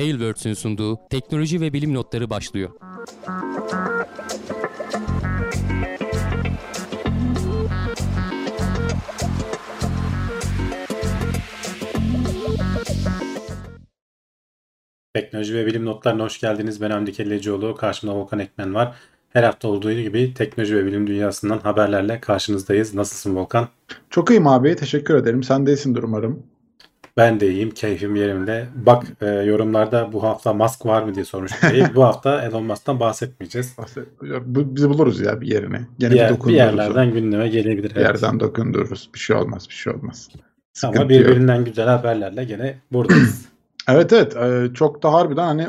Tailwords'ün 0.00 0.54
sunduğu 0.54 0.98
teknoloji 1.10 1.60
ve 1.60 1.72
bilim 1.72 1.94
notları 1.94 2.30
başlıyor. 2.30 2.70
Teknoloji 15.14 15.54
ve 15.54 15.66
bilim 15.66 15.84
notlarına 15.84 16.24
hoş 16.24 16.40
geldiniz. 16.40 16.80
Ben 16.80 16.90
Hamdi 16.90 17.12
Kellecioğlu. 17.12 17.74
Karşımda 17.74 18.14
Volkan 18.14 18.38
Ekmen 18.38 18.74
var. 18.74 18.96
Her 19.30 19.42
hafta 19.42 19.68
olduğu 19.68 19.92
gibi 19.92 20.34
teknoloji 20.34 20.76
ve 20.76 20.86
bilim 20.86 21.06
dünyasından 21.06 21.58
haberlerle 21.58 22.20
karşınızdayız. 22.20 22.94
Nasılsın 22.94 23.36
Volkan? 23.36 23.68
Çok 24.10 24.30
iyiyim 24.30 24.46
abi. 24.46 24.76
Teşekkür 24.76 25.14
ederim. 25.14 25.42
Sen 25.42 25.66
de 25.66 25.70
iyisindir 25.70 26.02
umarım. 26.02 26.46
Ben 27.20 27.40
de 27.40 27.50
iyiyim. 27.50 27.70
Keyfim 27.70 28.16
yerimde. 28.16 28.68
Bak 28.74 29.04
e, 29.20 29.26
yorumlarda 29.26 30.12
bu 30.12 30.22
hafta 30.22 30.52
Musk 30.52 30.86
var 30.86 31.02
mı 31.02 31.14
diye 31.14 31.24
sormuştum. 31.24 31.70
Değil. 31.70 31.86
bu 31.94 32.04
hafta 32.04 32.42
Elon 32.42 32.64
Musk'tan 32.64 33.00
bahsetmeyeceğiz. 33.00 33.76
Bu, 34.22 34.76
biz 34.76 34.88
buluruz 34.88 35.20
ya 35.20 35.40
bir 35.40 35.46
yerini. 35.46 35.80
Gene 35.98 36.10
bir, 36.10 36.16
yer, 36.16 36.44
bir 36.46 36.52
yerlerden 36.52 37.10
o. 37.10 37.12
gündeme 37.12 37.48
gelebilir. 37.48 37.90
Bir 37.90 37.96
evet. 37.96 38.22
yerden 38.22 38.40
dokundururuz. 38.40 39.10
Bir 39.14 39.18
şey 39.18 39.36
olmaz. 39.36 39.66
Bir 39.68 39.74
şey 39.74 39.92
olmaz. 39.92 40.28
Sıkıntı 40.72 41.00
Ama 41.00 41.08
birbirinden 41.08 41.56
yok. 41.56 41.66
güzel 41.66 41.86
haberlerle 41.86 42.44
gene 42.44 42.78
buradayız. 42.92 43.50
Evet 43.88 44.12
evet 44.12 44.36
çok 44.76 45.02
da 45.02 45.12
harbiden 45.12 45.44
hani 45.44 45.66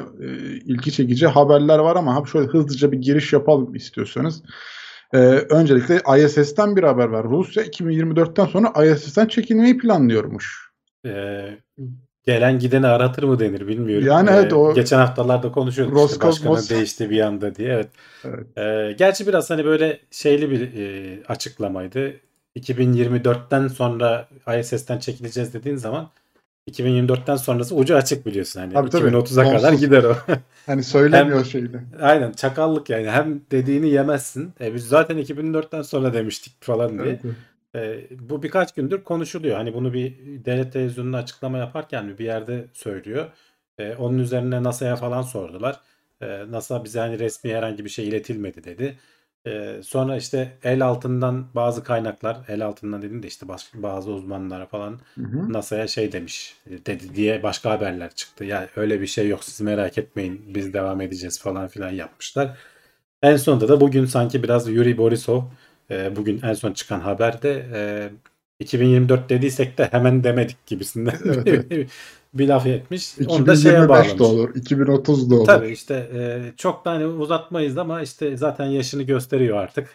ilgi 0.65 0.91
çekici 0.91 1.27
haberler 1.27 1.79
var 1.79 1.95
ama 1.95 2.23
şöyle 2.31 2.47
hızlıca 2.47 2.91
bir 2.91 2.97
giriş 2.97 3.33
yapalım 3.33 3.75
istiyorsanız. 3.75 4.43
Öncelikle 5.49 6.01
ISS'ten 6.17 6.75
bir 6.75 6.83
haber 6.83 7.05
var. 7.05 7.23
Rusya 7.29 7.63
2024'ten 7.63 8.45
sonra 8.45 8.85
ISS'ten 8.85 9.27
çekilmeyi 9.27 9.77
planlıyormuş. 9.77 10.70
Ee, 11.05 11.57
gelen 12.25 12.59
gideni 12.59 12.87
aratır 12.87 13.23
mı 13.23 13.39
denir 13.39 13.67
bilmiyorum. 13.67 14.07
Yani 14.07 14.29
ee, 14.29 14.33
evet 14.33 14.53
o. 14.53 14.73
Geçen 14.73 14.97
haftalarda 14.97 15.51
konuşuyorduk 15.51 15.95
Roskosmos. 15.95 16.37
işte 16.37 16.49
başkanın 16.49 16.79
değişti 16.79 17.09
bir 17.09 17.21
anda 17.21 17.55
diye. 17.55 17.73
Evet. 17.73 17.89
evet. 18.23 18.57
Ee, 18.57 18.95
gerçi 18.97 19.27
biraz 19.27 19.49
hani 19.49 19.65
böyle 19.65 19.99
şeyli 20.11 20.51
bir 20.51 20.61
e, 20.61 21.23
açıklamaydı. 21.27 22.13
2024'ten 22.59 23.67
sonra 23.67 24.27
ISS'ten 24.59 24.99
çekileceğiz 24.99 25.53
dediğin 25.53 25.75
zaman 25.75 26.09
2024'ten 26.69 27.35
sonrası 27.35 27.75
ucu 27.75 27.95
açık 27.95 28.25
biliyorsun. 28.25 28.59
Hani 28.59 28.73
tabii, 28.73 28.87
2030'a 28.87 29.57
kadar 29.57 29.73
gider 29.73 30.03
o. 30.03 30.15
hani 30.65 30.83
söylemiyor 30.83 31.37
hem, 31.37 31.45
şeydi. 31.45 31.83
Aynen 32.01 32.31
çakallık 32.31 32.89
yani. 32.89 33.09
Hem 33.09 33.41
dediğini 33.51 33.89
yemezsin. 33.89 34.53
E 34.61 34.73
biz 34.73 34.87
zaten 34.87 35.17
2004'ten 35.17 35.81
sonra 35.81 36.13
demiştik 36.13 36.63
falan 36.63 36.99
diye. 36.99 37.19
Evet. 37.23 37.35
E, 37.75 38.07
bu 38.29 38.43
birkaç 38.43 38.73
gündür 38.73 39.03
konuşuluyor. 39.03 39.57
Hani 39.57 39.73
bunu 39.73 39.93
bir 39.93 40.15
devlet 40.45 40.73
televizyonunda 40.73 41.17
açıklama 41.17 41.57
yaparken 41.57 42.17
bir 42.17 42.25
yerde 42.25 42.67
söylüyor. 42.73 43.31
E, 43.77 43.95
onun 43.95 44.19
üzerine 44.19 44.63
NASA'ya 44.63 44.95
falan 44.95 45.21
sordular. 45.21 45.79
E, 46.21 46.51
NASA 46.51 46.83
bize 46.83 46.99
hani 46.99 47.19
resmi 47.19 47.53
herhangi 47.53 47.85
bir 47.85 47.89
şey 47.89 48.07
iletilmedi 48.07 48.63
dedi. 48.63 48.97
Ee, 49.47 49.79
sonra 49.83 50.17
işte 50.17 50.57
el 50.63 50.85
altından 50.85 51.47
bazı 51.55 51.83
kaynaklar, 51.83 52.37
el 52.47 52.65
altından 52.65 53.01
dedim 53.01 53.23
de 53.23 53.27
işte 53.27 53.47
başka, 53.47 53.83
bazı 53.83 54.11
uzmanlara 54.11 54.65
falan 54.65 54.99
NASA'ya 55.49 55.87
şey 55.87 56.11
demiş 56.11 56.55
dedi 56.85 57.15
diye 57.15 57.43
başka 57.43 57.69
haberler 57.71 58.15
çıktı. 58.15 58.43
Yani 58.45 58.67
öyle 58.75 59.01
bir 59.01 59.07
şey 59.07 59.27
yok 59.27 59.43
siz 59.43 59.61
merak 59.61 59.97
etmeyin 59.97 60.41
biz 60.47 60.73
devam 60.73 61.01
edeceğiz 61.01 61.39
falan 61.39 61.67
filan 61.67 61.89
yapmışlar. 61.91 62.57
En 63.23 63.35
sonunda 63.37 63.67
da 63.69 63.81
bugün 63.81 64.05
sanki 64.05 64.43
biraz 64.43 64.69
Yuri 64.69 64.97
Borisov 64.97 65.41
e, 65.91 66.15
bugün 66.15 66.41
en 66.43 66.53
son 66.53 66.73
çıkan 66.73 66.99
haberde 66.99 67.65
e, 67.73 68.09
2024 68.59 69.29
dediysek 69.29 69.77
de 69.77 69.87
hemen 69.91 70.23
demedik 70.23 70.65
gibisinden. 70.65 71.15
Evet. 71.45 71.89
bir 72.33 72.47
laf 72.47 72.67
etmiş. 72.67 73.17
2025 73.17 74.19
de 74.19 74.23
olur, 74.23 74.55
2030 74.55 75.29
da 75.29 75.35
olur. 75.35 75.45
Tabii 75.45 75.71
işte 75.71 76.09
e, 76.13 76.51
çok 76.57 76.85
da 76.85 76.91
hani 76.91 77.05
uzatmayız 77.05 77.77
ama 77.77 78.01
işte 78.01 78.37
zaten 78.37 78.65
yaşını 78.65 79.03
gösteriyor 79.03 79.57
artık. 79.57 79.89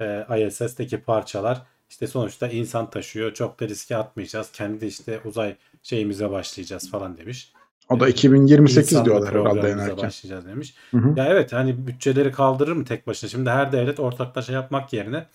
E, 0.00 0.46
ISS'teki 0.46 0.98
parçalar 0.98 1.62
işte 1.90 2.06
sonuçta 2.06 2.48
insan 2.48 2.90
taşıyor. 2.90 3.34
Çok 3.34 3.60
da 3.60 3.68
riske 3.68 3.96
atmayacağız. 3.96 4.52
Kendi 4.52 4.86
işte 4.86 5.20
uzay 5.24 5.56
şeyimize 5.82 6.30
başlayacağız 6.30 6.90
falan 6.90 7.16
demiş. 7.16 7.52
O 7.90 8.00
da 8.00 8.08
2028 8.08 8.92
İnsanlı 8.92 9.04
diyorlar 9.04 9.34
herhalde 9.34 9.68
yanarken. 9.68 9.96
başlayacağız 9.96 10.46
demiş. 10.46 10.74
Hı 10.90 10.96
hı. 10.98 11.18
Ya 11.18 11.26
evet 11.26 11.52
hani 11.52 11.86
bütçeleri 11.86 12.32
kaldırır 12.32 12.72
mı 12.72 12.84
tek 12.84 13.06
başına? 13.06 13.30
Şimdi 13.30 13.50
her 13.50 13.72
devlet 13.72 14.00
ortaklaşa 14.00 14.52
yapmak 14.52 14.92
yerine 14.92 15.26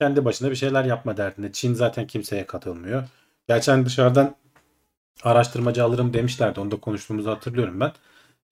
kendi 0.00 0.24
başına 0.24 0.50
bir 0.50 0.56
şeyler 0.56 0.84
yapma 0.84 1.16
derdinde. 1.16 1.52
Çin 1.52 1.74
zaten 1.74 2.06
kimseye 2.06 2.46
katılmıyor. 2.46 3.02
Gerçi 3.48 3.70
hani 3.70 3.86
dışarıdan 3.86 4.34
araştırmacı 5.24 5.84
alırım 5.84 6.12
demişlerdi. 6.14 6.60
Onu 6.60 6.70
da 6.70 6.76
konuştuğumuzu 6.76 7.30
hatırlıyorum 7.30 7.80
ben. 7.80 7.92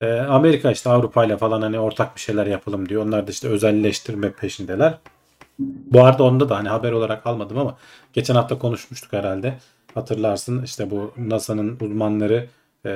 Ee, 0.01 0.19
Amerika 0.19 0.71
işte 0.71 0.89
Avrupa 0.89 1.25
ile 1.25 1.37
falan 1.37 1.61
hani 1.61 1.79
ortak 1.79 2.15
bir 2.15 2.21
şeyler 2.21 2.45
yapalım 2.45 2.89
diyor. 2.89 3.05
Onlar 3.05 3.27
da 3.27 3.31
işte 3.31 3.47
özelleştirme 3.47 4.31
peşindeler. 4.31 4.97
Bu 5.59 6.03
arada 6.05 6.23
onda 6.23 6.49
da 6.49 6.57
hani 6.57 6.69
haber 6.69 6.91
olarak 6.91 7.27
almadım 7.27 7.57
ama 7.57 7.77
geçen 8.13 8.35
hafta 8.35 8.59
konuşmuştuk 8.59 9.13
herhalde. 9.13 9.57
Hatırlarsın 9.93 10.63
işte 10.63 10.91
bu 10.91 11.13
NASA'nın 11.17 11.77
uzmanları, 11.81 12.47
e, 12.85 12.89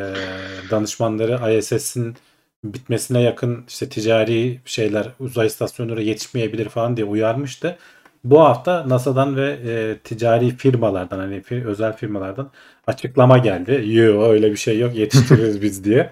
danışmanları 0.72 1.58
ISS'in 1.58 2.16
bitmesine 2.64 3.22
yakın 3.22 3.64
işte 3.68 3.90
ticari 3.90 4.62
şeyler 4.66 5.10
uzay 5.20 5.48
istasyonları 5.48 6.04
yetişmeyebilir 6.04 6.70
falan 6.70 6.98
diye 6.98 7.06
uyarmıştı. 7.06 7.78
Bu 8.24 8.42
hafta 8.42 8.90
NASA'dan 8.90 9.36
ve 9.36 9.58
e, 9.66 9.98
ticari 9.98 10.50
firmalardan 10.58 11.20
hani 11.20 11.42
fir, 11.42 11.66
özel 11.66 11.98
firmalardan 11.98 12.52
açıklama 12.88 13.38
geldi. 13.38 13.84
Yo 13.86 14.24
öyle 14.24 14.52
bir 14.52 14.58
şey 14.58 14.80
yok 14.80 14.96
yetiştiririz 14.96 15.62
biz 15.62 15.84
diye. 15.84 16.10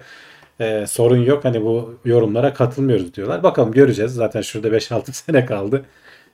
E, 0.60 0.86
sorun 0.86 1.16
yok 1.16 1.44
hani 1.44 1.62
bu 1.62 1.98
yorumlara 2.04 2.54
katılmıyoruz 2.54 3.14
diyorlar. 3.14 3.42
Bakalım 3.42 3.72
göreceğiz. 3.72 4.14
Zaten 4.14 4.40
şurada 4.40 4.68
5-6 4.68 5.12
sene 5.12 5.46
kaldı. 5.46 5.84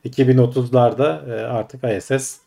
2030'larda 0.05 1.35
e, 1.35 1.47
artık 1.47 1.85
ISS 1.85 2.39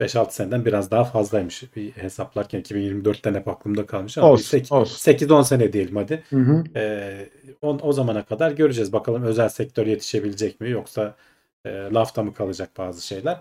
5-6 0.00 0.30
seneden 0.30 0.64
biraz 0.64 0.90
daha 0.90 1.04
fazlaymış. 1.04 1.76
Bir 1.76 1.90
hesaplarken 1.90 2.60
2024'ten 2.60 3.34
hep 3.34 3.48
aklımda 3.48 3.86
kalmış 3.86 4.18
ama 4.18 4.28
8-10 4.28 5.44
sene 5.44 5.72
diyelim 5.72 5.96
hadi. 5.96 6.22
Hı 6.30 6.36
hı. 6.36 6.64
E, 6.76 7.28
on, 7.62 7.80
o 7.82 7.92
zamana 7.92 8.24
kadar 8.24 8.50
göreceğiz. 8.50 8.92
Bakalım 8.92 9.22
özel 9.22 9.48
sektör 9.48 9.86
yetişebilecek 9.86 10.60
mi 10.60 10.70
yoksa 10.70 11.16
e, 11.64 11.70
lafta 11.70 12.22
mı 12.22 12.34
kalacak 12.34 12.70
bazı 12.78 13.06
şeyler. 13.06 13.40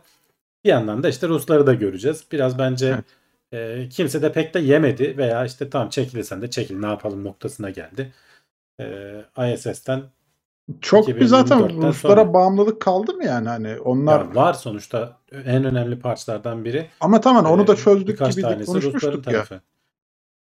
Bir 0.63 0.69
yandan 0.69 1.03
da 1.03 1.09
işte 1.09 1.27
Rusları 1.27 1.67
da 1.67 1.73
göreceğiz. 1.73 2.23
Biraz 2.31 2.59
bence 2.59 2.97
evet. 3.53 3.85
e, 3.85 3.89
kimse 3.89 4.21
de 4.21 4.31
pek 4.31 4.53
de 4.53 4.59
yemedi 4.59 5.17
veya 5.17 5.45
işte 5.45 5.69
tam 5.69 5.89
çekilirsen 5.89 6.41
de 6.41 6.49
çekil 6.49 6.79
ne 6.79 6.87
yapalım 6.87 7.23
noktasına 7.23 7.69
geldi. 7.69 8.13
E, 8.79 9.53
ISS'ten 9.53 10.03
çok 10.81 11.07
bir 11.07 11.25
zaten 11.25 11.69
Ruslara 11.69 11.93
sonra. 11.93 12.33
bağımlılık 12.33 12.81
kaldı 12.81 13.13
mı 13.13 13.25
yani 13.25 13.49
hani 13.49 13.79
onlar 13.79 14.19
ya 14.19 14.35
var 14.35 14.53
sonuçta 14.53 15.17
en 15.31 15.63
önemli 15.63 15.99
parçalardan 15.99 16.65
biri. 16.65 16.89
Ama 16.99 17.21
tamam 17.21 17.45
onu 17.45 17.67
da 17.67 17.75
çözdük 17.75 18.19
gibi 18.25 18.65
konuşmuştuk 18.65 19.15
ya. 19.15 19.21
Tarafı. 19.21 19.61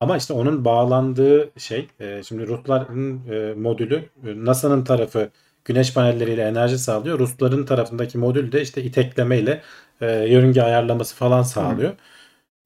Ama 0.00 0.16
işte 0.16 0.32
onun 0.32 0.64
bağlandığı 0.64 1.50
şey 1.56 1.88
e, 2.00 2.22
şimdi 2.22 2.46
Rusların 2.46 3.28
e, 3.30 3.54
modülü 3.54 3.96
e, 3.96 4.44
NASA'nın 4.44 4.84
tarafı 4.84 5.30
güneş 5.64 5.94
panelleriyle 5.94 6.42
enerji 6.42 6.78
sağlıyor. 6.78 7.18
Rusların 7.18 7.64
tarafındaki 7.66 8.18
modül 8.18 8.52
de 8.52 8.62
işte 8.62 8.82
iteklemeyle 8.82 9.62
e, 10.00 10.12
yörünge 10.12 10.62
ayarlaması 10.62 11.16
falan 11.16 11.42
sağlıyor. 11.42 11.92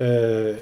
E, 0.02 0.54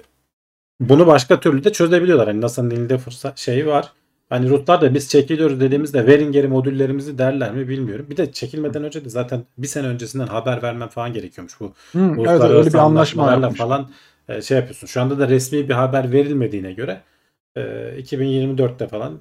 bunu 0.81 1.07
başka 1.07 1.41
türlü 1.41 1.65
de 1.65 1.73
çözebiliyorlar. 1.73 2.29
Hani 2.29 2.41
NASA'nın 2.41 2.71
elinde 2.71 2.99
fırsat 2.99 3.39
şeyi 3.39 3.67
var. 3.67 3.93
Hani 4.33 4.49
Ruslar 4.49 4.81
da 4.81 4.95
biz 4.95 5.09
çekiliyoruz 5.09 5.61
dediğimizde 5.61 6.07
verin 6.07 6.33
geri 6.33 6.49
modüllerimizi 6.49 7.19
derler 7.19 7.53
mi 7.53 7.69
bilmiyorum. 7.69 8.07
Bir 8.11 8.17
de 8.17 8.33
çekilmeden 8.33 8.85
önce 8.85 9.05
de 9.05 9.09
zaten 9.09 9.45
bir 9.59 9.67
sene 9.67 9.87
öncesinden 9.87 10.27
haber 10.27 10.63
vermem 10.63 10.89
falan 10.89 11.13
gerekiyormuş 11.13 11.61
bu. 11.61 11.73
Hı, 11.93 12.15
evet 12.19 12.41
öyle 12.41 12.67
bir 12.67 12.79
anlaşmalarla 12.79 13.51
falan 13.51 13.91
e, 14.29 14.43
şey 14.43 14.57
yapıyorsun. 14.57 14.87
Şu 14.87 15.01
anda 15.01 15.19
da 15.19 15.29
resmi 15.29 15.69
bir 15.69 15.75
haber 15.75 16.13
verilmediğine 16.13 16.73
göre 16.73 17.01
e, 17.57 17.61
2024'te 17.99 18.89
falan 18.89 19.21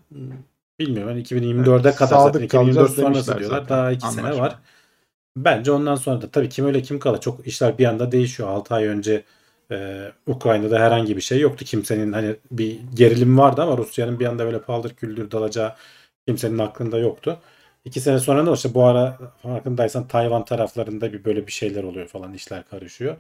Bilmiyorum. 0.80 1.10
Yani 1.10 1.24
2024'e 1.24 1.82
evet, 1.82 1.96
kadar 1.96 2.20
zaten 2.20 2.40
2024 2.40 2.92
sonrası 2.92 3.40
diyorlar. 3.40 3.60
Zaten. 3.60 3.78
Daha 3.78 3.92
2 3.92 4.08
sene 4.08 4.38
var. 4.40 4.56
Bence 5.38 5.72
ondan 5.72 5.96
sonra 5.96 6.22
da 6.22 6.32
tabii 6.32 6.50
kim 6.50 6.66
öyle 6.66 6.82
kim 6.82 7.00
kala 7.00 7.20
çok 7.20 7.48
işler 7.48 7.78
bir 7.78 7.86
anda 7.86 8.12
değişiyor. 8.12 8.50
6 8.50 8.76
ay 8.76 8.86
önce 8.86 9.24
e, 9.72 10.12
Ukrayna'da 10.28 10.80
herhangi 10.80 11.18
bir 11.18 11.22
şey 11.22 11.40
yoktu. 11.40 11.66
Kimsenin 11.66 12.14
hani 12.14 12.36
bir 12.52 12.80
gerilim 12.96 13.38
vardı 13.38 13.62
ama 13.62 13.78
Rusya'nın 13.78 14.20
bir 14.20 14.26
anda 14.26 14.46
böyle 14.46 14.62
paldır 14.62 14.96
küldür 14.96 15.32
dalacağı 15.32 15.76
kimsenin 16.28 16.58
aklında 16.58 16.98
yoktu. 16.98 17.40
İki 17.86 18.02
sene 18.02 18.20
sonra 18.20 18.46
da 18.46 18.54
işte 18.54 18.74
bu 18.74 18.86
ara 18.86 19.18
farkındaysan 19.44 20.08
Tayvan 20.08 20.46
taraflarında 20.46 21.14
bir 21.14 21.26
böyle 21.26 21.48
bir 21.48 21.52
şeyler 21.52 21.84
oluyor 21.84 22.08
falan 22.08 22.34
işler 22.34 22.64
karışıyor. 22.70 23.18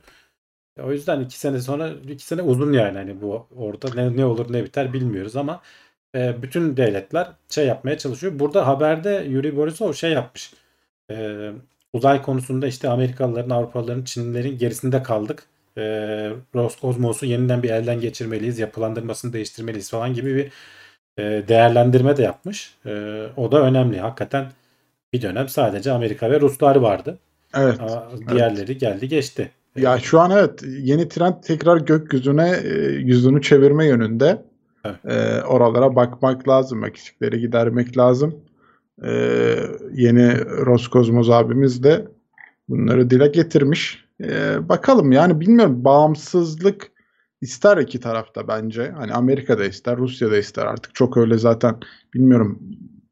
O 0.83 0.92
yüzden 0.92 1.21
iki 1.21 1.39
sene 1.39 1.62
sonra 1.62 1.89
iki 2.09 2.25
sene 2.25 2.42
uzun 2.42 2.74
yani 2.74 2.97
hani 2.97 3.21
bu 3.21 3.47
orada 3.56 3.94
ne, 3.95 4.18
ne 4.18 4.25
olur 4.25 4.54
ne 4.54 4.63
biter 4.63 4.94
bilmiyoruz 4.94 5.36
ama 5.36 5.62
e, 6.15 6.42
bütün 6.42 6.77
devletler 6.77 7.27
şey 7.50 7.68
yapmaya 7.68 7.97
çalışıyor. 7.97 8.39
Burada 8.39 8.68
haberde 8.68 9.25
Yuri 9.30 9.57
Borisov 9.57 9.94
şey 9.94 10.12
yapmış. 10.12 10.54
E, 11.12 11.51
uzay 11.94 12.21
konusunda 12.21 12.68
işte 12.68 12.89
Amerikalıların, 12.89 13.50
Avrupalıların, 13.50 14.04
Çinlilerin 14.04 14.57
gerisinde 14.57 15.04
kaldık. 15.04 15.47
E, 15.77 15.81
Roskosmos'u 16.56 17.25
yeniden 17.25 17.63
bir 17.63 17.69
elden 17.69 18.00
geçirmeliyiz, 18.00 18.59
yapılandırmasını 18.59 19.33
değiştirmeliyiz 19.33 19.91
falan 19.91 20.13
gibi 20.13 20.35
bir 20.35 20.51
e, 21.18 21.47
değerlendirme 21.47 22.18
de 22.18 22.23
yapmış. 22.23 22.75
E, 22.85 23.23
o 23.38 23.51
da 23.51 23.62
önemli. 23.62 24.00
Hakikaten 24.00 24.45
bir 25.13 25.21
dönem 25.21 25.47
sadece 25.47 25.91
Amerika 25.91 26.31
ve 26.31 26.39
Ruslar 26.39 26.75
vardı. 26.75 27.18
Evet. 27.57 27.79
Ama 27.79 28.09
diğerleri 28.29 28.77
geldi 28.77 29.07
geçti. 29.07 29.51
Ya 29.75 30.00
şu 30.00 30.19
an 30.19 30.31
evet 30.31 30.63
yeni 30.79 31.09
trend 31.09 31.33
tekrar 31.44 31.77
gökyüzüne 31.77 32.59
e, 32.63 32.69
yüzünü 32.91 33.41
çevirme 33.41 33.85
yönünde. 33.85 34.41
Evet. 34.85 35.06
E, 35.06 35.44
oralara 35.44 35.95
bakmak 35.95 36.47
lazım. 36.47 36.85
Eksikleri 36.85 37.39
gidermek 37.39 37.97
lazım. 37.97 38.35
E, 39.03 39.12
yeni 39.94 40.45
Roskosmos 40.45 41.29
abimiz 41.29 41.83
de 41.83 42.07
bunları 42.69 43.09
dile 43.09 43.27
getirmiş. 43.27 44.06
E, 44.23 44.59
bakalım 44.69 45.12
yani 45.12 45.39
bilmiyorum 45.39 45.83
bağımsızlık 45.83 46.91
ister 47.41 47.77
iki 47.77 48.00
tarafta 48.00 48.47
bence. 48.47 48.91
Hani 48.97 49.13
Amerika 49.13 49.59
da 49.59 49.65
ister, 49.65 49.97
Rusya 49.97 50.31
da 50.31 50.38
ister. 50.38 50.65
Artık 50.65 50.95
çok 50.95 51.18
öyle 51.18 51.38
zaten 51.38 51.79
bilmiyorum 52.13 52.59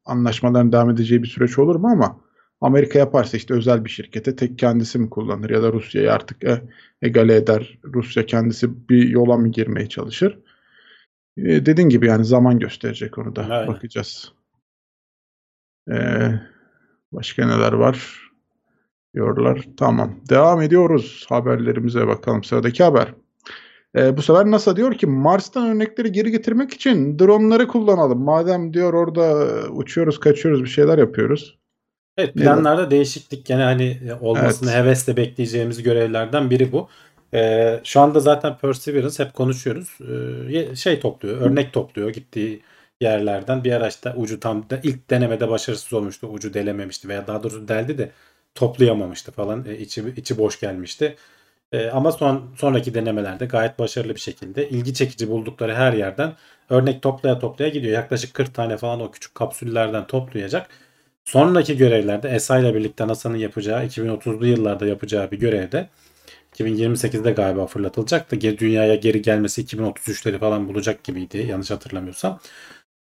anlaşmaların 0.06 0.71
devam 0.71 0.89
edeceği 0.89 1.23
bir 1.23 1.27
süreç 1.27 1.59
olur 1.59 1.75
mu 1.75 1.88
ama 1.88 2.19
Amerika 2.61 3.00
yaparsa 3.00 3.38
işte 3.38 3.53
özel 3.53 3.85
bir 3.85 3.89
şirkete 3.89 4.35
tek 4.35 4.59
kendisi 4.59 5.00
mi 5.00 5.09
kullanır 5.09 5.50
ya 5.50 5.63
da 5.63 5.73
Rusya'yı 5.73 6.13
artık 6.13 6.44
e, 6.44 6.61
egale 7.01 7.35
eder. 7.35 7.79
Rusya 7.83 8.25
kendisi 8.25 8.89
bir 8.89 9.09
yola 9.09 9.38
mı 9.38 9.47
girmeye 9.47 9.89
çalışır? 9.89 10.39
E, 11.38 11.65
dediğin 11.65 11.89
gibi 11.89 12.07
yani 12.07 12.25
zaman 12.25 12.59
gösterecek 12.59 13.17
onu 13.17 13.35
da. 13.35 13.44
Aynen. 13.44 13.67
Bakacağız. 13.67 14.33
E, 15.91 15.97
başka 17.11 17.45
neler 17.45 17.73
var? 17.73 18.29
Diyorlar. 19.15 19.67
Tamam. 19.77 20.15
Devam 20.29 20.61
ediyoruz 20.61 21.25
haberlerimize 21.29 22.07
bakalım. 22.07 22.44
Sıradaki 22.44 22.83
haber. 22.83 23.13
E, 23.95 24.17
bu 24.17 24.21
sefer 24.21 24.45
NASA 24.45 24.75
diyor 24.75 24.94
ki 24.94 25.07
Mars'tan 25.07 25.67
örnekleri 25.69 26.11
geri 26.11 26.31
getirmek 26.31 26.73
için 26.73 27.19
dronları 27.19 27.67
kullanalım. 27.67 28.23
Madem 28.23 28.73
diyor 28.73 28.94
orada 28.94 29.47
uçuyoruz, 29.69 30.19
kaçıyoruz, 30.19 30.63
bir 30.63 30.69
şeyler 30.69 30.97
yapıyoruz. 30.97 31.59
Evet 32.17 32.33
planlarda 32.33 32.91
değişiklik 32.91 33.45
gene 33.45 33.63
hani 33.63 34.00
e, 34.09 34.13
olmasını 34.21 34.71
Evet. 34.71 34.83
hevesle 34.83 35.17
bekleyeceğimiz 35.17 35.83
görevlerden 35.83 36.50
biri 36.50 36.71
bu. 36.71 36.89
Ee, 37.33 37.79
şu 37.83 38.00
anda 38.00 38.19
zaten 38.19 38.57
Perseverance 38.57 39.23
hep 39.23 39.33
konuşuyoruz. 39.33 39.97
Ee, 40.51 40.75
şey 40.75 41.00
topluyor, 41.00 41.41
örnek 41.41 41.73
topluyor 41.73 42.09
gittiği 42.09 42.61
yerlerden. 43.01 43.63
Bir 43.63 43.71
araçta 43.71 44.13
ucu 44.17 44.39
tam 44.39 44.69
da 44.69 44.79
ilk 44.83 45.09
denemede 45.09 45.50
başarısız 45.50 45.94
olmuştu. 45.94 46.27
Ucu 46.27 46.53
delememişti 46.53 47.07
veya 47.07 47.27
daha 47.27 47.44
doğrusu 47.44 47.67
deldi 47.67 47.97
de 47.97 48.11
toplayamamıştı 48.56 49.31
falan. 49.31 49.66
Ee, 49.66 49.78
içi, 49.78 50.13
içi 50.18 50.38
boş 50.38 50.60
gelmişti. 50.60 51.16
Ee, 51.72 51.88
ama 51.90 52.12
son 52.12 52.56
sonraki 52.57 52.94
denemelerde 52.94 53.46
gayet 53.46 53.80
başarılı 53.80 54.16
bir 54.16 54.19
şekilde 54.19 54.69
ilgi 54.69 54.94
çekici 54.94 55.30
buldukları 55.30 55.75
her 55.75 55.94
yerden 55.94 56.34
örnek 56.69 57.01
toplaya 57.01 57.40
toplaya 57.40 57.69
gidiyor. 57.69 57.94
Yaklaşık 57.94 58.34
40 58.34 58.54
tane 58.54 58.78
falan 58.78 59.01
o 59.01 59.12
küçük 59.12 59.36
kapsüllerden 59.36 60.07
toplayacak. 60.07 60.69
Sonraki 61.25 61.78
görevlerde 61.78 62.30
ESA 62.30 62.60
ile 62.60 62.75
birlikte 62.75 63.07
NASA'nın 63.07 63.38
yapacağı 63.38 63.86
2030'lu 63.86 64.48
yıllarda 64.48 64.86
yapacağı 64.86 65.31
bir 65.31 65.40
görevde 65.40 65.90
2028'de 66.56 67.31
galiba 67.31 67.68
fırlatılacak 67.68 68.30
geri 68.42 68.60
dünyaya 68.60 68.95
geri 68.95 69.22
gelmesi 69.22 69.62
2033'leri 69.63 70.40
falan 70.40 70.68
bulacak 70.69 71.04
gibiydi 71.04 71.38
yanlış 71.38 71.72
hatırlamıyorsam. 71.72 72.40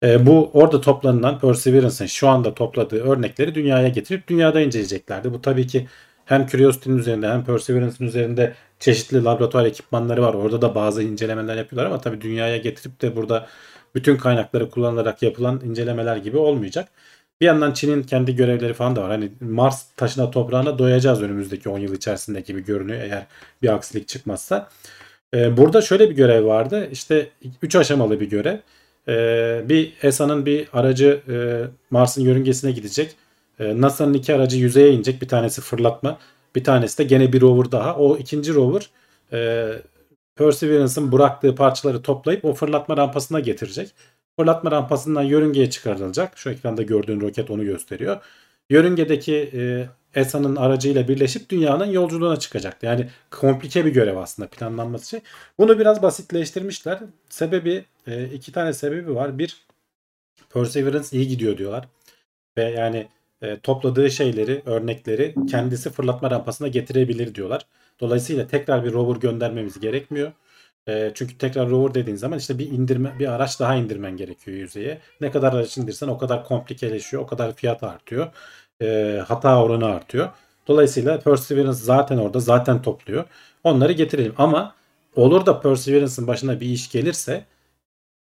Ee, 0.04 0.26
bu 0.26 0.50
orada 0.54 0.82
toplanılan 0.82 1.40
Perseverance'ın 1.40 2.08
şu 2.08 2.30
anda 2.30 2.54
topladığı 2.54 3.04
örnekleri 3.04 3.56
dünyaya 3.56 3.88
getirip 3.88 4.28
dünyada 4.28 4.62
inceleyeceklerdi. 4.62 5.34
Bu 5.34 5.42
tabii 5.42 5.68
ki 5.68 5.88
hem 6.26 6.48
Curiosity'nin 6.48 6.98
üzerinde 6.98 7.28
hem 7.28 7.46
Perseverance'ın 7.46 8.08
üzerinde 8.08 8.54
çeşitli 8.80 9.24
laboratuvar 9.24 9.66
ekipmanları 9.66 10.22
var. 10.22 10.34
Orada 10.34 10.62
da 10.62 10.76
bazı 10.76 11.04
incelemeler 11.04 11.56
yapıyorlar 11.56 11.92
ama 11.92 12.02
tabii 12.02 12.22
dünyaya 12.22 12.58
getirip 12.58 13.02
de 13.02 13.16
burada 13.16 13.48
bütün 13.96 14.18
kaynakları 14.18 14.70
kullanılarak 14.70 15.22
yapılan 15.24 15.62
incelemeler 15.66 16.18
gibi 16.18 16.38
olmayacak. 16.38 16.90
Bir 17.42 17.46
yandan 17.46 17.74
Çin'in 17.74 18.04
kendi 18.04 18.36
görevleri 18.36 18.74
falan 18.74 18.96
da 18.96 19.02
var. 19.02 19.12
Hani 19.12 19.32
Mars 19.42 19.86
taşına 19.98 20.32
toprağına 20.32 20.80
doyacağız 20.80 21.22
önümüzdeki 21.22 21.70
10 21.70 21.80
yıl 21.80 21.96
içerisinde 21.96 22.42
gibi 22.42 22.66
görünüyor 22.66 23.02
eğer 23.02 23.26
bir 23.62 23.68
aksilik 23.74 24.08
çıkmazsa. 24.08 24.70
Ee, 25.34 25.58
burada 25.58 25.82
şöyle 25.82 26.10
bir 26.10 26.16
görev 26.16 26.46
vardı. 26.46 26.88
İşte 26.92 27.30
3 27.62 27.76
aşamalı 27.76 28.20
bir 28.20 28.30
görev. 28.30 28.58
Ee, 29.08 29.64
bir 29.70 29.94
ESA'nın 30.04 30.46
bir 30.46 30.68
aracı 30.74 31.22
e, 31.30 31.36
Mars'ın 31.90 32.22
yörüngesine 32.22 32.72
gidecek. 32.72 33.16
Ee, 33.60 33.82
NASA'nın 33.82 34.14
iki 34.14 34.36
aracı 34.36 34.58
yüzeye 34.58 34.92
inecek. 34.92 35.22
Bir 35.22 35.28
tanesi 35.28 35.62
fırlatma. 35.62 36.20
Bir 36.56 36.64
tanesi 36.64 36.98
de 36.98 37.04
gene 37.04 37.34
bir 37.34 37.42
rover 37.42 37.72
daha. 37.72 37.96
O 37.96 38.18
ikinci 38.18 38.54
rover 38.54 38.90
e, 39.34 39.70
Perseverance'ın 40.36 41.12
bıraktığı 41.12 41.56
parçaları 41.56 42.02
toplayıp 42.02 42.46
o 42.46 42.54
fırlatma 42.54 42.98
rampasına 42.98 43.40
getirecek. 43.40 43.92
Fırlatma 44.40 44.72
rampasından 44.72 45.24
yörüngeye 45.24 45.70
çıkarılacak. 45.70 46.38
Şu 46.38 46.50
ekranda 46.50 46.82
gördüğün 46.84 47.22
roket 47.22 47.52
onu 47.52 47.66
gösteriyor. 47.66 48.18
Yörüngedeki 48.70 49.36
e, 49.54 49.88
ESA'nın 50.16 50.56
aracıyla 50.56 51.08
birleşip 51.08 51.50
dünyanın 51.50 51.86
yolculuğuna 51.86 52.40
çıkacaktı. 52.40 52.86
Yani 52.86 53.10
komplike 53.32 53.86
bir 53.86 53.94
görev 53.94 54.18
aslında 54.18 54.50
planlanması 54.50 55.10
şey. 55.10 55.20
Bunu 55.58 55.80
biraz 55.80 56.02
basitleştirmişler. 56.02 57.00
Sebebi 57.30 57.86
e, 58.08 58.26
iki 58.26 58.52
tane 58.52 58.74
sebebi 58.74 59.16
var. 59.16 59.40
Bir 59.40 59.66
Perseverance 60.54 61.08
iyi 61.12 61.28
gidiyor 61.28 61.58
diyorlar. 61.58 61.88
Ve 62.58 62.64
yani 62.64 63.08
e, 63.42 63.60
topladığı 63.60 64.12
şeyleri, 64.12 64.62
örnekleri 64.66 65.36
kendisi 65.52 65.90
fırlatma 65.90 66.32
rampasına 66.32 66.68
getirebilir 66.68 67.36
diyorlar. 67.36 67.66
Dolayısıyla 68.00 68.48
tekrar 68.48 68.86
bir 68.86 68.94
rover 68.94 69.16
göndermemiz 69.20 69.80
gerekmiyor. 69.80 70.32
E, 70.88 71.12
çünkü 71.16 71.38
tekrar 71.38 71.70
rover 71.70 71.94
dediğin 71.94 72.18
zaman 72.18 72.40
işte 72.40 72.60
bir 72.60 72.72
indirme 72.72 73.20
bir 73.20 73.28
araç 73.28 73.60
daha 73.60 73.76
indirmen 73.76 74.18
gerekiyor 74.18 74.58
yüzeye. 74.58 75.02
Ne 75.22 75.32
kadar 75.32 75.54
araç 75.54 75.78
indirsen 75.78 76.08
o 76.08 76.18
kadar 76.18 76.46
komplikeleşiyor, 76.46 77.24
o 77.24 77.28
kadar 77.28 77.56
fiyat 77.56 77.84
artıyor. 77.84 78.32
E, 78.82 79.22
hata 79.28 79.64
oranı 79.64 79.86
artıyor. 79.86 80.30
Dolayısıyla 80.68 81.20
Perseverance 81.20 81.74
zaten 81.74 82.18
orada, 82.18 82.40
zaten 82.40 82.82
topluyor. 82.82 83.26
Onları 83.64 83.94
getirelim 83.94 84.34
ama 84.38 84.76
olur 85.16 85.46
da 85.46 85.62
Perseverance'ın 85.62 86.28
başına 86.28 86.60
bir 86.60 86.68
iş 86.68 86.92
gelirse 86.92 87.46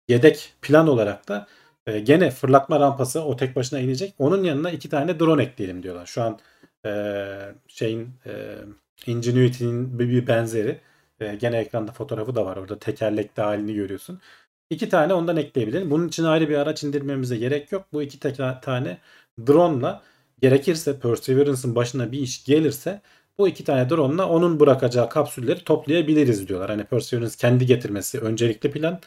yedek 0.07 0.53
plan 0.61 0.87
olarak 0.87 1.27
da 1.27 1.47
e, 1.87 1.99
gene 1.99 2.31
fırlatma 2.31 2.79
rampası 2.79 3.23
o 3.23 3.37
tek 3.37 3.55
başına 3.55 3.79
inecek. 3.79 4.13
Onun 4.19 4.43
yanına 4.43 4.71
iki 4.71 4.89
tane 4.89 5.19
drone 5.19 5.43
ekleyelim 5.43 5.83
diyorlar. 5.83 6.05
Şu 6.05 6.23
an 6.23 6.39
e, 6.85 6.91
şeyin 7.67 8.09
e, 8.25 8.55
Ingenuity'nin 9.07 9.99
bir, 9.99 10.09
bir 10.09 10.27
benzeri. 10.27 10.79
E, 11.19 11.35
gene 11.35 11.57
ekranda 11.57 11.91
fotoğrafı 11.91 12.35
da 12.35 12.45
var. 12.45 12.57
Orada 12.57 12.79
tekerlekli 12.79 13.41
halini 13.43 13.73
görüyorsun. 13.73 14.21
İki 14.69 14.89
tane 14.89 15.13
ondan 15.13 15.37
ekleyebilirim. 15.37 15.91
Bunun 15.91 16.07
için 16.07 16.23
ayrı 16.23 16.49
bir 16.49 16.57
araç 16.57 16.83
indirmemize 16.83 17.37
gerek 17.37 17.71
yok. 17.71 17.85
Bu 17.93 18.01
iki 18.01 18.19
tane 18.61 18.97
drone'la 19.47 20.03
gerekirse 20.41 20.99
Perseverance'ın 20.99 21.75
başına 21.75 22.11
bir 22.11 22.19
iş 22.19 22.45
gelirse 22.45 23.01
bu 23.37 23.47
iki 23.47 23.63
tane 23.63 23.89
drone'la 23.89 24.29
onun 24.29 24.59
bırakacağı 24.59 25.09
kapsülleri 25.09 25.63
toplayabiliriz 25.63 26.47
diyorlar. 26.47 26.69
Hani 26.69 26.83
Perseverance 26.83 27.35
kendi 27.37 27.65
getirmesi 27.65 28.19
öncelikli 28.19 28.71
plan. 28.71 28.99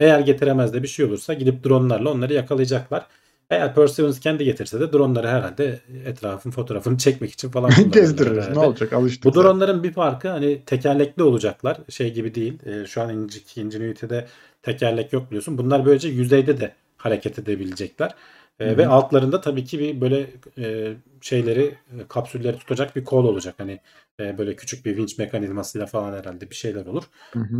Eğer 0.00 0.20
getiremez 0.20 0.72
de 0.74 0.82
bir 0.82 0.88
şey 0.88 1.04
olursa 1.04 1.34
gidip 1.34 1.64
dronlarla 1.64 2.10
onları 2.10 2.32
yakalayacaklar. 2.32 3.06
Eğer 3.50 3.74
Perseverance 3.74 4.20
kendi 4.20 4.44
getirse 4.44 4.80
de 4.80 4.92
dronları 4.92 5.28
herhalde 5.28 5.80
etrafın 6.06 6.50
fotoğrafını 6.50 6.98
çekmek 6.98 7.32
için 7.32 7.50
falan 7.50 7.70
Gezdiririz. 7.92 8.48
Ne 8.48 8.58
olacak? 8.58 8.92
Alıştık. 8.92 9.24
Bu 9.24 9.34
dronların 9.34 9.82
bir 9.82 9.92
farkı 9.92 10.28
hani 10.28 10.62
tekerlekli 10.66 11.22
olacaklar. 11.22 11.76
Şey 11.88 12.12
gibi 12.14 12.34
değil. 12.34 12.58
E, 12.66 12.86
şu 12.86 13.02
an 13.02 13.10
Inge- 13.10 13.60
Ingenuity'de 13.60 14.26
tekerlek 14.62 15.12
yok 15.12 15.26
biliyorsun. 15.30 15.58
Bunlar 15.58 15.86
böylece 15.86 16.08
yüzeyde 16.08 16.60
de 16.60 16.72
hareket 16.96 17.38
edebilecekler. 17.38 18.14
E, 18.60 18.76
ve 18.76 18.86
altlarında 18.86 19.40
tabii 19.40 19.64
ki 19.64 19.78
bir 19.78 20.00
böyle 20.00 20.30
e, 20.58 20.94
şeyleri 21.20 21.64
e, 21.64 22.08
kapsülleri 22.08 22.58
tutacak 22.58 22.96
bir 22.96 23.04
kol 23.04 23.24
olacak. 23.24 23.54
Hani 23.58 23.80
e, 24.20 24.38
böyle 24.38 24.56
küçük 24.56 24.86
bir 24.86 24.96
vinç 24.96 25.18
mekanizmasıyla 25.18 25.86
falan 25.86 26.12
herhalde 26.12 26.50
bir 26.50 26.54
şeyler 26.54 26.86
olur. 26.86 27.04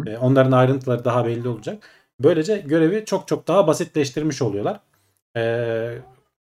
E, 0.07 0.19
onların 0.19 0.53
ayrıntıları 0.53 1.05
daha 1.05 1.27
belli 1.27 1.49
olacak. 1.49 1.89
Böylece 2.21 2.57
görevi 2.59 3.05
çok 3.05 3.29
çok 3.29 3.49
daha 3.49 3.67
basitleştirmiş 3.67 4.43
oluyorlar. 4.43 4.81
E, 5.37 5.99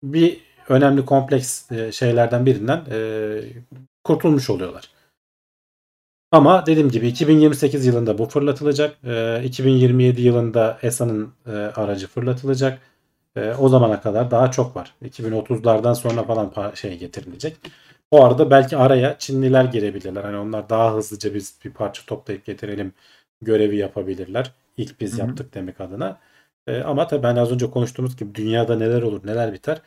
bir 0.04 0.42
önemli 0.70 1.06
kompleks 1.06 1.72
e, 1.72 1.92
şeylerden 1.92 2.46
birinden 2.46 2.86
e, 2.92 3.40
kurtulmuş 4.04 4.50
oluyorlar. 4.50 4.90
Ama 6.32 6.66
dediğim 6.66 6.90
gibi 6.90 7.08
2028 7.08 7.86
yılında 7.86 8.18
bu 8.18 8.26
fırlatılacak. 8.26 8.98
E, 9.04 9.44
2027 9.44 10.22
yılında 10.22 10.80
ESA'nın 10.82 11.34
e, 11.48 11.52
aracı 11.52 12.08
fırlatılacak. 12.08 12.82
E, 13.36 13.54
o 13.54 13.70
zamana 13.70 14.02
kadar 14.02 14.32
daha 14.32 14.52
çok 14.52 14.76
var. 14.76 14.94
2030'lardan 15.02 15.94
sonra 15.94 16.24
falan 16.24 16.74
şey 16.76 16.98
getirilecek. 16.98 17.58
O 18.12 18.24
arada 18.26 18.52
belki 18.52 18.78
araya 18.78 19.20
Çinliler 19.20 19.66
girebilirler. 19.66 20.24
Hani 20.24 20.38
onlar 20.38 20.70
daha 20.70 20.94
hızlıca 20.96 21.34
biz 21.34 21.60
bir 21.66 21.72
parça 21.72 22.04
toplayıp 22.06 22.46
getirelim 22.46 22.94
görevi 23.42 23.78
yapabilirler. 23.78 24.52
İlk 24.78 25.02
biz 25.02 25.20
Hı 25.20 25.22
hı. 25.22 25.22
yaptık 25.22 25.54
demek 25.54 25.82
adına. 25.82 26.20
E, 26.68 26.82
ama 26.82 27.08
tabii 27.08 27.24
ben 27.24 27.36
az 27.36 27.52
önce 27.52 27.70
konuştuğumuz 27.72 28.18
gibi 28.18 28.36
dünyada 28.36 28.76
neler 28.78 29.02
olur 29.02 29.28
neler 29.28 29.54
biter. 29.54 29.82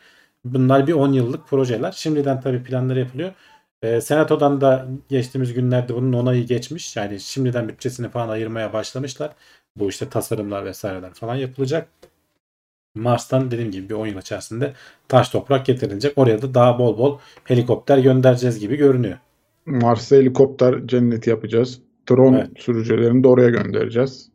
Bunlar 0.45 0.87
bir 0.87 0.93
10 0.93 1.13
yıllık 1.13 1.47
projeler. 1.47 1.91
Şimdiden 1.91 2.41
tabii 2.41 2.63
planları 2.63 2.99
yapılıyor. 2.99 3.33
E, 3.81 4.01
Senato'dan 4.01 4.61
da 4.61 4.87
geçtiğimiz 5.09 5.53
günlerde 5.53 5.95
bunun 5.95 6.13
onayı 6.13 6.45
geçmiş. 6.47 6.95
Yani 6.95 7.19
şimdiden 7.19 7.67
bütçesini 7.69 8.09
falan 8.09 8.29
ayırmaya 8.29 8.73
başlamışlar. 8.73 9.31
Bu 9.75 9.89
işte 9.89 10.09
tasarımlar 10.09 10.65
vesaireler 10.65 11.13
falan 11.13 11.35
yapılacak. 11.35 11.89
Mars'tan 12.95 13.51
dediğim 13.51 13.71
gibi 13.71 13.89
bir 13.89 13.93
10 13.95 14.07
yıl 14.07 14.17
içerisinde 14.17 14.73
taş 15.07 15.29
toprak 15.29 15.65
getirilecek. 15.65 16.13
Oraya 16.17 16.41
da 16.41 16.53
daha 16.53 16.79
bol 16.79 16.97
bol 16.97 17.19
helikopter 17.43 17.97
göndereceğiz 17.97 18.59
gibi 18.59 18.75
görünüyor. 18.75 19.17
Mars'a 19.65 20.15
helikopter 20.15 20.87
cenneti 20.87 21.29
yapacağız. 21.29 21.81
Drone 22.09 22.37
Evet. 22.37 22.49
sürücülerini 22.59 23.23
de 23.23 23.27
oraya 23.27 23.49
göndereceğiz. 23.49 24.29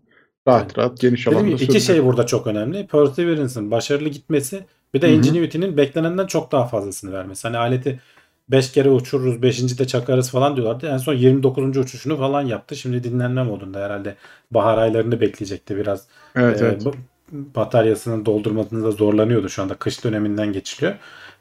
Rahat 0.48 0.62
Evet. 0.64 0.78
rahat 0.78 1.00
geniş 1.00 1.26
Dediğim 1.26 1.38
alanda 1.38 1.56
gibi 1.56 1.64
iki 1.64 1.80
şey 1.80 2.04
burada 2.04 2.26
çok 2.26 2.46
önemli. 2.46 2.86
Perseverance'ın 2.86 3.70
başarılı 3.70 4.08
gitmesi 4.08 4.64
bir 4.94 5.02
de. 5.02 5.12
Ingenuity'nin 5.12 5.76
beklenenden 5.76 6.26
çok 6.26 6.52
daha 6.52 6.66
fazlasını 6.66 7.12
vermesi. 7.12 7.48
Hani 7.48 7.58
aleti 7.58 8.00
5 8.48 8.72
kere 8.72 8.90
uçururuz, 8.90 9.42
5. 9.42 9.78
de 9.78 9.86
çakarız 9.86 10.30
falan 10.30 10.56
diyorlardı. 10.56 10.86
En 10.86 10.96
son 10.96 11.14
29. 11.14 11.76
uçuşunu 11.78 12.16
falan 12.16 12.42
yaptı. 12.42 12.76
Şimdi 12.76 13.04
dinlenme 13.04 13.42
modunda 13.42 13.78
herhalde 13.84 14.16
bahar 14.50 14.78
aylarını 14.78 15.20
bekleyecekti 15.20 15.76
biraz. 15.76 16.06
Evet 16.36 16.62
Ee, 16.62 16.64
evet. 16.64 16.86
Bataryasının 17.32 18.26
doldurmasında 18.26 18.90
zorlanıyordu 18.90 19.48
şu 19.48 19.62
anda. 19.62 19.74
Kış 19.74 20.04
döneminden 20.04 20.52
geçiliyor. 20.52 20.94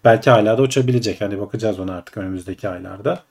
Belki 0.04 0.30
hala 0.30 0.58
da 0.58 0.62
uçabilecek. 0.62 1.22
Hani 1.22 1.40
bakacağız 1.40 1.80
ona 1.80 1.96
artık 1.96 2.18
önümüzdeki 2.18 2.70
aylarda. 2.70 3.24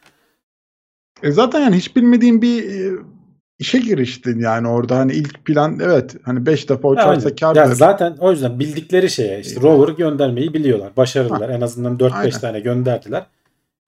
E 1.22 1.30
zaten 1.30 1.60
yani 1.60 1.76
hiç 1.76 1.96
bilmediğin 1.96 2.42
bir 2.42 2.64
e, 2.64 2.98
işe 3.58 3.78
giriştin 3.78 4.40
yani 4.40 4.68
orada 4.68 4.98
hani 4.98 5.12
ilk 5.12 5.44
plan 5.44 5.78
evet 5.82 6.16
hani 6.22 6.46
5 6.46 6.68
defa 6.68 6.88
uçarsa 6.88 7.10
aynen. 7.10 7.36
kârdır. 7.36 7.60
Ya 7.60 7.74
zaten 7.74 8.16
o 8.20 8.30
yüzden 8.30 8.58
bildikleri 8.58 9.10
şeye 9.10 9.40
işte 9.40 9.60
rover 9.60 9.88
göndermeyi 9.88 10.54
biliyorlar. 10.54 10.96
Başarılılar. 10.96 11.48
En 11.48 11.60
azından 11.60 11.96
4-5 11.96 12.12
Aynen. 12.12 12.30
tane 12.30 12.60
gönderdiler. 12.60 13.26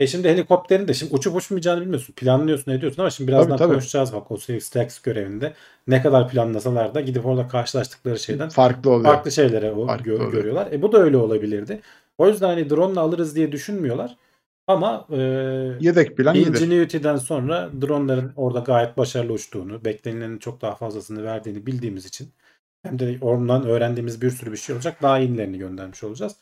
E 0.00 0.06
şimdi 0.06 0.28
helikopterin 0.28 0.88
de 0.88 0.94
şimdi 0.94 1.14
uçup 1.14 1.36
uçmayacağını 1.36 1.80
bilmiyorsun. 1.80 2.12
Planlıyorsun 2.12 2.70
ediyorsun 2.72 3.02
ama 3.02 3.10
şimdi 3.10 3.28
birazdan 3.28 3.48
Tabii, 3.48 3.58
tabii. 3.58 3.68
konuşacağız 3.68 4.12
bak 4.12 4.30
o 4.30 4.36
Stax 4.36 4.98
görevinde. 4.98 5.52
Ne 5.86 6.02
kadar 6.02 6.28
planlasalar 6.28 6.94
da 6.94 7.00
gidip 7.00 7.26
orada 7.26 7.48
karşılaştıkları 7.48 8.18
şeyden 8.18 8.48
farklı 8.48 8.90
oluyor. 8.90 9.14
farklı 9.14 9.32
şeylere 9.32 9.72
o 9.72 9.86
Farklı 9.86 10.10
gö- 10.10 10.14
oluyor. 10.16 10.32
görüyorlar. 10.32 10.72
E 10.72 10.82
bu 10.82 10.92
da 10.92 10.98
öyle 10.98 11.16
olabilirdi. 11.16 11.80
O 12.18 12.28
yüzden 12.28 12.48
hani 12.48 12.70
drone'la 12.70 13.00
alırız 13.00 13.36
diye 13.36 13.52
düşünmüyorlar. 13.52 14.16
Ama 14.66 15.06
e, 15.10 15.16
Yedek 15.80 16.16
plan. 16.16 16.34
Ingenuity'den 16.34 17.16
sonra 17.16 17.70
dronların 17.80 18.32
orada 18.36 18.58
gayet 18.58 18.96
başarılı 18.96 19.32
uçtuğunu, 19.32 19.84
beklenilenin 19.84 20.38
çok 20.38 20.60
daha 20.62 20.74
fazlasını 20.74 21.24
verdiğini 21.24 21.66
bildiğimiz 21.66 22.06
için 22.06 22.28
hem 22.82 22.98
de 22.98 23.18
ondan 23.20 23.66
öğrendiğimiz 23.66 24.22
bir 24.22 24.30
sürü 24.30 24.52
bir 24.52 24.56
şey 24.56 24.74
olacak. 24.74 25.02
Daha 25.02 25.18
iyilerini 25.18 25.58
göndermiş 25.58 26.04
olacağız. 26.04 26.36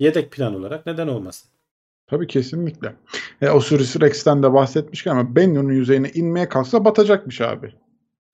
Yedek 0.00 0.32
plan 0.32 0.54
olarak 0.54 0.86
neden 0.86 1.08
olmasın? 1.08 1.50
Tabii 2.06 2.26
kesinlikle. 2.26 2.92
E, 3.42 3.50
Osiris 3.50 4.00
Rex'ten 4.00 4.42
de 4.42 4.52
bahsetmişken 4.52 5.10
ama 5.10 5.36
Bennu'nun 5.36 5.72
yüzeyine 5.72 6.10
inmeye 6.14 6.48
kalksa 6.48 6.84
batacakmış 6.84 7.40
abi. 7.40 7.72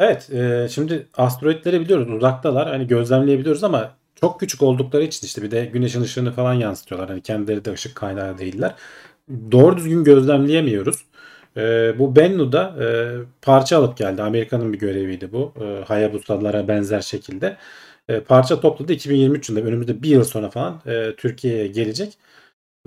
Evet, 0.00 0.30
e, 0.32 0.68
şimdi 0.70 1.06
asteroidleri 1.14 1.80
biliyoruz, 1.80 2.10
uzaktalar. 2.10 2.68
Hani 2.68 2.86
gözlemleyebiliyoruz 2.86 3.64
ama 3.64 3.94
çok 4.14 4.40
küçük 4.40 4.62
oldukları 4.62 5.02
için 5.02 5.26
işte 5.26 5.42
bir 5.42 5.50
de 5.50 5.64
güneşin 5.64 6.02
ışığını 6.02 6.32
falan 6.32 6.54
yansıtıyorlar. 6.54 7.08
Hani 7.10 7.22
kendileri 7.22 7.64
de 7.64 7.72
ışık 7.72 7.94
kaynağı 7.94 8.38
değiller. 8.38 8.74
Doğru 9.52 9.76
düzgün 9.76 10.04
gözlemleyemiyoruz. 10.04 11.04
E, 11.56 11.94
bu 11.98 12.16
Bennu'da 12.16 12.74
e, 12.84 12.86
parça 13.42 13.78
alıp 13.78 13.96
geldi. 13.96 14.22
Amerika'nın 14.22 14.72
bir 14.72 14.78
göreviydi 14.78 15.32
bu. 15.32 15.52
E, 15.60 15.84
Hayabusa'lara 15.84 16.68
benzer 16.68 17.00
şekilde. 17.00 17.56
E, 18.08 18.20
parça 18.20 18.60
topladı. 18.60 18.92
2023 18.92 19.48
yılında 19.48 19.68
önümüzde 19.68 20.02
bir 20.02 20.08
yıl 20.08 20.24
sonra 20.24 20.50
falan 20.50 20.80
e, 20.86 21.16
Türkiye'ye 21.16 21.66
gelecek. 21.66 22.18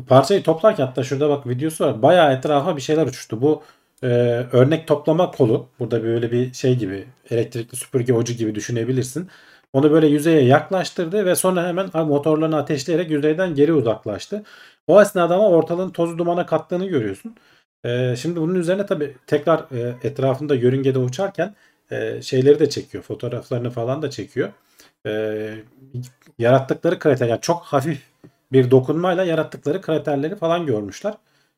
Parçayı 0.07 0.43
toplarken 0.43 0.85
hatta 0.85 1.03
şurada 1.03 1.29
bak 1.29 1.47
videosu 1.47 1.85
var. 1.85 2.01
Bayağı 2.01 2.33
etrafa 2.33 2.75
bir 2.75 2.81
şeyler 2.81 3.07
uçuştu. 3.07 3.41
Bu 3.41 3.63
e, 4.03 4.07
örnek 4.51 4.87
toplama 4.87 5.31
kolu. 5.31 5.69
Burada 5.79 6.03
böyle 6.03 6.31
bir 6.31 6.53
şey 6.53 6.75
gibi 6.77 7.07
elektrikli 7.29 7.75
süpürge 7.75 8.13
ucu 8.13 8.33
gibi 8.33 8.55
düşünebilirsin. 8.55 9.29
Onu 9.73 9.91
böyle 9.91 10.07
yüzeye 10.07 10.41
yaklaştırdı 10.41 11.25
ve 11.25 11.35
sonra 11.35 11.67
hemen 11.67 11.89
motorlarını 11.93 12.57
ateşleyerek 12.57 13.11
yüzeyden 13.11 13.55
geri 13.55 13.73
uzaklaştı. 13.73 14.43
O 14.87 15.01
esnada 15.01 15.35
ama 15.35 15.49
ortalığın 15.49 15.89
tozu 15.89 16.17
dumana 16.17 16.45
kattığını 16.45 16.85
görüyorsun. 16.87 17.35
E, 17.83 18.15
şimdi 18.15 18.41
bunun 18.41 18.55
üzerine 18.55 18.85
tabii 18.85 19.17
tekrar 19.27 19.59
e, 19.59 19.95
etrafında 20.03 20.55
yörüngede 20.55 20.99
uçarken 20.99 21.55
e, 21.91 22.21
şeyleri 22.21 22.59
de 22.59 22.69
çekiyor. 22.69 23.03
Fotoğraflarını 23.03 23.69
falan 23.69 24.01
da 24.01 24.09
çekiyor. 24.09 24.49
E, 25.07 25.55
yarattıkları 26.39 26.99
krater 26.99 27.27
yani 27.27 27.41
çok 27.41 27.63
hafif 27.63 28.01
bir 28.51 28.71
dokunmayla 28.71 29.23
yarattıkları 29.23 29.81
kraterleri 29.81 30.35
falan 30.35 30.65
görmüşler. 30.65 31.13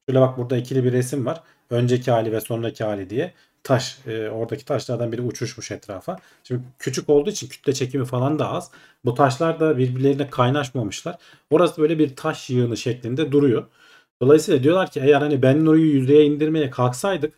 Şöyle 0.10 0.22
bak 0.22 0.38
burada 0.38 0.58
ikili 0.58 0.84
bir 0.84 0.91
resim 0.91 1.25
var. 1.25 1.41
Önceki 1.70 2.12
hali 2.12 2.32
ve 2.32 2.41
sonraki 2.41 2.84
hali 2.84 3.10
diye. 3.10 3.34
Taş, 3.63 3.98
e, 4.08 4.29
oradaki 4.29 4.65
taşlardan 4.65 5.12
biri 5.12 5.22
uçuşmuş 5.22 5.72
etrafa. 5.72 6.17
Şimdi 6.44 6.62
küçük 6.79 7.10
olduğu 7.10 7.29
için 7.29 7.48
kütle 7.48 7.74
çekimi 7.74 8.06
falan 8.06 8.39
da 8.39 8.51
az. 8.51 8.72
Bu 9.06 9.13
taşlar 9.13 9.60
da 9.60 9.77
birbirlerine 9.77 10.29
kaynaşmamışlar. 10.29 11.17
Orası 11.50 11.82
böyle 11.82 12.00
bir 12.00 12.15
taş 12.15 12.50
yığını 12.50 12.77
şeklinde 12.77 13.32
duruyor. 13.32 13.65
Dolayısıyla 14.22 14.63
diyorlar 14.63 14.91
ki 14.91 15.00
eğer 15.00 15.22
hani 15.22 15.41
Bennu'yu 15.41 15.86
yüzeye 15.86 16.25
indirmeye 16.25 16.70
kalksaydık 16.70 17.34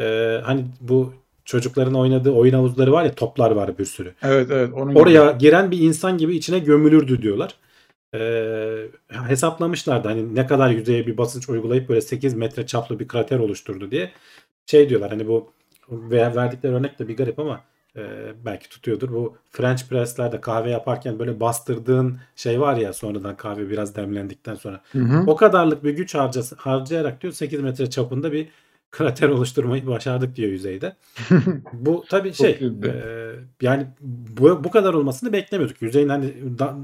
e, 0.00 0.40
hani 0.44 0.64
bu 0.80 1.12
çocukların 1.44 1.94
oynadığı 1.94 2.30
oyun 2.30 2.54
havuzları 2.54 2.92
var 2.92 3.04
ya 3.04 3.14
toplar 3.14 3.50
var 3.50 3.78
bir 3.78 3.84
sürü. 3.84 4.14
Evet 4.22 4.50
evet. 4.50 4.70
Onun 4.74 4.90
gibi. 4.90 4.98
Oraya 4.98 5.32
giren 5.32 5.70
bir 5.70 5.78
insan 5.78 6.18
gibi 6.18 6.36
içine 6.36 6.58
gömülürdü 6.58 7.22
diyorlar. 7.22 7.54
Ee, 8.14 8.88
hesaplamışlardı 9.08 10.08
hani 10.08 10.34
ne 10.34 10.46
kadar 10.46 10.70
yüzeye 10.70 11.06
bir 11.06 11.16
basınç 11.18 11.48
uygulayıp 11.48 11.88
böyle 11.88 12.00
8 12.00 12.34
metre 12.34 12.66
çaplı 12.66 12.98
bir 12.98 13.08
krater 13.08 13.38
oluşturdu 13.38 13.90
diye. 13.90 14.12
Şey 14.66 14.88
diyorlar 14.88 15.10
hani 15.10 15.28
bu 15.28 15.52
ve 15.90 16.36
verdikleri 16.36 16.74
örnek 16.74 16.98
de 16.98 17.08
bir 17.08 17.16
garip 17.16 17.38
ama 17.38 17.60
e, 17.96 18.02
belki 18.44 18.68
tutuyordur. 18.68 19.12
Bu 19.12 19.36
French 19.50 19.88
presslerde 19.88 20.40
kahve 20.40 20.70
yaparken 20.70 21.18
böyle 21.18 21.40
bastırdığın 21.40 22.18
şey 22.36 22.60
var 22.60 22.76
ya 22.76 22.92
sonradan 22.92 23.36
kahve 23.36 23.70
biraz 23.70 23.96
demlendikten 23.96 24.54
sonra. 24.54 24.80
Hı 24.92 24.98
hı. 24.98 25.24
O 25.26 25.36
kadarlık 25.36 25.84
bir 25.84 25.90
güç 25.90 26.14
harcası, 26.14 26.56
harcayarak 26.58 27.22
diyor 27.22 27.32
8 27.32 27.60
metre 27.60 27.90
çapında 27.90 28.32
bir 28.32 28.48
krater 28.94 29.28
oluşturmayı 29.28 29.86
başardık 29.86 30.36
diyor 30.36 30.50
yüzeyde. 30.50 30.96
Bu 31.72 32.04
tabii 32.08 32.32
şey 32.34 32.50
e, 32.84 32.92
yani 33.62 33.86
bu, 34.00 34.64
bu 34.64 34.70
kadar 34.70 34.94
olmasını 34.94 35.32
beklemiyorduk. 35.32 35.82
Yüzeyin 35.82 36.08
hani 36.08 36.34
da- 36.58 36.76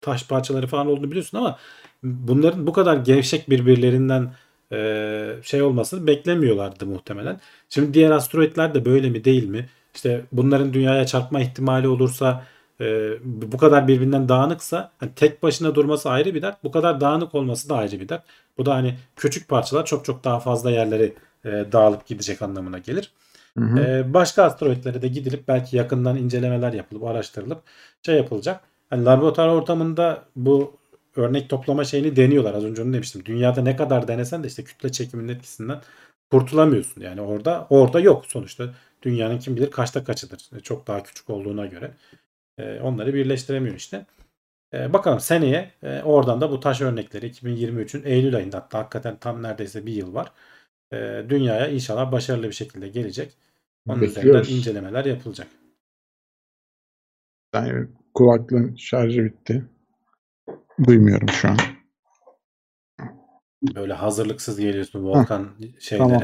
taş 0.00 0.28
parçaları 0.28 0.66
falan 0.66 0.86
olduğunu 0.86 1.10
biliyorsun 1.10 1.38
ama 1.38 1.58
bunların 2.02 2.66
bu 2.66 2.72
kadar 2.72 2.96
gevşek 2.96 3.50
birbirlerinden 3.50 4.32
e, 4.72 5.36
şey 5.42 5.62
olmasını 5.62 6.06
beklemiyorlardı 6.06 6.86
muhtemelen. 6.86 7.40
Şimdi 7.68 7.94
diğer 7.94 8.10
asteroidler 8.10 8.74
de 8.74 8.84
böyle 8.84 9.10
mi 9.10 9.24
değil 9.24 9.48
mi? 9.48 9.68
İşte 9.94 10.24
bunların 10.32 10.72
dünyaya 10.72 11.06
çarpma 11.06 11.40
ihtimali 11.40 11.88
olursa 11.88 12.44
e, 12.80 13.12
bu 13.24 13.58
kadar 13.58 13.88
birbirinden 13.88 14.28
dağınıksa 14.28 14.92
hani 14.98 15.10
tek 15.16 15.42
başına 15.42 15.74
durması 15.74 16.10
ayrı 16.10 16.34
bir 16.34 16.42
dert. 16.42 16.64
Bu 16.64 16.70
kadar 16.70 17.00
dağınık 17.00 17.34
olması 17.34 17.68
da 17.68 17.76
ayrı 17.76 18.00
bir 18.00 18.08
dert. 18.08 18.22
Bu 18.58 18.66
da 18.66 18.74
hani 18.74 18.98
küçük 19.16 19.48
parçalar 19.48 19.84
çok 19.86 20.04
çok 20.04 20.24
daha 20.24 20.40
fazla 20.40 20.70
yerleri 20.70 21.14
e, 21.44 21.48
dağılıp 21.72 22.06
gidecek 22.06 22.42
anlamına 22.42 22.78
gelir. 22.78 23.12
Hı 23.58 23.64
hı. 23.64 23.80
Ee, 23.80 24.14
başka 24.14 24.44
asteroidlere 24.44 25.02
de 25.02 25.08
gidilip 25.08 25.48
belki 25.48 25.76
yakından 25.76 26.16
incelemeler 26.16 26.72
yapılıp 26.72 27.04
araştırılıp 27.04 27.62
şey 28.06 28.16
yapılacak. 28.16 28.60
Hani 28.90 29.04
laboratuvar 29.04 29.48
ortamında 29.48 30.24
bu 30.36 30.76
örnek 31.16 31.48
toplama 31.48 31.84
şeyini 31.84 32.16
deniyorlar. 32.16 32.54
Az 32.54 32.64
önce 32.64 32.82
onu 32.82 32.92
demiştim. 32.92 33.24
Dünyada 33.24 33.62
ne 33.62 33.76
kadar 33.76 34.08
denesen 34.08 34.42
de 34.42 34.46
işte 34.46 34.64
kütle 34.64 34.92
çekiminin 34.92 35.28
etkisinden 35.28 35.80
kurtulamıyorsun. 36.30 37.00
Yani 37.00 37.20
orada 37.20 37.66
orada 37.70 38.00
yok 38.00 38.26
sonuçta. 38.26 38.64
Dünyanın 39.02 39.38
kim 39.38 39.56
bilir 39.56 39.70
kaçta 39.70 40.04
kaçıdır. 40.04 40.50
Çok 40.62 40.86
daha 40.86 41.02
küçük 41.02 41.30
olduğuna 41.30 41.66
göre. 41.66 41.90
Ee, 42.58 42.80
onları 42.80 43.14
birleştiremiyor 43.14 43.76
işte. 43.76 44.06
Ee, 44.74 44.92
bakalım 44.92 45.20
seneye 45.20 45.70
e, 45.82 46.02
oradan 46.02 46.40
da 46.40 46.50
bu 46.50 46.60
taş 46.60 46.80
örnekleri 46.80 47.26
2023'ün 47.26 48.02
Eylül 48.04 48.36
ayında 48.36 48.56
hatta 48.56 48.78
hakikaten 48.78 49.16
tam 49.16 49.42
neredeyse 49.42 49.86
bir 49.86 49.92
yıl 49.92 50.14
var. 50.14 50.32
Ee, 50.92 51.24
dünyaya 51.28 51.68
inşallah 51.68 52.12
başarılı 52.12 52.46
bir 52.46 52.52
şekilde 52.52 52.88
gelecek. 52.88 53.36
Onun 53.88 54.02
üzerinden 54.02 54.16
Bekliyoruz. 54.16 54.58
incelemeler 54.58 55.04
yapılacak. 55.04 55.46
Yani 57.54 57.88
kulaklığın 58.14 58.74
şarjı 58.76 59.24
bitti. 59.24 59.64
Duymuyorum 60.86 61.28
şu 61.28 61.48
an. 61.48 61.56
Böyle 63.74 63.92
hazırlıksız 63.92 64.60
geliyorsun 64.60 65.04
Volkan 65.04 65.48
şeylere, 65.78 66.08
tamam. 66.08 66.22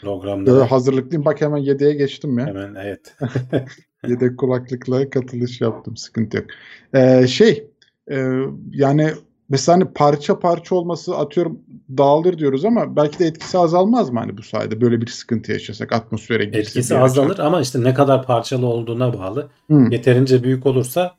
programlara. 0.00 0.46
Böyle 0.54 0.64
hazırlıklıyım. 0.64 1.24
Bak 1.24 1.40
hemen 1.40 1.62
7'ye 1.62 1.94
geçtim 1.94 2.38
ya. 2.38 2.46
Hemen 2.46 2.74
evet. 2.74 3.16
Yedek 4.06 4.38
kulaklıkla 4.38 5.10
katılış 5.10 5.60
yaptım. 5.60 5.96
Sıkıntı 5.96 6.36
yok. 6.36 6.46
Ee, 6.94 7.26
şey 7.26 7.70
e, 8.10 8.42
yani 8.70 9.12
mesela 9.48 9.76
hani 9.78 9.92
parça 9.92 10.38
parça 10.38 10.74
olması 10.74 11.16
atıyorum 11.16 11.58
dağılır 11.98 12.38
diyoruz 12.38 12.64
ama 12.64 12.96
belki 12.96 13.18
de 13.18 13.26
etkisi 13.26 13.58
azalmaz 13.58 14.10
mı 14.10 14.20
hani 14.20 14.38
bu 14.38 14.42
sayede 14.42 14.80
böyle 14.80 15.00
bir 15.00 15.06
sıkıntı 15.06 15.52
yaşasak 15.52 15.92
atmosfere 15.92 16.44
girse 16.44 16.58
Etkisi 16.58 16.98
azalır 16.98 17.38
ama 17.38 17.60
işte 17.60 17.82
ne 17.84 17.94
kadar 17.94 18.26
parçalı 18.26 18.66
olduğuna 18.66 19.18
bağlı. 19.18 19.48
Hı. 19.70 19.88
Yeterince 19.90 20.42
büyük 20.42 20.66
olursa 20.66 21.14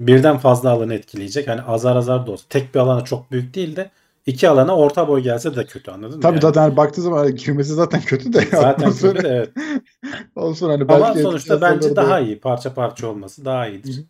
birden 0.00 0.38
fazla 0.38 0.70
alanı 0.70 0.94
etkileyecek. 0.94 1.48
Hani 1.48 1.62
azar 1.62 1.96
azar 1.96 2.26
da 2.26 2.30
olsa. 2.32 2.44
Tek 2.48 2.74
bir 2.74 2.80
alana 2.80 3.04
çok 3.04 3.30
büyük 3.30 3.54
değil 3.54 3.76
de 3.76 3.90
iki 4.26 4.48
alana 4.48 4.76
orta 4.76 5.08
boy 5.08 5.22
gelse 5.22 5.56
de 5.56 5.64
kötü 5.64 5.90
anladın 5.90 6.16
mı? 6.16 6.22
Tabii 6.22 6.34
yani? 6.34 6.42
zaten 6.42 6.60
hani 6.60 6.76
baktığı 6.76 7.02
zaman 7.02 7.18
hani 7.18 7.34
girmesi 7.34 7.74
zaten 7.74 8.00
kötü 8.00 8.32
de 8.32 8.40
Zaten 8.52 8.92
kötü 8.92 9.22
de 9.22 9.28
evet. 9.28 9.50
olsun 10.36 10.68
hani 10.68 10.88
belki 10.88 11.04
Ama 11.04 11.14
sonuçta 11.14 11.60
bence 11.60 11.96
daha 11.96 12.10
da- 12.10 12.20
iyi. 12.20 12.40
Parça 12.40 12.74
parça 12.74 13.06
olması 13.06 13.44
daha 13.44 13.68
iyidir. 13.68 14.04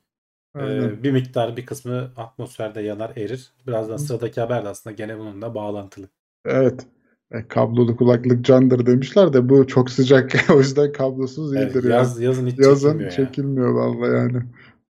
Aynen. 0.55 0.83
Ee, 0.89 1.03
bir 1.03 1.13
miktar 1.13 1.57
bir 1.57 1.67
kısmı 1.67 2.13
atmosferde 2.17 2.81
yanar 2.81 3.13
erir. 3.17 3.53
Birazdan 3.67 3.97
sıradaki 3.97 4.41
haber 4.41 4.65
de 4.65 4.69
aslında 4.69 4.95
gene 4.97 5.19
bununla 5.19 5.55
bağlantılı. 5.55 6.07
Evet. 6.45 6.87
E, 7.33 7.49
kablolu 7.49 7.97
kulaklık 7.97 8.45
candır 8.45 8.87
demişler 8.87 9.33
de 9.33 9.49
bu 9.49 9.67
çok 9.67 9.91
sıcak. 9.91 10.51
o 10.55 10.59
yüzden 10.59 10.93
kablosuz 10.93 11.57
Evet, 11.57 11.75
iyidir 11.75 11.85
yani. 11.89 11.93
yaz, 11.99 12.21
yazın 12.21 12.47
hiç 12.47 12.59
Yazın 12.59 12.89
çekilmiyor 12.89 13.11
ya. 13.11 13.17
çekilmiyor 13.27 13.69
vallahi 13.71 14.13
yani. 14.17 14.43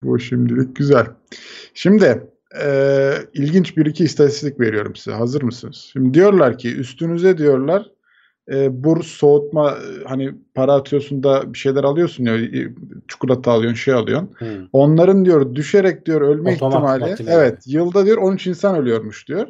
Bu 0.04 0.20
şimdilik 0.20 0.76
güzel. 0.76 1.06
Şimdi 1.74 2.24
e, 2.64 3.14
ilginç 3.34 3.78
bir 3.78 3.86
iki 3.86 4.04
istatistik 4.04 4.60
veriyorum 4.60 4.96
size. 4.96 5.16
Hazır 5.16 5.42
mısınız? 5.42 5.90
Şimdi 5.94 6.14
diyorlar 6.14 6.58
ki 6.58 6.76
üstünüze 6.76 7.38
diyorlar 7.38 7.92
e, 8.52 8.84
burs 8.84 9.08
soğutma 9.08 9.72
e, 9.72 10.04
hani 10.08 10.32
para 10.54 10.74
atıyorsun 10.74 11.24
da 11.24 11.54
bir 11.54 11.58
şeyler 11.58 11.84
alıyorsun 11.84 12.26
ya 12.26 12.36
e, 12.36 12.70
çikolata 13.08 13.52
alıyorsun 13.52 13.78
şey 13.78 13.94
alıyorsun. 13.94 14.30
Hı. 14.40 14.68
Onların 14.74 15.26
diyor 15.26 15.56
düşerek 15.56 16.06
diyor 16.06 16.22
ölme 16.22 16.54
Otomat 16.54 16.74
ihtimali 16.74 17.00
makineler. 17.10 17.38
evet 17.38 17.64
yılda 17.66 18.06
diyor 18.06 18.18
13 18.18 18.48
insan 18.48 18.76
ölüyormuş 18.78 19.28
diyor. 19.28 19.48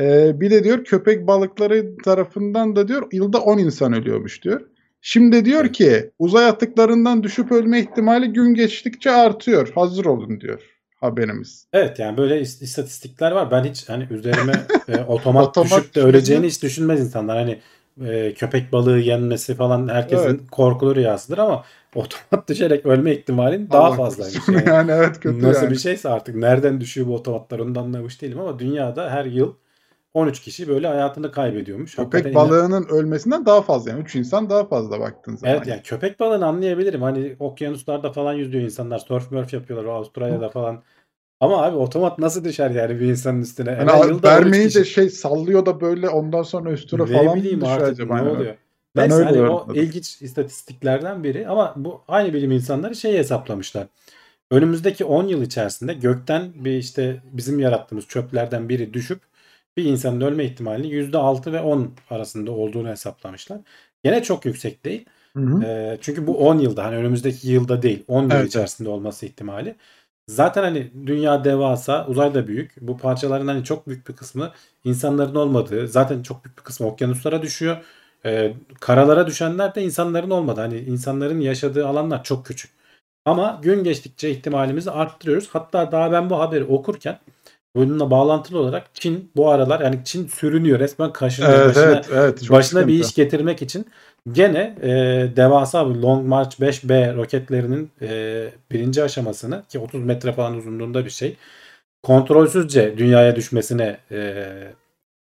Ee, 0.00 0.40
bir 0.40 0.50
de 0.50 0.64
diyor 0.64 0.84
köpek 0.84 1.26
balıkları 1.26 1.96
tarafından 2.04 2.76
da 2.76 2.88
diyor 2.88 3.08
yılda 3.12 3.40
10 3.40 3.58
insan 3.58 3.92
ölüyormuş 3.92 4.44
diyor. 4.44 4.60
Şimdi 5.00 5.44
diyor 5.44 5.68
ki 5.72 6.10
uzay 6.18 6.46
atıklarından 6.46 7.22
düşüp 7.22 7.52
ölme 7.52 7.80
ihtimali 7.80 8.32
gün 8.32 8.54
geçtikçe 8.54 9.10
artıyor. 9.10 9.72
Hazır 9.74 10.04
olun 10.04 10.40
diyor 10.40 10.60
haberimiz. 11.00 11.66
Evet 11.72 11.98
yani 11.98 12.16
böyle 12.16 12.40
is- 12.40 12.64
istatistikler 12.64 13.32
var. 13.32 13.50
Ben 13.50 13.64
hiç 13.64 13.88
hani 13.88 14.06
üzerime 14.10 14.52
e, 14.88 14.98
otomat, 14.98 15.48
Otomat 15.48 15.78
düşüp 15.78 15.94
de 15.94 16.00
öleceğini 16.00 16.46
hiç 16.46 16.62
düşünmez 16.62 17.00
insanlar. 17.00 17.38
Hani 17.38 17.58
e, 18.06 18.34
köpek 18.34 18.72
balığı 18.72 18.98
yenmesi 18.98 19.54
falan 19.54 19.88
herkesin 19.88 20.28
Evet. 20.28 20.40
korkulu 20.50 20.94
rüyasıdır 20.96 21.38
ama 21.38 21.64
otomat 21.94 22.48
düşerek 22.48 22.86
ölme 22.86 23.12
ihtimalin 23.14 23.68
daha 23.72 23.86
Allah 23.86 23.96
fazlaymış. 23.96 24.34
korusun. 24.46 24.52
Yani. 24.52 24.68
Yani 24.68 24.90
evet 24.90 25.20
kötü 25.20 25.42
Nasıl 25.42 25.62
yani. 25.62 25.70
bir 25.70 25.78
şeyse 25.78 26.08
artık 26.08 26.34
nereden 26.34 26.80
düşüyor 26.80 27.06
bu 27.06 27.14
otomatlar 27.14 27.58
onu 27.58 27.74
da 27.74 27.80
anlamış 27.80 28.22
değilim 28.22 28.40
ama 28.40 28.58
dünyada 28.58 29.10
her 29.10 29.24
yıl 29.24 29.54
13 30.14 30.40
kişi 30.40 30.68
böyle 30.68 30.86
hayatını 30.88 31.32
kaybediyormuş. 31.32 31.98
Hakikaten 31.98 32.18
Köpek 32.24 32.34
inan- 32.34 32.48
balığının 32.50 32.86
ölmesinden 32.88 33.46
daha 33.46 33.62
fazla 33.62 33.90
yani 33.90 34.00
3 34.02 34.16
insan 34.16 34.50
daha 34.50 34.64
fazla 34.68 35.00
baktığın 35.00 35.36
zaman. 35.36 35.54
Evet 35.54 35.66
yani 35.66 35.82
köpek 35.82 36.20
balığını 36.20 36.46
anlayabilirim. 36.46 37.02
Hani 37.02 37.36
okyanuslarda 37.38 38.12
falan 38.12 38.32
yüzüyor 38.32 38.64
insanlar. 38.64 38.98
Surf 38.98 39.30
murf 39.32 39.52
yapıyorlar 39.52 39.84
o 39.88 39.92
Avustralya'da 39.92 40.48
falan. 40.48 40.82
Ama 41.40 41.62
abi 41.62 41.76
otomat 41.76 42.18
nasıl 42.18 42.44
düşer 42.44 42.70
yani 42.70 43.00
bir 43.00 43.06
insanın 43.06 43.42
üstüne? 43.42 43.70
Yılda 43.70 43.96
13 43.98 44.24
vermeyi 44.24 44.74
de 44.74 44.84
şey 44.84 45.10
sallıyor 45.10 45.66
da 45.66 45.80
böyle 45.80 46.08
ondan 46.08 46.42
sonra 46.42 46.72
üstüne 46.72 47.02
Ne 47.02 47.06
falan 47.06 47.24
mı 47.24 47.34
bileyim 47.34 47.60
düşüyor 47.60 47.76
artık 47.80 47.92
acaba? 47.92 48.18
ne 48.20 48.28
Yani 48.28 48.30
oluyor. 48.30 48.54
Ben 48.96 49.10
Neyse 49.10 49.14
öyle 49.14 49.24
hani 49.24 49.50
o 49.50 49.74
ilginç 49.74 50.22
istatistiklerden 50.22 51.24
biri 51.24 51.48
ama 51.48 51.74
bu 51.76 52.02
aynı 52.08 52.32
bilim 52.34 52.52
insanları 52.52 52.94
şey 52.96 53.18
hesaplamışlar. 53.18 53.86
Önümüzdeki 54.50 55.04
10 55.04 55.26
yıl 55.26 55.42
içerisinde 55.42 55.94
gökten 55.94 56.52
bir 56.64 56.76
işte 56.78 57.22
bizim 57.32 57.58
yarattığımız 57.58 58.06
çöplerden 58.06 58.68
biri 58.68 58.94
düşüp 58.94 59.20
bir 59.76 59.84
insanın 59.84 60.20
ölme 60.20 60.44
ihtimalinin 60.44 60.88
%6 60.88 61.52
ve 61.52 61.60
10 61.60 61.90
arasında 62.10 62.52
olduğunu 62.52 62.88
hesaplamışlar. 62.88 63.58
Gene 64.04 64.22
çok 64.22 64.44
yüksek 64.46 64.84
değil. 64.84 65.06
Hı 65.36 65.40
hı. 65.42 65.64
Ee, 65.64 65.98
çünkü 66.00 66.26
bu 66.26 66.38
10 66.48 66.58
yılda 66.58 66.84
hani 66.84 66.96
önümüzdeki 66.96 67.48
yılda 67.50 67.82
değil 67.82 68.04
10 68.08 68.22
yıl 68.22 68.30
Evet, 68.32 68.48
içerisinde 68.48 68.88
olması 68.88 69.26
ihtimali. 69.26 69.76
Zaten 70.30 70.62
hani 70.62 70.90
dünya 71.06 71.44
devasa, 71.44 72.06
uzay 72.06 72.34
da 72.34 72.46
büyük. 72.46 72.74
Bu 72.80 72.98
parçaların 72.98 73.46
hani 73.46 73.64
çok 73.64 73.86
büyük 73.88 74.08
bir 74.08 74.16
kısmı 74.16 74.52
insanların 74.84 75.34
olmadığı, 75.34 75.88
zaten 75.88 76.22
çok 76.22 76.44
büyük 76.44 76.58
bir 76.58 76.62
kısmı 76.62 76.86
okyanuslara 76.86 77.42
düşüyor. 77.42 77.76
Ee, 78.24 78.54
karalara 78.80 79.26
düşenler 79.26 79.74
de 79.74 79.82
insanların 79.82 80.30
olmadı. 80.30 80.60
Hani 80.60 80.78
insanların 80.78 81.40
yaşadığı 81.40 81.86
alanlar 81.86 82.24
çok 82.24 82.46
küçük. 82.46 82.70
Ama 83.24 83.60
gün 83.62 83.84
geçtikçe 83.84 84.30
ihtimalimizi 84.30 84.90
arttırıyoruz. 84.90 85.48
Hatta 85.52 85.92
daha 85.92 86.12
ben 86.12 86.30
bu 86.30 86.38
haberi 86.40 86.64
okurken 86.64 87.18
bununla 87.76 88.10
bağlantılı 88.10 88.58
olarak 88.58 88.94
Çin 88.94 89.30
bu 89.36 89.50
aralar 89.50 89.80
yani 89.80 90.00
Çin 90.04 90.26
sürünüyor 90.26 90.78
resmen 90.78 91.12
kaşınıyor. 91.12 91.52
Evet 91.52 91.76
başına, 91.76 91.84
evet 91.84 92.08
evet. 92.12 92.50
Başına 92.50 92.88
bir 92.88 92.94
iş 92.94 93.14
getirmek 93.14 93.62
için 93.62 93.86
gene 94.32 94.76
e, 94.82 94.90
devasa 95.36 95.90
bir 95.90 96.00
Long 96.00 96.26
March 96.26 96.60
5B 96.60 97.16
roketlerinin 97.16 97.90
e, 98.02 98.48
birinci 98.70 99.02
aşamasını 99.02 99.62
ki 99.68 99.78
30 99.78 100.04
metre 100.04 100.32
falan 100.32 100.56
uzunluğunda 100.56 101.04
bir 101.04 101.10
şey 101.10 101.36
kontrolsüzce 102.02 102.98
dünyaya 102.98 103.36
düşmesine 103.36 103.96
e, 104.10 104.46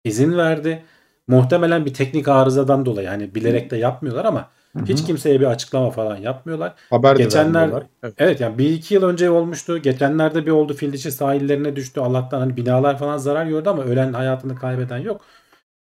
izin 0.04 0.38
verdi. 0.38 0.84
Muhtemelen 1.28 1.86
bir 1.86 1.94
teknik 1.94 2.28
arızadan 2.28 2.86
dolayı 2.86 3.08
hani 3.08 3.36
bilerek 3.36 3.72
de 3.72 3.78
yapmıyorlar 3.78 4.26
ama 4.26 4.50
Hiç 4.86 5.06
kimseye 5.06 5.40
bir 5.40 5.46
açıklama 5.46 5.92
falan 5.92 6.18
yapmıyorlar. 6.18 6.74
Haber 6.90 7.18
de 7.18 7.24
Geçenler- 7.24 7.62
vermiyorlar. 7.62 7.84
Evet. 8.04 8.14
Evet 8.18 8.42
yani 8.42 8.58
bir 8.58 8.70
iki 8.70 8.94
yıl 8.94 9.04
önce 9.04 9.30
olmuştu. 9.30 9.78
Geçenlerde 9.78 10.46
bir 10.46 10.52
oldu 10.52 10.74
fil 10.74 10.94
dişi 10.94 11.12
sahillerine 11.12 11.76
düştü. 11.76 12.00
Allah'tan 12.00 12.40
hani 12.40 12.58
binalar 12.58 12.98
falan 12.98 13.18
zarar 13.18 13.46
gördü 13.46 13.70
ama 13.70 13.84
ölen 13.84 14.14
hayatını 14.14 14.56
kaybeden 14.56 14.98
yok. 14.98 15.22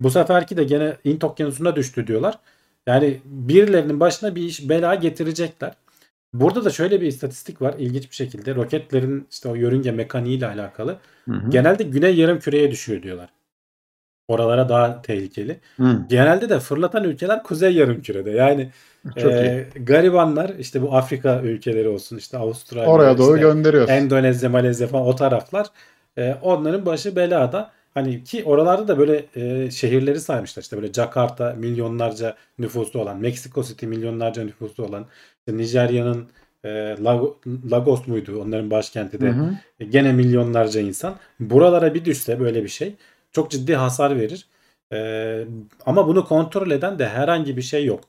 Bu 0.00 0.10
seferki 0.10 0.56
de 0.56 0.64
gene 0.64 0.96
Hint 1.04 1.24
okyanusuna 1.24 1.76
düştü 1.76 2.06
diyorlar. 2.06 2.38
Yani 2.86 3.20
birilerinin 3.24 4.00
başına 4.00 4.34
bir 4.34 4.42
iş 4.42 4.68
bela 4.68 4.94
getirecekler. 4.94 5.72
Burada 6.32 6.64
da 6.64 6.70
şöyle 6.70 7.00
bir 7.00 7.06
istatistik 7.06 7.62
var 7.62 7.74
ilginç 7.78 8.10
bir 8.10 8.14
şekilde. 8.14 8.54
Roketlerin 8.54 9.26
işte 9.30 9.48
o 9.48 9.54
yörünge 9.54 9.90
mekaniğiyle 9.92 10.46
alakalı. 10.46 10.96
Hı 11.28 11.34
hı. 11.34 11.50
Genelde 11.50 11.82
güney 11.82 12.16
yarım 12.16 12.38
küreye 12.38 12.70
düşüyor 12.70 13.02
diyorlar. 13.02 13.28
Oralara 14.28 14.68
daha 14.68 15.02
tehlikeli. 15.02 15.60
Hı. 15.76 15.98
Genelde 16.08 16.48
de 16.48 16.60
fırlatan 16.60 17.04
ülkeler 17.04 17.42
kuzey 17.42 17.74
yarım 17.74 18.02
kürede. 18.02 18.30
Yani 18.30 18.70
Çok 19.14 19.32
iyi. 19.32 19.34
ee, 19.34 19.68
garibanlar 19.76 20.50
işte 20.58 20.82
bu 20.82 20.96
Afrika 20.96 21.40
ülkeleri 21.42 21.88
olsun 21.88 22.16
işte 22.16 22.38
Avustralya, 22.38 22.88
Oraya 22.88 23.18
doğru 23.18 23.38
işte. 23.38 23.92
Endonezya, 23.92 24.48
Malezya 24.48 24.86
falan 24.86 25.06
o 25.06 25.16
taraflar 25.16 25.66
e, 26.18 26.34
onların 26.42 26.86
başı 26.86 27.16
belada. 27.16 27.70
Hani 27.94 28.24
ki 28.24 28.44
oralarda 28.44 28.88
da 28.88 28.98
böyle 28.98 29.24
e, 29.36 29.70
şehirleri 29.70 30.20
saymışlar. 30.20 30.62
İşte 30.62 30.76
böyle 30.76 30.92
Jakarta 30.92 31.54
milyonlarca 31.58 32.36
nüfusu 32.58 33.00
olan, 33.00 33.18
Mexico 33.20 33.62
City 33.62 33.86
milyonlarca 33.86 34.44
nüfusu 34.44 34.84
olan, 34.84 35.06
işte 35.38 35.56
Nijerya'nın 35.58 36.26
e, 36.64 36.68
Lago- 37.02 37.34
Lagos 37.70 38.06
muydu 38.06 38.42
onların 38.42 38.70
başkenti 38.70 39.20
de 39.20 39.26
Hı 39.26 39.30
hı. 39.30 39.50
e, 39.80 39.84
gene 39.84 40.12
milyonlarca 40.12 40.80
insan. 40.80 41.14
Buralara 41.40 41.94
bir 41.94 42.04
düşse 42.04 42.40
böyle 42.40 42.64
bir 42.64 42.68
şey 42.68 42.94
çok 43.36 43.50
ciddi 43.50 43.76
hasar 43.76 44.18
verir. 44.18 44.46
E, 44.92 44.98
ama 45.86 46.08
bunu 46.08 46.24
kontrol 46.24 46.70
eden 46.70 46.98
de 46.98 47.08
herhangi 47.08 47.56
bir 47.56 47.62
şey 47.62 47.84
yok. 47.84 48.00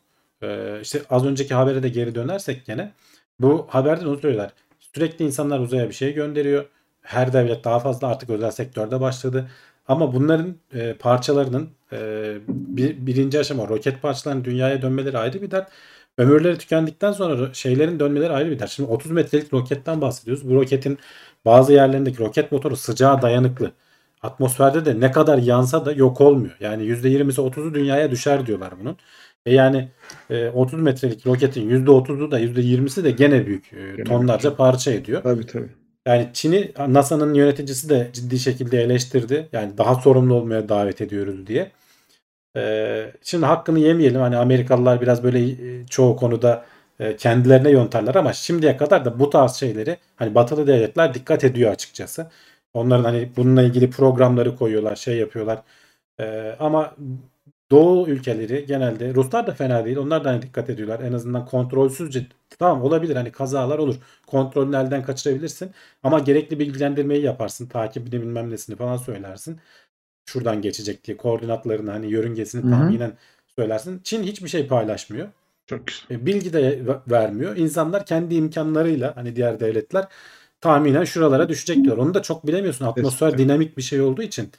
E, 0.42 0.80
işte 0.82 1.02
az 1.10 1.26
önceki 1.26 1.54
habere 1.54 1.84
de 1.84 1.90
geri 1.90 2.16
dönersek 2.16 2.66
gene 2.66 2.92
bu 3.40 3.68
haberde 3.70 4.08
onu 4.08 4.18
söylüyorlar. 4.20 4.54
Sürekli 4.80 5.26
insanlar 5.26 5.60
uzaya 5.60 5.90
bir 5.90 5.94
şey 5.94 6.14
gönderiyor. 6.14 6.66
Her 7.02 7.34
devlet 7.34 7.64
daha 7.64 7.80
fazla 7.80 8.08
artık 8.08 8.30
özel 8.30 8.52
sektörde 8.52 9.02
başladı. 9.02 9.50
Ama 9.88 10.14
bunların 10.14 10.56
e, 10.74 10.94
parçalarının 10.94 11.70
e, 11.94 11.98
bir, 12.48 13.06
birinci 13.08 13.40
aşama 13.40 13.68
roket 13.68 14.02
parçalarının 14.02 14.46
dünyaya 14.46 14.82
dönmeleri 14.82 15.18
ayrı 15.18 15.42
bir 15.42 15.52
dert. 15.52 15.70
Ömürleri 16.18 16.58
tükendikten 16.58 17.12
sonra 17.12 17.54
şeylerin 17.54 18.00
dönmeleri 18.00 18.34
ayrı 18.34 18.52
bir 18.52 18.60
dert. 18.60 18.70
Şimdi 18.70 18.92
30 18.92 19.12
metrelik 19.12 19.54
roketten 19.54 20.02
bahsediyoruz. 20.02 20.50
Bu 20.50 20.56
roketin 20.56 20.98
bazı 21.46 21.74
yerlerindeki 21.74 22.20
roket 22.20 22.52
motoru 22.52 22.76
sıcağa 22.78 23.22
dayanıklı. 23.22 23.72
Atmosferde 24.22 24.86
de 24.86 25.00
ne 25.00 25.12
kadar 25.12 25.38
yansa 25.38 25.86
da 25.86 25.92
yok 25.92 26.22
olmuyor. 26.22 26.58
Yani 26.60 26.84
%20'si 26.84 27.42
30'u 27.42 27.74
dünyaya 27.74 28.12
düşer 28.12 28.46
diyorlar 28.46 28.74
bunun. 28.82 28.98
E 29.46 29.54
yani 29.54 29.90
e, 30.30 30.50
30 30.50 30.82
metrelik 30.82 31.28
roketin 31.28 31.70
%30'u 31.86 32.32
da 32.32 32.40
%20'si 32.40 33.04
de 33.04 33.12
gene 33.12 33.46
büyük. 33.46 33.74
e, 33.74 34.04
tonlarca 34.04 34.56
parça 34.56 34.92
ediyor. 34.92 35.24
Tabii 35.24 35.46
tabii. 35.46 35.70
Yani 36.08 36.30
Çin'i 36.34 36.72
NASA'nın 36.88 37.34
yöneticisi 37.34 37.90
de 37.90 38.10
ciddi 38.14 38.40
şekilde 38.40 38.82
eleştirdi. 38.82 39.50
Yani 39.52 39.78
daha 39.78 39.96
sorumlu 39.96 40.34
olmaya 40.34 40.70
davet 40.70 41.02
ediyoruz 41.02 41.48
diye. 41.48 41.72
Ee, 42.58 43.12
şimdi 43.24 43.46
hakkını 43.46 43.80
yemeyelim. 43.80 44.22
Hani 44.22 44.38
Amerikalılar 44.38 45.02
biraz 45.02 45.24
böyle 45.24 45.40
e, 45.50 45.86
çoğu 45.88 46.16
konuda 46.16 46.66
e, 47.00 47.16
kendilerine 47.16 47.70
yontarlar 47.70 48.16
ama 48.16 48.34
şimdiye 48.34 48.78
kadar 48.78 49.06
da 49.06 49.20
bu 49.20 49.30
tarz 49.30 49.54
şeyleri 49.54 49.98
hani 50.16 50.36
batılı 50.36 50.68
devletler 50.68 51.14
dikkat 51.14 51.44
ediyor 51.44 51.72
açıkçası. 51.72 52.28
Onların 52.78 53.04
hani 53.04 53.30
bununla 53.38 53.64
ilgili 53.64 53.90
programları 53.90 54.56
koyuyorlar, 54.56 54.96
şey 54.96 55.18
yapıyorlar. 55.18 55.64
Ee, 56.20 56.56
ama 56.60 56.96
Doğu 57.72 58.10
ülkeleri 58.10 58.66
genelde 58.66 59.14
Ruslar 59.14 59.48
da 59.48 59.52
fena 59.54 59.86
değil. 59.86 59.98
Onlar 59.98 60.24
da 60.24 60.30
hani 60.30 60.42
dikkat 60.42 60.70
ediyorlar. 60.70 61.00
En 61.00 61.14
azından 61.14 61.46
kontrolsüzce 61.46 62.28
tamam 62.60 62.84
olabilir 62.84 63.16
hani 63.16 63.32
kazalar 63.32 63.78
olur. 63.80 63.96
Kontrolünü 64.28 64.76
elden 64.76 65.04
kaçırabilirsin. 65.04 65.72
Ama 66.04 66.20
gerekli 66.20 66.60
bilgilendirmeyi 66.60 67.24
yaparsın. 67.24 67.68
Takibini 67.68 68.22
bilmem 68.22 68.52
nesini 68.52 68.76
falan 68.76 68.98
söylersin. 68.98 69.60
Şuradan 70.26 70.62
geçecek 70.62 71.04
diye 71.04 71.18
koordinatlarını 71.18 71.92
hani 71.92 72.08
yörüngesini 72.12 72.64
Hı 72.64 72.68
hı. 72.68 72.72
tahminen 72.72 73.14
söylersin. 73.56 74.02
Çin 74.04 74.24
hiçbir 74.24 74.50
şey 74.50 74.68
paylaşmıyor. 74.68 75.28
Çok 75.66 75.88
güzel. 75.88 76.16
E, 76.16 76.26
bilgi 76.26 76.54
de 76.54 76.62
ve- 76.88 77.12
vermiyor. 77.12 77.58
İnsanlar 77.58 78.06
kendi 78.06 78.36
imkanlarıyla 78.36 79.16
hani 79.16 79.36
diğer 79.36 79.60
devletler 79.60 80.08
tahminen 80.62 81.04
şuralara 81.04 81.50
düşecek 81.50 81.84
diyor. 81.84 81.98
Onu 81.98 82.14
da 82.14 82.22
çok 82.22 82.48
bilemiyorsun. 82.48 82.86
Atmosfer 82.86 83.30
Kesinlikle. 83.30 83.44
dinamik 83.44 83.78
bir 83.78 83.82
şey 83.82 84.02
olduğu 84.02 84.22
için 84.22 84.52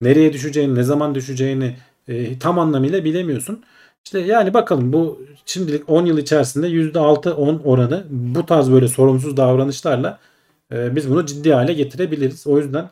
nereye 0.00 0.32
düşeceğini, 0.32 0.74
ne 0.74 0.82
zaman 0.82 1.14
düşeceğini 1.14 1.76
e, 2.08 2.38
tam 2.38 2.58
anlamıyla 2.58 3.04
bilemiyorsun. 3.04 3.64
İşte 4.04 4.20
yani 4.20 4.54
bakalım 4.54 4.92
bu 4.92 5.20
şimdilik 5.46 5.90
10 5.90 6.06
yıl 6.06 6.18
içerisinde 6.18 6.68
%6-10 6.68 7.62
oranı 7.62 8.06
bu 8.10 8.46
tarz 8.46 8.72
böyle 8.72 8.88
sorumsuz 8.88 9.36
davranışlarla 9.36 10.18
e, 10.72 10.96
biz 10.96 11.10
bunu 11.10 11.26
ciddi 11.26 11.52
hale 11.52 11.72
getirebiliriz. 11.72 12.46
O 12.46 12.58
yüzden 12.58 12.90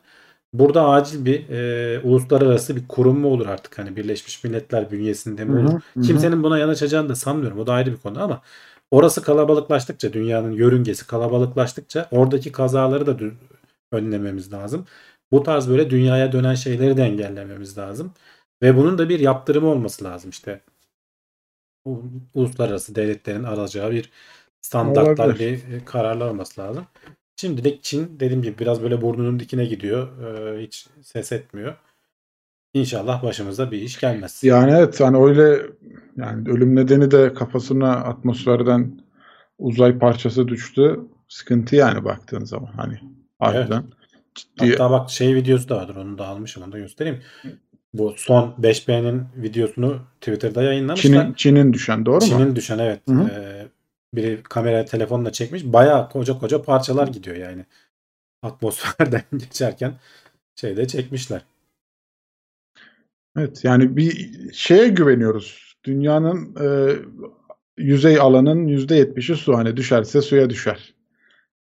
burada 0.53 0.89
acil 0.89 1.25
bir 1.25 1.49
e, 1.49 2.01
uluslararası 2.01 2.77
bir 2.77 2.89
kurum 2.89 3.21
mu 3.21 3.29
olur 3.29 3.47
artık 3.47 3.79
hani 3.79 3.97
Birleşmiş 3.97 4.45
Milletler 4.45 4.91
bünyesinde 4.91 5.45
mi 5.45 5.61
olur? 5.61 5.73
hı 5.73 6.01
hı. 6.01 6.03
Kimsenin 6.03 6.43
buna 6.43 6.59
yanaşacağını 6.59 7.09
da 7.09 7.15
sanmıyorum. 7.15 7.59
O 7.59 7.67
da 7.67 7.73
ayrı 7.73 7.93
bir 7.93 7.97
konu 7.97 8.23
ama 8.23 8.43
orası 8.91 9.23
kalabalıklaştıkça 9.23 10.13
dünyanın 10.13 10.51
yörüngesi 10.51 11.07
kalabalıklaştıkça 11.07 12.09
oradaki 12.11 12.53
kazaları 12.53 13.07
da 13.07 13.17
önlememiz 13.93 14.53
lazım. 14.53 14.87
Bu 15.33 15.43
tarz 15.43 15.69
böyle 15.69 15.91
dünyaya 15.91 16.33
dönen 16.33 16.55
şeyleri 16.55 16.97
de 16.97 17.03
engellememiz 17.03 17.79
lazım. 17.79 18.13
Ve 18.63 18.77
bunun 18.77 18.99
da 18.99 19.09
bir 19.09 19.21
yaptırımı 19.21 19.69
olması 19.69 20.05
lazım 20.05 20.31
işte. 20.31 20.61
Uluslararası 22.35 22.95
devletlerin 22.95 23.45
alacağı 23.45 23.91
bir 23.91 24.11
standartlar 24.61 25.27
Olabilir. 25.27 25.69
bir 25.69 25.75
e, 25.75 25.85
kararlar 25.85 26.31
olması 26.31 26.61
lazım. 26.61 26.87
Şimdilik 27.37 27.83
Çin 27.83 28.21
dediğim 28.21 28.43
gibi 28.43 28.59
biraz 28.59 28.83
böyle 28.83 29.03
burnunun 29.03 29.41
dikine 29.41 29.65
gidiyor. 29.65 30.19
Ee, 30.23 30.63
hiç 30.63 30.87
ses 31.03 31.33
etmiyor. 31.33 31.77
İnşallah 32.75 33.23
başımıza 33.23 33.71
bir 33.71 33.79
iş 33.79 34.01
gelmez. 34.01 34.41
Yani 34.43 34.73
evet 34.73 35.01
hani 35.01 35.17
öyle 35.17 35.67
yani 36.17 36.49
ölüm 36.49 36.77
nedeni 36.77 37.11
de 37.11 37.35
kafasına 37.35 37.93
atmosferden 37.93 39.01
uzay 39.59 39.99
parçası 39.99 40.49
düştü. 40.49 41.01
Sıkıntı 41.29 41.77
yani 41.77 42.05
baktığın 42.05 42.45
zaman 42.45 42.73
hani 42.77 43.01
harbiden 43.39 43.85
ciddi 44.35 44.71
Hatta 44.71 44.91
bak 44.91 45.11
şey 45.11 45.35
videosu 45.35 45.69
da 45.69 45.77
vardır. 45.77 45.97
Onu 45.97 46.19
da 46.19 46.27
almışım. 46.27 46.63
Onu 46.63 46.73
da 46.73 46.79
göstereyim. 46.79 47.23
Bu 47.95 48.15
son 48.17 48.55
5B'nin 48.61 49.23
videosunu 49.37 50.01
Twitter'da 50.21 50.63
yayınlamışlar. 50.63 51.11
Çin'in 51.11 51.35
Çin'in 51.35 51.73
düşen 51.73 52.07
doğru 52.07 52.15
mu? 52.15 52.21
Çin'in 52.21 52.57
düşen 52.57 52.79
evet. 52.79 53.01
Ee, 53.11 53.67
biri 54.15 54.43
kamera 54.43 54.85
telefonla 54.85 55.33
çekmiş. 55.33 55.65
Bayağı 55.65 56.09
koca 56.09 56.39
koca 56.39 56.63
parçalar 56.63 57.09
gidiyor 57.09 57.37
yani. 57.37 57.65
Atmosferden 58.43 59.23
geçerken 59.39 59.95
şeyde 60.57 60.87
çekmişler. 60.87 61.43
Evet 63.39 63.65
yani 63.65 63.97
bir 63.97 64.31
şeye 64.53 64.89
güveniyoruz. 64.89 65.75
Dünyanın 65.85 66.57
e, 66.61 66.97
yüzey 67.79 68.21
alanın 68.21 68.69
%70'i 68.69 69.37
su 69.37 69.57
hani 69.57 69.77
düşerse 69.77 70.23
suya 70.23 70.51
düşer. 70.51 70.95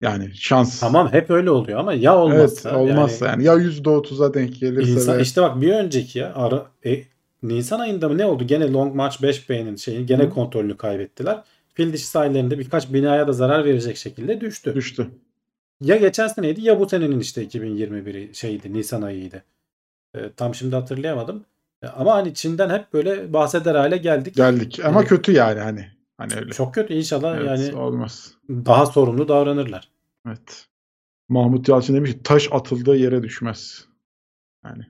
Yani 0.01 0.29
şans. 0.35 0.79
Tamam 0.79 1.11
hep 1.11 1.29
öyle 1.29 1.51
oluyor 1.51 1.79
ama 1.79 1.93
ya 1.93 2.11
Evet 2.11 2.21
olmazsa 2.23 2.77
olmazsa 2.77 3.25
yani, 3.27 3.43
ya 3.43 3.53
%30'a 3.55 4.33
denk 4.33 4.59
gelirse 4.59 4.91
İnsan, 4.91 5.17
ve- 5.17 5.21
işte 5.21 5.41
bak 5.41 5.61
bir 5.61 5.71
önceki 5.73 6.19
ya 6.19 6.33
ara, 6.35 6.65
e, 6.85 7.03
Nisan 7.43 7.79
ayında 7.79 8.09
mı 8.09 8.17
ne 8.17 8.25
oldu? 8.25 8.43
Gene 8.47 8.71
Long 8.71 8.95
March 8.95 9.21
5B'nin 9.21 9.75
şeyi 9.75 10.05
gene 10.05 10.23
Hı. 10.23 10.29
kontrolünü 10.29 10.77
kaybettiler. 10.77 11.43
Fil 11.73 11.93
dişi 11.93 12.05
sahillerinde 12.05 12.59
birkaç 12.59 12.93
binaya 12.93 13.27
da 13.27 13.33
zarar 13.33 13.65
verecek 13.65 13.97
şekilde 13.97 14.41
düştü. 14.41 14.75
düştü. 14.75 15.07
Ya 15.81 15.95
geçen 15.95 16.27
seneydi 16.27 16.61
ya 16.61 16.79
bu 16.79 16.89
senenin 16.89 17.19
işte 17.19 17.43
2021'i 17.43 18.35
şeydi 18.35 18.73
Nisan 18.73 19.01
ayıydı. 19.01 19.43
E, 20.15 20.19
tam 20.37 20.55
şimdi 20.55 20.75
hatırlayamadım. 20.75 21.45
E, 21.83 21.87
ama 21.87 22.15
hani 22.15 22.33
Çin'den 22.33 22.69
hep 22.69 22.93
böyle 22.93 23.33
bahseder 23.33 23.75
hale 23.75 23.97
geldik. 23.97 24.35
Geldik 24.35 24.79
ama 24.85 24.99
Evet. 24.99 25.09
kötü 25.09 25.31
yani 25.31 25.59
hani. 25.59 25.87
Hani 26.17 26.33
öyle. 26.35 26.51
Çok 26.51 26.73
kötü 26.73 26.93
inşallah 26.93 27.37
Evet, 27.37 27.47
yani 27.47 27.75
olmaz. 27.75 28.31
daha 28.49 28.85
sorumlu 28.85 29.27
davranırlar. 29.27 29.89
Evet. 30.27 30.65
Mahmut 31.29 31.69
Yalçın 31.69 31.95
demiş 31.95 32.11
ki 32.11 32.23
taş 32.23 32.49
atıldığı 32.51 32.95
yere 32.95 33.23
düşmez. 33.23 33.85
Yani 34.65 34.83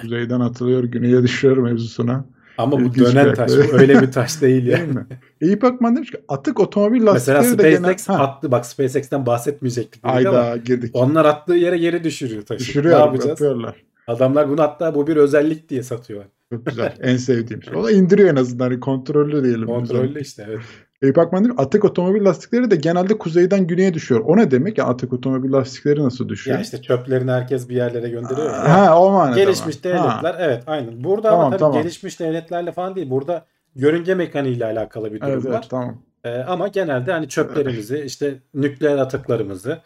kuzeyden 0.00 0.40
atılıyor, 0.40 0.84
güneye 0.84 1.22
düşüyor 1.22 1.56
mevzusuna. 1.56 2.24
Ama 2.58 2.72
bu 2.84 2.94
dönen 2.94 3.34
taş 3.34 3.50
bu 3.50 3.76
öyle 3.78 4.02
bir 4.02 4.12
taş 4.12 4.40
değil 4.42 4.66
Değil 4.66 4.78
yani. 4.78 4.92
mi? 4.92 5.06
Eyüp 5.40 5.64
Akman 5.64 5.96
demiş 5.96 6.10
ki 6.10 6.18
atık 6.28 6.60
otomobil 6.60 7.02
Mesela 7.02 7.38
lastikleri 7.38 7.72
de 7.72 7.76
SpaceX 7.76 8.06
genel... 8.06 8.18
Ha, 8.18 8.24
attı. 8.24 8.50
Bak 8.50 8.66
SpaceX'ten 8.66 9.26
bahsetmeyecektik. 9.26 10.04
dedik 10.04 10.26
ama 10.26 10.38
Ayda 10.38 10.56
girdik. 10.56 10.90
Onlar 10.96 11.24
attığı 11.24 11.54
yere 11.54 11.78
geri 11.78 12.04
düşürüyor 12.04 12.42
taşı. 12.46 12.60
Düşürüyor, 12.60 12.94
ne 12.96 13.00
yapacağız? 13.00 13.28
yapıyorlar. 13.28 13.76
Adamlar 14.06 14.48
bunu 14.48 14.62
hatta 14.62 14.94
bu 14.94 15.06
bir 15.06 15.16
özellik 15.16 15.68
diye 15.68 15.82
satıyorlar. 15.82 16.28
Çok 16.52 16.66
güzel. 16.66 16.96
en 17.00 17.16
sevdiğim 17.16 17.62
şey. 17.62 17.74
O 17.74 17.84
da 17.84 17.90
indiriyor 17.90 18.28
en 18.28 18.36
azından. 18.36 18.64
Hani 18.64 18.80
kontrollü 18.80 19.44
diyelim. 19.44 19.66
Kontrollü 19.66 20.20
işte 20.20 20.46
evet. 20.48 20.60
Eyüp 21.02 21.18
Akman 21.18 21.54
atık 21.58 21.84
otomobil 21.84 22.24
lastikleri 22.24 22.70
de 22.70 22.76
genelde 22.76 23.18
kuzeyden 23.18 23.66
güneye 23.66 23.94
düşüyor. 23.94 24.20
O 24.26 24.36
ne 24.36 24.50
demek? 24.50 24.78
Ya 24.78 24.84
atık 24.84 25.12
otomobil 25.12 25.52
lastikleri 25.52 26.04
nasıl 26.04 26.28
düşüyor? 26.28 26.56
Ya 26.56 26.62
işte 26.62 26.82
çöplerini 26.82 27.30
herkes 27.30 27.68
bir 27.68 27.76
yerlere 27.76 28.08
gönderiyor 28.08 28.46
ya. 28.46 28.74
Ha 28.74 29.00
o 29.00 29.10
manada 29.10 29.36
gelişmiş 29.36 29.76
mı? 29.76 29.82
devletler 29.82 30.34
Ha, 30.34 30.36
evet 30.40 30.62
aynen. 30.66 31.04
Burada 31.04 31.28
Tamam, 31.30 31.40
ama 31.40 31.50
tabii 31.50 31.60
tamam. 31.60 31.82
gelişmiş 31.82 32.20
devletlerle 32.20 32.72
falan 32.72 32.96
değil. 32.96 33.10
Burada 33.10 33.46
yörünge 33.74 34.14
mekaniğiyle 34.14 34.64
alakalı 34.64 35.12
bir 35.12 35.20
durum 35.20 35.32
Evet, 35.32 35.44
var. 35.44 35.50
evet 35.52 35.66
tamam. 35.70 36.02
Ee, 36.24 36.30
ama 36.38 36.68
genelde 36.68 37.12
hani 37.12 37.28
çöplerimizi 37.28 37.98
işte 38.06 38.34
nükleer 38.54 38.98
atıklarımızı 38.98 39.78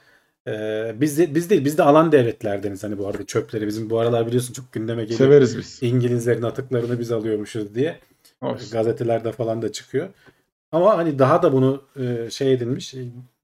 e, 0.48 0.94
biz 1.00 1.18
de, 1.18 1.34
biz 1.34 1.50
değil 1.50 1.64
biz 1.64 1.78
de 1.78 1.82
alan 1.82 2.12
devletlerdeniz 2.12 2.84
hani 2.84 2.98
bu 2.98 3.08
arada 3.08 3.26
çöpleri 3.26 3.66
bizim 3.66 3.90
bu 3.90 3.98
aralar 3.98 4.26
biliyorsun 4.26 4.52
çok 4.52 4.72
gündeme 4.72 5.02
geliyor. 5.02 5.18
Severiz 5.18 5.58
biz. 5.58 5.78
İngilizlerin 5.82 6.42
atıklarını 6.42 6.98
biz 7.00 7.12
alıyormuşuz 7.12 7.74
diye. 7.74 7.98
Olsun. 8.40 8.70
gazetelerde 8.72 9.32
falan 9.32 9.62
da 9.62 9.72
çıkıyor. 9.72 10.08
Ama 10.72 10.96
hani 10.98 11.18
daha 11.18 11.42
da 11.42 11.52
bunu 11.52 11.82
e, 11.96 12.30
şey 12.30 12.52
edilmiş, 12.52 12.94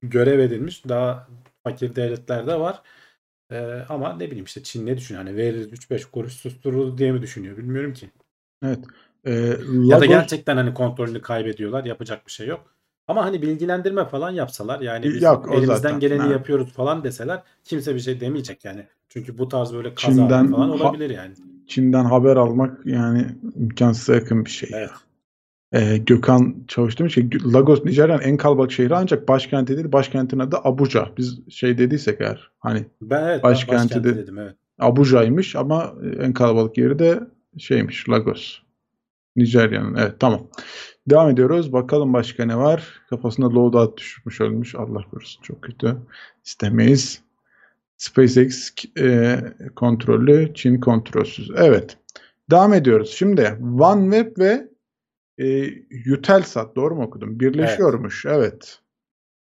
görev 0.01 0.39
edilmiş 0.39 0.87
daha 0.89 1.27
fakir 1.63 1.95
devletler 1.95 2.47
de 2.47 2.59
var. 2.59 2.81
E, 3.51 3.57
ama 3.89 4.13
ne 4.13 4.27
bileyim 4.27 4.45
işte 4.45 4.63
Çin 4.63 4.85
ne 4.85 4.97
düşünüyor? 4.97 5.25
Hani 5.25 5.37
veririz 5.37 5.67
3-5 5.67 6.05
kuruş 6.11 6.33
sustururuz 6.33 6.97
diye 6.97 7.11
mi 7.11 7.21
düşünüyor? 7.21 7.57
Bilmiyorum 7.57 7.93
ki. 7.93 8.09
Evet. 8.65 8.79
Ee, 9.25 9.31
Ya 9.33 10.01
da 10.01 10.05
Lagos- 10.05 10.07
gerçekten 10.07 10.57
hani 10.57 10.73
kontrolünü 10.73 11.21
kaybediyorlar. 11.21 11.85
Yapacak 11.85 12.27
bir 12.27 12.31
şey 12.31 12.47
yok. 12.47 12.76
Ama 13.07 13.25
hani 13.25 13.41
bilgilendirme 13.41 14.05
falan 14.05 14.31
yapsalar 14.31 14.81
yani 14.81 15.05
biz 15.05 15.21
Yok, 15.23 15.49
elimizden 15.51 15.75
zaten. 15.75 15.99
geleni 15.99 16.21
Ha. 16.21 16.27
yapıyoruz 16.31 16.73
falan 16.73 17.03
deseler 17.03 17.43
kimse 17.63 17.95
bir 17.95 17.99
şey 17.99 18.19
demeyecek 18.19 18.65
yani. 18.65 18.87
Çünkü 19.09 19.37
bu 19.37 19.47
tarz 19.49 19.73
böyle 19.73 19.93
kaza 19.95 20.11
Çin'den 20.11 20.51
falan 20.51 20.69
olabilir 20.69 21.09
yani. 21.09 21.33
Çin'den 21.67 22.05
haber 22.05 22.35
almak 22.35 22.85
yani 22.85 23.25
imkansıza 23.55 24.15
yakın 24.15 24.45
bir 24.45 24.49
şey. 24.49 24.69
Evet. 24.73 24.89
Ee, 25.71 25.97
Gökhan 25.97 26.55
Çavuş 26.67 26.99
demiş 26.99 27.15
ki 27.15 27.29
Lagos 27.53 27.85
Nijerya'nın 27.85 28.21
en 28.21 28.37
kalabalık 28.37 28.71
şehri 28.71 28.95
ancak 28.95 29.27
başkenti 29.27 29.77
değil 29.77 29.91
başkentin 29.91 30.39
adı 30.39 30.57
Abuja. 30.63 31.09
Biz 31.17 31.39
şey 31.49 31.77
dediysek 31.77 32.21
eğer 32.21 32.51
hani 32.59 32.85
Ben 33.01 33.23
evet 33.27 33.43
Başkenti 33.43 33.73
başkenti 33.95 34.03
de- 34.03 34.15
dedim 34.17 34.37
evet. 34.39 34.55
Abuja'ymış 34.79 35.55
ama 35.55 35.93
en 36.19 36.33
kalabalık 36.33 36.77
yeri 36.77 36.99
de 36.99 37.19
şeymiş 37.57 38.09
Lagos. 38.09 38.59
Nijerya'nın. 39.35 39.95
Evet 39.95 40.19
tamam. 40.19 40.47
Devam 41.09 41.29
ediyoruz. 41.29 41.73
Bakalım 41.73 42.13
başka 42.13 42.45
ne 42.45 42.57
var? 42.57 43.01
Kafasında 43.09 43.49
loadout 43.49 43.97
düşmüş 43.97 44.41
ölmüş. 44.41 44.75
Allah 44.75 45.01
korusun 45.11 45.41
çok 45.41 45.61
kötü. 45.61 45.97
İstemeyiz. 46.45 47.21
SpaceX 47.97 48.71
e, 48.99 49.39
kontrollü, 49.75 50.53
Çin 50.53 50.79
kontrolsüz. 50.79 51.51
Evet. 51.55 51.97
Devam 52.51 52.73
ediyoruz. 52.73 53.09
Şimdi 53.09 53.57
OneWeb 53.79 54.37
ve 54.39 54.67
e, 55.37 55.47
Eutelsat 56.05 56.75
doğru 56.75 56.95
mu 56.95 57.03
okudum? 57.03 57.39
Birleşiyormuş. 57.39 58.25
Evet. 58.25 58.79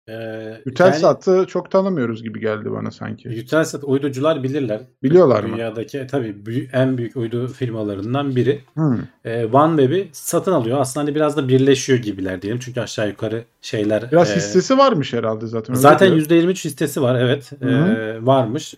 Ee, 0.07 0.13
yani- 0.13 0.57
Eutelsat'ı 0.65 1.45
çok 1.47 1.71
tanımıyoruz 1.71 2.23
gibi 2.23 2.39
geldi 2.39 2.71
bana 2.71 2.91
sanki. 2.91 3.29
Eutelsat 3.29 3.83
uyducular 3.83 4.43
bilirler. 4.43 4.81
Biliyorlar 5.03 5.43
mı? 5.43 5.55
Dünyadaki 5.55 5.99
e, 5.99 6.07
tabii 6.07 6.69
en 6.73 6.97
büyük 6.97 7.15
uydu 7.15 7.47
firmalarından 7.47 8.35
biri. 8.35 8.61
Hmm. 8.73 8.99
Ee, 9.25 9.45
OneWeb'i 9.45 10.09
satın 10.11 10.51
alıyor. 10.51 10.79
Aslında 10.79 11.05
hani 11.05 11.15
biraz 11.15 11.37
da 11.37 11.47
birleşiyor 11.47 11.99
gibiler 11.99 12.41
diyelim. 12.41 12.59
Çünkü 12.59 12.81
aşağı 12.81 13.07
yukarı 13.07 13.43
şeyler. 13.61 14.11
Biraz 14.11 14.31
e, 14.31 14.35
hissesi 14.35 14.77
varmış 14.77 15.13
herhalde 15.13 15.47
zaten. 15.47 15.73
Zaten 15.73 16.07
diyor. 16.15 16.21
%23 16.21 16.65
hissesi 16.65 17.01
var 17.01 17.15
evet. 17.21 17.51
Hı 17.59 17.69
Ee, 17.69 18.25
varmış. 18.25 18.75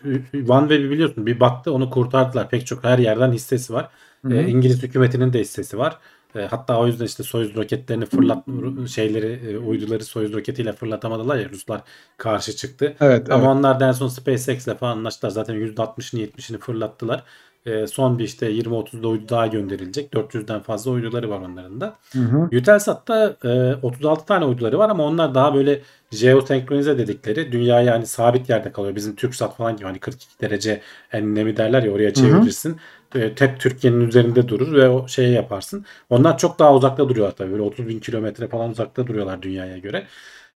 OneWeb'i 0.49 0.89
biliyorsun 0.89 1.25
bir 1.25 1.39
baktı 1.39 1.73
onu 1.73 1.89
kurtardılar. 1.89 2.49
Pek 2.49 2.65
çok 2.67 2.83
her 2.83 2.97
yerden 2.97 3.31
hissesi 3.31 3.73
var. 3.73 3.89
Hı. 4.25 4.33
Ee, 4.33 4.47
İngiliz 4.47 4.83
hükümetinin 4.83 5.33
de 5.33 5.39
hissesi 5.39 5.77
var. 5.77 5.97
Ee, 6.35 6.41
hatta 6.41 6.79
o 6.79 6.87
yüzden 6.87 7.05
işte 7.05 7.23
Soyuz 7.23 7.55
roketlerini 7.55 8.05
fırlat 8.05 8.45
şeyleri 8.89 9.51
e, 9.51 9.57
uyduları 9.57 10.03
Soyuz 10.03 10.33
roketiyle 10.33 10.73
fırlatamadılar 10.73 11.37
ya 11.37 11.49
Ruslar 11.49 11.81
karşı 12.17 12.55
çıktı. 12.55 12.95
Evet, 13.01 13.31
Ama 13.31 13.37
evet. 13.37 13.47
onlar 13.47 13.79
da 13.79 13.87
en 13.87 13.91
son 13.91 14.07
SpaceX'le 14.07 14.77
falan 14.79 14.97
anlaştılar. 14.97 15.31
Zaten 15.31 15.55
%60'ını 15.55 16.19
70'ini 16.19 16.57
fırlattılar. 16.57 17.23
Ee, 17.65 17.87
son 17.87 18.19
bir 18.19 18.23
işte 18.23 18.51
20-30'da 18.51 19.07
uydu 19.07 19.29
daha 19.29 19.47
gönderilecek. 19.47 20.13
400'den 20.13 20.59
fazla 20.59 20.91
uyduları 20.91 21.29
var 21.29 21.39
onların 21.39 21.81
da. 21.81 21.95
Hı 22.13 22.19
hı. 22.19 22.49
Eutelsat'ta 22.51 23.37
e, 23.43 23.75
36 23.81 24.25
tane 24.25 24.45
uyduları 24.45 24.77
var 24.79 24.89
ama 24.89 25.03
onlar 25.03 25.35
daha 25.35 25.55
böyle 25.55 25.81
jeosenkronize 26.11 26.97
dedikleri 26.97 27.51
dünya 27.51 27.81
yani 27.81 28.07
sabit 28.07 28.49
yerde 28.49 28.71
kalıyor. 28.71 28.95
Bizim 28.95 29.15
TürkSat 29.15 29.57
falan 29.57 29.75
gibi 29.75 29.85
hani 29.85 29.99
42 29.99 30.41
derece 30.41 30.81
enlemi 31.11 31.57
derler 31.57 31.83
ya 31.83 31.91
oraya 31.91 32.13
çevirirsin. 32.13 32.77
E, 33.15 33.33
hep 33.39 33.59
Türkiye'nin 33.59 34.07
üzerinde 34.07 34.47
durur 34.47 34.73
ve 34.73 34.89
o 34.89 35.07
şeyi 35.07 35.33
yaparsın. 35.33 35.85
Onlar 36.09 36.37
çok 36.37 36.59
daha 36.59 36.75
uzakta 36.75 37.09
duruyorlar 37.09 37.35
tabii. 37.35 37.51
Böyle 37.51 37.61
30 37.61 37.87
bin 37.87 37.99
kilometre 37.99 38.47
falan 38.47 38.69
uzakta 38.69 39.07
duruyorlar 39.07 39.41
dünyaya 39.41 39.77
göre. 39.77 40.07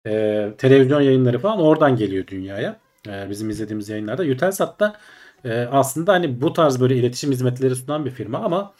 E, 0.06 0.54
televizyon 0.58 1.00
yayınları 1.00 1.38
falan 1.38 1.60
oradan 1.60 1.96
geliyor 1.96 2.26
dünyaya. 2.26 2.80
E, 3.08 3.30
bizim 3.30 3.50
izlediğimiz 3.50 3.88
yayınlarda. 3.88 4.24
Eutelsat'ta 4.24 4.96
e, 5.44 5.52
aslında 5.60 6.12
hani 6.12 6.40
bu 6.40 6.52
tarz 6.52 6.80
böyle 6.80 6.96
iletişim 6.96 7.32
hizmetleri 7.32 7.76
sunan 7.76 8.04
bir 8.04 8.10
firma 8.10 8.38
ama 8.38 8.74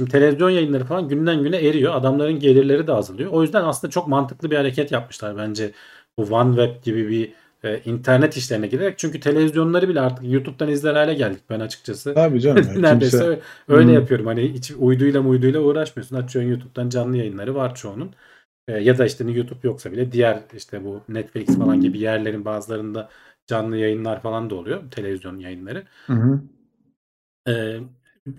Şimdi 0.00 0.10
televizyon 0.12 0.50
yayınları 0.50 0.84
falan 0.84 1.08
günden 1.08 1.42
güne 1.42 1.56
eriyor. 1.56 1.94
Adamların 1.94 2.38
gelirleri 2.40 2.86
de 2.86 2.92
azalıyor. 2.92 3.30
O 3.32 3.42
yüzden 3.42 3.64
aslında 3.64 3.90
çok 3.90 4.08
mantıklı 4.08 4.50
bir 4.50 4.56
hareket 4.56 4.92
yapmışlar 4.92 5.36
bence. 5.36 5.72
Bu 6.18 6.22
OneWeb 6.22 6.84
gibi 6.84 7.08
bir 7.08 7.32
e, 7.64 7.80
internet 7.84 8.36
işlerine 8.36 8.66
girerek 8.66 8.98
çünkü 8.98 9.20
televizyonları 9.20 9.88
bile 9.88 10.00
artık 10.00 10.24
YouTube'dan 10.32 10.68
izler 10.68 10.94
hale 10.94 11.14
geldik 11.14 11.42
ben 11.50 11.60
açıkçası. 11.60 12.14
Tabii 12.14 12.40
canım. 12.40 12.62
ya, 12.74 12.80
Neredeyse 12.82 13.18
kimse- 13.18 13.40
öyle, 13.68 13.86
Hmm. 13.86 13.94
yapıyorum. 13.94 14.26
Hani 14.26 14.52
hiç 14.52 14.70
uyduyla 14.78 15.22
muyduyla 15.22 15.60
uğraşmıyorsun. 15.60 16.16
Açıyorsun 16.16 16.50
YouTube'dan 16.50 16.88
canlı 16.88 17.16
yayınları 17.16 17.54
var 17.54 17.74
çoğunun. 17.74 18.14
E, 18.68 18.72
ya 18.72 18.98
da 18.98 19.06
işte 19.06 19.24
YouTube 19.32 19.58
yoksa 19.62 19.92
bile 19.92 20.12
diğer 20.12 20.42
işte 20.56 20.84
bu 20.84 21.00
Netflix 21.08 21.46
falan 21.58 21.80
gibi 21.80 21.98
yerlerin 21.98 22.44
bazılarında 22.44 23.08
canlı 23.46 23.76
yayınlar 23.76 24.22
falan 24.22 24.50
da 24.50 24.54
oluyor. 24.54 24.90
Televizyon 24.90 25.38
yayınları. 25.38 25.84
Hı 26.06 26.12
hı. 26.12 26.40
E, 27.48 27.80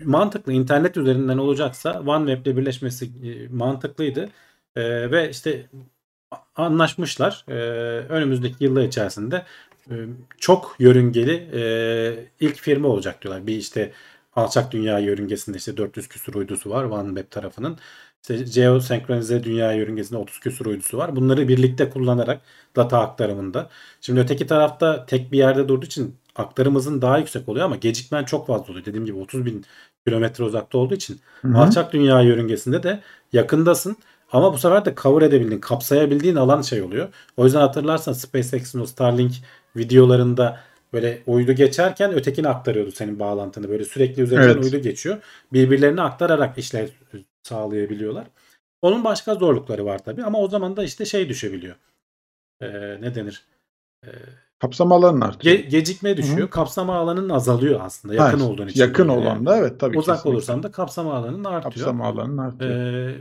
mantıklı. 0.04 0.52
internet 0.52 0.96
üzerinden 0.96 1.38
olacaksa 1.38 2.00
OneWeb'le 2.00 2.56
birleşmesi 2.56 3.10
e, 3.24 3.48
mantıklıydı. 3.48 4.28
E, 4.76 5.10
ve 5.10 5.30
işte 5.30 5.66
anlaşmışlar. 6.56 7.44
E, 7.48 7.52
önümüzdeki 8.08 8.64
yıllar 8.64 8.82
içerisinde 8.82 9.44
e, 9.90 9.94
çok 10.38 10.76
yörüngeli 10.78 11.50
e, 11.54 11.62
ilk 12.40 12.56
firma 12.56 12.88
olacak 12.88 13.22
diyorlar. 13.22 13.46
Bir 13.46 13.56
işte 13.56 13.92
alçak 14.36 14.72
dünya 14.72 14.98
yörüngesinde 14.98 15.56
işte 15.58 15.76
400 15.76 16.08
küsur 16.08 16.34
uydusu 16.34 16.70
var 16.70 16.84
OneWeb 16.84 17.30
tarafının. 17.30 17.78
İşte 18.22 18.36
geosenkronize 18.36 19.44
dünya 19.44 19.72
yörüngesinde 19.72 20.18
30 20.18 20.40
küsur 20.40 20.66
uydusu 20.66 20.98
var. 20.98 21.16
Bunları 21.16 21.48
birlikte 21.48 21.90
kullanarak 21.90 22.40
data 22.76 23.00
aktarımında. 23.00 23.70
Şimdi 24.00 24.20
öteki 24.20 24.46
tarafta 24.46 25.06
tek 25.06 25.32
bir 25.32 25.38
yerde 25.38 25.68
durduğu 25.68 25.86
için 25.86 26.16
aktarım 26.36 26.74
hızın 26.74 27.02
daha 27.02 27.18
yüksek 27.18 27.48
oluyor 27.48 27.66
ama 27.66 27.76
gecikmen 27.76 28.24
çok 28.24 28.46
fazla 28.46 28.64
oluyor. 28.64 28.84
Dediğim 28.84 29.06
gibi 29.06 29.18
30 29.18 29.46
bin 29.46 29.64
kilometre 30.06 30.44
uzakta 30.44 30.78
olduğu 30.78 30.94
için 30.94 31.20
Hı 31.42 31.48
hı. 31.48 31.58
alçak 31.58 31.92
dünya 31.92 32.20
yörüngesinde 32.20 32.82
de 32.82 33.00
yakındasın. 33.32 33.96
Ama 34.32 34.52
bu 34.52 34.58
sefer 34.58 34.84
de 34.84 34.94
cover 35.02 35.22
edebildiğin, 35.22 35.60
kapsayabildiğin 35.60 36.36
alan 36.36 36.62
şey 36.62 36.82
oluyor. 36.82 37.08
O 37.36 37.44
yüzden 37.44 37.60
hatırlarsan 37.60 38.12
SpaceX'in 38.12 38.80
o 38.80 38.86
Starlink 38.86 39.32
videolarında 39.76 40.60
böyle 40.92 41.22
uydu 41.26 41.52
geçerken 41.52 42.12
ötekini 42.12 42.48
aktarıyordu 42.48 42.90
senin 42.92 43.18
bağlantını. 43.18 43.68
Böyle 43.68 43.84
sürekli 43.84 44.22
üzerinden 44.22 44.48
Evet. 44.48 44.64
uydu 44.64 44.78
geçiyor. 44.78 45.18
Birbirlerini 45.52 46.02
aktararak 46.02 46.58
işler 46.58 46.88
sağlayabiliyorlar. 47.42 48.26
Onun 48.82 49.04
başka 49.04 49.34
zorlukları 49.34 49.84
var 49.84 49.98
tabii 50.04 50.24
ama 50.24 50.38
o 50.38 50.48
zaman 50.48 50.76
da 50.76 50.84
işte 50.84 51.04
şey 51.04 51.28
düşebiliyor. 51.28 51.76
Ee, 52.62 52.66
ne 53.00 53.14
denir? 53.14 53.44
Ee, 54.06 54.08
Kapsam 54.60 54.92
alanı 54.92 55.24
artıyor. 55.24 55.56
ge- 55.56 55.66
gecikme 55.68 56.16
düşüyor. 56.16 56.50
Kapsama 56.50 56.96
alanın 56.96 57.28
azalıyor 57.28 57.80
aslında. 57.82 58.14
Yakın 58.14 58.38
Ha, 58.40 58.46
olduğun 58.46 58.68
için. 58.68 58.80
Yakın 58.80 59.08
böyle 59.08 59.20
olan 59.20 59.34
yani. 59.34 59.46
da 59.46 59.56
evet 59.56 59.80
tabii 59.80 59.98
Uzak 59.98 60.16
kesinlikle. 60.16 60.36
olursan 60.36 60.62
da 60.62 60.70
kapsama 60.70 61.14
alanın 61.14 61.44
artıyor. 61.44 61.62
kapsam 61.62 62.02
alanın 62.02 62.38
artıyor. 62.38 62.70
Ee, 62.70 63.14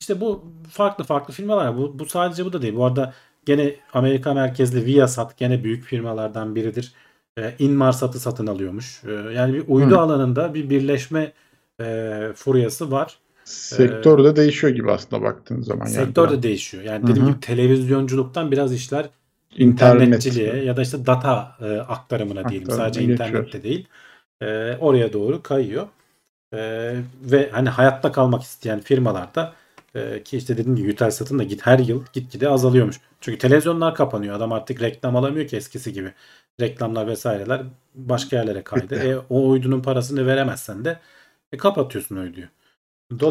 işte 0.00 0.20
bu 0.20 0.44
farklı 0.70 1.04
farklı 1.04 1.34
firmalar. 1.34 1.76
Bu, 1.76 1.98
bu 1.98 2.06
sadece 2.06 2.44
bu 2.44 2.52
da 2.52 2.62
değil. 2.62 2.76
Bu 2.76 2.84
arada 2.84 3.12
gene 3.46 3.74
Amerika 3.92 4.34
merkezli 4.34 4.84
Viasat 4.86 5.36
gene 5.36 5.64
büyük 5.64 5.84
firmalardan 5.84 6.54
biridir. 6.54 6.92
Ee, 7.38 7.54
Inmarsat'ı 7.58 8.20
satın 8.20 8.46
alıyormuş. 8.46 9.02
Ee, 9.06 9.12
yani 9.12 9.54
bir 9.54 9.64
uydu 9.68 9.90
Hı. 9.90 10.00
alanında 10.00 10.54
bir 10.54 10.70
birleşme 10.70 11.32
e, 11.80 12.28
furyası 12.34 12.90
var. 12.90 13.18
Sektör 13.44 14.24
de 14.24 14.36
değişiyor 14.36 14.74
gibi 14.74 14.92
aslında 14.92 15.22
baktığın 15.22 15.62
zaman. 15.62 15.86
yani 15.86 15.94
Sektör 15.94 16.28
de 16.28 16.32
biraz. 16.32 16.42
değişiyor. 16.42 16.82
Yani 16.84 17.06
dediğim 17.06 17.26
hı. 17.26 17.30
gibi 17.30 17.40
televizyonculuktan 17.40 18.50
biraz 18.52 18.74
işler 18.74 19.08
İnternet. 19.56 20.02
internetçiliğe 20.02 20.64
ya 20.64 20.76
da 20.76 20.82
işte 20.82 21.06
data 21.06 21.56
e, 21.60 21.64
aktarımına 21.78 22.48
diyelim. 22.48 22.68
Aktarımına 22.68 22.86
Sadece 22.86 23.00
geçiyor. 23.00 23.28
internette 23.28 23.62
değil. 23.62 23.88
E, 24.42 24.76
oraya 24.80 25.12
doğru 25.12 25.42
kayıyor. 25.42 25.86
E, 26.54 26.58
ve 27.22 27.50
hani 27.52 27.68
hayatta 27.68 28.12
kalmak 28.12 28.42
isteyen 28.42 28.80
firmalarda 28.80 29.52
e, 29.94 30.22
ki 30.22 30.36
işte 30.36 30.56
dediğim 30.56 30.76
gibi 30.76 30.88
Eutelsat'ın 30.88 31.38
da 31.38 31.42
git 31.42 31.66
her 31.66 31.78
yıl 31.78 32.04
gitgide 32.12 32.48
azalıyormuş. 32.48 33.00
Çünkü 33.20 33.38
televizyonlar 33.38 33.94
kapanıyor. 33.94 34.36
Adam 34.36 34.52
artık 34.52 34.82
reklam 34.82 35.16
alamıyor 35.16 35.48
ki 35.48 35.56
eskisi 35.56 35.92
gibi. 35.92 36.12
Reklamlar 36.60 37.06
vesaireler 37.06 37.62
başka 37.94 38.36
yerlere 38.36 38.62
kaydı. 38.64 38.94
E, 38.94 39.18
o 39.18 39.48
uydunun 39.48 39.82
parasını 39.82 40.26
veremezsen 40.26 40.84
de 40.84 41.00
e, 41.52 41.56
kapatıyorsun 41.56 42.16
uyduyu. 42.16 42.46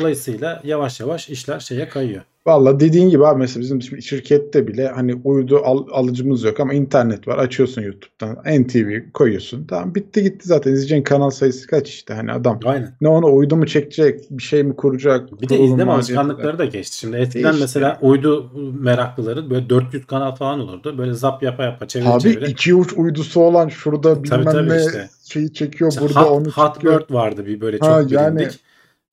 Dolayısıyla 0.02 0.62
yavaş 0.64 1.00
yavaş 1.00 1.30
işler 1.30 1.60
şeye 1.60 1.90
kayıyor. 1.90 2.22
Valla 2.46 2.80
dediğin 2.80 3.10
gibi 3.10 3.28
abi 3.28 3.40
mesela 3.40 3.62
bizim 3.62 3.82
şimdi 3.82 4.02
şirkette 4.02 4.68
bile 4.68 4.88
hani 4.88 5.16
uydu 5.24 5.62
al- 5.64 5.88
alıcımız 5.92 6.44
yok 6.44 6.60
ama 6.60 6.74
internet 6.74 7.28
var. 7.28 7.38
Açıyorsun 7.38 7.82
YouTube'dan 7.82 8.62
NTV 8.64 9.12
koyuyorsun. 9.14 9.66
Tamam 9.70 9.96
bitti 9.96 10.24
gitti 10.24 10.48
zaten. 10.48 10.72
İzleyeceğin 10.72 11.04
kanal 11.04 11.30
sayısı 11.30 11.68
kaç 11.68 11.90
işte 11.90 12.14
hani 12.14 12.32
adam. 12.32 12.60
Aynen. 12.66 12.94
Ne 13.02 13.08
onu 13.08 13.36
uydu 13.36 13.56
mu 13.56 13.66
çekecek, 13.66 14.20
bir 14.30 14.44
şey 14.44 14.64
mi 14.64 14.76
kuracak? 14.76 15.42
Bir 15.42 15.50
de 15.50 15.60
izleme 15.60 15.92
alışkanlıkları 15.92 16.58
da 16.60 16.66
geçti. 16.66 16.98
Şimdi 16.98 17.18
eskiden 17.18 17.44
Değişti. 17.44 17.62
mesela 17.62 17.98
uydu 18.02 18.52
meraklıları 18.82 19.50
böyle 19.50 19.70
400 19.70 20.06
kanal 20.06 20.36
falan 20.36 20.60
olurdu. 20.60 20.98
Böyle 20.98 21.14
zap 21.14 21.44
yapa 21.44 21.64
yapa 21.64 21.88
çevire 21.88 22.10
Abi 22.10 22.22
çevire. 22.22 22.46
iki 22.46 22.76
uç 22.76 22.94
uydusu 22.98 23.42
olan 23.42 23.68
şurada 23.68 24.24
bilmem 24.24 24.44
tabii 24.44 24.70
ne 24.70 24.78
işte. 24.86 25.10
şeyi 25.24 25.54
çekiyor 25.54 25.92
İşte 25.92 26.02
burada 26.02 26.22
Hot, 26.22 26.32
onu 26.32 26.46
çekiyor. 26.46 26.94
Hotbird 26.96 27.14
vardı 27.14 27.46
bir 27.46 27.62
böyle 27.62 27.78
çok 27.80 27.88
Ha, 27.88 28.02
yani- 28.10 28.38
bilindik. 28.38 28.60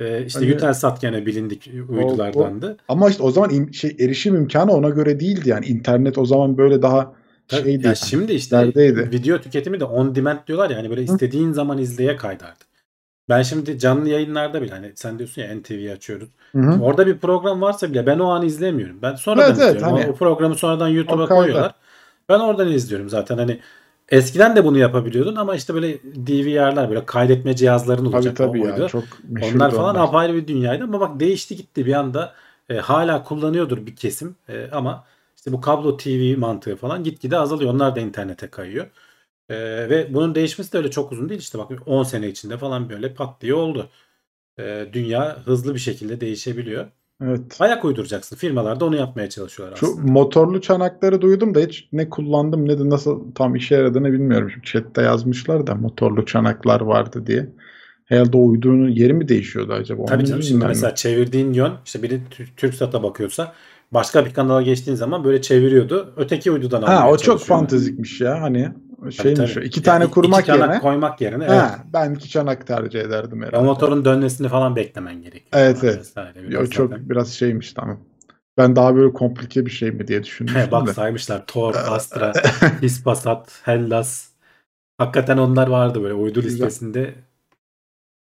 Ee, 0.00 0.24
işte 0.26 0.38
Hani- 0.40 0.50
Eutelsat 0.52 1.00
gene 1.00 1.26
bilindik 1.26 1.70
uydulardandı. 1.88 2.76
Ama 2.88 3.10
işte 3.10 3.22
o 3.22 3.30
zaman 3.30 3.50
im- 3.50 3.72
şey 3.72 3.96
erişim 4.00 4.36
imkanı 4.36 4.72
ona 4.72 4.88
göre 4.88 5.20
değildi 5.20 5.48
yani 5.48 5.66
internet 5.66 6.18
o 6.18 6.26
zaman 6.26 6.58
böyle 6.58 6.82
daha 6.82 7.12
Tabii, 7.48 7.62
şeydi. 7.62 7.86
ya 7.86 7.94
şimdi 7.94 8.32
işte 8.32 8.58
neredeydi? 8.58 9.08
video 9.12 9.38
tüketimi 9.38 9.80
de 9.80 9.84
on 9.84 10.14
demand 10.14 10.38
diyorlar 10.46 10.70
ya 10.70 10.76
hani 10.78 10.90
böyle 10.90 11.02
istediğin 11.02 11.52
zaman 11.52 11.78
izleye 11.78 12.16
kaydı 12.16 12.44
artık. 12.44 12.68
Ben 13.28 13.42
şimdi 13.42 13.78
canlı 13.78 14.08
yayınlarda 14.08 14.62
bile 14.62 14.70
hani 14.74 14.92
sen 14.94 15.18
diyorsun 15.18 15.42
ya 15.42 15.54
NTV'yi 15.54 15.92
açıyoruz. 15.92 16.28
Hı 16.52 16.58
hı. 16.60 16.82
Orada 16.82 17.06
bir 17.06 17.18
program 17.18 17.60
varsa 17.60 17.90
bile 17.90 18.06
ben 18.06 18.18
o 18.18 18.26
an 18.28 18.42
izlemiyorum. 18.46 18.98
Ben 19.02 19.14
sonradan 19.14 19.46
Evet, 19.50 19.58
evet, 19.62 19.74
izliyorum. 19.76 19.94
O- 19.96 20.00
hani- 20.00 20.10
o, 20.10 20.14
programı 20.14 20.54
sonradan 20.54 20.88
YouTube'a 20.88 21.26
koyuyorlar. 21.26 21.74
Ben 22.28 22.38
oradan 22.40 22.72
izliyorum 22.72 23.08
zaten. 23.08 23.38
Hani 23.38 23.60
eskiden 24.08 24.56
de 24.56 24.64
bunu 24.64 24.78
yapabiliyordun 24.78 25.36
ama 25.36 25.54
işte 25.56 25.74
böyle 25.74 26.02
DVR'lar 26.02 26.88
böyle 26.88 27.06
kaydetme 27.06 27.56
cihazların 27.56 28.04
Tabii 28.04 28.16
olacak. 28.16 28.36
tabii 28.36 28.62
o 28.62 28.66
ya 28.66 28.74
oydu. 28.74 28.88
çok 28.88 29.04
Onlar 29.54 29.70
falan 29.70 29.94
apayrı 29.94 30.34
bir 30.34 30.48
dünyaydı 30.48 30.84
ama 30.84 31.00
bak 31.00 31.20
değişti 31.20 31.56
gitti 31.56 31.86
bir 31.86 31.92
anda. 31.94 32.34
E, 32.68 32.74
hala 32.76 33.24
kullanıyordur 33.24 33.86
bir 33.86 33.96
kesim 33.96 34.36
E, 34.48 34.70
ama 34.72 35.04
işte 35.36 35.52
bu 35.52 35.60
kablo 35.60 35.96
TV 35.96 36.38
mantığı 36.38 36.76
falan 36.76 37.04
gitgide 37.04 37.38
azalıyor. 37.38 37.74
Onlar 37.74 37.96
da 37.96 38.00
internete 38.00 38.48
kayıyor. 38.50 38.86
E, 39.48 39.56
ve 39.90 40.14
bunun 40.14 40.34
değişmesi 40.34 40.72
de 40.72 40.78
öyle 40.78 40.90
çok 40.90 41.12
uzun 41.12 41.28
değil. 41.28 41.40
İşte 41.40 41.58
bak 41.58 41.70
10 41.86 42.02
sene 42.02 42.28
içinde 42.28 42.58
falan 42.58 42.90
böyle 42.90 43.14
pat 43.14 43.40
diye 43.40 43.54
oldu. 43.54 43.90
E, 44.58 44.86
dünya 44.92 45.38
hızlı 45.46 45.74
bir 45.74 45.80
şekilde 45.80 46.20
değişebiliyor. 46.20 46.86
Evet. 47.22 47.40
Ayak 47.60 47.84
uyduracaksın. 47.84 48.36
Firmalar 48.36 48.80
da 48.80 48.84
onu 48.84 48.96
yapmaya 48.96 49.28
çalışıyorlar 49.28 49.76
Şu 49.76 49.86
aslında. 49.86 50.12
motorlu 50.12 50.60
çanakları 50.60 51.20
duydum 51.20 51.54
da 51.54 51.60
hiç 51.60 51.88
ne 51.92 52.10
kullandım 52.10 52.68
ne 52.68 52.78
de 52.78 52.90
nasıl 52.90 53.32
tam 53.34 53.54
işe 53.54 53.74
yaradığını 53.74 54.12
bilmiyorum. 54.12 54.50
Şimdi 54.50 54.66
chatte 54.66 55.02
yazmışlar 55.02 55.66
da 55.66 55.74
motorlu 55.74 56.26
çanaklar 56.26 56.80
vardı 56.80 57.26
diye. 57.26 57.48
Herhalde 58.04 58.36
o 58.36 58.46
uydunun 58.46 58.88
yeri 58.88 59.12
mi 59.12 59.28
değişiyordu 59.28 59.72
acaba? 59.72 60.00
Onun 60.02 60.08
Tabii 60.08 60.24
canım 60.26 60.42
şimdi 60.42 60.64
mi? 60.64 60.68
mesela 60.68 60.94
çevirdiğin 60.94 61.52
yön 61.52 61.72
işte 61.86 62.02
biri 62.02 62.20
Tür- 62.30 62.52
TürkSat'a 62.56 63.02
bakıyorsa 63.02 63.52
başka 63.92 64.26
bir 64.26 64.34
kanala 64.34 64.62
geçtiğin 64.62 64.96
zaman 64.96 65.24
böyle 65.24 65.42
çeviriyordu. 65.42 66.12
Öteki 66.16 66.50
uydudan 66.50 66.82
Ha 66.82 67.10
o 67.10 67.16
çok 67.18 67.40
fantezikmiş 67.40 68.20
ya 68.20 68.42
hani 68.42 68.68
şeymiş 69.12 69.54
tabii. 69.54 69.64
o. 69.64 69.66
İki 69.66 69.82
tane 69.82 70.04
iki 70.04 70.12
kurmak 70.14 70.46
çanak 70.46 70.60
yerine. 70.68 70.80
koymak 70.80 71.20
yerine 71.20 71.44
evet. 71.48 71.62
Ben 71.92 72.14
iki 72.14 72.28
çanak 72.28 72.66
tercih 72.66 73.00
ederdim 73.00 73.40
herhalde. 73.42 73.56
O 73.56 73.64
motorun 73.64 74.04
dönmesini 74.04 74.48
falan 74.48 74.76
beklemen 74.76 75.14
gerekiyor. 75.22 75.48
Evet, 75.52 75.78
evet. 75.84 75.98
vesaire. 75.98 76.48
Biraz 76.48 76.70
çok 76.70 76.90
zaten- 76.90 77.10
biraz 77.10 77.30
şeymiş 77.32 77.72
tamam. 77.72 78.00
Ben 78.58 78.76
daha 78.76 78.96
böyle 78.96 79.12
komplike 79.12 79.66
bir 79.66 79.70
şey 79.70 79.90
mi 79.90 80.08
diye 80.08 80.24
düşünmüştüm 80.24 80.62
Bak 80.72 80.86
de. 80.86 80.92
saymışlar. 80.92 81.46
Tor, 81.46 81.74
Astra, 81.74 82.32
Hispasat, 82.82 83.60
Hellas. 83.62 84.28
Hakikaten 84.98 85.38
onlar 85.38 85.66
vardı 85.66 86.02
böyle 86.02 86.14
uydu 86.14 86.42
Güzel. 86.42 86.52
listesinde. 86.66 87.14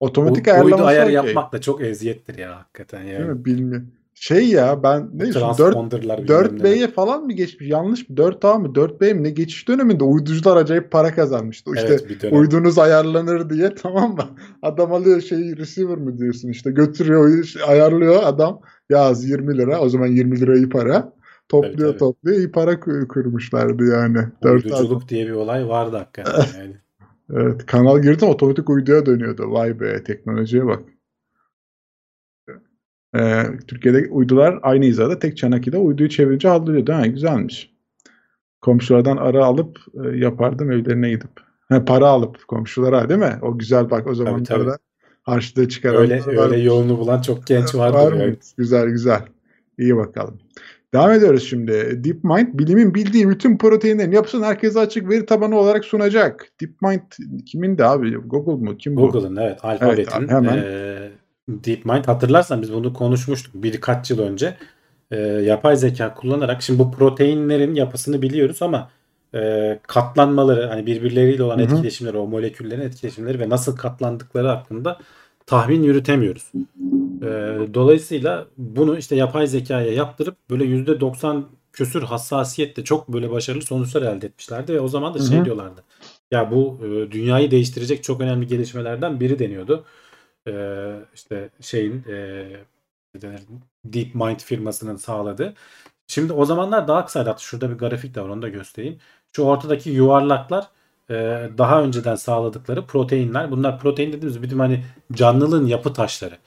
Otomatik 0.00 0.48
ayarlaması 0.48 0.74
uydu 0.76 0.86
ayarı 0.86 1.04
okey. 1.04 1.14
yapmak 1.14 1.52
da 1.52 1.60
çok 1.60 1.80
eziyettir 1.82 2.38
ya 2.38 2.56
hakikaten 2.58 3.02
Değil 3.06 3.12
yani. 3.20 3.24
mi? 3.32 3.44
Bilmiyorum. 3.44 3.92
Şey 4.20 4.48
ya 4.48 4.82
ben 4.82 5.10
ne 5.14 5.26
şu 5.26 5.34
4 5.34 5.56
Transponderlar 5.56 6.22
bilmem 6.22 6.38
neler. 6.38 6.44
4B'ye 6.44 6.88
falan 6.88 7.24
mı 7.24 7.32
geçmiş? 7.32 7.70
Yanlış 7.70 8.08
mı? 8.08 8.16
4A 8.16 8.58
mı? 8.58 8.68
4B 8.74 9.14
mi? 9.14 9.22
Ne 9.22 9.30
geçiş 9.30 9.68
döneminde 9.68 10.04
uyducular 10.04 10.56
acayip 10.56 10.90
para 10.90 11.14
kazanmıştı. 11.14 11.70
İşte 11.74 11.88
Evet 11.88 12.32
uydunuz 12.32 12.78
ayarlanır 12.78 13.50
diye 13.50 13.74
tamam 13.82 14.14
mı? 14.14 14.24
Adam 14.62 14.92
alıyor 14.92 15.20
şeyi 15.20 15.56
receiver 15.56 15.96
mı 15.98 16.18
diyorsun 16.18 16.48
işte 16.48 16.70
götürüyor 16.70 17.24
uydu- 17.24 17.64
ayarlıyor 17.66 18.22
adam 18.22 18.60
yaz 18.90 19.24
20 19.28 19.58
lira 19.58 19.80
o 19.80 19.88
zaman 19.88 20.06
20 20.06 20.40
lira 20.40 20.56
iyi 20.56 20.68
para 20.68 21.12
topluyor 21.48 21.76
Tabii, 21.76 21.86
tabii. 21.88 21.98
topluyor 21.98 22.38
iyi 22.38 22.50
para 22.50 22.80
kırmışlardı 23.08 23.84
yani. 23.84 24.18
4A. 24.42 24.52
Uyduculuk 24.52 25.08
diye 25.08 25.26
bir 25.26 25.32
olay 25.32 25.68
vardı 25.68 25.96
hakikaten 25.96 26.44
yani. 26.60 26.76
Evet, 27.32 27.66
kanal 27.66 28.02
girdi 28.02 28.24
otomatik 28.24 28.70
uyduya 28.70 29.06
dönüyordu. 29.06 29.52
Vay 29.52 29.80
be 29.80 30.04
teknolojiye 30.04 30.66
bak. 30.66 30.80
Ee, 33.16 33.42
Türkiye'de 33.68 34.08
uydular 34.10 34.58
aynı 34.62 34.84
hizada 34.84 35.18
tek 35.18 35.36
çanak 35.36 35.66
ile 35.66 35.78
uyduyu 35.78 36.08
çevirince 36.08 36.48
halloluyordu. 36.48 36.92
Ha, 36.92 37.06
güzelmiş. 37.06 37.70
Komşulardan 38.60 39.16
ara 39.16 39.44
alıp 39.44 39.78
e, 40.04 40.16
yapardım 40.16 40.70
evlerine 40.70 41.10
gidip. 41.10 41.30
Ha, 41.68 41.84
para 41.84 42.06
alıp 42.06 42.48
komşulara 42.48 43.08
değil 43.08 43.20
mi? 43.20 43.38
O 43.42 43.58
güzel 43.58 43.90
bak 43.90 44.06
o 44.06 44.14
zamanlarda 44.14 44.78
harçlığı 45.22 45.68
çıkaranlar 45.68 46.02
öyle 46.02 46.18
varmış. 46.18 46.38
öyle 46.38 46.58
yolunu 46.58 46.98
bulan 46.98 47.22
çok 47.22 47.46
genç 47.46 47.74
vardır. 47.74 47.98
Var 47.98 48.12
yani. 48.12 48.36
Güzel 48.56 48.88
güzel. 48.88 49.22
İyi 49.78 49.96
bakalım. 49.96 50.38
Devam 50.94 51.10
ediyoruz 51.10 51.42
şimdi. 51.48 52.04
DeepMind 52.04 52.58
bilimin 52.58 52.94
bildiği 52.94 53.28
bütün 53.28 53.58
proteinlerin 53.58 54.12
yapısını 54.12 54.44
herkese 54.44 54.80
açık 54.80 55.08
veri 55.08 55.26
tabanı 55.26 55.58
olarak 55.58 55.84
sunacak. 55.84 56.46
DeepMind 56.60 57.00
kimin 57.46 57.78
de 57.78 57.84
abi? 57.84 58.14
Google 58.14 58.64
mu? 58.64 58.76
Kim 58.76 58.96
bu? 58.96 59.10
Google'ın 59.10 59.36
evet 59.36 59.58
alfabetin 59.62 60.28
hemen. 60.28 60.58
e, 60.58 61.10
DeepMind 61.48 62.04
hatırlarsan 62.04 62.62
biz 62.62 62.72
bunu 62.72 62.92
konuşmuştuk 62.92 63.54
birkaç 63.54 64.10
yıl 64.10 64.18
önce. 64.18 64.56
E, 65.10 65.16
yapay 65.20 65.76
zeka 65.76 66.14
kullanarak 66.14 66.62
şimdi 66.62 66.78
bu 66.78 66.92
proteinlerin 66.92 67.74
yapısını 67.74 68.22
biliyoruz 68.22 68.62
ama 68.62 68.90
e, 69.34 69.78
katlanmaları 69.86 70.66
hani 70.66 70.86
birbirleriyle 70.86 71.42
olan 71.42 71.58
Hı 71.58 71.62
hı. 71.62 71.64
etkileşimleri, 71.64 72.18
o 72.18 72.26
moleküllerin 72.26 72.80
etkileşimleri 72.80 73.40
ve 73.40 73.48
nasıl 73.48 73.76
katlandıkları 73.76 74.48
hakkında 74.48 74.98
tahmin 75.46 75.82
yürütemiyoruz. 75.82 76.52
E, 77.22 77.28
dolayısıyla 77.74 78.46
bunu 78.58 78.98
işte 78.98 79.16
yapay 79.16 79.46
zekaya 79.46 79.92
yaptırıp 79.92 80.36
böyle 80.50 80.64
%90 80.64 81.42
küsür 81.72 82.02
hassasiyetle 82.02 82.84
çok 82.84 83.08
böyle 83.08 83.30
başarılı 83.30 83.62
sonuçlar 83.62 84.02
elde 84.02 84.26
etmişlerdi 84.26 84.74
ve 84.74 84.80
o 84.80 84.88
zaman 84.88 85.14
da 85.14 85.18
şey 85.18 85.38
hı. 85.38 85.44
diyorlardı. 85.44 85.82
Ya 86.30 86.50
bu 86.50 86.80
e, 86.82 87.12
dünyayı 87.12 87.50
değiştirecek 87.50 88.02
çok 88.02 88.20
önemli 88.20 88.46
gelişmelerden 88.46 89.20
biri 89.20 89.38
deniyordu. 89.38 89.84
E, 90.46 90.52
işte 91.14 91.50
şeyin 91.60 92.04
e, 92.08 92.46
DeepMind 93.84 94.40
firmasının 94.40 94.96
sağladığı. 94.96 95.54
Şimdi 96.08 96.32
o 96.32 96.44
zamanlar 96.44 96.88
daha 96.88 97.06
kısaydı. 97.06 97.36
Şurada 97.38 97.70
bir 97.70 97.74
grafik 97.78 98.14
de 98.14 98.20
var 98.22 98.28
onu 98.28 98.42
da 98.42 98.48
göstereyim. 98.48 98.98
Şu 99.36 99.42
ortadaki 99.42 99.90
yuvarlaklar 99.90 100.66
e, 101.10 101.14
daha 101.58 101.82
önceden 101.82 102.14
sağladıkları 102.14 102.86
proteinler. 102.86 103.50
Bunlar 103.50 103.78
protein 103.80 104.08
dediğimiz 104.12 104.42
bizim 104.42 104.60
hani 104.60 104.84
canlılığın 105.12 105.66
yapı 105.66 105.92
taşları. 105.92 106.38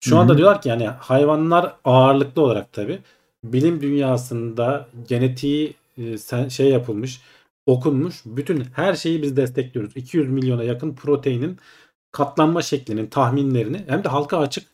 Şu 0.00 0.18
Hı 0.18 0.20
anda 0.20 0.38
diyorlar 0.38 0.62
ki 0.62 0.68
yani 0.68 0.86
hayvanlar 0.88 1.76
ağırlıklı 1.84 2.42
olarak 2.42 2.72
tabi 2.72 3.00
bilim 3.44 3.82
dünyasında 3.82 4.88
genetiği 5.08 5.74
e, 5.98 6.18
sen- 6.18 6.48
şey 6.48 6.70
yapılmış, 6.70 7.20
okunmuş 7.66 8.22
bütün 8.26 8.64
her 8.76 8.94
şeyi 8.94 9.22
biz 9.22 9.36
destekliyoruz. 9.36 9.96
200 9.96 10.28
milyona 10.30 10.62
yakın 10.64 10.94
proteinin 10.94 11.58
katlanma 12.12 12.62
şeklinin 12.62 13.06
tahminlerini 13.06 13.84
hem 13.88 14.04
de 14.04 14.08
halka 14.08 14.38
açık 14.38 14.66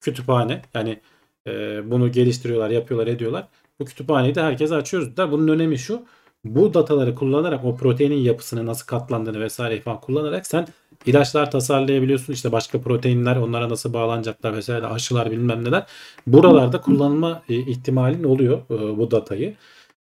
kütüphane 0.00 0.62
yani 0.74 1.00
e, 1.46 1.50
bunu 1.90 2.12
geliştiriyorlar, 2.12 2.70
yapıyorlar, 2.70 3.06
ediyorlar. 3.06 3.48
Bu 3.80 3.84
kütüphaneyi 3.84 4.34
de 4.34 4.42
herkese 4.42 4.74
açıyoruz. 4.74 5.08
dediler. 5.08 5.32
Bunun 5.32 5.48
önemi 5.48 5.78
şu. 5.78 6.02
Bu 6.44 6.74
dataları 6.74 7.14
kullanarak 7.14 7.64
o 7.64 7.76
proteinin 7.76 8.16
yapısını 8.16 8.66
nasıl 8.66 8.86
katlandığını 8.86 9.40
vesaire 9.40 9.80
falan 9.80 10.00
kullanarak 10.00 10.46
sen 10.46 10.66
ilaçlar 11.06 11.50
tasarlayabiliyorsun. 11.50 12.32
İşte 12.32 12.52
başka 12.52 12.80
proteinler 12.80 13.36
onlara 13.36 13.68
nasıl 13.68 13.92
bağlanacaklar 13.92 14.56
vesaire 14.56 14.86
aşılar 14.86 15.30
bilmem 15.30 15.64
neler. 15.64 15.86
Buralarda 16.26 16.80
kullanılma 16.80 17.42
e, 17.48 17.54
ihtimalin 17.54 18.24
oluyor 18.24 18.58
e, 18.70 18.98
bu 18.98 19.10
datayı. 19.10 19.56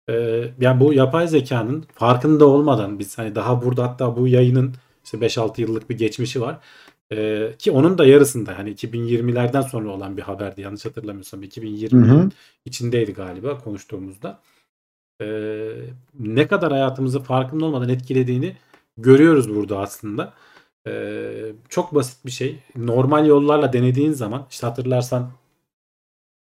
E, 0.10 0.14
yani 0.60 0.80
bu 0.80 0.94
yapay 0.94 1.28
zekanın 1.28 1.86
farkında 1.96 2.46
olmadan 2.46 3.00
biz 3.00 3.18
hani 3.18 3.36
daha 3.36 3.62
burada 3.62 3.84
hatta 3.84 4.18
bu 4.18 4.28
yayının 4.28 4.74
işte 5.04 5.18
5-6 5.18 5.62
yıllık 5.62 5.90
bir 5.90 5.98
geçmişi 5.98 6.42
var. 6.42 6.60
E, 7.12 7.50
ki 7.60 7.72
onun 7.72 7.98
da 7.98 8.06
yarısında 8.06 8.58
hani 8.58 8.70
2020'lerden 8.76 9.62
sonra 9.62 9.90
olan 9.90 10.18
bir 10.18 10.22
haberdi 10.22 10.62
yanlış 10.62 10.86
hatırlamıyorsam 10.86 11.44
2020'nin 11.44 12.08
Hı 12.08 12.26
hı. 12.26 12.30
içindeydi 12.66 13.14
galiba 13.14 13.58
konuştuğumuzda. 13.58 14.40
Ee, 15.22 15.72
ne 16.20 16.48
kadar 16.48 16.72
hayatımızı 16.72 17.20
farkında 17.20 17.66
olmadan 17.66 17.90
etkilediğini 17.90 18.58
görüyoruz 18.98 19.56
burada 19.56 19.80
aslında. 19.80 20.34
Ee, 20.88 21.52
çok 21.70 21.96
basit 21.96 22.26
bir 22.26 22.32
şey. 22.32 22.60
Normal 22.76 23.28
yollarla 23.28 23.74
denediğin 23.74 24.12
zaman 24.12 24.48
işte 24.52 24.68
hatırlarsan 24.68 25.32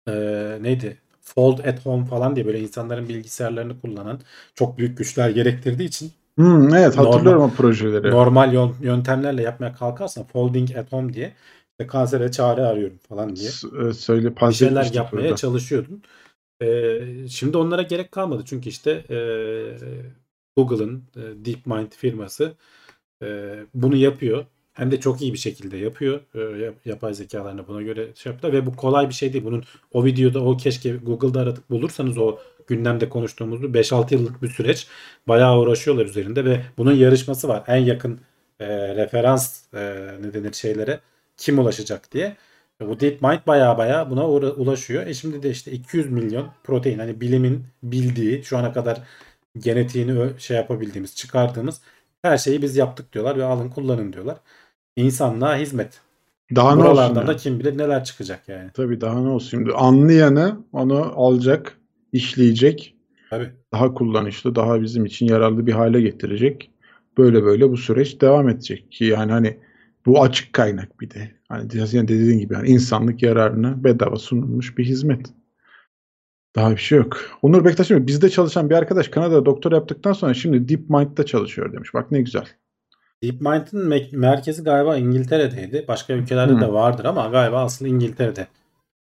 ee, 0.07 0.57
neydi? 0.61 0.97
Fold 1.21 1.59
at 1.59 1.85
home 1.85 2.05
falan 2.05 2.35
diye 2.35 2.45
böyle 2.45 2.59
insanların 2.59 3.09
bilgisayarlarını 3.09 3.81
kullanan 3.81 4.21
çok 4.55 4.77
büyük 4.77 4.97
güçler 4.97 5.29
gerektirdiği 5.29 5.87
için 5.87 6.11
Hmm, 6.37 6.73
evet 6.73 6.95
Normal- 6.97 7.11
hatırlıyorum 7.11 7.43
o 7.43 7.49
projeleri. 7.49 8.11
normal 8.11 8.53
yöntemlerle 8.81 9.41
yapmaya 9.41 9.73
kalkarsan 9.73 10.23
folding 10.23 10.77
at 10.77 10.91
home 10.91 11.13
diye 11.13 11.33
işte 11.71 11.87
kansere 11.87 12.31
çare 12.31 12.61
arıyorum 12.61 12.97
falan 13.09 13.35
diye 13.35 13.49
S- 13.49 13.67
e, 13.89 13.93
söyle 13.93 14.35
bir 14.35 14.51
şeyler 14.53 14.93
yapmaya 14.93 15.23
burada. 15.23 15.35
çalışıyordun. 15.35 16.01
Ee, 16.61 16.99
şimdi 17.29 17.57
onlara 17.57 17.81
gerek 17.81 18.11
kalmadı. 18.11 18.43
Çünkü 18.45 18.69
işte 18.69 18.91
e, 19.09 19.17
Google'ın 20.57 21.03
e, 21.15 21.21
DeepMind 21.45 21.91
firması 21.91 22.53
e, 23.23 23.55
bunu 23.73 23.95
yapıyor. 23.95 24.45
Hem 24.73 24.91
de 24.91 24.99
çok 24.99 25.21
iyi 25.21 25.33
bir 25.33 25.37
şekilde 25.37 25.77
yapıyor. 25.77 26.19
E, 26.35 26.39
yap- 26.65 26.85
yapay 26.85 27.13
zekalarını 27.13 27.67
buna 27.67 27.81
göre 27.81 28.07
şey 28.15 28.31
yaptılar 28.31 28.53
ve 28.53 28.65
bu 28.65 28.75
kolay 28.75 29.09
bir 29.09 29.13
şey 29.13 29.33
değil. 29.33 29.43
Bunun 29.45 29.63
o 29.91 30.05
videoda 30.05 30.39
o 30.43 30.57
keşke 30.57 30.95
Google'da 30.97 31.41
aratıp 31.41 31.69
bulursanız 31.69 32.17
o 32.17 32.37
gündemde 32.67 33.09
konuştuğumuz 33.09 33.63
bu 33.63 33.67
5-6 33.67 34.13
yıllık 34.13 34.41
bir 34.41 34.49
süreç. 34.49 34.87
Bayağı 35.27 35.59
uğraşıyorlar 35.59 36.05
üzerinde 36.05 36.45
ve 36.45 36.61
bunun 36.77 36.93
yarışması 36.93 37.47
var. 37.47 37.63
En 37.67 37.77
yakın 37.77 38.19
e, 38.59 38.95
referans 38.95 39.73
e, 39.73 40.07
ne 40.21 40.33
denir 40.33 40.53
şeylere 40.53 40.99
kim 41.37 41.59
ulaşacak 41.59 42.11
diye. 42.11 42.35
Bu 42.81 42.99
DeepMind 42.99 43.39
baya 43.47 43.77
baya 43.77 44.09
buna 44.09 44.27
ulaşıyor. 44.29 45.07
E 45.07 45.13
şimdi 45.13 45.43
de 45.43 45.49
işte 45.49 45.71
200 45.71 46.11
milyon 46.11 46.47
protein 46.63 46.99
hani 46.99 47.21
bilimin 47.21 47.63
bildiği 47.83 48.43
şu 48.43 48.57
ana 48.57 48.73
kadar 48.73 49.01
genetiğini 49.57 50.39
şey 50.39 50.57
yapabildiğimiz 50.57 51.15
çıkardığımız 51.15 51.81
her 52.21 52.37
şeyi 52.37 52.61
biz 52.61 52.75
yaptık 52.75 53.13
diyorlar 53.13 53.37
ve 53.37 53.43
alın 53.43 53.69
kullanın 53.69 54.13
diyorlar. 54.13 54.37
İnsanlığa 54.95 55.55
hizmet. 55.57 56.01
Daha 56.55 56.75
ne 56.75 56.83
olsun 56.83 56.95
Buralardan 56.95 57.27
da 57.27 57.35
kim 57.35 57.59
bilir 57.59 57.77
neler 57.77 58.03
çıkacak 58.03 58.49
yani. 58.49 58.71
Tabii 58.73 59.01
daha 59.01 59.21
ne 59.21 59.29
olsun. 59.29 59.49
Şimdi 59.49 59.71
anlayanı 59.71 60.57
onu 60.73 61.13
alacak, 61.15 61.77
işleyecek, 62.15 62.95
Tabii. 63.29 63.51
daha 63.73 63.93
kullanışlı, 63.93 64.55
daha 64.55 64.81
bizim 64.81 65.05
için 65.05 65.27
yararlı 65.27 65.67
bir 65.67 65.73
hale 65.73 66.01
getirecek. 66.01 66.71
Böyle 67.17 67.43
böyle 67.43 67.69
bu 67.69 67.77
süreç 67.77 68.21
devam 68.21 68.49
edecek 68.49 68.91
ki 68.91 69.05
yani 69.05 69.31
hani 69.31 69.57
bu 70.05 70.21
açık 70.23 70.53
kaynak 70.53 71.01
bir 71.01 71.09
de. 71.09 71.31
Hani 71.49 71.69
dediğin 71.69 72.39
gibi 72.39 72.53
yani 72.53 72.67
insanlık 72.67 73.23
yararına 73.23 73.83
bedava 73.83 74.15
sunulmuş 74.15 74.77
bir 74.77 74.85
hizmet. 74.85 75.33
Daha 76.55 76.71
bir 76.71 76.77
şey 76.77 76.97
yok. 76.97 77.17
Onur 77.41 77.65
Bektaş 77.65 77.89
diyor, 77.89 78.07
bizde 78.07 78.29
çalışan 78.29 78.69
bir 78.69 78.75
arkadaş 78.75 79.07
Kanada'da 79.07 79.45
doktor 79.45 79.71
yaptıktan 79.71 80.13
sonra 80.13 80.33
şimdi 80.33 80.69
DeepMind'da 80.69 81.25
çalışıyor 81.25 81.73
demiş. 81.73 81.93
Bak 81.93 82.11
ne 82.11 82.21
güzel. 82.21 82.45
DeepMind'in 83.23 83.79
me- 83.79 84.17
merkezi 84.17 84.63
galiba 84.63 84.97
İngiltere'deydi. 84.97 85.85
Başka 85.87 86.13
ülkelerde 86.13 86.53
Hı. 86.53 86.61
de 86.61 86.73
vardır 86.73 87.05
ama 87.05 87.27
galiba 87.27 87.63
aslı 87.63 87.87
İngiltere'de. 87.87 88.47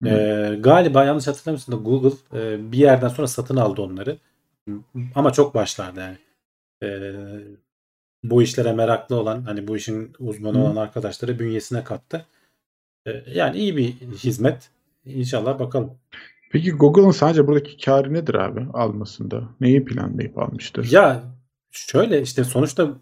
Hı. 0.03 0.09
Ee, 0.09 0.55
galiba 0.59 1.03
yanlış 1.03 1.27
hatırlamıyorsam 1.27 1.75
da 1.75 1.89
Google 1.89 2.17
e, 2.33 2.71
bir 2.71 2.77
yerden 2.77 3.07
sonra 3.07 3.27
satın 3.27 3.57
aldı 3.57 3.81
onları. 3.81 4.17
Ama 5.15 5.31
çok 5.31 5.55
başlarda 5.55 6.01
yani. 6.01 6.17
Ee, 6.83 7.13
bu 8.23 8.41
işlere 8.43 8.73
meraklı 8.73 9.15
olan 9.15 9.41
hani 9.41 9.67
bu 9.67 9.77
işin 9.77 10.13
uzmanı 10.19 10.57
Hı. 10.57 10.61
olan 10.61 10.75
arkadaşları 10.75 11.39
bünyesine 11.39 11.83
kattı. 11.83 12.25
Ee, 13.07 13.23
yani 13.33 13.57
iyi 13.57 13.77
bir 13.77 13.91
hizmet. 13.93 14.69
İnşallah 15.05 15.59
bakalım. 15.59 15.93
Peki 16.51 16.71
Google'ın 16.71 17.11
sadece 17.11 17.47
buradaki 17.47 17.85
karı 17.85 18.13
nedir 18.13 18.35
abi 18.35 18.65
almasında? 18.73 19.43
Neyi 19.61 19.85
planlayıp 19.85 20.37
almıştır? 20.37 20.91
Ya 20.91 21.23
şöyle 21.71 22.21
işte 22.21 22.43
sonuçta 22.43 22.97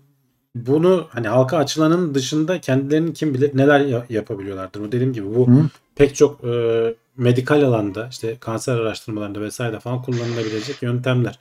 bunu 0.56 1.08
hani 1.10 1.28
halka 1.28 1.58
açılanın 1.58 2.16
dışında 2.16 2.62
kendilerinin 2.62 3.14
kim 3.14 3.34
bilir 3.34 3.58
neler 3.58 3.80
ya- 3.80 4.06
yapabiliyorlardır. 4.10 4.82
Bu 4.82 4.92
dediğim 4.92 5.14
gibi 5.14 5.36
bu 5.36 5.48
Hı. 5.48 5.70
pek 5.96 6.16
çok 6.16 6.44
e, 6.44 6.96
medikal 7.18 7.62
alanda 7.64 8.08
işte 8.12 8.38
kanser 8.40 8.76
araştırmalarında 8.76 9.42
vesaire 9.42 9.80
falan 9.80 10.02
kullanılabilecek 10.02 10.82
yöntemler. 10.82 11.40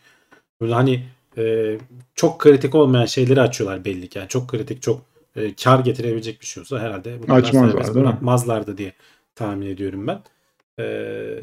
Böyle 0.61 0.75
hani 0.75 1.05
e, 1.39 1.77
çok 2.15 2.39
kritik 2.41 2.75
olmayan 2.75 3.07
şeyleri 3.07 3.41
açıyorlar 3.41 3.85
belli 3.85 4.09
ki. 4.09 4.19
Yani 4.19 4.29
çok 4.29 4.49
kritik 4.49 4.83
çok 4.83 5.01
e, 5.37 5.55
kar 5.55 5.79
getirebilecek 5.79 6.41
bir 6.41 6.47
şey 6.47 6.61
olsa 6.61 6.79
herhalde 6.79 7.23
bu 7.23 7.27
kadar 7.27 7.39
Açmazlar, 7.39 7.71
serbest 7.71 7.95
bırakmazlardı 7.95 8.79
diye 8.79 8.93
tahmin 9.35 9.67
ediyorum 9.67 10.07
ben. 10.07 10.21
E, 10.79 10.85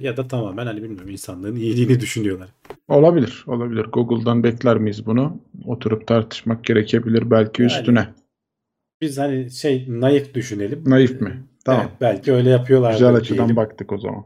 ya 0.02 0.18
da 0.18 0.28
tamamen 0.28 0.66
hani 0.66 0.84
bilmiyorum 0.84 1.10
insanlığın 1.10 1.56
iyiliğini 1.56 2.00
düşünüyorlar. 2.00 2.50
Olabilir, 2.88 3.44
olabilir. 3.48 3.86
Google'dan 3.86 4.44
bekler 4.44 4.78
miyiz 4.78 5.06
bunu? 5.06 5.42
Oturup 5.66 6.08
tartışmak 6.08 6.64
gerekebilir 6.64 7.32
belki 7.32 7.62
Yani, 7.62 7.72
üstüne. 7.72 8.08
Biz 9.02 9.18
hani 9.18 9.52
şey 9.52 9.86
naif 9.88 10.34
düşünelim. 10.34 10.84
Naif 10.86 11.22
mi? 11.22 11.44
Tamam. 11.66 11.86
Evet, 11.90 12.02
belki 12.02 12.34
öyle 12.34 12.50
yapıyorlar. 12.50 12.92
Güzel 12.92 13.16
açıdan 13.16 13.56
baktık 13.56 13.92
o 13.92 13.98
zaman. 13.98 14.26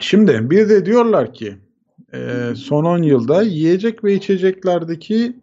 Şimdi 0.00 0.50
bir 0.50 0.68
de 0.68 0.86
diyorlar 0.86 1.34
ki 1.34 1.56
e, 2.14 2.52
son 2.56 2.84
10 2.84 3.02
yılda 3.02 3.42
yiyecek 3.42 4.04
ve 4.04 4.14
içeceklerdeki 4.14 5.36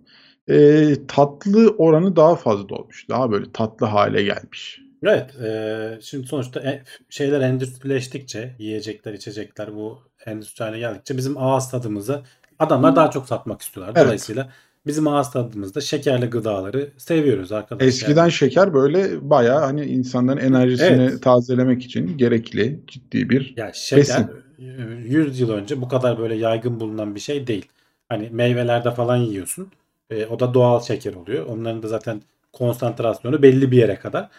e, 0.50 0.94
tatlı 1.08 1.70
oranı 1.78 2.16
daha 2.16 2.36
fazla 2.36 2.76
olmuş. 2.76 3.10
Daha 3.10 3.32
böyle 3.32 3.52
tatlı 3.52 3.86
hale 3.86 4.24
gelmiş. 4.24 4.81
Evet. 5.04 5.36
e, 5.42 6.00
şimdi 6.02 6.28
sonuçta 6.28 6.60
e- 6.60 6.84
şeyler 7.10 7.42
endüstrileştikçe 7.42 8.56
yiyecekler, 8.60 9.14
içecekler 9.14 9.76
bu 9.76 10.00
endüstri 10.26 10.64
haline 10.64 10.80
geldikçe 10.80 11.18
bizim 11.18 11.38
ağız 11.38 11.72
tadımızı 11.72 12.22
adamlar 12.60 12.96
daha 12.96 13.12
çok 13.12 13.28
satmak 13.28 13.62
istiyorlar. 13.62 13.94
Evet. 13.96 14.06
Dolayısıyla 14.06 14.50
bizim 14.86 15.08
ağız 15.08 15.32
tadımızda 15.32 15.82
şekerli 15.82 16.26
gıdaları 16.26 16.90
seviyoruz 16.98 17.52
arkadaşlar. 17.52 17.88
Eskiden 17.88 18.30
şeker 18.30 18.74
böyle 18.74 19.30
bayağı 19.30 19.60
hani 19.60 19.86
insanların 19.86 20.38
enerjisini 20.38 21.04
Evet. 21.04 21.24
tazelemek 21.24 21.84
için 21.84 22.18
gerekli 22.18 22.80
ciddi 22.88 23.30
bir 23.30 23.54
Ya 23.58 23.72
şeker 23.74 24.00
Besin. 24.02 24.30
100 24.58 25.40
yıl 25.40 25.50
önce 25.50 25.82
bu 25.82 25.88
kadar 25.88 26.20
böyle 26.20 26.36
yaygın 26.36 26.80
bulunan 26.80 27.16
bir 27.16 27.20
şey 27.20 27.48
değil. 27.48 27.66
Hani 28.10 28.30
meyvelerde 28.32 28.92
falan 28.92 29.18
yiyorsun. 29.18 29.72
E, 30.10 30.26
o 30.26 30.40
da 30.40 30.54
doğal 30.54 30.82
şeker 30.82 31.14
oluyor. 31.14 31.46
Onların 31.46 31.84
da 31.84 31.88
zaten 31.88 32.22
konsantrasyonu 32.54 33.42
belli 33.42 33.72
bir 33.72 33.78
yere 33.78 33.96
kadar. 33.96 34.30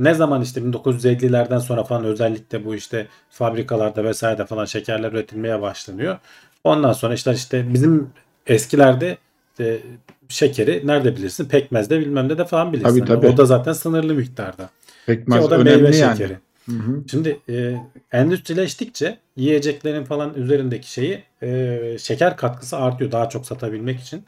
Ne 0.00 0.14
zaman 0.14 0.42
işte 0.42 0.60
1950'lerden 0.60 1.58
sonra 1.58 1.84
falan 1.84 2.04
özellikle 2.04 2.64
bu 2.64 2.74
işte 2.74 3.06
fabrikalarda 3.30 4.04
vesairede 4.04 4.46
falan 4.46 4.64
şekerler 4.64 5.12
üretilmeye 5.12 5.62
başlanıyor. 5.62 6.18
Ondan 6.64 6.92
sonra 6.92 7.14
işte 7.14 7.32
işte 7.32 7.74
bizim 7.74 8.10
eskilerde 8.46 9.18
e, 9.60 9.78
şekeri 10.28 10.86
nerede 10.86 11.16
bilirsin? 11.16 11.44
Pekmezde 11.48 12.00
bilmem 12.00 12.28
ne 12.28 12.38
de 12.38 12.44
falan 12.44 12.72
bilirsin. 12.72 13.00
Tabii, 13.00 13.10
Hani 13.10 13.20
tabii. 13.20 13.32
O 13.34 13.36
da 13.36 13.44
zaten 13.44 13.72
sınırlı 13.72 14.14
miktarda. 14.14 14.62
Ki 14.62 14.70
pekmez 15.06 15.44
o 15.44 15.50
da 15.50 15.58
önemli 15.58 15.82
meyve 15.82 15.96
yani. 15.96 16.16
şekeri. 16.16 16.38
Hı 16.66 16.72
hı. 16.76 17.02
Şimdi 17.10 17.38
e, 17.48 17.76
endüstrileştikçe 18.12 19.18
yiyeceklerin 19.36 20.04
falan 20.04 20.34
üzerindeki 20.34 20.92
şeyi 20.92 21.22
e, 21.42 21.96
şeker 21.98 22.36
katkısı 22.36 22.76
artıyor 22.76 23.12
daha 23.12 23.28
çok 23.28 23.46
satabilmek 23.46 24.00
için. 24.00 24.24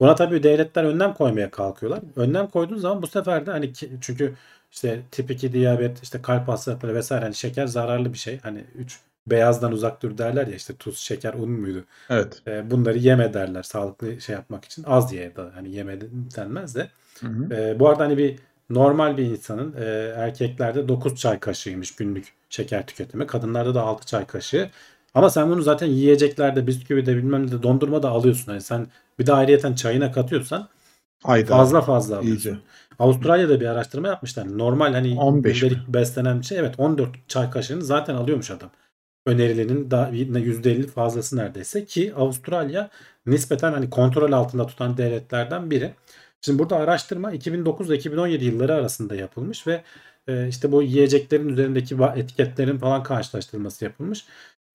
Buna 0.00 0.14
tabii 0.14 0.42
devletler 0.42 0.84
önlem 0.84 1.14
koymaya 1.14 1.50
kalkıyorlar. 1.50 2.00
Önlem 2.16 2.46
koyduğun 2.46 2.78
zaman 2.78 3.02
bu 3.02 3.06
sefer 3.06 3.46
de 3.46 3.50
hani 3.50 3.72
ki- 3.72 3.90
çünkü 4.00 4.34
işte 4.76 5.02
tip 5.10 5.30
2 5.30 5.52
diyabet, 5.52 6.02
işte 6.02 6.22
kalp 6.22 6.48
hastalıkları 6.48 6.94
vesaire 6.94 7.24
hani 7.24 7.34
şeker 7.34 7.66
zararlı 7.66 8.12
bir 8.12 8.18
şey. 8.18 8.40
Hani 8.42 8.64
3 8.74 9.00
beyazdan 9.26 9.72
uzak 9.72 10.02
dur 10.02 10.18
derler 10.18 10.46
ya 10.46 10.54
işte 10.54 10.74
tuz, 10.76 10.98
şeker, 10.98 11.34
un 11.34 11.50
muydu? 11.50 11.84
Evet. 12.10 12.42
E, 12.46 12.70
bunları 12.70 12.98
yeme 12.98 13.34
derler 13.34 13.62
sağlıklı 13.62 14.20
şey 14.20 14.34
yapmak 14.34 14.64
için. 14.64 14.84
Az 14.86 15.12
ye 15.12 15.36
da 15.36 15.50
hani 15.54 15.70
yeme 15.70 16.00
denmez 16.36 16.74
de. 16.74 16.88
Hı 17.20 17.26
hı. 17.26 17.54
E, 17.54 17.78
bu 17.78 17.88
arada 17.88 18.04
hani 18.04 18.18
bir 18.18 18.36
normal 18.70 19.16
bir 19.16 19.22
insanın 19.22 19.74
e, 19.78 19.84
erkeklerde 20.16 20.88
9 20.88 21.16
çay 21.16 21.40
kaşığıymış 21.40 21.94
günlük 21.94 22.32
şeker 22.50 22.86
tüketimi. 22.86 23.26
Kadınlarda 23.26 23.74
da 23.74 23.82
6 23.82 24.06
çay 24.06 24.26
kaşığı. 24.26 24.70
Ama 25.14 25.30
sen 25.30 25.50
bunu 25.50 25.62
zaten 25.62 25.86
yiyeceklerde, 25.86 26.66
bisküvide 26.66 27.16
bilmem 27.16 27.46
ne 27.46 27.52
de 27.52 27.62
dondurma 27.62 28.02
da 28.02 28.10
alıyorsun. 28.10 28.52
Hani 28.52 28.60
sen 28.60 28.86
bir 29.18 29.26
de 29.26 29.32
ayrıyeten 29.32 29.74
çayına 29.74 30.12
katıyorsan 30.12 30.68
Hayda. 31.22 31.56
fazla 31.56 31.80
fazla 31.80 32.18
alıyorsun. 32.18 32.50
İyice. 32.50 32.60
Avustralya'da 32.98 33.60
bir 33.60 33.66
araştırma 33.66 34.08
yapmışlar. 34.08 34.58
Normal 34.58 34.92
hani 34.92 35.18
15 35.18 35.62
mi? 35.62 35.68
gündelik 35.68 35.88
beslenen 35.88 36.40
bir 36.40 36.44
şey. 36.46 36.58
Evet 36.58 36.74
14 36.78 37.28
çay 37.28 37.50
kaşığını 37.50 37.84
zaten 37.84 38.14
alıyormuş 38.14 38.50
adam. 38.50 38.70
Önerilenin 39.26 39.90
daha 39.90 40.10
%50 40.10 40.86
fazlası 40.86 41.36
neredeyse 41.36 41.84
ki 41.84 42.14
Avustralya 42.14 42.90
nispeten 43.26 43.72
hani 43.72 43.90
kontrol 43.90 44.32
altında 44.32 44.66
tutan 44.66 44.96
devletlerden 44.96 45.70
biri. 45.70 45.94
Şimdi 46.40 46.58
burada 46.58 46.76
araştırma 46.76 47.32
2009 47.32 47.88
ile 47.88 47.96
2017 47.96 48.44
yılları 48.44 48.74
arasında 48.74 49.14
yapılmış 49.14 49.66
ve 49.66 49.82
e, 50.28 50.48
işte 50.48 50.72
bu 50.72 50.82
yiyeceklerin 50.82 51.48
üzerindeki 51.48 51.96
etiketlerin 52.16 52.78
falan 52.78 53.02
karşılaştırılması 53.02 53.84
yapılmış. 53.84 54.26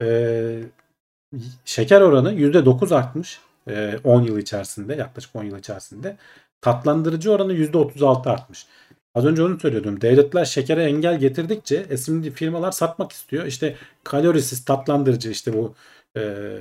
E, 0.01 0.63
şeker 1.65 2.01
oranı 2.01 2.33
%9 2.33 2.95
artmış 2.95 3.39
e, 3.67 3.97
10 4.03 4.21
yıl 4.21 4.37
içerisinde 4.37 4.95
yaklaşık 4.95 5.35
10 5.35 5.43
yıl 5.43 5.57
içerisinde. 5.57 6.17
Tatlandırıcı 6.61 7.31
oranı 7.31 7.53
%36 7.53 8.29
artmış. 8.29 8.65
Az 9.15 9.25
önce 9.25 9.43
onu 9.43 9.59
söylüyordum. 9.59 10.01
Devletler 10.01 10.45
şekere 10.45 10.83
engel 10.83 11.19
getirdikçe 11.19 11.75
e, 11.75 11.97
firmalar 12.31 12.71
satmak 12.71 13.11
istiyor. 13.11 13.45
İşte 13.45 13.75
kalorisiz 14.03 14.65
tatlandırıcı 14.65 15.29
işte 15.29 15.53
bu 15.53 15.75
e, 16.17 16.57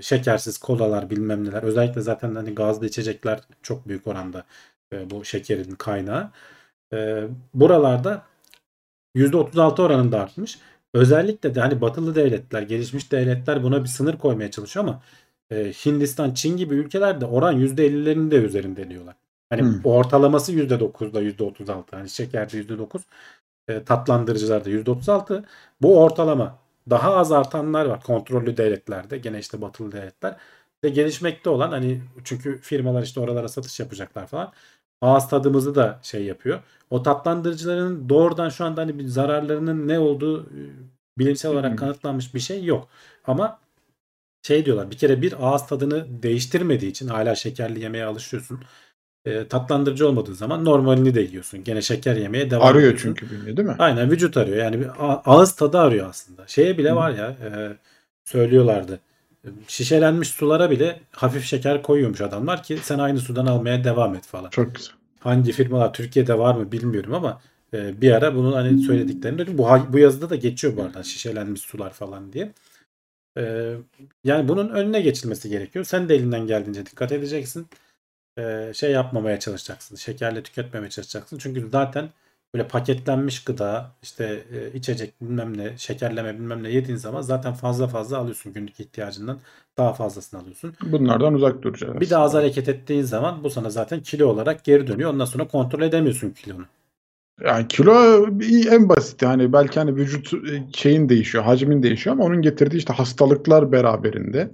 şekersiz 0.00 0.58
kolalar 0.58 1.10
bilmem 1.10 1.44
neler. 1.44 1.62
Özellikle 1.62 2.00
zaten 2.00 2.34
hani 2.34 2.54
gazlı 2.54 2.86
içecekler 2.86 3.40
çok 3.62 3.88
büyük 3.88 4.06
oranda 4.06 4.44
e, 4.92 5.10
bu 5.10 5.24
şekerin 5.24 5.74
kaynağı. 5.74 6.30
E, 6.94 7.24
buralarda 7.54 8.22
%36 9.16 9.82
oranında 9.82 10.20
artmış. 10.20 10.58
Özellikle 10.94 11.54
de 11.54 11.60
hani 11.60 11.80
batılı 11.80 12.14
devletler, 12.14 12.62
gelişmiş 12.62 13.12
devletler 13.12 13.62
buna 13.62 13.82
bir 13.84 13.88
sınır 13.88 14.18
koymaya 14.18 14.50
çalışıyor 14.50 14.84
ama 14.84 15.02
e, 15.50 15.72
Hindistan, 15.72 16.34
Çin 16.34 16.56
gibi 16.56 16.74
ülkelerde 16.74 17.26
oran 17.26 17.60
%50'lerin 17.60 18.30
de 18.30 18.36
üzerinde 18.36 18.90
diyorlar. 18.90 19.14
Hani 19.52 19.62
Hmm. 19.62 19.80
ortalaması 19.84 20.52
%9'da 20.52 21.20
%36. 21.20 21.96
Hani 21.96 22.08
şekerde 22.10 22.56
%9, 22.56 23.02
e, 23.68 23.84
tatlandırıcılarda 23.84 24.70
%36. 24.70 25.44
Bu 25.82 26.00
ortalama. 26.02 26.58
Daha 26.90 27.16
az 27.16 27.32
artanlar 27.32 27.86
var 27.86 28.02
kontrollü 28.02 28.56
devletlerde. 28.56 29.18
Gene 29.18 29.38
işte 29.38 29.62
batılı 29.62 29.92
devletler. 29.92 30.36
Ve 30.84 30.88
gelişmekte 30.88 31.50
olan 31.50 31.70
hani 31.70 32.02
çünkü 32.24 32.60
firmalar 32.60 33.02
işte 33.02 33.20
oralara 33.20 33.48
satış 33.48 33.80
yapacaklar 33.80 34.26
falan. 34.26 34.52
Ağız 35.02 35.28
tadımızı 35.28 35.74
da 35.74 36.00
şey 36.02 36.24
yapıyor. 36.24 36.60
O 36.90 37.02
tatlandırıcıların 37.02 38.08
doğrudan 38.08 38.48
şu 38.48 38.64
anda 38.64 38.80
hani 38.82 38.98
bir 38.98 39.06
zararlarının 39.06 39.88
ne 39.88 39.98
olduğu 39.98 40.42
e, 40.46 40.60
bilimsel 41.18 41.52
olarak 41.52 41.70
Hmm. 41.70 41.76
kanıtlanmış 41.76 42.34
bir 42.34 42.40
şey 42.40 42.64
yok. 42.64 42.88
Ama 43.24 43.60
şey 44.42 44.64
diyorlar 44.66 44.90
bir 44.90 44.98
kere 44.98 45.22
bir 45.22 45.34
ağız 45.48 45.66
tadını 45.66 46.22
değiştirmediği 46.22 46.90
için 46.90 47.08
hala 47.08 47.34
şekerli 47.34 47.80
yemeye 47.80 48.04
alışıyorsun. 48.04 48.60
E, 49.26 49.48
tatlandırıcı 49.48 50.08
olmadığı 50.08 50.34
zaman 50.34 50.64
normalini 50.64 51.14
de 51.14 51.20
yiyorsun. 51.20 51.64
Gene 51.64 51.82
şeker 51.82 52.16
yemeye 52.16 52.50
devam 52.50 52.66
Arıyor 52.66 52.84
ediyorsun. 52.84 53.14
çünkü 53.20 53.30
bünye 53.30 53.56
değil 53.56 53.68
mi? 53.68 53.76
Aynen 53.78 54.10
vücut 54.10 54.36
arıyor. 54.36 54.56
Yani 54.56 54.80
bir 54.80 54.88
ağız 55.24 55.56
tadı 55.56 55.78
arıyor 55.78 56.08
aslında. 56.08 56.46
Şeye 56.46 56.78
bile 56.78 56.90
Hı. 56.90 56.96
var 56.96 57.10
ya 57.10 57.26
e, 57.30 57.48
söylüyorlardı. 58.24 59.00
Şişelenmiş 59.68 60.28
sulara 60.28 60.70
bile 60.70 61.00
hafif 61.10 61.44
şeker 61.44 61.82
koyuyormuş 61.82 62.20
adamlar 62.20 62.62
ki 62.62 62.78
sen 62.82 62.98
aynı 62.98 63.18
sudan 63.18 63.46
almaya 63.46 63.84
devam 63.84 64.14
et 64.14 64.26
falan. 64.26 64.50
Çok 64.50 64.74
güzel. 64.74 64.94
Hangi 65.20 65.52
firmalar 65.52 65.92
Türkiye'de 65.92 66.38
var 66.38 66.54
mı 66.54 66.72
bilmiyorum 66.72 67.14
ama 67.14 67.40
e, 67.74 68.00
bir 68.00 68.10
ara 68.12 68.34
bunun 68.34 68.52
hani 68.52 68.82
söylediklerini 68.82 69.38
duydum. 69.38 69.58
Bu, 69.58 69.68
bu 69.92 69.98
yazıda 69.98 70.30
da 70.30 70.36
geçiyor 70.36 70.76
bu 70.76 70.82
arada 70.82 71.02
şişelenmiş 71.02 71.60
sular 71.60 71.92
falan 71.92 72.32
diye. 72.32 72.52
E, 73.38 73.74
yani 74.24 74.48
bunun 74.48 74.68
önüne 74.68 75.00
geçilmesi 75.00 75.48
gerekiyor. 75.48 75.84
Sen 75.84 76.08
de 76.08 76.14
elinden 76.14 76.46
geldiğince 76.46 76.86
dikkat 76.86 77.12
edeceksin. 77.12 77.66
E, 78.38 78.72
şey 78.74 78.90
yapmamaya 78.90 79.40
çalışacaksın. 79.40 79.96
Şekerle 79.96 80.42
tüketmemeye 80.42 80.90
çalışacaksın. 80.90 81.38
Çünkü 81.38 81.68
zaten 81.70 82.08
böyle 82.54 82.68
paketlenmiş 82.68 83.44
gıda, 83.44 83.90
işte 84.02 84.44
e, 84.52 84.78
içecek 84.78 85.20
bilmem 85.20 85.58
ne, 85.58 85.78
şekerleme 85.78 86.34
bilmem 86.34 86.62
ne 86.62 86.70
yediğin 86.70 86.96
zaman 86.96 87.20
zaten 87.20 87.52
fazla 87.52 87.86
fazla 87.88 88.18
alıyorsun 88.18 88.52
günlük 88.52 88.80
ihtiyacından. 88.80 89.38
Daha 89.76 89.92
fazlasını 89.92 90.40
alıyorsun. 90.40 90.74
Bunlardan 90.82 91.34
uzak 91.34 91.62
duracağız. 91.62 92.00
Bir 92.00 92.10
de 92.10 92.16
az 92.16 92.34
hareket 92.34 92.68
ettiğin 92.68 93.02
zaman 93.02 93.44
bu 93.44 93.50
sana 93.50 93.70
zaten 93.70 94.00
kilo 94.00 94.26
olarak 94.26 94.64
geri 94.64 94.86
dönüyor. 94.86 95.10
Ondan 95.10 95.24
sonra 95.24 95.48
kontrol 95.48 95.82
edemiyorsun 95.82 96.30
kilonu. 96.30 96.64
Yani 97.44 97.68
kilo 97.68 98.26
en 98.70 98.88
basit 98.88 99.22
hani 99.22 99.52
belki 99.52 99.80
hani 99.80 99.96
vücut 99.96 100.34
e, 100.34 100.62
şeyin 100.72 101.08
değişiyor, 101.08 101.44
hacmin 101.44 101.82
değişiyor 101.82 102.16
ama 102.16 102.24
onun 102.24 102.42
getirdiği 102.42 102.76
işte 102.76 102.92
hastalıklar 102.92 103.72
beraberinde 103.72 104.50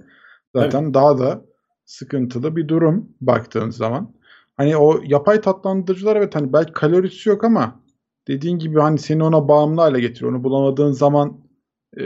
zaten 0.55 0.93
daha 0.93 1.19
da 1.19 1.41
sıkıntılı 1.89 2.55
bir 2.55 2.67
durum 2.67 3.09
baktığın 3.21 3.69
zaman. 3.69 4.13
Hani 4.57 4.77
o 4.77 5.01
yapay 5.03 5.41
tatlandırıcılar 5.41 6.15
evet 6.15 6.35
hani 6.35 6.53
belki 6.53 6.73
kalorisi 6.73 7.29
yok 7.29 7.43
ama 7.43 7.79
dediğin 8.27 8.59
gibi 8.59 8.79
hani 8.79 8.99
seni 8.99 9.23
ona 9.23 9.47
bağımlı 9.47 9.81
hale 9.81 9.99
getiriyor. 10.01 10.31
Onu 10.31 10.43
bulamadığın 10.43 10.91
zaman 10.91 11.37
e, 11.97 12.03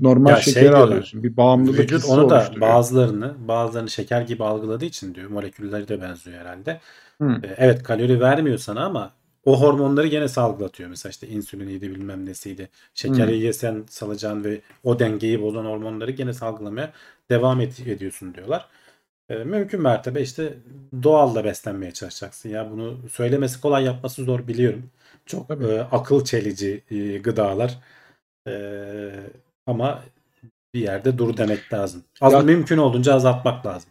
normal 0.00 0.30
Ya 0.30 0.36
şey 0.36 0.54
şekeri 0.54 0.76
diyorlar, 0.76 0.88
alıyorsun. 0.90 1.22
Bir 1.22 1.36
bağımlılık 1.36 1.78
Vücut 1.78 2.04
onu 2.04 2.28
da 2.28 2.34
oluşturuyor. 2.34 2.60
bazılarını 2.60 3.48
bazılarını 3.48 3.90
şeker 3.90 4.22
gibi 4.22 4.44
algıladığı 4.44 4.84
için 4.84 5.14
diyor. 5.14 5.30
Molekülleri 5.30 5.88
de 5.88 6.00
benziyor 6.02 6.38
herhalde. 6.40 6.80
E, 7.42 7.48
Evet 7.56 7.82
kalori 7.82 8.20
vermiyor 8.20 8.58
sana 8.58 8.84
ama 8.84 9.12
o 9.44 9.60
hormonları 9.60 10.06
gene 10.06 10.28
salgılatıyor. 10.28 10.90
Mesela 10.90 11.10
işte 11.10 11.28
insüliniydi 11.28 11.90
bilmem 11.90 12.26
nesiydi. 12.26 12.68
Şekeri 12.94 13.32
Hı. 13.32 13.36
yesen 13.36 13.84
salacağın 13.90 14.44
ve 14.44 14.60
o 14.84 14.98
dengeyi 14.98 15.42
bozan 15.42 15.64
hormonları 15.64 16.10
gene 16.10 16.32
salgılamaya 16.32 16.92
devam 17.30 17.60
et- 17.60 17.80
ediyorsun 17.88 18.34
diyorlar. 18.34 18.68
E, 19.28 19.34
mümkün 19.44 19.82
mertebe 19.82 20.20
işte 20.22 20.54
doğalla 21.02 21.44
beslenmeye 21.44 21.92
çalışacaksın. 21.92 22.48
Ya 22.48 22.70
bunu 22.70 22.98
söylemesi 23.12 23.60
kolay 23.60 23.84
yapması 23.84 24.24
zor 24.24 24.46
biliyorum. 24.48 24.82
Çok 25.26 25.48
Tabii. 25.48 25.64
e, 25.66 25.80
akıl 25.80 26.24
çelici 26.24 26.84
e, 26.90 27.18
gıdalar. 27.18 27.78
E, 28.48 28.52
ama 29.66 30.02
bir 30.74 30.80
yerde 30.80 31.18
dur 31.18 31.36
demek 31.36 31.72
lazım. 31.72 32.02
Az 32.20 32.32
Ya- 32.32 32.40
mümkün 32.40 32.78
olduğunca 32.78 33.14
azaltmak 33.14 33.66
lazım. 33.66 33.90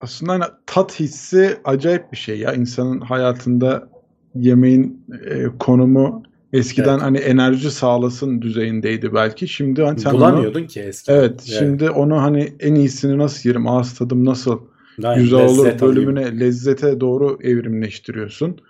Aslında 0.00 0.32
hani 0.32 0.44
tat 0.66 1.00
hissi 1.00 1.60
acayip 1.64 2.12
bir 2.12 2.16
şey 2.16 2.38
ya. 2.38 2.52
İnsanın 2.52 3.00
hayatında 3.00 3.88
yemeğin 4.34 5.06
e, 5.24 5.44
konumu 5.58 6.22
eskiden 6.52 6.92
Evet. 6.92 7.02
hani 7.02 7.18
enerji 7.18 7.70
sağlasın 7.70 8.42
düzeyindeydi 8.42 9.14
belki. 9.14 9.48
Şimdi 9.48 9.82
hani 9.82 10.00
sen 10.00 10.10
onu 10.10 10.18
Bulamıyordun 10.18 10.66
ki 10.66 10.80
eskiden. 10.80 11.16
Evet, 11.16 11.42
şimdi 11.42 11.90
onu 11.90 12.22
hani 12.22 12.52
en 12.60 12.74
iyisini 12.74 13.18
nasıl 13.18 13.48
yerim, 13.48 13.66
ağız 13.68 13.94
tadım 13.94 14.24
nasıl 14.24 14.60
Aynen, 15.04 15.22
güzel 15.22 15.40
olur 15.44 15.66
lezzet 15.66 15.82
alayım. 15.82 15.96
bölümüne 15.96 16.40
lezzete 16.40 17.00
doğru 17.00 17.38
evrimleştiriyorsun. 17.42 18.60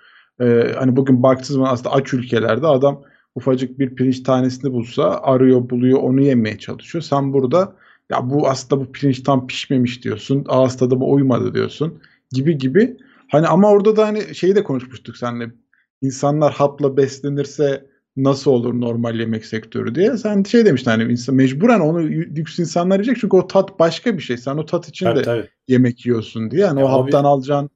Ee, 0.41 0.73
hani 0.79 0.97
bugün 0.97 1.23
baktığınız 1.23 1.49
zaman 1.49 1.73
aslında 1.73 1.95
aç 1.95 2.15
ülkelerde 2.15 2.67
adam 2.67 3.03
ufacık 3.35 3.79
bir 3.79 3.95
pirinç 3.95 4.23
tanesini 4.23 4.73
bulsa 4.73 5.21
arıyor 5.23 5.71
buluyor 5.71 5.99
onu 5.99 6.21
yemeye 6.23 6.59
çalışıyor. 6.59 7.03
Sen 7.03 7.33
burada 7.33 7.73
ya 8.11 8.31
bu 8.31 8.49
aslında 8.49 8.83
bu 8.83 8.93
pirinç 8.93 9.23
tam 9.23 9.47
pişmemiş 9.47 10.05
diyorsun. 10.05 10.45
Ağız 10.49 10.77
tadıma 10.77 11.07
uymadı 11.07 11.55
diyorsun. 11.55 11.99
gibi 12.33 12.59
gibi. 12.59 12.97
Hani 13.29 13.47
ama 13.47 13.71
orada 13.71 13.97
da 13.97 14.07
hani 14.07 14.35
şeyi 14.35 14.55
de 14.55 14.65
konuşmuştuk 14.65 15.17
seninle. 15.17 15.51
İnsanlar 16.11 16.53
hapla 16.53 16.97
beslenirse 16.97 17.87
nasıl 18.17 18.51
olur 18.51 18.81
normal 18.81 19.21
yemek 19.21 19.47
sektörü 19.47 19.95
diye. 19.95 20.17
Sen 20.17 20.43
şey 20.43 20.65
demiştin 20.67 20.91
hani 20.91 21.13
insan 21.13 21.35
mecburen 21.35 21.81
onu 21.81 22.03
lüks 22.11 22.59
insanlar 22.59 22.95
yiyecek 23.01 23.17
çünkü 23.21 23.37
o 23.37 23.47
tat 23.47 23.79
başka 23.79 24.17
bir 24.17 24.23
şey. 24.23 24.37
Sen 24.37 24.57
o 24.57 24.67
tat 24.67 24.89
için 24.89 25.07
Tabii 25.07 25.19
de 25.19 25.23
tabii. 25.23 25.49
yemek 25.69 26.07
yiyorsun 26.07 26.51
diye. 26.51 26.63
Yani 26.63 26.81
Ya 26.81 26.87
o 26.87 26.89
haptan 26.91 27.25
bir- 27.25 27.29
alacağın 27.29 27.65
e, 27.65 27.69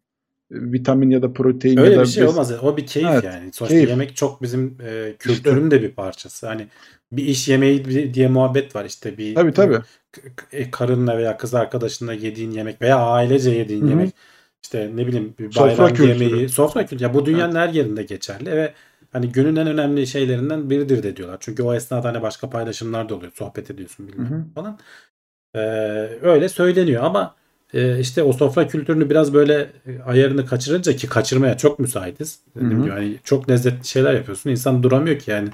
vitamin 0.50 1.10
ya 1.10 1.22
da 1.22 1.32
protein 1.32 1.76
Öyle 1.76 1.90
ya 1.92 1.98
da 1.98 2.02
bir 2.02 2.08
şey 2.08 2.24
bes- 2.24 2.28
olmaz. 2.28 2.52
O 2.62 2.76
bir 2.76 2.86
keyif 2.86 3.08
Evet, 3.12 3.24
yani. 3.24 3.52
Sonuçta 3.52 3.66
keyif. 3.74 3.88
yemek 3.88 4.16
çok 4.16 4.42
bizim 4.42 4.76
e, 4.86 5.14
kültürün 5.18 5.70
de 5.70 5.82
bir 5.82 5.90
parçası. 5.90 6.46
Hani 6.46 6.66
bir 7.12 7.24
iş 7.24 7.48
yemeği 7.48 7.84
di- 7.84 8.14
diye 8.14 8.28
muhabbet 8.28 8.76
var 8.76 8.84
işte 8.84 9.18
bir 9.18 9.34
Tabii 9.34 9.52
tabii. 9.52 9.78
e, 10.52 10.70
karınla 10.70 11.18
veya 11.18 11.36
kız 11.36 11.54
arkadaşınla 11.54 12.12
yediğin 12.12 12.50
yemek 12.50 12.82
veya 12.82 12.98
ailece 12.98 13.50
yediğin 13.50 13.82
Hı 13.82 13.86
hı. 13.86 13.90
yemek 13.90 14.14
işte 14.64 14.90
ne 14.94 15.06
bileyim 15.06 15.34
bir 15.38 15.50
Sofra 15.50 15.68
bayram 15.78 15.94
kültürü. 15.94 16.24
yemeği 16.24 16.48
sofra 16.48 16.86
kültürü. 16.86 17.02
Ya 17.02 17.14
bu 17.14 17.26
dünyanın 17.26 17.56
her 17.56 17.68
yerinde 17.68 18.02
geçerli 18.02 18.50
ve 18.52 18.74
hani 19.12 19.32
günün 19.32 19.56
en 19.56 19.66
önemli 19.66 20.06
şeylerinden 20.06 20.70
biridir 20.70 21.02
de 21.02 21.16
diyorlar. 21.16 21.36
Çünkü 21.40 21.62
o 21.62 21.74
esnada 21.74 22.08
hani 22.08 22.22
başka 22.22 22.50
paylaşımlar 22.50 23.08
da 23.08 23.14
oluyor. 23.14 23.32
Sohbet 23.34 23.70
ediyorsun 23.70 24.08
bilmem 24.08 24.30
Hı 24.30 24.34
hı. 24.34 24.44
falan. 24.54 24.78
Ee, 25.54 25.60
öyle 26.22 26.48
söyleniyor 26.48 27.02
ama 27.04 27.34
e, 27.74 27.98
işte 28.00 28.22
o 28.22 28.32
sofra 28.32 28.66
kültürünü 28.68 29.10
biraz 29.10 29.34
böyle 29.34 29.72
e, 29.86 30.02
ayarını 30.02 30.46
kaçırınca 30.46 30.96
ki 30.96 31.06
kaçırmaya 31.08 31.56
çok 31.56 31.78
müsaitiz. 31.78 32.40
Dediğim 32.56 32.72
Hı 32.72 32.76
hı. 32.76 32.82
gibi 32.82 32.90
hani 32.90 33.16
çok 33.24 33.50
lezzetli 33.50 33.86
şeyler 33.88 34.14
yapıyorsun. 34.14 34.50
İnsan 34.50 34.82
duramıyor 34.82 35.18
ki 35.18 35.30
yani. 35.30 35.48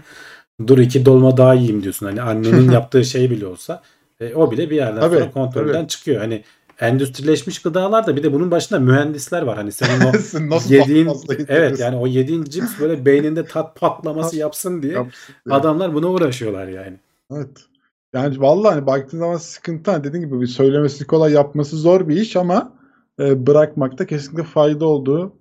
Dur 0.66 0.78
iki 0.78 1.06
dolma 1.06 1.36
daha 1.36 1.54
yiyeyim 1.54 1.82
diyorsun. 1.82 2.06
Hani 2.06 2.22
annenin 2.22 2.70
yaptığı 2.72 3.04
şey 3.04 3.30
bile 3.30 3.46
olsa 3.46 3.82
e, 4.20 4.34
o 4.34 4.50
bile 4.50 4.70
bir 4.70 4.76
yerden 4.76 5.00
Tabii, 5.00 5.16
sonra 5.16 5.30
kontrolden 5.30 5.72
tabii. 5.72 5.88
çıkıyor. 5.88 6.20
Hani 6.20 6.44
endüstrileşmiş 6.80 7.62
gıdalar 7.62 8.06
da 8.06 8.16
bir 8.16 8.22
de 8.22 8.32
bunun 8.32 8.50
başında 8.50 8.78
mühendisler 8.78 9.42
var. 9.42 9.56
Hani 9.56 9.72
senin 9.72 10.00
o 10.00 10.12
nasıl 10.54 10.74
yediğin 10.74 11.08
evet 11.48 11.80
yani 11.80 11.96
o 11.96 12.06
yediğin 12.06 12.44
cips 12.44 12.80
böyle 12.80 13.04
beyninde 13.06 13.44
tat 13.44 13.76
patlaması 13.80 14.36
yapsın 14.36 14.82
diye 14.82 14.92
Yapsın 14.92 15.34
adamlar 15.50 15.94
buna 15.94 16.10
uğraşıyorlar 16.10 16.68
yani. 16.68 16.96
Evet. 17.32 17.66
Yani 18.14 18.40
vallahi 18.40 18.74
hani 18.74 18.86
baktığın 18.86 19.18
zaman 19.18 19.36
sıkıntı. 19.36 19.90
Hani 19.90 20.04
dediğin 20.04 20.24
gibi 20.24 20.40
bir 20.40 20.46
söylemesi 20.46 21.06
kolay 21.06 21.32
yapması 21.32 21.76
zor 21.76 22.08
bir 22.08 22.16
iş 22.16 22.36
ama 22.36 22.72
e, 23.20 23.46
bırakmakta 23.46 24.06
kesinlikle 24.06 24.42
fayda 24.42 24.84
olduğu 24.84 25.32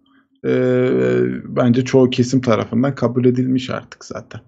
e, 0.46 0.52
bence 1.44 1.86
çoğu 1.86 2.10
kesim 2.10 2.42
tarafından 2.42 2.96
kabul 2.96 3.26
edilmiş 3.26 3.70
artık 3.70 4.06
zaten. 4.06 4.42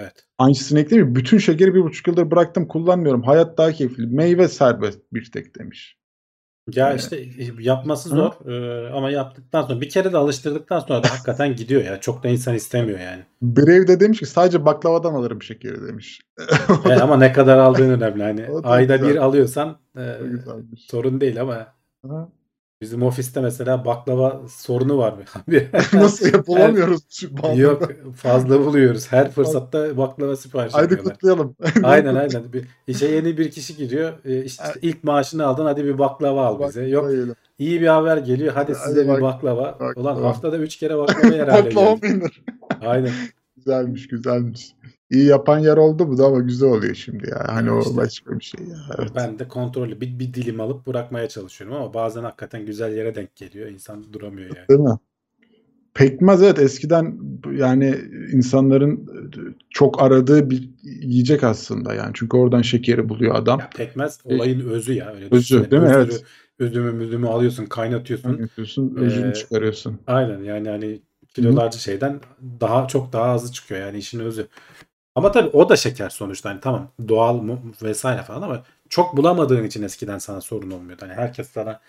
Evet. 0.00 0.24
Aynısını 0.38 0.80
ekleyeyim. 0.80 1.14
Bütün 1.14 1.38
şekeri 1.38 1.74
bir 1.74 1.82
buçuk 1.82 2.06
yıldır 2.06 2.30
bıraktım 2.30 2.68
kullanmıyorum. 2.68 3.22
Hayat 3.22 3.58
daha 3.58 3.72
keyifli. 3.72 4.06
Meyve 4.06 4.48
serbest 4.48 5.00
bir 5.12 5.30
tek 5.30 5.58
demiş. 5.58 5.96
Ya 6.72 6.90
Evet. 6.90 7.00
işte 7.00 7.16
e, 7.16 7.50
yapması 7.58 8.10
Hı. 8.10 8.14
zor 8.16 8.32
Ee, 8.50 8.92
ama 8.92 9.10
yaptıktan 9.10 9.62
sonra 9.62 9.80
bir 9.80 9.88
kere 9.88 10.12
de 10.12 10.16
alıştırdıktan 10.16 10.80
sonra 10.80 11.02
da 11.02 11.10
hakikaten 11.10 11.56
gidiyor 11.56 11.84
ya. 11.84 12.00
Çok 12.00 12.22
da 12.22 12.28
insan 12.28 12.54
istemiyor 12.54 12.98
yani. 13.00 13.22
Brave 13.42 13.88
de 13.88 14.00
demiş 14.00 14.18
ki 14.18 14.26
sadece 14.26 14.64
baklavadan 14.64 15.14
alırım 15.14 15.42
şekeri 15.42 15.86
demiş. 15.88 16.20
Evet, 16.86 17.00
ama 17.02 17.16
ne 17.16 17.32
kadar 17.32 17.58
aldığın 17.58 17.90
önemli. 17.90 18.22
Hani 18.22 18.50
O 18.50 18.64
da 18.64 18.68
ayda 18.68 18.96
güzel. 18.96 19.10
bir 19.14 19.16
alıyorsan 19.16 19.76
e, 19.96 20.00
O 20.22 20.28
güzelmiş. 20.30 20.86
sorun 20.90 21.20
değil 21.20 21.40
ama 21.40 21.66
Ha? 22.08 22.28
Bizim 22.80 23.02
ofiste 23.02 23.40
mesela 23.40 23.84
baklava 23.84 24.42
sorunu 24.48 24.98
var 24.98 25.14
abi. 25.46 25.68
Nasıl 25.92 26.26
yapılamıyoruz 26.32 27.00
şu 27.10 27.36
bandada? 27.36 27.54
Yok 27.54 27.88
fazla 28.16 28.60
buluyoruz. 28.66 29.12
Her 29.12 29.30
fırsatta 29.30 29.96
baklava 29.96 30.36
sipariş 30.36 30.74
Haydi 30.74 30.86
ediyorlar. 30.86 31.12
kutlayalım. 31.14 31.56
Aynen 31.82 32.14
aynen. 32.14 32.52
Bir, 32.52 32.64
işe 32.86 33.06
yeni 33.06 33.38
bir 33.38 33.50
kişi 33.50 33.76
giriyor. 33.76 34.12
E, 34.24 34.44
işte 34.44 34.64
ilk 34.82 35.04
maaşını 35.04 35.46
aldın 35.46 35.64
hadi 35.64 35.84
bir 35.84 35.98
baklava 35.98 36.46
al 36.46 36.68
bize. 36.68 36.84
Yok 36.88 37.10
iyi 37.58 37.80
bir 37.80 37.86
haber 37.86 38.16
geliyor. 38.16 38.52
Hadi 38.54 38.72
Hadi 38.74 38.88
size 38.88 39.08
bak- 39.08 39.16
bir 39.18 39.22
baklava. 39.22 39.76
bak- 39.80 39.96
Ulan 39.96 40.22
haftada 40.22 40.58
3 40.58 40.76
kere 40.76 40.96
baklava 40.98 41.34
yer 41.34 41.48
hale 41.48 41.66
Baklava 41.66 41.94
mı? 41.94 42.00
Aynen. 42.80 43.12
Güzelmiş 43.56 44.08
güzelmiş. 44.08 44.72
İyi 45.10 45.26
yapan 45.26 45.58
yer 45.58 45.76
oldu 45.76 46.08
bu 46.08 46.18
da 46.18 46.24
ama 46.26 46.38
güzel 46.38 46.68
oluyor 46.68 46.94
şimdi 46.94 47.30
ya. 47.30 47.44
Hani 47.48 47.70
Evet 47.70 47.86
o 47.86 47.96
başka 47.96 48.38
bir 48.38 48.44
şey 48.44 48.66
ya. 48.66 48.76
Evet. 48.98 49.10
Ben 49.16 49.38
de 49.38 49.48
kontrollü 49.48 50.00
bir, 50.00 50.18
bir 50.18 50.34
dilim 50.34 50.60
alıp 50.60 50.86
bırakmaya 50.86 51.28
çalışıyorum 51.28 51.76
ama 51.76 51.94
bazen 51.94 52.22
hakikaten 52.22 52.66
güzel 52.66 52.96
yere 52.96 53.14
denk 53.14 53.36
geliyor. 53.36 53.68
İnsan 53.68 54.12
duramıyor 54.12 54.56
yani. 54.56 54.68
Değil 54.68 54.80
mi? 54.80 54.98
Pekmez 55.94 56.42
evet 56.42 56.58
eskiden 56.58 57.18
yani 57.52 57.96
insanların 58.32 59.10
çok 59.70 60.02
aradığı 60.02 60.50
bir 60.50 60.70
yiyecek 60.82 61.44
aslında 61.44 61.94
yani. 61.94 62.10
Çünkü 62.14 62.36
oradan 62.36 62.62
şekeri 62.62 63.08
buluyor 63.08 63.34
adam. 63.34 63.58
Ya 63.60 63.70
pekmez 63.76 64.20
olayın 64.24 64.60
özü 64.60 64.92
ya. 64.92 65.14
Öyle 65.14 65.24
Özü, 65.24 65.34
düşünsene. 65.34 65.70
değil 65.70 65.82
mi? 65.82 65.88
Özürü- 65.88 66.12
Evet. 66.12 66.24
Üzümü 66.58 66.92
müzümü 66.92 67.28
alıyorsun 67.28 67.66
kaynatıyorsun. 67.66 68.38
Yapıyorsun, 68.38 68.94
özünü 68.96 69.30
Ee, 69.30 69.34
çıkarıyorsun. 69.34 69.98
Aynen 70.06 70.42
yani 70.42 70.68
hani 70.68 71.00
kilolarca 71.34 71.78
şeyden 71.78 72.20
daha 72.60 72.88
çok 72.88 73.12
daha 73.12 73.24
azı 73.24 73.52
çıkıyor 73.52 73.80
yani 73.80 73.98
işin 73.98 74.20
özü. 74.20 74.46
Ama 75.14 75.32
tabii 75.32 75.48
o 75.48 75.68
da 75.68 75.76
şeker 75.76 76.10
sonuçta. 76.10 76.50
Hani 76.50 76.60
tamam 76.60 76.92
doğal 77.08 77.34
mu 77.36 77.72
vesaire 77.82 78.22
falan 78.22 78.42
ama 78.42 78.62
çok 78.88 79.16
bulamadığın 79.16 79.64
için 79.64 79.82
eskiden 79.82 80.18
sana 80.18 80.40
sorun 80.40 80.70
olmuyordu. 80.70 81.02
Hani 81.02 81.14
herkes 81.14 81.48
sana 81.50 81.80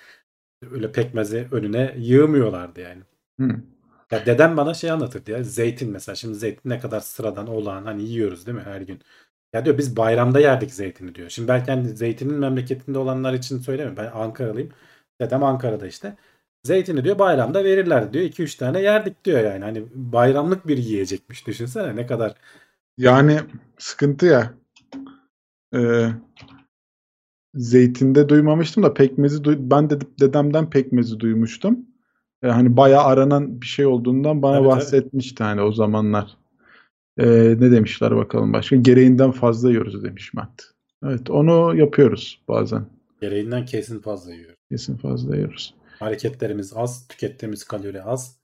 öyle 0.72 0.92
pekmezi 0.92 1.48
önüne 1.52 1.96
yığmıyorlardı 1.98 2.82
yani. 2.82 3.02
Hı. 3.42 3.48
Ya 4.12 4.26
dedem 4.26 4.58
bana 4.58 4.74
şey 4.74 4.92
anlatırdı 4.92 5.32
ya 5.32 5.44
zeytin 5.44 5.92
mesela 5.92 6.16
şimdi 6.16 6.36
zeytin 6.36 6.70
ne 6.70 6.80
kadar 6.80 7.00
sıradan 7.00 7.48
olağan 7.48 7.86
hani 7.86 8.04
yiyoruz 8.04 8.48
değil 8.48 8.58
mi 8.58 8.64
her 8.66 8.82
gün. 8.82 9.02
Ya 9.54 9.66
diyor 9.66 9.78
biz 9.78 9.98
bayramda 9.98 10.40
yerdik 10.40 10.72
zeytini 10.74 11.16
diyor. 11.16 11.30
Şimdi 11.30 11.48
belki 11.48 11.72
hani 11.72 11.90
zeytinin 11.98 12.36
memleketinde 12.36 13.00
olanlar 13.00 13.34
için 13.34 13.60
söylemiyorum. 13.60 13.98
Ben 13.98 14.12
Ankaralıyım. 14.14 14.70
Dedem 15.22 15.44
Ankara'da 15.44 15.88
işte. 15.88 16.18
Zeytini 16.64 17.04
diyor 17.04 17.20
bayramda 17.20 17.64
verirler 17.64 18.14
diyor. 18.14 18.26
2-3 18.26 18.56
tane 18.56 18.82
yerdik 18.82 19.26
diyor 19.26 19.40
yani. 19.44 19.64
Hani 19.64 19.84
bayramlık 19.96 20.68
bir 20.68 20.78
yiyecekmiş. 20.78 21.48
Düşünsene 21.48 21.96
ne 21.96 22.08
kadar. 22.08 22.36
Yani 22.98 23.40
sıkıntı 23.78 24.26
ya. 24.26 24.54
Ee, 25.76 26.10
zeytinde 27.56 28.30
duymamıştım 28.30 28.84
da 28.84 28.94
pekmezi 28.94 29.44
duy 29.44 29.56
ben 29.60 29.90
de 29.90 30.00
dedemden 30.20 30.70
pekmezi 30.70 31.20
duymuştum. 31.20 31.80
Ee, 32.44 32.48
hani 32.48 32.78
bayağı 32.78 33.04
aranan 33.04 33.62
bir 33.62 33.66
şey 33.66 33.86
olduğundan 33.86 34.42
bana 34.42 34.58
tabii. 34.58 34.68
bahsetmişti 34.68 35.44
hani 35.44 35.62
o 35.62 35.72
zamanlar. 35.72 36.38
Ee, 37.18 37.56
ne 37.60 37.72
demişler 37.72 38.16
bakalım 38.16 38.54
başka? 38.54 38.76
Gereğinden 38.76 39.32
fazla 39.32 39.70
yiyoruz 39.70 40.04
demiş 40.04 40.34
Mert. 40.34 40.64
Evet 41.04 41.30
onu 41.30 41.76
yapıyoruz 41.76 42.42
bazen. 42.48 42.86
Gereğinden 43.22 43.66
kesin 43.66 44.00
fazla 44.00 44.34
yiyor. 44.34 44.54
Kesin 44.70 44.98
fazla 44.98 45.36
yiyoruz. 45.36 45.74
Hareketlerimiz 46.00 46.74
az. 46.76 47.08
Tükettiğimiz 47.08 47.64
kalori 47.64 48.02
az. 48.02 48.38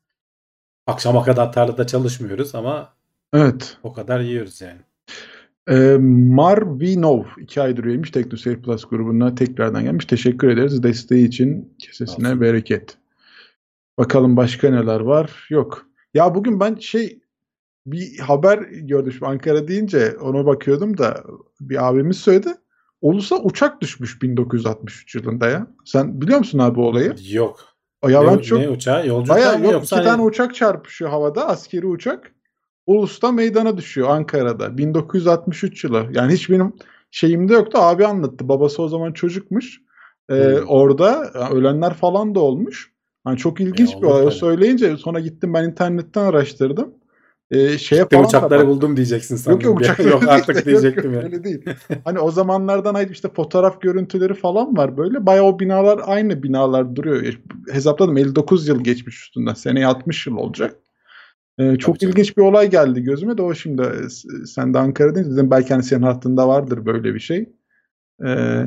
Akşama 0.88 1.24
kadar 1.24 1.54
tarlada 1.54 1.88
çalışmıyoruz 1.88 2.56
ama 2.56 2.94
Evet. 3.34 3.78
o 3.84 3.94
kadar 3.94 4.20
yiyoruz 4.20 4.62
yani. 4.62 4.80
Ee, 5.70 5.98
Marvinov 6.34 7.24
2 7.38 7.62
aydır 7.62 7.84
üyeymiş 7.84 8.12
TeknoSeyir 8.12 8.62
Plus 8.62 8.86
grubuna 8.86 9.36
tekrardan 9.36 9.84
gelmiş. 9.84 10.06
Teşekkür 10.06 10.50
ederiz. 10.50 10.84
Desteği 10.84 11.28
için 11.28 11.74
kesesine 11.80 12.28
Olsun. 12.28 12.42
bereket. 12.42 12.98
Bakalım 13.98 14.38
başka 14.38 14.70
neler 14.70 15.00
var? 15.00 15.48
Yok. 15.50 15.86
Ya 16.14 16.36
bugün 16.36 16.60
ben 16.60 16.76
şey 16.76 17.20
bir 17.86 18.20
haber 18.20 18.58
gördüm. 18.58 19.12
Şimdi 19.12 19.26
Ankara 19.26 19.68
deyince 19.68 20.18
ona 20.22 20.46
bakıyordum 20.46 20.98
da 20.98 21.24
bir 21.62 21.88
abimiz 21.90 22.18
söyledi. 22.18 22.50
Ulus'a 23.02 23.36
uçak 23.36 23.82
düşmüş 23.82 24.22
1963 24.22 25.16
yılında 25.16 25.48
ya. 25.48 25.68
Sen 25.86 26.22
biliyor 26.22 26.40
musun 26.40 26.60
abi 26.60 26.80
o 26.80 26.84
olayı? 26.84 27.16
Yok. 27.32 27.60
O 28.02 28.10
ya 28.10 28.28
ben 28.28 28.38
ne, 28.38 28.42
çok 28.42 28.60
ne 28.60 28.70
uçağı? 28.70 29.08
Yolcu 29.08 29.30
Bayağı 29.30 29.50
uçağı 29.50 29.60
mı 29.60 29.66
yok 29.66 29.74
yoksa 29.74 29.96
iki 29.96 30.08
hani- 30.08 30.18
tane 30.18 30.28
uçak 30.30 30.56
çarpışıyor 30.56 31.12
havada 31.12 31.48
askeri 31.48 31.86
uçak. 31.86 32.32
Ulus'ta 32.92 33.32
meydana 33.32 33.78
düşüyor 33.78 34.10
Ankara'da 34.10 34.78
1963 34.78 35.84
yılı. 35.84 36.06
Yani 36.12 36.34
hiç 36.34 36.50
benim 36.50 36.74
şeyimde 37.12 37.54
yoktu. 37.54 37.78
Abi 37.82 38.06
anlattı. 38.06 38.50
Babası 38.50 38.82
o 38.82 38.88
zaman 38.88 39.14
çocukmuş. 39.14 39.82
Ee, 40.30 40.34
Hmm. 40.36 40.68
Orada 40.68 41.32
yani 41.36 41.54
ölenler 41.54 41.94
falan 41.94 42.36
da 42.36 42.40
olmuş. 42.40 42.92
Yani 43.28 43.38
çok 43.38 43.60
ilginç 43.62 43.94
E, 43.96 44.02
bir 44.02 44.08
olay. 44.08 44.28
O 44.28 44.32
söyleyince 44.32 44.98
sonra 44.98 45.20
gittim 45.20 45.54
ben 45.54 45.64
internetten 45.70 46.22
araştırdım. 46.24 46.94
Ee, 47.52 47.78
şeye 47.78 48.02
Gitti 48.02 48.16
falan 48.16 48.24
da 48.24 48.28
uçakları 48.28 48.60
baktım. 48.60 48.76
buldum 48.76 48.96
diyeceksin 48.98 49.36
sandım. 49.36 49.62
Yok 49.62 49.64
yok 49.66 49.80
uçakları 49.82 50.10
Yok 50.10 50.24
artık 50.28 50.56
işte. 50.58 50.70
diyecektim 50.70 51.04
yok, 51.04 51.14
ya. 51.14 51.22
yok, 51.22 51.34
Öyle 51.34 51.44
değil. 51.44 51.66
hani 52.06 52.20
o 52.20 52.32
zamanlardan 52.32 52.94
ait 52.96 53.12
işte 53.12 53.30
fotoğraf 53.36 53.82
görüntüleri 53.82 54.34
falan 54.34 54.78
var 54.78 54.98
böyle. 54.98 55.26
Bayağı 55.26 55.46
o 55.46 55.60
binalar 55.60 56.00
aynı 56.06 56.44
binalar 56.44 56.96
duruyor. 56.96 57.34
Hesapladım 57.72 58.18
59 58.18 58.68
yıl 58.68 58.84
geçmiş 58.84 59.22
üstünden. 59.24 59.54
Seneye 59.54 59.88
60 59.88 60.28
yıl 60.28 60.36
olacak. 60.38 60.76
Ee, 61.62 61.78
çok 61.78 62.00
canım. 62.00 62.12
ilginç 62.12 62.38
bir 62.38 62.42
olay 62.42 62.70
geldi 62.70 63.02
gözüme 63.04 63.38
de 63.38 63.42
o 63.42 63.54
şimdi 63.54 63.82
e, 63.82 64.10
sen 64.46 64.74
de 64.74 64.80
Ankara 64.80 65.16
deyince 65.16 65.32
dedim 65.32 65.52
belki 65.52 65.74
hani 65.74 65.84
senin 65.84 66.04
hattında 66.04 66.48
vardır 66.48 66.86
böyle 66.86 67.14
bir 67.14 67.20
şey. 67.20 67.50
Ee, 68.26 68.66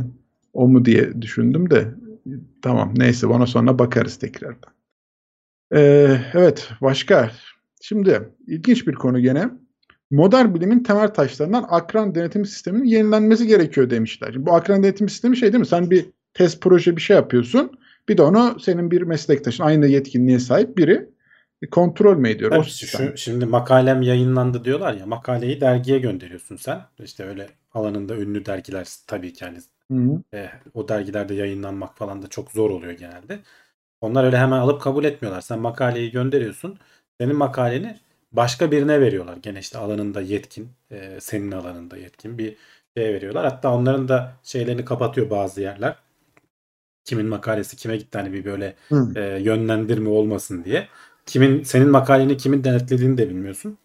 o 0.53 0.69
mu 0.69 0.85
diye 0.85 1.23
düşündüm 1.23 1.71
de 1.71 1.95
tamam 2.63 2.93
neyse 2.97 3.27
ona 3.27 3.47
sonra 3.47 3.79
bakarız 3.79 4.17
tekrardan. 4.17 4.73
Ee, 5.75 6.17
evet 6.35 6.71
başka. 6.83 7.31
Şimdi 7.81 8.29
ilginç 8.47 8.87
bir 8.87 8.93
konu 8.93 9.21
gene. 9.21 9.51
Modern 10.11 10.55
bilimin 10.55 10.83
temel 10.83 11.09
taşlarından 11.09 11.67
akran 11.69 12.15
denetim 12.15 12.45
sisteminin 12.45 12.85
yenilenmesi 12.85 13.47
gerekiyor 13.47 13.91
demişler. 13.91 14.33
Şimdi 14.33 14.47
bu 14.47 14.55
akran 14.55 14.83
denetim 14.83 15.09
sistemi 15.09 15.37
şey 15.37 15.53
değil 15.53 15.61
mi? 15.61 15.67
Sen 15.67 15.91
bir 15.91 16.07
test 16.35 16.61
proje 16.61 16.97
bir 16.97 17.01
şey 17.01 17.17
yapıyorsun. 17.17 17.79
Bir 18.09 18.17
de 18.17 18.23
onu 18.23 18.61
senin 18.61 18.91
bir 18.91 19.03
meslektaşın 19.03 19.65
aynı 19.65 19.87
yetkinliğe 19.87 20.39
sahip 20.39 20.79
biri 20.79 21.09
kontrol 21.71 22.17
mü 22.17 22.29
ediyor? 22.29 22.65
Sistem. 22.65 23.11
şu, 23.11 23.17
şimdi 23.17 23.47
makalem 23.47 24.03
yayınlandı 24.03 24.65
diyorlar 24.65 24.95
ya 24.95 25.07
makaleyi 25.07 25.61
dergiye 25.61 25.99
gönderiyorsun 25.99 26.57
sen. 26.57 26.83
İşte 27.05 27.25
öyle 27.25 27.49
alanında 27.75 28.17
ünlü 28.17 28.47
dergiler 28.47 28.89
tabii 29.07 29.33
ki 29.33 29.45
hani 29.45 29.59
e, 30.35 30.51
o 30.75 30.89
dergilerde 30.89 31.35
yayınlanmak 31.35 31.97
falan 31.97 32.23
da 32.23 32.27
çok 32.27 32.53
zor 32.53 32.71
oluyor 32.71 32.93
genelde. 32.93 33.39
Onlar 34.01 34.25
öyle 34.25 34.39
hemen 34.39 34.59
alıp 34.59 34.83
kabul 34.83 35.05
etmiyorlar. 35.05 35.41
Sen 35.41 35.59
makaleyi 35.59 36.11
gönderiyorsun. 36.11 36.79
Senin 37.21 37.37
makaleni 37.37 37.99
başka 38.33 38.71
birine 38.71 39.01
veriyorlar. 39.01 39.37
Gene 39.37 39.59
işte 39.59 39.79
alanında 39.79 40.21
yetkin, 40.21 40.69
e, 40.91 41.21
senin 41.21 41.53
alanında 41.53 41.97
yetkin 41.97 42.39
bir 42.39 42.57
şeye 42.97 43.15
veriyorlar. 43.15 43.45
Hatta 43.45 43.75
onların 43.75 44.09
da 44.09 44.33
şeylerini 44.43 44.85
kapatıyor 44.85 45.31
bazı 45.31 45.61
yerler. 45.61 45.97
Kimin 47.05 47.27
makalesi 47.27 47.77
kime 47.77 47.97
gitti 47.97 48.19
hani 48.19 48.33
bir 48.33 48.45
böyle 48.45 48.75
Hı. 48.89 49.13
e, 49.17 49.21
yönlendirme 49.21 50.09
olmasın 50.09 50.65
diye. 50.65 50.89
Kimin 51.27 51.63
senin 51.63 51.89
makaleni 51.89 52.37
kimin 52.37 52.65
denetlediğini 52.65 53.19
de 53.19 53.29
bilmiyorsun. 53.29 53.79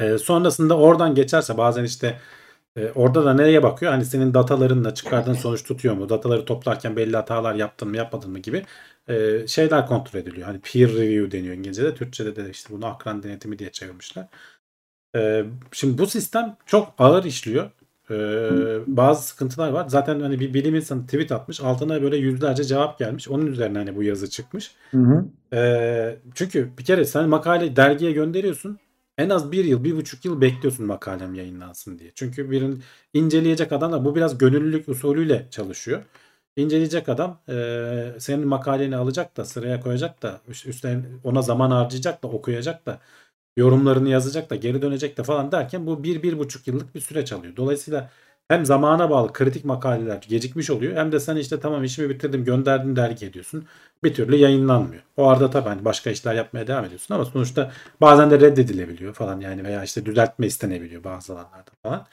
E, 0.00 0.18
sonrasında 0.18 0.78
oradan 0.78 1.14
geçerse 1.14 1.56
bazen 1.58 1.84
işte 1.84 2.20
e, 2.76 2.90
orada 2.94 3.24
da 3.24 3.34
nereye 3.34 3.62
bakıyor? 3.62 3.92
Hani 3.92 4.04
senin 4.04 4.34
datalarınla 4.34 4.94
çıkardığın 4.94 5.34
sonuç 5.34 5.64
tutuyor 5.64 5.94
mu? 5.94 6.08
Dataları 6.08 6.44
toplarken 6.44 6.96
belli 6.96 7.16
hatalar 7.16 7.54
yaptın 7.54 7.88
mı 7.88 7.96
yapmadın 7.96 8.30
mı 8.30 8.38
gibi 8.38 8.64
e, 9.08 9.46
şeyler 9.46 9.86
kontrol 9.86 10.20
ediliyor. 10.20 10.46
Hani 10.46 10.60
peer 10.60 10.88
review 10.92 11.38
deniyor 11.38 11.54
İngilizce'de. 11.54 11.94
Türkçe'de 11.94 12.36
de 12.36 12.50
işte 12.50 12.74
bunu 12.74 12.86
akran 12.86 13.22
denetimi 13.22 13.58
diye 13.58 13.72
çevirmişler. 13.72 14.26
E, 15.16 15.44
şimdi 15.72 15.98
bu 15.98 16.06
sistem 16.06 16.56
çok 16.66 16.94
ağır 16.98 17.24
işliyor. 17.24 17.70
E, 18.10 18.14
bazı 18.86 19.22
sıkıntılar 19.22 19.70
var. 19.70 19.86
Zaten 19.88 20.20
hani 20.20 20.40
bir 20.40 20.54
bilim 20.54 20.74
insanı 20.74 21.06
tweet 21.06 21.32
atmış. 21.32 21.60
Altına 21.60 22.02
böyle 22.02 22.16
yüzlerce 22.16 22.64
cevap 22.64 22.98
gelmiş. 22.98 23.28
Onun 23.28 23.46
üzerine 23.46 23.78
hani 23.78 23.96
bu 23.96 24.02
yazı 24.02 24.30
çıkmış. 24.30 24.74
Hı 24.90 24.98
hı. 24.98 25.24
Ee, 25.52 26.18
çünkü 26.34 26.70
bir 26.78 26.84
kere 26.84 27.04
sen 27.04 27.28
makale 27.28 27.76
dergiye 27.76 28.12
gönderiyorsun. 28.12 28.78
En 29.18 29.28
az 29.30 29.52
bir 29.52 29.64
yıl, 29.64 29.84
bir 29.84 29.96
buçuk 29.96 30.24
yıl 30.24 30.40
bekliyorsun 30.40 30.86
makalem 30.86 31.34
yayınlansın 31.34 31.98
diye. 31.98 32.12
Çünkü 32.14 32.50
birin 32.50 32.82
inceleyecek 33.14 33.72
adam 33.72 33.92
da 33.92 34.04
bu 34.04 34.16
biraz 34.16 34.38
gönüllülük 34.38 34.88
usulüyle 34.88 35.46
çalışıyor. 35.50 36.02
İnceleyecek 36.56 37.08
adam 37.08 37.40
e, 37.48 38.14
senin 38.18 38.48
makaleni 38.48 38.96
alacak 38.96 39.36
da 39.36 39.44
sıraya 39.44 39.80
koyacak 39.80 40.22
da 40.22 40.40
üst- 40.48 40.66
üstüne 40.66 41.00
ona 41.24 41.42
zaman 41.42 41.70
harcayacak 41.70 42.22
da 42.22 42.28
okuyacak 42.28 42.86
da 42.86 42.98
yorumlarını 43.58 44.08
yazacak 44.08 44.50
da 44.50 44.56
geri 44.56 44.82
dönecek 44.82 45.18
de 45.18 45.22
falan 45.22 45.52
derken 45.52 45.86
bu 45.86 46.04
bir, 46.04 46.22
bir 46.22 46.38
buçuk 46.38 46.66
yıllık 46.66 46.94
bir 46.94 47.00
süreç 47.00 47.32
alıyor. 47.32 47.56
Dolayısıyla 47.56 48.10
hem 48.48 48.66
zamana 48.66 49.10
bağlı 49.10 49.32
kritik 49.32 49.64
makaleler 49.64 50.22
gecikmiş 50.28 50.70
oluyor 50.70 50.96
hem 50.96 51.12
de 51.12 51.20
sen 51.20 51.36
işte 51.36 51.60
tamam 51.60 51.84
işimi 51.84 52.10
bitirdim 52.10 52.44
gönderdim 52.44 52.96
dergi 52.96 53.26
ediyorsun. 53.26 53.66
Bir 54.04 54.14
türlü 54.14 54.36
yayınlanmıyor. 54.36 55.02
O 55.16 55.28
arada 55.28 55.50
tabii 55.50 55.68
hani 55.68 55.84
başka 55.84 56.10
işler 56.10 56.34
yapmaya 56.34 56.66
devam 56.66 56.84
ediyorsun 56.84 57.14
ama 57.14 57.24
sonuçta 57.24 57.72
bazen 58.00 58.30
de 58.30 58.40
reddedilebiliyor 58.40 59.14
falan 59.14 59.40
yani 59.40 59.64
veya 59.64 59.84
işte 59.84 60.06
düzeltme 60.06 60.46
istenebiliyor 60.46 61.04
bazı 61.04 61.32
alanlarda 61.32 61.70
falan. 61.82 62.06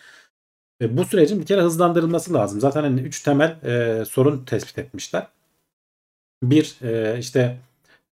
E, 0.82 0.98
bu 0.98 1.06
sürecin 1.06 1.40
bir 1.42 1.46
kere 1.46 1.62
hızlandırılması 1.62 2.34
lazım. 2.34 2.60
Zaten 2.62 2.84
hani 2.84 3.02
üç 3.02 3.24
temel 3.24 3.58
e, 3.64 4.06
sorun 4.06 4.46
tespit 4.46 4.80
etmişler. 4.80 5.28
Bir 6.44 6.76
e, 6.82 7.20
işte 7.20 7.58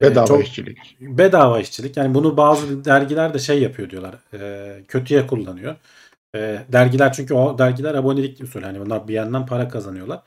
Bedava 0.02 0.26
çok- 0.26 0.44
işçilik. 0.44 0.96
bedava 1.00 1.60
işçilik. 1.60 1.96
Yani 1.96 2.14
bunu 2.14 2.36
bazı 2.36 2.84
dergiler 2.84 3.34
de 3.34 3.38
şey 3.38 3.62
yapıyor 3.62 3.90
diyorlar. 3.90 4.14
e, 4.34 4.84
kötüye 4.88 5.26
kullanıyor. 5.26 5.76
E, 6.36 6.66
dergiler 6.72 7.12
çünkü 7.12 7.34
o 7.34 7.58
dergiler 7.58 7.94
abonelik 7.94 8.40
usulü. 8.40 8.64
Hani 8.64 8.80
bunlar 8.80 9.08
bir 9.08 9.14
yandan 9.14 9.46
para 9.46 9.68
kazanıyorlar. 9.68 10.22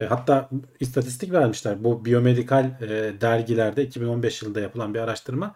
E, 0.00 0.06
hatta 0.06 0.50
istatistik 0.80 1.32
vermişler. 1.32 1.84
Bu 1.84 2.04
biyomedikal 2.04 2.64
e, 2.82 3.20
dergilerde 3.20 3.84
2015 3.84 4.42
yılında 4.42 4.60
yapılan 4.60 4.94
bir 4.94 4.98
araştırma. 4.98 5.54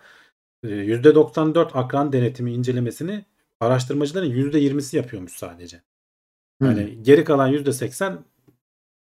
E, 0.64 0.68
%94 0.68 1.70
akran 1.74 2.12
denetimi 2.12 2.52
incelemesini 2.52 3.24
araştırmacıların 3.60 4.30
%20'si 4.30 4.96
yapıyormuş 4.96 5.32
sadece. 5.32 5.76
Hı. 6.62 6.66
Yani 6.68 7.02
geri 7.02 7.24
kalan 7.24 7.48
%80 7.52 8.18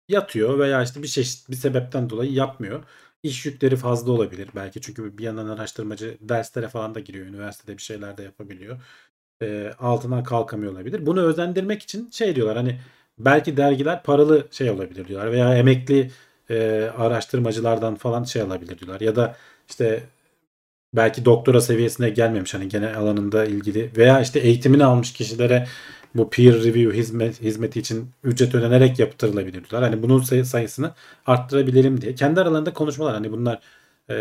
yatıyor 0.08 0.58
veya 0.58 0.82
işte 0.82 1.02
bir 1.02 1.08
çeşit 1.08 1.50
bir 1.50 1.56
sebepten 1.56 2.10
dolayı 2.10 2.32
yapmıyor. 2.32 2.84
İş 3.24 3.46
yükleri 3.46 3.76
fazla 3.76 4.12
olabilir 4.12 4.48
belki 4.56 4.80
çünkü 4.80 5.18
bir 5.18 5.24
yandan 5.24 5.48
araştırmacı 5.48 6.18
derslere 6.20 6.68
falan 6.68 6.94
da 6.94 7.00
giriyor. 7.00 7.26
Üniversitede 7.26 7.76
bir 7.76 7.82
şeyler 7.82 8.16
de 8.16 8.22
yapabiliyor. 8.22 8.78
Ee, 9.42 9.72
altından 9.78 10.24
kalkamıyor 10.24 10.72
olabilir. 10.72 11.06
Bunu 11.06 11.22
özendirmek 11.22 11.82
için 11.82 12.10
şey 12.10 12.36
diyorlar 12.36 12.56
hani 12.56 12.80
belki 13.18 13.56
dergiler 13.56 14.02
paralı 14.02 14.48
şey 14.50 14.70
olabilir 14.70 15.08
diyorlar 15.08 15.32
veya 15.32 15.56
emekli 15.56 16.10
e, 16.50 16.90
araştırmacılardan 16.98 17.94
falan 17.94 18.24
şey 18.24 18.42
alabilir 18.42 18.78
diyorlar. 18.78 19.00
Ya 19.00 19.16
da 19.16 19.36
işte 19.68 20.02
belki 20.94 21.24
doktora 21.24 21.60
seviyesine 21.60 22.10
gelmemiş 22.10 22.54
hani 22.54 22.68
gene 22.68 22.96
alanında 22.96 23.44
ilgili 23.44 23.90
veya 23.96 24.20
işte 24.20 24.40
eğitimini 24.40 24.84
almış 24.84 25.12
kişilere 25.12 25.66
bu 26.14 26.30
peer 26.30 26.54
review 26.54 26.96
hizmet, 26.98 27.42
hizmeti 27.42 27.80
için 27.80 28.10
ücret 28.24 28.54
ödenerek 28.54 28.98
yaptırılabilir 28.98 29.52
diyorlar. 29.52 29.90
Hani 29.90 30.02
bunun 30.02 30.20
say- 30.22 30.44
sayısını 30.44 30.92
arttırabilirim 31.26 32.00
diye. 32.00 32.14
Kendi 32.14 32.40
aralarında 32.40 32.72
konuşmalar 32.74 33.14
hani 33.14 33.32
bunlar 33.32 33.60
e, 34.10 34.16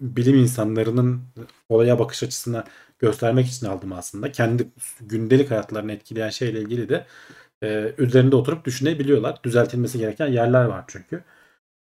bilim 0.00 0.36
insanlarının 0.38 1.22
olaya 1.68 1.98
bakış 1.98 2.22
açısına 2.22 2.64
göstermek 2.98 3.46
için 3.46 3.66
aldım 3.66 3.92
aslında. 3.92 4.32
Kendi 4.32 4.68
gündelik 5.00 5.50
hayatlarını 5.50 5.92
etkileyen 5.92 6.30
şeyle 6.30 6.60
ilgili 6.60 6.88
de 6.88 7.06
e, 7.62 7.92
üzerinde 7.98 8.36
oturup 8.36 8.64
düşünebiliyorlar. 8.64 9.38
Düzeltilmesi 9.44 9.98
gereken 9.98 10.26
yerler 10.26 10.64
var 10.64 10.84
çünkü. 10.88 11.22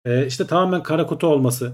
E, 0.05 0.27
işte 0.27 0.47
tamamen 0.47 0.83
kara 0.83 1.05
kutu 1.07 1.27
olması 1.27 1.73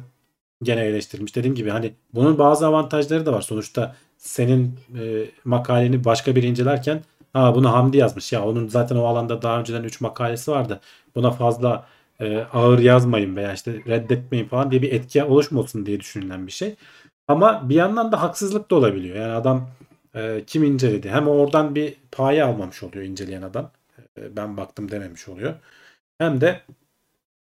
gene 0.64 0.82
eleştirilmiş. 0.86 1.36
Dediğim 1.36 1.56
gibi 1.56 1.70
hani 1.70 1.94
bunun 2.14 2.38
bazı 2.40 2.68
avantajları 2.68 3.26
da 3.26 3.34
var. 3.34 3.42
Sonuçta 3.42 3.96
senin 4.18 4.80
e, 5.00 5.26
makaleni 5.46 6.06
başka 6.06 6.36
biri 6.36 6.46
incelerken 6.48 7.04
ha 7.34 7.56
bunu 7.56 7.74
Hamdi 7.74 7.98
yazmış 7.98 8.34
ya 8.34 8.46
onun 8.46 8.68
zaten 8.68 8.96
o 8.96 9.04
alanda 9.06 9.42
daha 9.42 9.60
önceden 9.60 9.84
3 9.84 10.02
makalesi 10.02 10.52
vardı. 10.52 10.80
Buna 11.16 11.32
fazla 11.32 11.86
e, 12.20 12.38
ağır 12.54 12.80
yazmayın 12.80 13.36
veya 13.36 13.54
işte 13.54 13.74
reddetmeyin 13.88 14.46
falan 14.48 14.72
diye 14.72 14.82
bir 14.82 14.92
etki 14.92 15.24
oluşmasın 15.24 15.86
diye 15.86 16.00
düşünülen 16.00 16.48
bir 16.48 16.52
şey. 16.52 16.76
Ama 17.28 17.70
bir 17.70 17.76
yandan 17.76 18.12
da 18.12 18.22
haksızlık 18.22 18.72
da 18.72 18.76
olabiliyor. 18.76 19.16
Yani 19.16 19.34
adam 19.34 19.70
e, 20.16 20.44
kim 20.48 20.64
inceledi? 20.64 21.10
Hem 21.10 21.28
oradan 21.28 21.76
bir 21.76 21.96
paye 22.12 22.44
almamış 22.44 22.84
oluyor 22.84 23.06
inceleyen 23.06 23.42
adam. 23.42 23.72
E, 24.18 24.36
ben 24.36 24.58
baktım 24.58 24.92
dememiş 24.92 25.30
oluyor. 25.30 25.56
Hem 26.20 26.42
de 26.42 26.62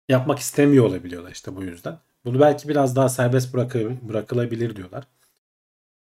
yapmak 0.10 0.40
istemiyor 0.40 0.86
olabiliyorlar 0.86 1.32
işte 1.32 1.56
bu 1.56 1.64
yüzden. 1.64 2.00
Bunu 2.26 2.40
belki 2.40 2.70
biraz 2.70 2.96
daha 2.96 3.10
serbest 3.10 3.54
bırakı, 3.54 3.92
bırakılabilir 4.02 4.76
diyorlar. 4.76 5.04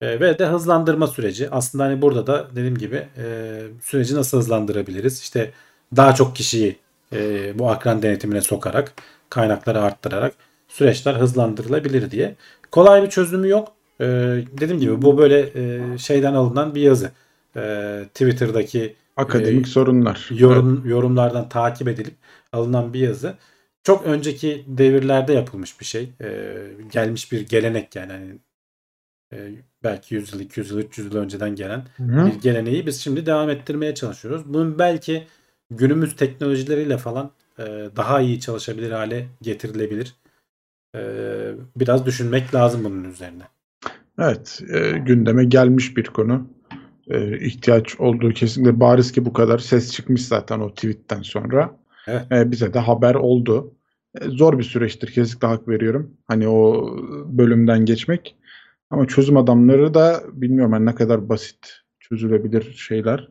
E, 0.04 0.20
ve 0.20 0.40
de 0.40 0.46
hızlandırma 0.46 1.08
süreci. 1.08 1.50
Aslında 1.52 1.84
hani 1.84 2.02
burada 2.02 2.28
da 2.28 2.48
dediğim 2.56 2.78
gibi 2.78 3.08
e, 3.18 3.62
süreci 3.82 4.16
nasıl 4.16 4.38
hızlandırabiliriz? 4.38 5.22
İşte 5.22 5.52
daha 5.96 6.16
çok 6.16 6.36
kişiyi 6.36 6.78
e, 7.14 7.52
bu 7.60 7.70
akran 7.70 8.02
denetimine 8.02 8.42
sokarak, 8.42 8.94
kaynakları 9.30 9.82
arttırarak 9.82 10.34
süreçler 10.68 11.14
hızlandırılabilir 11.16 12.12
diye. 12.12 12.36
Kolay 12.72 13.04
bir 13.04 13.10
çözümü 13.10 13.50
yok. 13.50 13.72
E, 14.02 14.06
dediğim 14.52 14.80
gibi 14.82 15.02
bu 15.02 15.18
böyle 15.18 15.40
e, 15.40 15.98
şeyden 15.98 16.34
alınan 16.34 16.76
bir 16.76 16.82
yazı. 16.82 17.12
E, 17.56 18.06
Twitter'daki 18.14 18.96
Akademik 19.18 19.68
e, 19.68 19.70
sorunlar. 19.70 20.30
yorum 20.32 20.90
yorumlardan 20.90 21.50
takip 21.50 21.88
edilip 21.88 22.16
alınan 22.54 22.94
bir 22.94 23.00
yazı. 23.00 23.36
Çok 23.84 24.06
önceki 24.06 24.64
devirlerde 24.68 25.34
yapılmış 25.34 25.80
bir 25.80 25.86
şey. 25.86 26.10
Ee, 26.22 26.56
gelmiş 26.92 27.32
bir 27.32 27.48
gelenek 27.48 27.96
yani. 27.96 28.12
Hani, 28.12 28.38
e, 29.34 29.52
belki 29.84 30.16
100 30.16 30.34
yıl, 30.34 30.40
200 30.40 30.72
yıl, 30.72 30.80
300 30.80 31.14
yıl 31.14 31.22
önceden 31.22 31.56
gelen 31.56 31.84
Hı 31.98 32.26
bir 32.26 32.42
geleneği 32.42 32.88
biz 32.88 33.02
şimdi 33.02 33.26
devam 33.26 33.50
ettirmeye 33.50 33.96
çalışıyoruz. 33.96 34.54
Bunun 34.54 34.80
belki 34.80 35.28
günümüz 35.72 36.16
teknolojileriyle 36.16 36.98
falan 36.98 37.32
e, 37.60 37.64
daha 37.96 38.22
iyi 38.22 38.40
çalışabilir 38.40 38.92
hale 38.92 39.28
getirilebilir. 39.42 40.16
E, 40.96 41.02
biraz 41.76 42.06
düşünmek 42.06 42.56
lazım 42.56 42.84
bunun 42.84 43.04
üzerine. 43.04 43.44
Evet, 44.20 44.62
e, 44.74 44.92
gündeme 44.92 45.46
gelmiş 45.46 45.98
bir 45.98 46.04
konu. 46.04 46.48
E, 47.08 47.38
ihtiyaç 47.40 48.00
olduğu 48.00 48.30
kesinlikle 48.30 48.80
bariz 48.80 49.12
ki 49.12 49.26
bu 49.26 49.34
kadar 49.34 49.60
ses 49.60 49.92
çıkmış 49.92 50.26
zaten 50.26 50.60
o 50.60 50.74
tweetten 50.74 51.22
sonra. 51.22 51.76
Evet. 52.08 52.32
E, 52.32 52.52
bize 52.52 52.74
de 52.74 52.80
haber 52.80 53.16
oldu. 53.16 53.74
E, 54.22 54.30
zor 54.30 54.60
bir 54.60 54.64
süreçtir 54.64 55.12
kesinlikle 55.12 55.48
hak 55.48 55.68
veriyorum. 55.68 56.18
Hani 56.28 56.48
o 56.48 56.88
bölümden 57.26 57.86
geçmek. 57.86 58.36
Ama 58.90 59.08
çözüm 59.08 59.38
adamları 59.38 59.94
da 59.94 60.22
bilmiyorum 60.34 60.72
hani 60.74 60.86
ne 60.86 60.96
kadar 60.96 61.30
basit 61.30 61.68
çözülebilir 62.00 62.74
şeyler. 62.74 63.28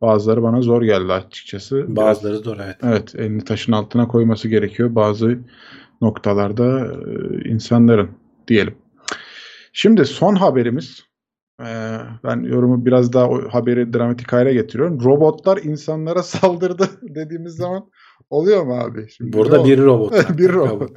Bazıları 0.00 0.42
bana 0.42 0.62
zor 0.62 0.82
geldi 0.82 1.12
açıkçası. 1.12 1.76
Biraz- 1.76 1.96
Bazıları 1.96 2.36
zor 2.36 2.56
evet. 2.64 2.76
Evet, 2.82 3.14
elini 3.14 3.44
taşın 3.44 3.72
altına 3.72 4.08
koyması 4.08 4.48
gerekiyor 4.48 4.94
bazı 4.94 5.38
noktalarda 6.00 6.86
e, 6.86 7.48
insanların 7.48 8.10
diyelim. 8.48 8.74
Şimdi 9.72 10.04
son 10.04 10.34
haberimiz. 10.34 11.00
e, 11.60 11.98
ben 12.24 12.40
yorumu 12.42 12.86
biraz 12.86 13.12
daha 13.12 13.28
o 13.28 13.48
haberi 13.48 13.92
dramatik 13.92 14.32
hale 14.32 14.52
getiriyorum. 14.52 15.04
Robotlar 15.04 15.56
insanlara 15.58 16.22
saldırdı 16.22 16.88
dediğimiz 17.02 17.54
zaman 17.56 17.90
oluyor 18.30 18.64
mu 18.64 18.74
abi? 18.74 19.08
Şimdi 19.10 19.32
Burada 19.32 19.64
bir 19.64 19.78
robot. 19.78 20.14
bir 20.38 20.52
robot. 20.52 20.90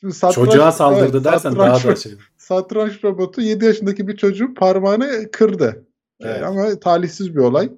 Şimdi 0.00 0.14
satranç, 0.14 0.34
Çocuğa 0.34 0.72
saldırdı 0.72 1.16
evet, 1.16 1.24
dersen 1.24 1.56
daha 1.56 1.74
satranç, 1.74 1.96
da 1.96 2.00
şey. 2.00 2.12
Satranç 2.44 3.04
robotu 3.04 3.40
7 3.40 3.64
yaşındaki 3.64 4.08
bir 4.08 4.16
çocuğun 4.16 4.54
parmağını 4.54 5.30
kırdı. 5.32 5.84
Ee, 6.20 6.28
Evet. 6.28 6.42
ama 6.42 6.78
talihsiz 6.80 7.34
bir 7.36 7.40
olay. 7.40 7.68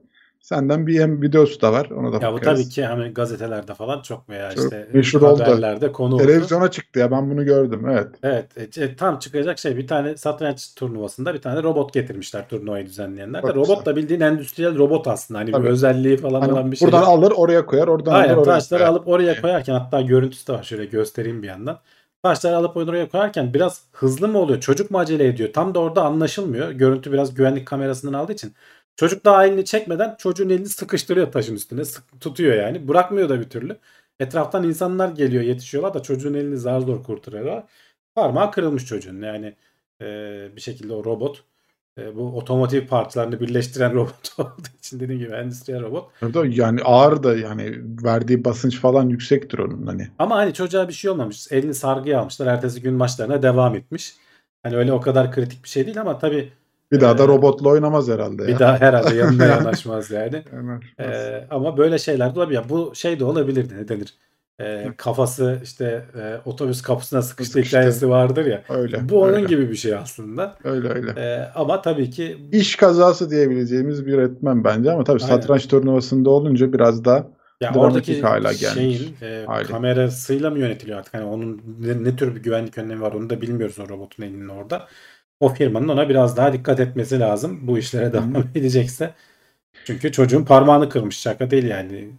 Senden 0.40 0.86
bir 0.86 1.00
hem 1.00 1.22
videosu 1.22 1.60
da 1.60 1.72
var. 1.72 1.90
Ona 1.90 2.12
da 2.20 2.24
Ya 2.26 2.32
bu 2.32 2.36
bakarız. 2.36 2.60
tabii 2.62 2.68
ki 2.70 2.84
hani 2.84 3.08
gazetelerde 3.14 3.74
falan 3.74 4.02
çok 4.02 4.28
veya 4.28 4.50
Çok 4.50 4.64
işte 4.64 4.88
meşhur 4.92 5.22
oldu. 5.22 5.42
haberlerde 5.42 5.92
konu 5.92 6.14
oldu. 6.14 6.22
Televizyona 6.22 6.70
çıktı 6.70 6.98
ya 6.98 7.10
ben 7.10 7.30
bunu 7.30 7.44
gördüm. 7.44 7.86
Evet. 7.90 8.08
Evet, 8.22 8.78
e, 8.78 8.96
tam 8.96 9.18
çıkacak 9.18 9.58
şey 9.58 9.76
bir 9.76 9.86
tane 9.86 10.16
satranç 10.16 10.74
turnuvasında 10.74 11.34
bir 11.34 11.38
tane 11.40 11.62
robot 11.62 11.92
getirmişler 11.92 12.48
turnuvayı 12.48 12.86
düzenleyenler 12.86 13.42
de. 13.42 13.54
Robot 13.54 13.86
da 13.86 13.96
bildiğin 13.96 14.20
endüstriyel 14.20 14.78
robot 14.78 15.08
aslında. 15.08 15.40
Hani 15.40 15.50
Tabii. 15.52 15.64
bir 15.64 15.70
özelliği 15.70 16.16
falan 16.16 16.40
Hani 16.40 16.52
olan 16.52 16.72
bir 16.72 16.76
şey. 16.76 16.86
buradan 16.86 17.02
alır 17.02 17.32
oraya 17.36 17.66
koyar. 17.66 17.88
Oradan 17.88 18.12
alır 18.12 18.20
Aynen 18.22 18.34
oraya 18.34 18.44
taşları 18.44 18.80
koyar. 18.80 18.90
alıp 18.90 19.08
oraya 19.08 19.40
koyarken 19.40 19.74
hatta 19.74 20.00
görüntüsü 20.00 20.46
de 20.46 20.52
var 20.52 20.62
şöyle 20.62 20.84
göstereyim 20.84 21.42
bir 21.42 21.48
yandan. 21.48 21.78
Taşları 22.26 22.56
alıp 22.56 22.76
oraya 22.76 23.08
koyarken 23.08 23.54
biraz 23.54 23.84
hızlı 23.92 24.28
mı 24.28 24.38
oluyor? 24.38 24.60
Çocuk 24.60 24.90
mu 24.90 24.98
acele 24.98 25.26
ediyor? 25.26 25.52
Tam 25.52 25.74
da 25.74 25.78
orada 25.78 26.04
anlaşılmıyor. 26.04 26.70
Görüntü 26.70 27.12
biraz 27.12 27.34
güvenlik 27.34 27.66
kamerasından 27.66 28.12
aldığı 28.12 28.32
için. 28.32 28.54
Çocuk 28.96 29.24
daha 29.24 29.46
elini 29.46 29.64
çekmeden 29.64 30.16
çocuğun 30.18 30.50
elini 30.50 30.68
sıkıştırıyor 30.68 31.32
taşın 31.32 31.54
üstüne. 31.54 31.84
Sık, 31.84 32.20
tutuyor 32.20 32.54
yani. 32.54 32.88
Bırakmıyor 32.88 33.28
da 33.28 33.40
bir 33.40 33.50
türlü. 33.50 33.78
Etraftan 34.20 34.64
insanlar 34.64 35.08
geliyor 35.08 35.42
yetişiyorlar 35.42 35.94
da 35.94 36.02
çocuğun 36.02 36.34
elini 36.34 36.56
zar 36.58 36.80
zor 36.80 37.02
kurtarıyorlar. 37.04 37.64
Parmağı 38.14 38.50
kırılmış 38.52 38.86
çocuğun. 38.86 39.22
Yani 39.22 39.54
e, 40.02 40.06
bir 40.56 40.60
şekilde 40.60 40.94
o 40.94 41.04
robot 41.04 41.44
e, 41.98 42.16
bu 42.16 42.36
otomotiv 42.36 42.86
parçalarını 42.86 43.40
birleştiren 43.40 43.94
robot 43.94 44.34
olduğu 44.38 44.68
için 44.78 45.00
dediğim 45.00 45.20
gibi 45.20 45.32
endüstriyel 45.32 45.82
robot. 45.82 46.10
Yani 46.44 46.80
ağır 46.84 47.22
da 47.22 47.36
yani 47.36 47.74
verdiği 48.04 48.44
basınç 48.44 48.80
falan 48.80 49.08
yüksektir 49.08 49.58
onun 49.58 49.86
hani. 49.86 50.08
Ama 50.18 50.36
hani 50.36 50.54
çocuğa 50.54 50.88
bir 50.88 50.92
şey 50.92 51.10
olmamış. 51.10 51.52
Elini 51.52 51.74
sargıya 51.74 52.20
almışlar. 52.20 52.46
Ertesi 52.46 52.82
gün 52.82 52.94
maçlarına 52.94 53.42
devam 53.42 53.74
etmiş. 53.74 54.14
Hani 54.62 54.76
öyle 54.76 54.92
o 54.92 55.00
kadar 55.00 55.32
kritik 55.32 55.64
bir 55.64 55.68
şey 55.68 55.86
değil 55.86 56.00
ama 56.00 56.18
tabii 56.18 56.52
Bir 56.92 57.00
daha 57.00 57.18
da 57.18 57.24
Ee, 57.24 57.26
robotla 57.28 57.68
oynamaz 57.68 58.08
herhalde 58.08 58.42
bir 58.46 58.52
ya. 58.52 58.58
daha 58.58 58.80
herhalde 58.80 59.14
yanına 59.14 59.44
yanaşmaz 59.54 60.10
yani. 60.10 60.42
Hemen. 60.50 60.80
Ee, 61.00 61.46
ama 61.50 61.76
böyle 61.76 61.98
şeyler 61.98 62.34
de 62.34 62.38
olabilir. 62.38 62.56
Ya 62.58 62.68
Bu 62.68 62.92
şey 62.94 63.20
de 63.20 63.24
olabilirdi 63.24 63.74
ne 63.76 63.88
denir? 63.88 64.14
Ee, 64.60 64.92
kafası 64.96 65.60
işte 65.62 66.04
e, 66.18 66.36
otobüs 66.44 66.82
kapısına 66.82 67.22
sıkıştı 67.22 67.52
Sıkıştı. 67.52 67.76
hikayesi 67.78 68.08
vardır 68.08 68.46
ya. 68.46 68.62
öyle. 68.68 69.08
Bu 69.08 69.22
onun 69.22 69.32
öyle. 69.32 69.46
gibi 69.46 69.70
bir 69.70 69.76
şey 69.76 69.94
aslında. 69.94 70.56
Öyle 70.64 70.88
öyle. 70.88 71.10
Ee, 71.16 71.50
ama 71.54 71.82
tabii 71.82 72.10
ki 72.10 72.48
İş 72.52 72.76
kazası 72.76 73.30
diyebileceğimiz 73.30 74.06
bir 74.06 74.18
etmen 74.18 74.64
bence 74.64 74.90
ama 74.92 75.04
tabii 75.04 75.22
Aynen. 75.22 75.34
satranç 75.34 75.68
turnuvasında 75.68 76.30
olunca 76.30 76.72
biraz 76.72 77.04
daha 77.04 77.26
ya 77.60 77.74
oradaki 77.74 78.22
hale 78.22 78.42
gelmiş. 78.54 78.74
şeyin 78.74 79.16
e, 79.22 79.44
Hali. 79.46 79.66
kamerasıyla 79.66 80.50
mı 80.50 80.58
yönetiliyor 80.58 80.98
artık? 80.98 81.14
Hani 81.14 81.24
onun 81.24 81.62
ne, 81.80 82.04
ne 82.04 82.16
tür 82.16 82.34
bir 82.34 82.42
güvenlik 82.42 82.78
önlemi 82.78 83.00
var 83.00 83.12
onu 83.12 83.30
da 83.30 83.40
bilmiyoruz 83.40 83.78
o 83.78 83.88
robotun 83.88 84.22
elinin 84.22 84.48
orada. 84.48 84.86
O 85.40 85.48
firmanın 85.48 85.88
ona 85.88 86.08
biraz 86.08 86.36
daha 86.36 86.52
dikkat 86.52 86.80
etmesi 86.80 87.20
lazım 87.20 87.58
bu 87.66 87.78
işlere 87.78 88.12
devam 88.12 88.36
edecekse. 88.54 89.14
Çünkü 89.84 90.12
çocuğun 90.12 90.44
parmağını 90.44 90.88
kırmış. 90.88 91.18
Şaka 91.20 91.50
değil 91.50 91.64
yani. 91.64 92.10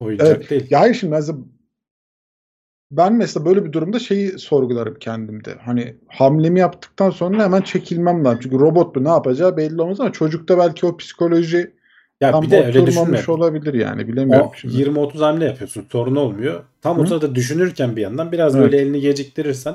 Oyuncak 0.00 0.26
Evet. 0.36 0.50
değil. 0.50 0.66
Ya 0.70 0.80
hayır 0.80 0.94
şimdi 0.94 1.10
mesela 1.10 1.38
ben 2.90 3.12
mesela 3.14 3.46
böyle 3.46 3.64
bir 3.64 3.72
durumda 3.72 3.98
şeyi 3.98 4.38
sorgularım 4.38 4.94
kendimde. 4.94 5.54
Hani 5.64 5.96
hamlemi 6.08 6.60
yaptıktan 6.60 7.10
sonra 7.10 7.42
hemen 7.44 7.60
çekilmem 7.62 8.24
lazım. 8.24 8.40
Çünkü 8.42 8.58
robot 8.58 8.94
bu 8.94 9.04
ne 9.04 9.08
yapacağı 9.08 9.56
belli 9.56 9.82
olmaz 9.82 10.00
ama 10.00 10.12
çocukta 10.12 10.58
belki 10.58 10.86
o 10.86 10.96
psikoloji 10.96 11.72
Ya 12.20 12.30
tam 12.30 12.42
bir 12.44 12.50
de 12.50 12.64
öyle 12.66 12.86
düşünme. 12.86 13.22
olabilir 13.28 13.74
yani 13.74 14.08
bilemiyorum 14.08 14.50
O 14.52 14.56
şimdi. 14.56 14.74
20-30 14.74 15.18
hamle 15.18 15.44
yapıyorsun. 15.44 15.86
Sorun 15.92 16.16
olmuyor. 16.16 16.64
Tam 16.82 16.98
o 16.98 17.02
Hı. 17.02 17.06
sırada 17.06 17.34
düşünürken 17.34 17.96
bir 17.96 18.00
yandan 18.02 18.32
biraz 18.32 18.56
Evet. 18.56 18.64
böyle 18.64 18.82
elini 18.82 19.00
geciktirirsen 19.00 19.74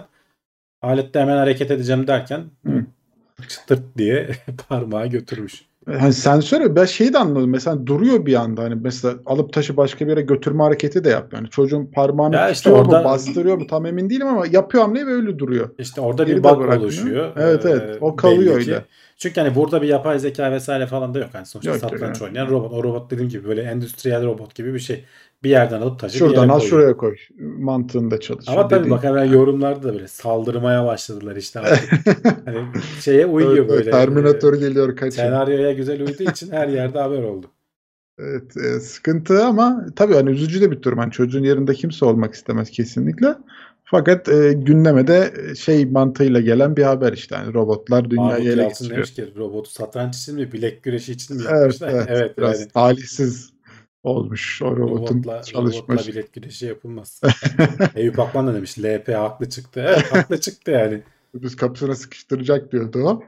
alette 0.82 1.20
hemen 1.20 1.38
hareket 1.38 1.72
edeceğim 1.72 2.08
derken 2.08 2.44
Hı. 2.66 2.86
çıtırt 3.48 3.98
diye 3.98 4.30
parmağı 4.70 5.08
götürmüş. 5.08 5.66
Hani 5.88 6.14
sensör 6.14 6.76
ben 6.76 6.86
şeyi 6.86 7.14
de 7.14 7.18
anladım. 7.18 7.50
Mesela 7.50 7.88
duruyor 7.88 8.26
bir 8.26 8.34
anda 8.34 8.64
hani 8.64 8.76
mesela 8.76 9.16
alıp 9.26 9.54
taşı 9.54 9.78
başka 9.78 10.06
bir 10.06 10.10
yere 10.12 10.22
götürme 10.22 10.64
hareketi 10.64 11.04
de 11.04 11.10
yapıyor. 11.10 11.42
Yani 11.42 11.50
çocuğun 11.50 11.86
parmağını 11.86 12.36
Ya 12.36 12.50
işte 12.50 12.64
tutuyor 12.70 12.86
orada- 12.86 13.00
mu, 13.00 13.06
bastırıyor 13.06 13.58
mu 13.58 13.68
tam 13.68 13.86
emin 13.86 14.10
değilim 14.10 14.28
ama 14.28 14.46
yapıyor 14.52 14.84
hamleyi 14.84 15.08
ve 15.08 15.12
öyle 15.12 15.40
duruyor. 15.40 15.70
İşte 15.78 16.02
orada 16.02 16.24
Geri 16.24 16.38
bir 16.38 16.44
bug 16.44 16.62
oluşuyor. 16.62 17.32
Evet, 17.38 17.66
evet. 17.66 17.82
Ee, 17.96 17.98
O 18.02 18.16
kalıyor 18.16 18.56
öyle. 18.56 18.86
Çünkü 19.22 19.42
hani 19.42 19.56
burada 19.56 19.82
bir 19.82 19.88
yapay 19.88 20.20
zeka 20.20 20.52
vesaire 20.52 20.88
falan 20.88 21.14
da 21.14 21.20
yok. 21.20 21.30
Hani 21.34 21.46
sonuçta 21.46 21.72
Yok, 21.72 21.80
satranç 21.80 22.02
evet. 22.02 22.22
oynayan 22.22 22.50
robot. 22.50 22.72
O 22.74 22.84
robot 22.84 23.12
dediğim 23.12 23.30
gibi 23.30 23.48
böyle 23.48 23.62
endüstriyel 23.62 24.26
robot 24.26 24.56
gibi 24.56 24.74
bir 24.74 24.80
şey. 24.80 25.06
Bir 25.44 25.50
yerden 25.50 25.82
alıp 25.82 26.00
taşı 26.00 26.18
Şuradan 26.18 26.50
al 26.50 26.60
koyuyor. 26.60 26.70
şuraya 26.70 26.98
koy. 26.98 27.16
Mantığında 27.40 28.20
çalışıyor. 28.20 28.58
Ama 28.58 28.68
tabii 28.68 28.90
bak 28.90 29.04
hemen 29.04 29.26
yorumlarda 29.26 29.84
da 29.90 29.94
böyle 29.94 30.08
saldırmaya 30.08 30.86
başladılar 30.86 31.36
işte 31.36 31.60
hani 32.46 32.58
şeye 33.00 33.26
uyuyor 33.26 33.58
Evet, 33.58 33.70
böyle. 33.70 33.92
Terminator 33.92 34.54
geliyor 34.54 34.96
kaçıyor. 34.96 35.28
Senaryoya 35.28 35.72
güzel 35.72 36.02
uyduğu 36.02 36.24
için 36.24 36.52
her 36.52 36.68
yerde 36.68 37.00
haber 37.00 37.24
oldu. 37.24 37.48
Evet, 38.20 38.58
e, 38.58 38.80
sıkıntı 38.80 39.46
ama 39.46 39.86
tabii 39.96 40.14
hani 40.14 40.30
üzücü 40.30 40.62
de 40.62 40.72
bir 40.72 40.82
durum. 40.82 40.98
Hani 40.98 41.12
çocuğun 41.12 41.44
yerinde 41.44 41.74
kimse 41.74 42.06
olmak 42.06 42.34
istemez 42.34 42.70
kesinlikle. 42.72 43.36
Fakat 43.92 44.30
e, 44.30 44.54
gündeme 44.54 45.08
de 45.08 45.34
e, 45.52 45.56
şey 45.56 45.86
mantığıyla 45.86 46.42
gelen 46.42 46.78
bir 46.78 46.84
haber 46.84 47.14
işte. 47.14 47.36
Hani 47.36 47.54
robotlar 47.54 48.10
dünyayı 48.10 48.52
ele 48.52 48.68
geçiriyor. 48.68 48.96
demiş 48.96 49.14
ki 49.14 49.34
robotu 49.38 49.72
satranç 49.72 50.18
için 50.18 50.36
mi 50.36 50.52
bilek 50.52 50.84
güreşi 50.84 51.12
için 51.12 51.38
mi 51.38 51.44
Evet, 51.50 51.60
yapmışlar? 51.62 51.90
evet, 51.90 52.06
evet 52.10 52.38
biraz 52.38 52.60
yani 52.60 52.70
talihsiz 52.70 53.54
olmuş 54.04 54.62
o 54.62 54.78
robotun 54.78 55.16
robotla, 55.16 55.42
çalışması. 55.42 55.92
robotla 55.92 56.12
bilek 56.12 56.34
güreşi 56.34 56.66
yapılmaz. 56.66 57.22
Eyüp 57.96 58.20
Akman 58.20 58.48
da 58.48 58.54
demiş 58.54 58.80
LP 58.80 59.08
haklı 59.08 59.50
çıktı. 59.50 59.86
Evet 59.88 60.12
haklı 60.12 60.40
çıktı 60.42 60.72
yani. 60.72 61.02
Otobüs 61.34 61.56
kapısına 61.56 61.96
sıkıştıracak 61.96 62.72
diyordu 62.72 63.00
o. 63.00 63.24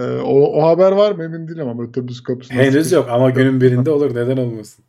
E, 0.00 0.02
o, 0.02 0.60
o 0.60 0.62
haber 0.62 0.92
var 0.92 1.12
mı 1.12 1.24
emin 1.24 1.48
değilim 1.48 1.68
ama 1.68 1.82
otobüs 1.82 2.22
kapısına 2.22 2.58
Henüz 2.58 2.92
yok 2.92 3.08
ama 3.10 3.30
günün 3.30 3.60
birinde 3.60 3.90
olur 3.90 4.14
neden 4.14 4.36
olmasın. 4.36 4.84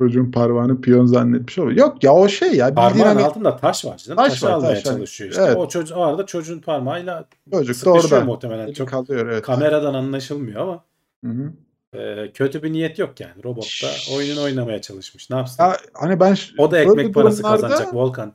Çocuğun 0.00 0.30
parmağını 0.30 0.80
piyon 0.80 1.06
zannetmiş 1.06 1.58
olur. 1.58 1.70
Yok 1.70 2.04
ya 2.04 2.12
o 2.12 2.28
şey 2.28 2.54
ya 2.54 2.74
Parmağın 2.74 3.06
hani 3.06 3.24
altında 3.24 3.56
taş 3.56 3.84
var 3.84 3.96
canım. 3.96 4.16
Taş 4.16 4.32
Taşı 4.32 4.46
var, 4.46 4.50
almaya 4.50 4.74
taş 4.74 4.84
çalışıyor 4.84 5.30
işte. 5.30 5.42
Evet. 5.42 5.56
O, 5.56 5.68
çocuğu, 5.68 5.94
o 5.94 6.00
arada 6.00 6.26
çocuğun 6.26 6.58
parmağıyla 6.58 7.28
çocuk 7.52 7.84
da 7.84 7.90
orada. 7.90 8.20
muhtemelen. 8.20 8.72
Çok 8.72 8.88
kalıyor 8.88 9.26
evet. 9.26 9.42
kameradan 9.42 9.94
anlaşılmıyor 9.94 10.60
ama 10.60 10.84
Hı 11.24 11.30
hı. 11.30 11.52
e, 11.98 12.32
kötü 12.32 12.62
bir 12.62 12.72
niyet 12.72 12.98
yok 12.98 13.20
yani. 13.20 13.44
Robot 13.44 13.82
da 13.82 14.14
oyununu 14.16 14.42
oynamaya 14.44 14.80
çalışmış. 14.80 15.30
Ne 15.30 15.36
yapsın? 15.36 15.62
Ya 15.62 15.76
hani 15.94 16.20
ben 16.20 16.36
o 16.58 16.70
da 16.70 16.78
ekmek 16.78 17.14
parası 17.14 17.42
kazanacak 17.42 17.94
Volkan. 17.94 18.32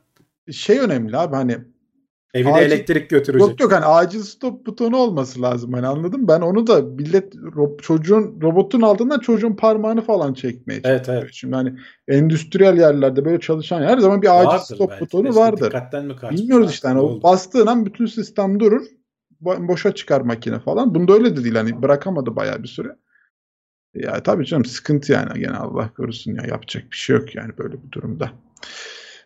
Şey 0.52 0.78
önemli 0.78 1.16
abi 1.16 1.36
hani 1.36 1.58
Evine 2.34 2.52
Acil- 2.52 2.64
elektrik 2.64 3.10
götürecek. 3.10 3.48
yok 3.48 3.60
yok 3.60 3.72
hani 3.72 3.84
acil 3.84 4.20
stop 4.22 4.66
butonu 4.66 4.96
olması 4.96 5.42
lazım 5.42 5.72
hani 5.72 5.86
anladın 5.86 6.20
mı? 6.20 6.28
Ben 6.28 6.40
onu 6.40 6.66
da 6.66 6.82
millet 6.82 7.34
ro- 7.34 7.82
çocuğun 7.82 8.40
robotun 8.42 8.80
altından 8.80 9.18
çocuğun 9.18 9.56
parmağını 9.56 10.02
falan 10.02 10.34
çekmeye 10.34 10.80
Evet 10.84 11.08
evet. 11.08 11.28
Şimdi 11.32 11.54
hani 11.54 11.74
endüstriyel 12.08 12.78
yerlerde 12.78 13.24
böyle 13.24 13.40
çalışan 13.40 13.82
her 13.82 13.98
zaman 13.98 14.22
bir 14.22 14.40
acil 14.40 14.46
Vardır 14.46 14.74
stop 14.74 14.90
belki 14.90 15.04
butonu 15.04 15.28
işte 15.28 15.40
vardır. 15.40 15.66
Dikkatten 15.66 16.06
mi 16.06 16.16
kaçmış? 16.16 16.40
Bilmiyoruz 16.40 16.70
işte 16.70 16.88
hani 16.88 17.00
o 17.00 17.22
bastığın 17.22 17.66
an 17.66 17.86
bütün 17.86 18.06
sistem 18.06 18.60
durur. 18.60 18.82
Bo- 19.42 19.68
boşa 19.68 19.94
çıkar 19.94 20.20
makine 20.20 20.58
falan. 20.58 20.94
Bunda 20.94 21.12
öyle 21.12 21.36
de 21.36 21.44
değil 21.44 21.54
hani 21.54 21.82
bırakamadı 21.82 22.36
bayağı 22.36 22.62
bir 22.62 22.68
süre. 22.68 22.96
Ya 23.94 24.22
tabii 24.22 24.46
canım 24.46 24.64
sıkıntı 24.64 25.12
yani 25.12 25.40
gene 25.40 25.56
Allah 25.56 25.90
korusun 25.96 26.34
ya 26.34 26.42
yapacak 26.48 26.84
bir 26.90 26.96
şey 26.96 27.16
yok 27.16 27.34
yani 27.34 27.58
böyle 27.58 27.82
bir 27.82 27.92
durumda. 27.92 28.30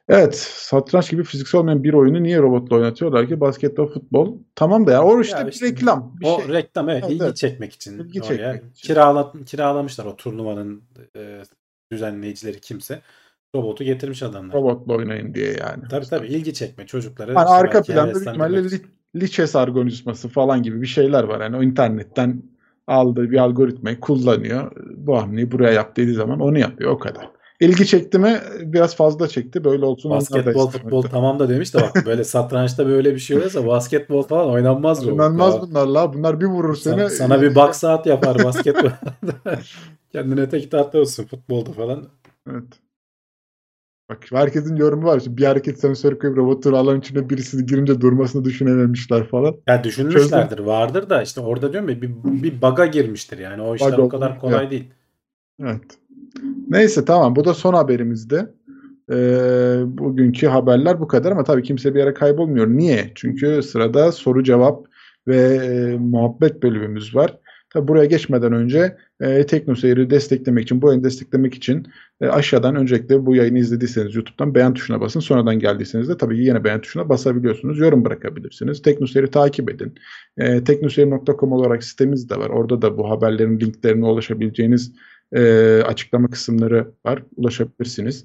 Evet 0.08 0.36
satranç 0.36 1.10
gibi 1.10 1.24
fiziksel 1.24 1.60
olmayan 1.60 1.84
bir 1.84 1.94
oyunu 1.94 2.22
niye 2.22 2.38
robotla 2.38 2.76
oynatıyorlar 2.76 3.28
ki 3.28 3.40
basketbol 3.40 3.86
futbol 3.86 4.38
tamam 4.54 4.86
da 4.86 4.92
ya 4.92 5.04
o 5.04 5.20
işte, 5.20 5.38
Ya 5.38 5.46
bir 5.46 5.52
işte 5.52 5.66
reklam 5.66 6.14
bir 6.20 6.26
o 6.26 6.40
şey. 6.42 6.48
reklam 6.54 6.88
evet, 6.88 7.02
Evet, 7.04 7.14
ilgi 7.14 7.24
evet. 7.24 7.36
çekmek 7.36 7.72
için 7.72 7.98
İlgi 7.98 8.22
oraya 8.22 8.52
çekmek 8.52 8.76
için. 8.76 8.88
kirala, 8.88 9.32
kiralamışlar 9.46 10.04
o 10.04 10.16
turnuvanın 10.16 10.82
e, 11.16 11.42
düzenleyicileri 11.92 12.60
kimse 12.60 13.02
robotu 13.54 13.84
getirmiş 13.84 14.22
adamlar. 14.22 14.56
Robotla 14.56 14.94
oynayın 14.94 15.34
diye 15.34 15.46
yani. 15.46 15.82
Tabii 15.90 16.06
tabii 16.06 16.26
ilgi 16.26 16.54
çekme 16.54 16.86
çocukları. 16.86 17.30
İşte 17.30 17.40
arka 17.40 17.82
planda 17.82 18.14
büyük 18.14 18.28
ihtimalle 18.28 18.64
li, 18.64 18.80
liçes 19.16 19.56
algoritması 19.56 20.28
falan 20.28 20.62
gibi 20.62 20.82
bir 20.82 20.86
şeyler 20.86 21.24
var. 21.24 21.40
Yani 21.40 21.56
o 21.56 21.62
internetten 21.62 22.42
aldığı 22.86 23.30
bir 23.30 23.38
algoritmayı 23.38 24.00
kullanıyor. 24.00 24.72
Bu 24.96 25.22
hamleyi 25.22 25.50
buraya 25.52 25.72
yap 25.72 25.96
dediği 25.96 26.14
zaman 26.14 26.40
onu 26.40 26.58
yapıyor. 26.58 26.90
O 26.90 26.98
kadar. 26.98 27.37
İlgi 27.60 27.86
çekti 27.86 28.18
mi 28.18 28.40
biraz 28.60 28.96
fazla 28.96 29.28
çekti. 29.28 29.64
Böyle 29.64 29.84
olsun. 29.84 30.10
Basketbol 30.10 30.70
futbol 30.70 31.02
tamam 31.02 31.38
da 31.38 31.48
demiş 31.48 31.74
de 31.74 31.78
bak 31.78 32.02
böyle 32.06 32.24
satrançta 32.24 32.86
böyle 32.86 33.14
bir 33.14 33.20
şey 33.20 33.36
olursa 33.36 33.66
basketbol 33.66 34.22
falan 34.22 34.50
oynanmaz 34.50 35.06
robotla. 35.06 35.12
Oynanmaz 35.12 35.60
bunlar 35.60 35.86
la. 35.86 36.12
Bunlar 36.12 36.40
bir 36.40 36.46
vurur 36.46 36.76
Sana, 36.76 36.96
seni. 36.96 37.10
sana 37.10 37.42
bir 37.42 37.54
box 37.54 37.76
saat 37.76 38.06
yapar 38.06 38.44
basketbol. 38.44 38.90
Kendine 40.12 40.48
tek 40.48 40.70
tahta 40.70 40.98
olsun 40.98 41.24
futbolda 41.24 41.72
falan. 41.72 42.08
Evet. 42.50 42.80
Bak 44.08 44.26
herkesin 44.32 44.76
yorumu 44.76 45.06
var. 45.06 45.18
İşte 45.18 45.36
bir 45.36 45.44
hareket 45.44 45.80
sensörü 45.80 46.18
koyup 46.18 46.36
robotun 46.36 46.72
alan 46.72 46.98
içine 46.98 47.30
birisi 47.30 47.66
girince 47.66 48.00
durmasını 48.00 48.44
düşünememişler 48.44 49.28
falan. 49.28 49.56
Ya 49.66 49.84
düşünmüşlerdir 49.84 50.58
vardır 50.58 51.10
da 51.10 51.22
işte 51.22 51.40
orada 51.40 51.72
diyorum 51.72 51.88
ya 51.88 52.02
bir, 52.02 52.10
bir 52.24 52.62
bug'a 52.62 52.86
girmiştir 52.86 53.38
yani 53.38 53.62
o 53.62 53.74
işler 53.74 53.92
Bug 53.92 54.04
o 54.04 54.08
kadar 54.08 54.38
kolay 54.38 54.60
evet. 54.60 54.70
değil. 54.70 54.90
Evet. 55.62 55.98
Neyse 56.68 57.04
tamam 57.04 57.36
bu 57.36 57.44
da 57.44 57.54
son 57.54 57.74
haberimizdi. 57.74 58.46
e, 59.12 59.16
bugünkü 59.86 60.46
haberler 60.46 61.00
bu 61.00 61.08
kadar 61.08 61.32
ama 61.32 61.44
tabii 61.44 61.62
kimse 61.62 61.94
bir 61.94 61.98
yere 61.98 62.14
kaybolmuyor. 62.14 62.68
Niye? 62.68 63.12
Çünkü 63.14 63.62
sırada 63.62 64.12
soru 64.12 64.42
cevap 64.44 64.86
ve 65.28 65.36
e, 65.36 65.96
muhabbet 65.96 66.62
bölümümüz 66.62 67.14
var. 67.14 67.38
Tabii 67.72 67.88
buraya 67.88 68.04
geçmeden 68.04 68.52
önce 68.52 68.96
e, 69.20 69.46
TeknoSeyir'i 69.46 70.10
desteklemek 70.10 70.62
için, 70.64 70.82
bu 70.82 70.88
yayını 70.88 71.04
desteklemek 71.04 71.54
için 71.54 71.86
e, 72.20 72.26
aşağıdan 72.26 72.76
öncelikle 72.76 73.26
bu 73.26 73.36
yayını 73.36 73.58
izlediyseniz 73.58 74.14
YouTube'dan 74.14 74.54
beğen 74.54 74.74
tuşuna 74.74 75.00
basın. 75.00 75.20
Sonradan 75.20 75.58
geldiyseniz 75.58 76.08
de 76.08 76.16
tabii 76.16 76.38
yine 76.38 76.64
beğen 76.64 76.80
tuşuna 76.80 77.08
basabiliyorsunuz. 77.08 77.78
Yorum 77.78 78.04
bırakabilirsiniz. 78.04 78.82
TeknoSeyir'i 78.82 79.30
takip 79.30 79.70
edin. 79.70 79.94
E, 80.36 80.64
teknoseyir.com 80.64 81.52
olarak 81.52 81.84
sitemiz 81.84 82.30
de 82.30 82.36
var. 82.36 82.50
Orada 82.50 82.82
da 82.82 82.98
bu 82.98 83.10
haberlerin 83.10 83.60
linklerine 83.60 84.06
ulaşabileceğiniz 84.06 84.92
e, 85.32 85.42
açıklama 85.82 86.28
kısımları 86.28 86.90
var. 87.06 87.22
Ulaşabilirsiniz. 87.36 88.24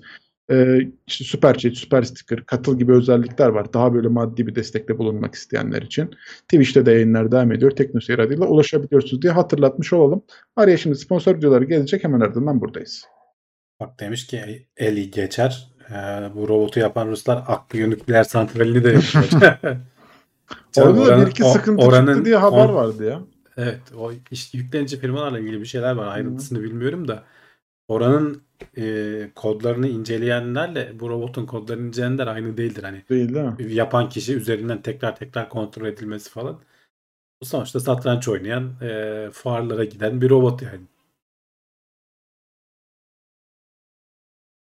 E, 0.51 0.77
işte 1.07 1.23
süper 1.23 1.57
chat, 1.57 1.73
süper 1.73 2.03
sticker, 2.03 2.45
katıl 2.45 2.79
gibi 2.79 2.91
özellikler 2.91 3.47
var. 3.47 3.73
Daha 3.73 3.93
böyle 3.93 4.07
maddi 4.07 4.47
bir 4.47 4.55
destekte 4.55 4.97
bulunmak 4.97 5.35
isteyenler 5.35 5.81
için. 5.81 6.11
Twitch'te 6.41 6.85
de 6.85 6.91
yayınlar 6.91 7.31
devam 7.31 7.51
ediyor. 7.51 7.71
Teknoseyir 7.71 8.19
adıyla 8.19 8.45
ulaşabiliyorsunuz 8.45 9.21
diye 9.21 9.33
hatırlatmış 9.33 9.93
olalım. 9.93 10.23
Araya 10.55 10.77
şimdi 10.77 10.95
sponsor 10.95 11.37
videoları 11.37 11.63
gelecek. 11.65 12.03
Hemen 12.03 12.19
ardından 12.19 12.61
buradayız. 12.61 13.05
Bak 13.79 13.99
demiş 13.99 14.27
ki 14.27 14.67
eli 14.77 15.11
geçer. 15.11 15.73
Ee, 15.89 15.95
bu 16.35 16.47
robotu 16.47 16.79
yapan 16.79 17.07
Ruslar 17.07 17.43
aklı 17.47 17.89
nükleer 17.89 18.23
santralini 18.23 18.83
de 18.83 18.89
yapıyor. 18.89 19.59
Orada 20.77 21.05
da 21.05 21.21
bir 21.21 21.31
iki 21.31 21.43
sıkıntı 21.43 21.85
oranın 21.85 22.07
çıktı 22.13 22.25
diye 22.25 22.35
haber 22.35 22.65
on- 22.65 22.73
vardı 22.73 23.05
ya. 23.05 23.21
Evet, 23.57 23.81
o 23.97 24.11
işte 24.31 24.57
yüklenici 24.57 24.99
firmalarla 24.99 25.39
ilgili 25.39 25.59
bir 25.61 25.65
şeyler 25.65 25.95
var. 25.95 26.07
Ayrıntısını 26.07 26.63
bilmiyorum 26.63 27.07
da 27.07 27.23
oranın 27.87 28.43
e, 28.77 29.31
kodlarını 29.35 29.87
inceleyenlerle 29.87 30.99
bu 30.99 31.09
robotun 31.09 31.45
kodlarını 31.45 31.87
inceleyenler 31.87 32.27
aynı 32.27 32.57
değildir. 32.57 32.83
Hani 32.83 33.03
Değil 33.09 33.33
değil 33.33 33.45
mi? 33.45 33.73
yapan 33.73 34.09
kişi 34.09 34.35
üzerinden 34.35 34.81
tekrar 34.81 35.15
tekrar 35.15 35.49
kontrol 35.49 35.85
edilmesi 35.87 36.29
falan. 36.29 36.61
Bu 37.41 37.45
sonuçta 37.45 37.79
satranç 37.79 38.27
oynayan, 38.27 38.73
e, 38.81 39.29
fuarlara 39.33 39.83
giden 39.83 40.21
bir 40.21 40.29
robot 40.29 40.61
yani. 40.61 40.81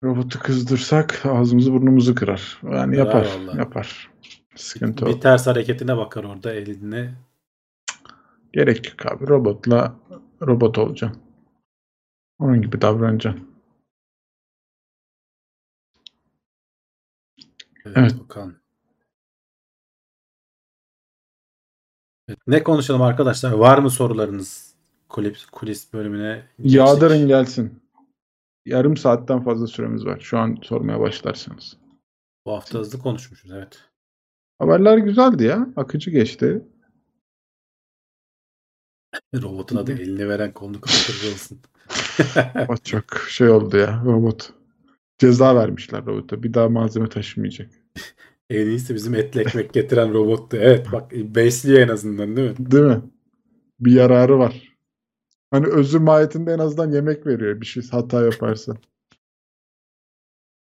Robotu 0.03 0.39
kızdırsak 0.39 1.25
ağzımızı 1.25 1.73
burnumuzu 1.73 2.15
kırar. 2.15 2.59
Yani 2.63 2.97
yapar. 2.97 3.27
vallahi. 3.27 3.57
Yapar. 3.57 4.09
Sıkıntı 4.55 5.05
Bir 5.05 5.11
yok. 5.11 5.21
ters 5.21 5.47
hareketine 5.47 5.97
bakar 5.97 6.23
orada 6.23 6.53
eline. 6.53 7.13
Gerek 8.53 8.89
yok 8.89 9.05
abi. 9.11 9.27
Robotla 9.27 9.95
robot 10.41 10.77
olacaksın. 10.77 11.21
Onun 12.39 12.61
gibi 12.61 12.81
davranacaksın. 12.81 13.51
Evet, 17.85 17.97
Evet. 17.97 18.19
bakalım. 18.19 18.55
Evet, 22.27 22.39
Ne 22.47 22.63
konuşalım 22.63 23.01
arkadaşlar? 23.01 23.51
Var 23.51 23.77
mı 23.77 23.89
sorularınız? 23.89 24.75
Kulis, 25.09 25.45
kulis 25.45 25.93
bölümüne 25.93 26.47
geçtik. 26.57 26.75
Yağdırın 26.77 27.27
gelsin. 27.27 27.81
Yarım 28.65 28.97
saatten 28.97 29.43
fazla 29.43 29.67
süremiz 29.67 30.05
var. 30.05 30.19
Şu 30.19 30.37
an 30.37 30.57
sormaya 30.63 30.99
başlarsanız. 30.99 31.77
Bu 32.45 32.51
hafta 32.51 32.79
hızlı 32.79 32.99
konuşmuşuz 32.99 33.51
evet. 33.51 33.79
Haberler 34.59 34.97
güzeldi 34.97 35.43
ya. 35.43 35.67
Akıcı 35.75 36.11
geçti. 36.11 36.65
Robotun 39.41 39.75
adı 39.75 39.91
elini 39.91 40.29
veren 40.29 40.53
kolunu 40.53 40.81
kaldırır 40.81 41.33
olsun. 41.33 41.59
O 42.67 42.77
çok 42.77 43.05
şey 43.29 43.49
oldu 43.49 43.77
ya. 43.77 44.03
Robot. 44.05 44.53
Ceza 45.17 45.55
vermişler 45.55 46.05
robota. 46.05 46.43
Bir 46.43 46.53
daha 46.53 46.69
malzeme 46.69 47.09
taşımayacak. 47.09 47.69
en 48.49 48.67
iyisi 48.67 48.95
bizim 48.95 49.15
etli 49.15 49.41
ekmek 49.41 49.73
getiren 49.73 50.13
robottu. 50.13 50.57
Evet 50.57 50.91
bak 50.91 51.11
besliyor 51.11 51.79
en 51.79 51.87
azından 51.87 52.37
değil 52.37 52.49
mi? 52.49 52.71
Değil 52.71 52.83
mi? 52.83 53.01
Bir 53.79 53.91
yararı 53.91 54.39
var. 54.39 54.75
Hani 55.51 55.67
özür 55.67 55.99
mahiyetinde 55.99 56.53
en 56.53 56.59
azından 56.59 56.91
yemek 56.91 57.27
veriyor 57.27 57.61
bir 57.61 57.65
şey 57.65 57.83
hata 57.91 58.21
yaparsa. 58.25 58.73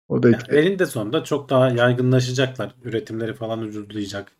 O 0.08 0.24
da 0.24 0.30
Yani 0.30 0.44
elinde 0.50 0.86
sonunda 0.86 1.24
çok 1.24 1.50
daha 1.50 1.70
yaygınlaşacaklar. 1.70 2.76
Üretimleri 2.84 3.34
falan 3.34 3.60
ucuzlayacak. 3.60 4.32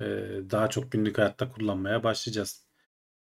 Ee, 0.00 0.06
daha 0.50 0.70
çok 0.70 0.92
günlük 0.92 1.18
hayatta 1.18 1.52
kullanmaya 1.52 2.04
başlayacağız. 2.04 2.69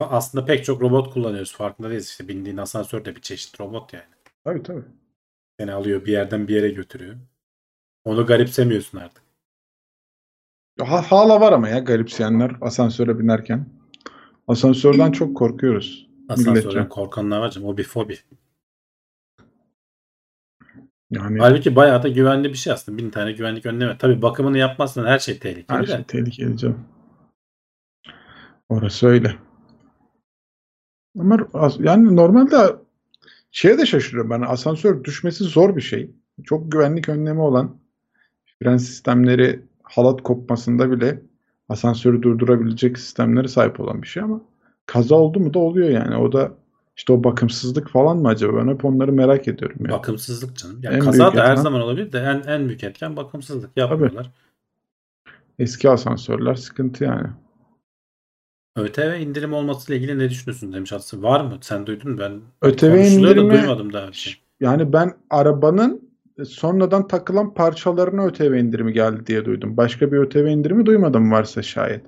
Aslında 0.01 0.44
pek 0.44 0.64
çok 0.64 0.82
robot 0.82 1.12
kullanıyoruz. 1.14 1.53
Farkında 1.57 1.88
değiliz. 1.88 2.09
İşte 2.09 2.28
bindiğin 2.28 2.57
asansör 2.57 3.05
de 3.05 3.16
bir 3.16 3.20
çeşit 3.20 3.61
robot 3.61 3.92
yani. 3.92 4.05
Tabii 4.44 4.62
tabii. 4.62 4.84
Seni 5.61 5.72
alıyor 5.72 6.05
bir 6.05 6.12
yerden 6.12 6.48
bir 6.48 6.55
yere 6.55 6.68
götürüyor. 6.68 7.16
Onu 8.05 8.26
garipsemiyorsun 8.26 8.98
artık. 8.98 9.22
Ha, 10.80 11.11
hala 11.11 11.40
var 11.40 11.53
ama 11.53 11.68
ya 11.68 11.78
garipseyenler 11.78 12.53
asansöre 12.61 13.18
binerken. 13.18 13.66
Asansörden 14.48 15.12
çok 15.12 15.36
korkuyoruz. 15.36 16.09
Asansörden 16.28 16.66
Milletçe. 16.66 16.88
korkanlar 16.88 17.40
var 17.40 17.51
canım. 17.51 17.68
O 17.68 17.76
bir 17.76 17.84
fobi. 17.84 18.18
Yani 21.11 21.38
Halbuki 21.38 21.76
bayağı 21.76 22.03
da 22.03 22.09
güvenli 22.09 22.48
bir 22.48 22.55
şey 22.55 22.72
aslında. 22.72 22.98
Bin 22.98 23.11
tane 23.11 23.32
güvenlik 23.32 23.66
önlemi. 23.66 23.98
Tabii 23.98 24.22
bakımını 24.22 24.59
yapmazsan 24.59 25.07
her 25.07 25.18
şey 25.18 25.38
tehlikeli 25.38 25.78
her 25.78 25.86
de. 25.86 25.92
şey 25.92 26.05
tehlikeli 26.05 26.57
canım. 26.57 26.84
Orası 28.68 29.07
öyle. 29.07 29.36
Ama 31.19 31.49
yani 31.79 32.17
normalde 32.17 32.57
şeye 33.51 33.79
de 33.79 33.87
şaşırıyorum 33.87 34.31
ben. 34.31 34.41
Asansör 34.41 35.05
düşmesi 35.05 35.45
zor 35.45 35.77
bir 35.77 35.81
şey. 35.81 36.11
Çok 36.45 36.73
güvenlik 36.73 37.09
önlemi 37.09 37.41
olan 37.41 37.77
fren 38.59 38.77
sistemleri 38.77 39.61
halat 39.83 40.23
kopmasında 40.23 40.91
bile 40.91 41.23
asansörü 41.69 42.23
durdurabilecek 42.23 42.99
sistemlere 42.99 43.49
sahip 43.49 43.81
olan 43.81 44.03
bir 44.03 44.07
şey 44.07 44.23
ama 44.23 44.41
kaza 44.87 45.15
oldu 45.15 45.41
mu 45.41 45.55
da 45.55 45.59
oluyor 45.59 45.89
yani. 45.89 46.17
O 46.17 46.33
da 46.33 46.53
işte 46.97 47.13
o 47.13 47.25
bakımsızlık 47.25 47.91
falan 47.91 48.17
mı 48.17 48.29
acaba? 48.29 48.57
Ben 48.57 48.73
hep 48.73 48.85
onları 48.85 49.13
merak 49.13 49.49
ediyorum 49.49 49.77
ya. 49.85 49.91
Bakımsızlık 49.91 50.57
canım. 50.57 50.81
Yani 50.83 50.97
En 50.97 51.01
kaza 51.01 51.35
da 51.35 51.45
her 51.45 51.53
etmen- 51.53 51.63
zaman 51.63 51.81
olabilir 51.81 52.13
de 52.13 52.19
en, 52.19 52.43
en 52.53 52.69
büyük 52.69 52.85
etken 52.85 53.17
bakımsızlık 53.17 53.71
yapmıyorlar. 53.77 54.31
Eski 55.59 55.91
asansörler 55.91 56.55
sıkıntı 56.55 57.05
yani. 57.05 57.29
ÖTV 58.77 59.21
indirim 59.21 59.53
olmasıyla 59.53 59.99
ilgili 59.99 60.18
ne 60.18 60.31
düşünüyorsun 60.31 60.73
demiş 60.73 60.93
aslında. 60.93 61.27
Var 61.29 61.41
mı? 61.41 61.59
Sen 61.61 61.87
duydun 61.87 62.11
mu? 62.12 62.18
Ben 62.18 62.33
ÖTV 62.62 62.91
konuşuluyor 62.91 63.37
da 63.37 63.41
indirimi- 63.41 63.53
duymadım 63.61 63.93
daha 63.93 64.09
bir 64.09 64.12
şey. 64.12 64.35
Yani 64.61 64.93
ben 64.93 65.12
arabanın 65.31 66.11
sonradan 66.45 67.09
takılan 67.09 67.55
parçalarına 67.55 68.25
ÖTV 68.27 68.53
indirimi 68.55 68.93
geldi 68.93 69.27
diye 69.27 69.45
duydum. 69.45 69.77
Başka 69.77 70.12
bir 70.12 70.16
ÖTV 70.18 70.47
indirimi 70.47 70.87
duymadım 70.87 71.33
varsa 71.33 71.62
şayet. 71.62 72.05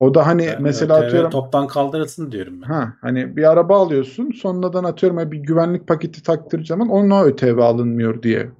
O 0.00 0.14
da 0.14 0.26
hani 0.26 0.46
Ben 0.46 0.62
mesela 0.62 0.96
ÖTV 0.98 1.06
atıyorum 1.06 1.30
toptan 1.30 1.66
kaldırılsın 1.66 2.32
diyorum 2.32 2.62
ben. 2.62 2.66
ha 2.66 2.96
hani 3.00 3.36
bir 3.36 3.50
araba 3.50 3.78
alıyorsun 3.78 4.30
sonradan 4.30 4.84
atıyorum 4.84 5.18
ya 5.18 5.30
bir 5.32 5.38
güvenlik 5.38 5.86
paketi 5.88 6.22
taktıracağım 6.22 6.90
ona 6.90 7.22
ÖTV 7.24 7.58
alınmıyor 7.58 8.22
diye 8.22 8.50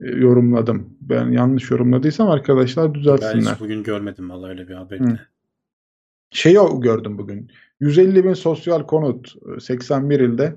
e, 0.00 0.10
yorumladım. 0.10 0.90
Ben 1.00 1.30
yanlış 1.32 1.70
yorumladıysam 1.70 2.30
arkadaşlar 2.30 2.86
Ben 2.88 2.94
düzeltsinler. 2.94 3.52
hiç 3.54 3.60
bugün 3.60 3.82
görmedim 3.82 4.30
vallahi 4.30 4.50
öyle 4.50 4.68
bir 4.68 4.74
haberi. 4.74 5.02
Şeyi 6.32 6.60
o- 6.60 6.80
gördüm 6.80 7.18
bugün. 7.18 7.50
150 7.80 8.24
bin 8.24 8.34
sosyal 8.34 8.86
konut 8.86 9.34
e, 9.56 9.60
81 9.60 10.20
ilde. 10.20 10.54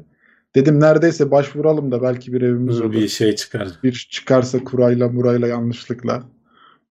Dedim 0.55 0.79
neredeyse 0.79 1.31
başvuralım 1.31 1.91
da 1.91 2.01
belki 2.01 2.33
bir 2.33 2.41
evimiz 2.41 2.81
olur. 2.81 2.91
Bir 2.93 3.07
şey 3.07 3.35
çıkar. 3.35 3.67
bir 3.83 4.07
çıkarsa 4.11 4.63
kurayla 4.63 5.09
murayla 5.09 5.47
yanlışlıkla. 5.47 6.23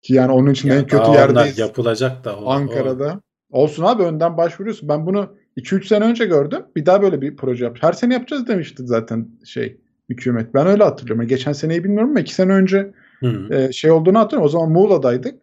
Ki 0.01 0.13
yani 0.13 0.31
onun 0.31 0.51
için 0.51 0.69
Ya 0.69 0.75
en 0.75 0.87
kötü 0.87 1.11
yerdeyiz. 1.11 1.59
yapılacak 1.59 2.23
da. 2.23 2.35
O, 2.39 2.49
Ankara'da. 2.49 3.21
Olsun 3.49 3.83
abi 3.83 4.03
önden 4.03 4.37
başvuruyorsun. 4.37 4.89
Ben 4.89 5.05
bunu 5.05 5.35
2-3 5.57 5.87
sene 5.87 6.03
önce 6.05 6.25
gördüm. 6.25 6.61
Bir 6.75 6.85
daha 6.85 7.01
böyle 7.01 7.21
bir 7.21 7.35
proje 7.37 7.65
yap. 7.65 7.77
Her 7.81 7.93
sene 7.93 8.13
yapacağız 8.13 8.47
demişti 8.47 8.83
zaten 8.85 9.27
şey 9.45 9.77
hükümet. 10.09 10.53
Ben 10.53 10.67
öyle 10.67 10.83
hatırlıyorum. 10.83 11.21
Yani 11.21 11.29
geçen 11.29 11.53
seneyi 11.53 11.83
bilmiyorum 11.83 12.09
ama 12.09 12.19
2 12.19 12.33
sene 12.33 12.53
önce 12.53 12.91
O, 13.23 13.27
Hı. 13.27 13.53
e, 13.53 13.71
şey 13.71 13.91
olduğunu 13.91 14.19
hatırlıyorum. 14.19 14.45
O 14.45 14.49
zaman 14.49 14.71
Muğla'daydık. 14.71 15.35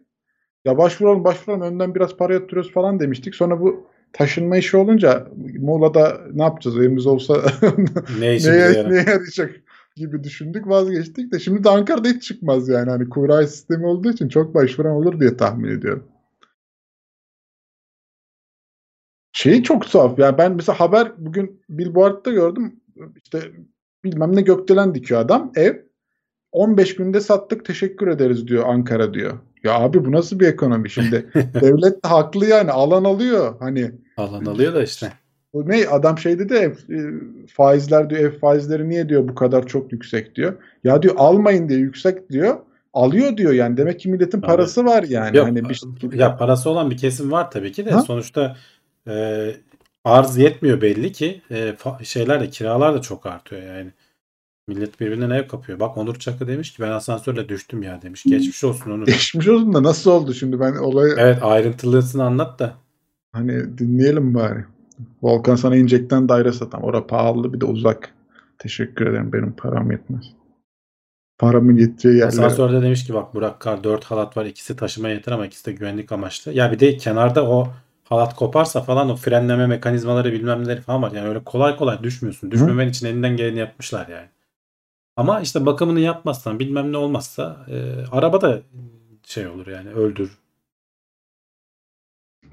Ya 0.67 0.77
başvuralım 0.77 1.23
başvuralım 1.23 1.61
önden 1.61 1.95
biraz 1.95 2.17
para 2.17 2.33
yatırıyoruz 2.33 2.71
falan 2.71 2.99
demiştik. 2.99 3.35
Sonra 3.35 3.61
bu 3.61 3.87
taşınma 4.13 4.57
işi 4.57 4.77
olunca 4.77 5.27
Muğla'da 5.59 6.21
ne 6.33 6.43
yapacağız 6.43 6.77
evimiz 6.77 7.05
olsa 7.07 7.33
ne 8.19 8.29
neye, 8.37 8.57
yarar? 8.57 8.91
neye 8.91 9.03
yarayacak 9.07 9.55
gibi 9.95 10.23
düşündük 10.23 10.67
vazgeçtik 10.67 11.31
de 11.33 11.39
şimdi 11.39 11.63
de 11.63 11.69
Ankara'da 11.69 12.07
hiç 12.07 12.23
çıkmaz 12.23 12.69
yani 12.69 12.89
hani 12.89 13.09
kura 13.09 13.47
sistemi 13.47 13.85
olduğu 13.85 14.11
için 14.11 14.29
çok 14.29 14.55
başvuran 14.55 14.95
olur 14.95 15.19
diye 15.19 15.37
tahmin 15.37 15.69
ediyorum. 15.69 16.07
Şeyi 19.31 19.63
çok 19.63 19.91
tuhaf 19.91 20.19
yani 20.19 20.37
ben 20.37 20.55
mesela 20.55 20.79
haber 20.79 21.11
bugün 21.17 21.61
Billboard'da 21.69 22.31
gördüm 22.31 22.79
işte 23.23 23.51
bilmem 24.03 24.35
ne 24.35 24.41
gökdelen 24.41 24.95
dikiyor 24.95 25.21
adam 25.21 25.51
ev 25.55 25.75
15 26.51 26.95
günde 26.95 27.21
sattık 27.21 27.65
teşekkür 27.65 28.07
ederiz 28.07 28.47
diyor 28.47 28.63
Ankara 28.67 29.13
diyor. 29.13 29.39
Ya 29.67 29.79
abi 29.79 30.05
bu 30.05 30.11
nasıl 30.11 30.39
bir 30.39 30.47
ekonomi 30.47 30.89
şimdi 30.89 31.25
devlet 31.35 32.03
de 32.03 32.07
haklı 32.07 32.45
yani 32.45 32.71
alan 32.71 33.03
alıyor 33.03 33.55
hani 33.59 33.91
Alan 34.17 34.45
alıyor 34.45 34.75
da 34.75 34.83
işte. 34.83 35.13
O 35.53 35.67
ne 35.67 35.87
adam 35.87 36.17
şey 36.17 36.39
dedi 36.39 36.53
ev, 36.53 36.73
faizler 37.47 38.09
diyor 38.09 38.21
ev 38.21 38.39
faizleri 38.39 38.89
niye 38.89 39.09
diyor 39.09 39.27
bu 39.27 39.35
kadar 39.35 39.67
çok 39.67 39.91
yüksek 39.91 40.35
diyor. 40.35 40.53
Ya 40.83 41.01
diyor 41.01 41.15
almayın 41.17 41.69
diye 41.69 41.79
yüksek 41.79 42.29
diyor. 42.29 42.57
Alıyor 42.93 43.37
diyor 43.37 43.53
yani 43.53 43.77
demek 43.77 43.99
ki 43.99 44.09
milletin 44.09 44.37
Abi, 44.37 44.45
parası 44.45 44.85
var 44.85 45.03
yani. 45.03 45.37
Yok, 45.37 45.47
hani 45.47 45.69
bir 45.69 45.73
şey- 45.75 46.19
ya 46.19 46.37
parası 46.37 46.69
olan 46.69 46.91
bir 46.91 46.97
kesim 46.97 47.31
var 47.31 47.51
tabii 47.51 47.71
ki 47.71 47.85
de 47.85 47.91
Ha? 47.91 48.01
sonuçta 48.01 48.55
e, 49.07 49.47
arz 50.05 50.37
yetmiyor 50.37 50.81
belli 50.81 51.11
ki 51.11 51.41
e, 51.51 51.73
şeyler 52.03 52.41
de 52.41 52.49
kiralar 52.49 52.93
da 52.93 53.01
çok 53.01 53.25
artıyor 53.25 53.61
yani. 53.61 53.91
Millet 54.67 54.99
birbirinden 54.99 55.29
ev 55.29 55.47
kapıyor. 55.47 55.79
Bak 55.79 55.97
Onur 55.97 56.15
Çakı 56.15 56.47
demiş 56.47 56.73
ki 56.73 56.81
ben 56.81 56.91
asansörle 56.91 57.49
düştüm 57.49 57.83
ya 57.83 58.01
demiş. 58.01 58.23
Geçmiş 58.23 58.63
olsun 58.63 58.91
Onur. 58.91 59.05
Geçmiş 59.05 59.47
olsun 59.47 59.73
da 59.73 59.83
nasıl 59.83 60.11
oldu 60.11 60.33
şimdi 60.33 60.59
ben 60.59 60.75
olayı 60.75 61.15
Evet 61.17 61.43
ayrıntılısını 61.43 62.23
anlat 62.23 62.59
da. 62.59 62.73
hani 63.33 63.77
dinleyelim 63.77 64.33
bari. 64.33 64.65
Volkan 65.21 65.55
sana 65.55 65.75
inecekten 65.75 66.29
daire 66.29 66.51
satam. 66.51 66.83
Ora 66.83 67.07
pahalı 67.07 67.53
bir 67.53 67.61
de 67.61 67.65
uzak. 67.65 68.13
Teşekkür 68.59 69.07
ederim 69.07 69.33
benim 69.33 69.51
param 69.51 69.91
yetmez. 69.91 70.25
Paramın 71.37 71.75
yeteceği 71.75 72.15
yerlere. 72.15 72.27
Asansörde 72.45 72.81
demiş 72.81 73.07
ki 73.07 73.13
bak 73.13 73.33
Burak 73.33 73.59
Kar 73.59 73.83
4 73.83 74.03
halat 74.05 74.37
var. 74.37 74.45
ikisi 74.45 74.75
taşımaya 74.75 75.15
yeter 75.15 75.31
ama 75.31 75.45
ikisi 75.45 75.65
de 75.65 75.71
güvenlik 75.71 76.11
amaçlı. 76.11 76.53
Ya 76.53 76.71
bir 76.71 76.79
de 76.79 76.97
kenarda 76.97 77.49
o 77.49 77.67
halat 78.03 78.35
koparsa 78.35 78.81
falan 78.81 79.09
o 79.09 79.15
frenleme 79.15 79.67
mekanizmaları 79.67 80.31
bilmem 80.31 80.63
neleri 80.63 80.81
falan 80.81 81.01
var. 81.01 81.11
Yani 81.11 81.27
öyle 81.27 81.43
kolay 81.43 81.75
kolay 81.77 82.03
düşmüyorsun. 82.03 82.51
Düşmemen 82.51 82.89
için 82.89 83.07
elinden 83.07 83.37
geleni 83.37 83.59
yapmışlar 83.59 84.07
yani. 84.07 84.27
Ama 85.17 85.41
işte 85.41 85.65
bakımını 85.65 85.99
yapmazsan 85.99 86.59
bilmem 86.59 86.91
ne 86.91 86.97
olmazsa 86.97 87.65
e, 87.67 88.05
araba 88.11 88.41
da 88.41 88.61
şey 89.23 89.47
olur 89.47 89.67
yani 89.67 89.89
öldür. 89.89 90.37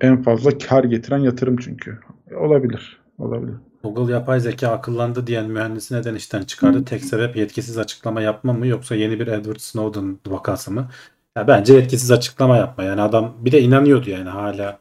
En 0.00 0.22
fazla 0.22 0.58
kar 0.58 0.84
getiren 0.84 1.18
yatırım 1.18 1.56
çünkü. 1.56 1.98
Olabilir. 2.36 3.00
Olabilir. 3.18 3.54
Google 3.82 4.12
yapay 4.12 4.40
zeka 4.40 4.68
akıllandı 4.68 5.26
diyen 5.26 5.50
mühendisi 5.50 5.94
neden 5.94 6.14
işten 6.14 6.42
çıkardı? 6.42 6.84
Tek 6.84 7.04
sebep 7.04 7.36
yetkisiz 7.36 7.78
açıklama 7.78 8.20
yapma 8.20 8.52
mı 8.52 8.66
yoksa 8.66 8.94
yeni 8.94 9.20
bir 9.20 9.26
Edward 9.26 9.58
Snowden 9.58 10.18
vakası 10.26 10.70
mı? 10.70 10.90
Ya 11.36 11.48
bence 11.48 11.74
yetkisiz 11.74 12.10
açıklama 12.10 12.56
yapma. 12.56 12.84
Yani 12.84 13.00
adam 13.00 13.34
bir 13.38 13.52
de 13.52 13.60
inanıyordu 13.60 14.10
yani 14.10 14.28
hala 14.28 14.78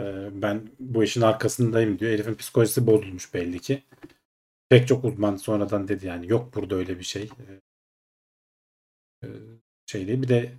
e, 0.00 0.04
ben 0.42 0.60
bu 0.80 1.04
işin 1.04 1.20
arkasındayım 1.20 1.98
diyor. 1.98 2.12
Herifin 2.12 2.34
psikolojisi 2.34 2.86
bozulmuş 2.86 3.34
belli 3.34 3.58
ki. 3.60 3.82
Pek 4.72 4.88
çok 4.88 5.04
uzman 5.04 5.36
sonradan 5.36 5.88
dedi 5.88 6.06
yani 6.06 6.30
yok 6.30 6.54
burada 6.54 6.74
öyle 6.74 6.98
bir 6.98 7.04
şey. 7.04 7.22
E, 7.22 7.60
e, 9.26 9.28
şey 9.86 10.06
değil. 10.06 10.22
Bir 10.22 10.28
de 10.28 10.52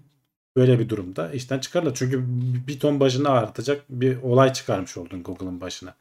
böyle 0.56 0.80
bir 0.80 0.90
durumda 0.90 1.32
işten 1.32 1.60
çıkarlar. 1.60 1.96
Çünkü 1.96 2.24
bir 2.68 2.80
ton 2.80 3.00
başını 3.00 3.30
ağrıtacak 3.30 3.86
bir 3.90 4.22
olay 4.22 4.54
çıkarmış 4.54 4.98
oldun 4.98 5.24
Google'ın 5.24 5.62
başına. 5.62 5.96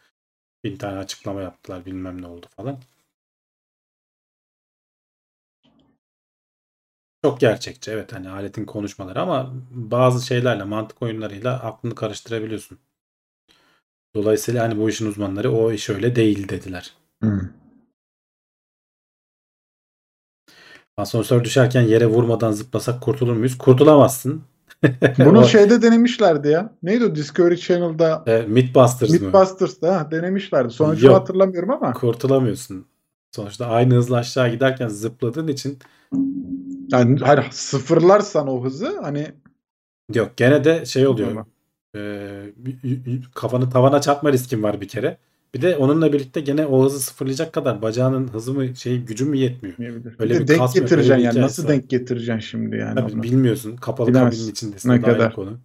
Bin 0.65 0.77
tane 0.77 0.99
açıklama 0.99 1.43
yaptılar 1.43 1.87
bilmem 1.87 2.23
ne 2.23 2.27
oldu 2.27 2.47
falan. 2.57 2.81
Çok 7.25 7.41
gerçekçi 7.41 7.91
evet 7.91 8.13
hani 8.13 8.31
aletin 8.31 8.65
konuşmaları 8.65 9.21
ama 9.21 9.53
bazı 9.71 10.27
şeylerle 10.27 10.65
mantık 10.65 11.03
oyunlarıyla 11.03 11.63
aklını 11.63 11.95
karıştırabiliyorsun. 11.95 12.79
Dolayısıyla 14.15 14.65
hani 14.65 14.79
bu 14.79 14.91
işin 14.91 15.07
uzmanları 15.07 15.53
o 15.53 15.73
iş 15.73 15.91
öyle 15.91 16.17
değil 16.17 16.49
dediler. 16.49 16.95
Hmm. 17.23 17.62
Asansör 20.97 21.45
düşerken 21.45 21.83
yere 21.83 22.07
vurmadan 22.07 22.53
zıplasak 22.53 23.01
kurtulur 23.01 23.37
muyuz? 23.37 23.59
Kurtulamazsın. 23.59 24.43
Bunu 25.19 25.45
şeyde 25.45 25.83
denemişlerdi 25.83 26.49
ya. 26.49 26.73
Neydi 26.83 27.05
o 27.05 27.15
Discovery 27.15 27.57
Channel'da 27.57 28.25
e, 28.27 28.43
Mythbusters 28.43 29.11
mı? 29.11 29.17
Mythbusters'da 29.21 29.97
ha, 30.01 30.11
denemişlerdi. 30.11 30.73
Sonucunu 30.73 31.11
Yok. 31.11 31.21
hatırlamıyorum 31.21 31.71
ama. 31.71 31.93
Kurtulamıyorsun. 31.93 32.87
Sonuçta 33.37 33.67
aynı 33.67 33.95
hızla 33.95 34.17
aşağı 34.17 34.51
giderken 34.51 34.89
zıpladığın 34.89 35.49
için 35.49 35.79
Yani 36.93 37.19
hayır, 37.19 37.47
sıfırlarsan 37.51 38.49
o 38.49 38.65
hızı 38.65 39.01
hani 39.03 39.27
yok 40.15 40.37
gene 40.37 40.65
de 40.65 40.87
şey 40.87 41.07
oluyor. 41.07 41.29
Tamam. 41.29 41.47
Y- 41.95 43.21
kafanı 43.35 43.71
tavana 43.71 44.01
çarpma 44.01 44.33
riskin 44.33 44.63
var 44.63 44.81
bir 44.81 44.89
kere. 44.89 45.19
Bir 45.55 45.63
de 45.63 45.77
onunla 45.77 46.13
birlikte 46.13 46.41
gene 46.41 46.67
o 46.67 46.85
hızı 46.85 47.01
sıfırlayacak 47.01 47.53
kadar 47.53 47.83
bacağının 47.83 48.29
hızı 48.29 48.55
mı 48.55 48.77
şey 48.77 48.99
gücü 48.99 49.25
mü 49.25 49.37
yetmiyor. 49.37 49.79
Bilmeyebilir. 49.79 50.17
Öyle 50.19 50.35
bir 50.35 50.49
de 50.49 50.55
bir 50.55 50.59
denk 50.59 50.75
getireceksin 50.75 51.25
yani. 51.25 51.41
Nasıl 51.41 51.69
denk 51.69 51.91
getireceksin 51.91 52.41
şimdi 52.51 52.77
yani 52.77 52.95
Tabii 52.95 53.13
onu. 53.13 53.23
bilmiyorsun. 53.23 53.77
Kapalı 53.77 54.09
Bilemezsin. 54.09 54.39
kabinin 54.39 54.53
içindesin. 54.53 54.91
Ne 54.91 55.01
kadar. 55.01 55.35
konu. 55.35 55.59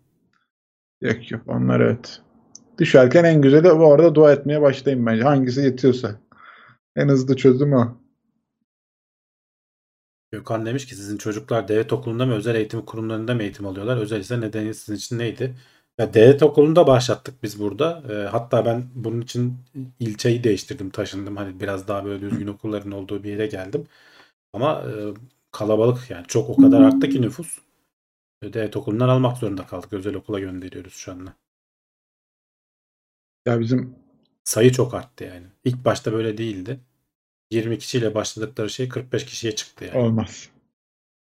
Yok 1.01 1.31
yok 1.31 1.41
onlar 1.47 1.79
evet. 1.79 2.21
Düşerken 2.79 3.23
en 3.23 3.41
güzeli 3.41 3.63
bu 3.63 3.93
arada 3.93 4.15
dua 4.15 4.31
etmeye 4.33 4.61
başlayayım 4.61 5.05
bence. 5.05 5.23
Hangisi 5.23 5.61
yetiyorsa. 5.61 6.19
En 6.95 7.07
hızlı 7.07 7.35
çözüm 7.35 7.73
o. 7.73 7.97
Gökhan 10.31 10.65
demiş 10.65 10.85
ki 10.85 10.95
sizin 10.95 11.17
çocuklar 11.17 11.67
devlet 11.67 11.93
okulunda 11.93 12.25
mı 12.25 12.33
özel 12.33 12.55
eğitim 12.55 12.81
kurumlarında 12.81 13.33
mı 13.35 13.43
eğitim 13.43 13.65
alıyorlar? 13.65 13.97
Özel 13.97 14.19
ise 14.19 14.41
nedeni 14.41 14.73
sizin 14.73 14.95
için 14.95 15.19
neydi? 15.19 15.55
Ya 15.97 16.13
devlet 16.13 16.43
okulunda 16.43 16.87
başlattık 16.87 17.43
biz 17.43 17.59
burada. 17.59 18.03
Ee, 18.09 18.13
hatta 18.27 18.65
ben 18.65 18.83
bunun 18.95 19.21
için 19.21 19.57
ilçeyi 19.99 20.43
değiştirdim, 20.43 20.89
taşındım. 20.89 21.37
Hani 21.37 21.59
biraz 21.59 21.87
daha 21.87 22.05
böyle 22.05 22.21
düzgün 22.21 22.47
okulların 22.47 22.91
olduğu 22.91 23.23
bir 23.23 23.29
yere 23.31 23.47
geldim. 23.47 23.87
Ama 24.53 24.81
e, 24.83 24.91
kalabalık 25.51 26.09
yani 26.11 26.27
çok 26.27 26.49
o 26.49 26.57
kadar 26.57 26.81
arttı 26.81 27.09
ki 27.09 27.21
nüfus. 27.21 27.59
E, 28.43 28.53
Devlet 28.53 28.77
okulundan 28.77 29.09
almak 29.09 29.37
zorunda 29.37 29.65
kaldık. 29.67 29.93
Özel 29.93 30.15
okula 30.15 30.39
gönderiyoruz 30.39 30.93
şu 30.93 31.11
anda. 31.11 31.33
Ya 33.45 33.59
bizim 33.59 33.95
Sayı 34.43 34.71
çok 34.71 34.93
arttı 34.93 35.23
yani. 35.23 35.47
İlk 35.65 35.85
başta 35.85 36.13
böyle 36.13 36.37
değildi. 36.37 36.79
20 37.51 37.79
kişiyle 37.79 38.15
başladıkları 38.15 38.69
şey 38.69 38.89
45 38.89 39.25
kişiye 39.25 39.55
çıktı 39.55 39.85
yani. 39.85 39.97
olmaz. 39.99 40.49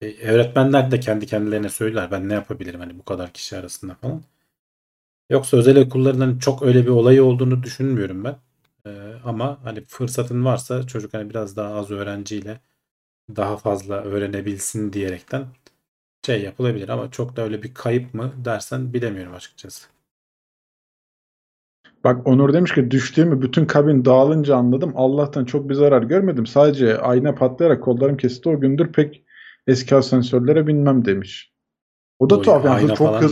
E, 0.00 0.28
öğretmenler 0.28 0.90
de 0.90 1.00
kendi 1.00 1.26
kendilerine 1.26 1.68
söyler 1.68 2.11
ben 2.11 2.28
ne 2.28 2.34
yapabilirim 2.34 2.80
hani 2.80 2.98
bu 2.98 3.04
kadar 3.04 3.32
kişi 3.32 3.56
arasında 3.56 3.94
falan. 3.94 4.22
Yoksa 5.31 5.57
özel 5.57 5.79
okullarının 5.79 6.39
çok 6.39 6.62
öyle 6.62 6.83
bir 6.85 6.91
olayı 6.91 7.24
olduğunu 7.24 7.62
düşünmüyorum 7.62 8.24
ben. 8.24 8.37
E, 8.87 8.91
ama 9.24 9.59
hani 9.64 9.85
fırsatın 9.85 10.45
varsa 10.45 10.87
çocuk 10.87 11.14
hani 11.14 11.31
biraz 11.31 11.57
daha 11.57 11.74
az 11.74 11.91
öğrenciyle 11.91 12.61
daha 13.37 13.57
fazla 13.57 13.95
öğrenebilsin 14.03 14.93
diyerekten 14.93 15.47
şey 16.26 16.43
yapılabilir 16.43 16.89
ama 16.89 17.11
çok 17.11 17.37
da 17.37 17.43
öyle 17.43 17.62
bir 17.62 17.74
kayıp 17.74 18.14
mı 18.14 18.33
dersen 18.45 18.95
bilemiyorum 18.95 19.35
açıkçası. 19.35 19.89
Bak 22.05 22.26
Onur 22.26 22.53
demiş 22.53 22.74
ki 22.74 22.91
düştüğümü 22.91 23.43
bütün 23.43 23.66
kabin 23.66 24.05
dağılınca 24.05 24.57
anladım. 24.57 24.93
Allah'tan 24.95 25.45
çok 25.45 25.68
bir 25.68 25.74
zarar 25.74 26.03
görmedim. 26.03 26.47
Sadece 26.47 26.99
ayna 26.99 27.35
patlayarak 27.35 27.83
kollarım 27.83 28.16
kesildi. 28.16 28.49
O 28.49 28.61
gündür 28.61 28.93
pek 28.93 29.24
eski 29.66 29.97
asansörlere 29.97 30.66
binmem 30.66 31.05
demiş. 31.05 31.53
O 32.18 32.31
da 32.31 32.37
O 32.37 32.43
tuhaf 32.43 32.64
yani 32.64 32.95
çok 32.95 33.22
mı? 33.22 33.29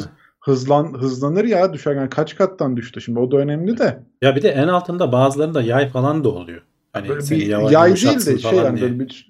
Hızlan 0.47 0.95
hızlanır 0.99 1.45
ya 1.45 1.73
düşerken 1.73 2.11
kaç 2.11 2.37
kattan 2.37 2.77
düştü 2.77 3.01
şimdi 3.01 3.19
o 3.19 3.31
da 3.31 3.37
önemli 3.37 3.79
de. 3.79 4.03
Ya 4.23 4.37
bir 4.37 4.43
de 4.43 4.49
en 4.49 4.69
altında 4.69 5.13
bazılarında 5.13 5.63
yay 5.63 5.89
falan 5.89 6.25
da 6.25 6.29
oluyor. 6.29 6.63
Hani 6.93 7.09
Böyle 7.09 7.31
bir 7.31 7.47
yavaş 7.47 7.73
yay 7.73 7.97
değil 7.97 8.27
de 8.27 8.39
şey 8.39 8.59
yani 8.59 8.77
diye. 8.77 8.89
böyle 8.91 9.01
bir 9.01 9.29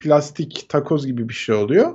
plastik 0.00 0.66
takoz 0.68 1.06
gibi 1.06 1.28
bir 1.28 1.34
şey 1.34 1.54
oluyor. 1.54 1.92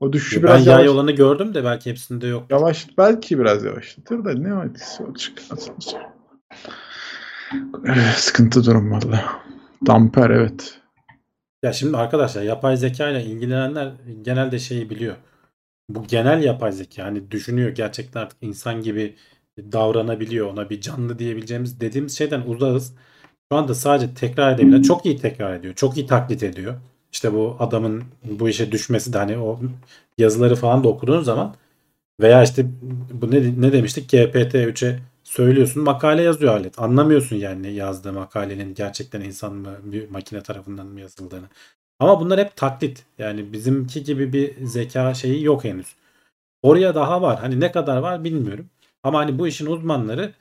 O 0.00 0.12
düşüşü 0.12 0.42
Ben 0.42 0.48
biraz 0.48 0.66
yay 0.66 0.74
yavaş, 0.76 0.88
olanı 0.88 1.12
gördüm 1.12 1.54
de 1.54 1.64
belki 1.64 1.90
hepsinde 1.90 2.26
yok. 2.26 2.46
yavaş 2.50 2.86
belki 2.98 3.38
biraz 3.38 3.64
yavaşlatır 3.64 4.24
da 4.24 4.32
ne 4.32 4.66
etkisi 4.66 5.02
olacak 5.02 5.32
asansör. 5.50 6.00
Eh, 7.88 8.12
Sıkıntı 8.16 8.64
durum 8.64 8.90
valla. 8.90 9.24
Damper 9.86 10.30
evet. 10.30 10.78
Ya 11.62 11.72
şimdi 11.72 11.96
arkadaşlar 11.96 12.42
yapay 12.42 12.76
zeka 12.76 13.08
ile 13.08 13.24
ilgilenenler 13.24 13.92
genelde 14.22 14.58
şeyi 14.58 14.90
biliyor. 14.90 15.16
Bu 15.88 16.06
genel 16.06 16.44
yapay 16.44 16.72
zeka 16.72 17.04
hani 17.04 17.30
düşünüyor 17.30 17.70
gerçekten 17.70 18.20
artık 18.20 18.38
insan 18.42 18.82
gibi 18.82 19.16
davranabiliyor 19.58 20.46
ona 20.52 20.70
bir 20.70 20.80
canlı 20.80 21.18
diyebileceğimiz 21.18 21.80
dediğimiz 21.80 22.18
şeyden 22.18 22.42
uzağız. 22.46 22.94
Şu 23.52 23.58
anda 23.58 23.74
sadece 23.74 24.14
tekrar 24.14 24.54
edebilen 24.54 24.82
çok 24.82 25.06
iyi 25.06 25.16
tekrar 25.18 25.54
ediyor. 25.56 25.74
Çok 25.74 25.96
iyi 25.96 26.06
taklit 26.06 26.42
ediyor. 26.42 26.74
İşte 27.12 27.32
bu 27.32 27.56
adamın 27.58 28.04
bu 28.24 28.48
işe 28.48 28.72
düşmesi 28.72 29.12
de 29.12 29.18
hani 29.18 29.38
o 29.38 29.60
yazıları 30.18 30.56
falan 30.56 30.84
da 30.84 30.88
okuduğun 30.88 31.22
zaman 31.22 31.56
veya 32.20 32.42
işte 32.42 32.66
bu 33.12 33.30
ne, 33.30 33.60
ne 33.62 33.72
demiştik 33.72 34.12
GPT-3'e 34.12 35.00
söylüyorsun 35.24 35.82
makale 35.84 36.22
yazıyor 36.22 36.52
alet. 36.54 36.78
Anlamıyorsun 36.80 37.36
yani 37.36 37.72
yazdığı 37.72 38.12
makalenin 38.12 38.74
gerçekten 38.74 39.20
insan 39.20 39.54
mı 39.54 39.76
bir 39.84 40.10
makine 40.10 40.42
tarafından 40.42 40.86
mı 40.86 41.00
yazıldığını. 41.00 41.46
Ama 42.00 42.20
bunlar 42.20 42.40
hep 42.40 42.56
taklit. 42.56 43.06
Yani 43.18 43.52
bizimki 43.52 44.04
gibi 44.04 44.32
bir 44.32 44.66
zeka 44.66 45.14
şeyi 45.14 45.44
yok 45.44 45.64
henüz. 45.64 45.96
Oraya 46.62 46.94
daha 46.94 47.22
var. 47.22 47.40
Hani 47.40 47.60
ne 47.60 47.72
kadar 47.72 47.96
var 47.96 48.24
bilmiyorum. 48.24 48.70
Ama 49.02 49.18
hani 49.18 49.38
bu 49.38 49.48
işin 49.48 49.66
uzmanları 49.66 50.34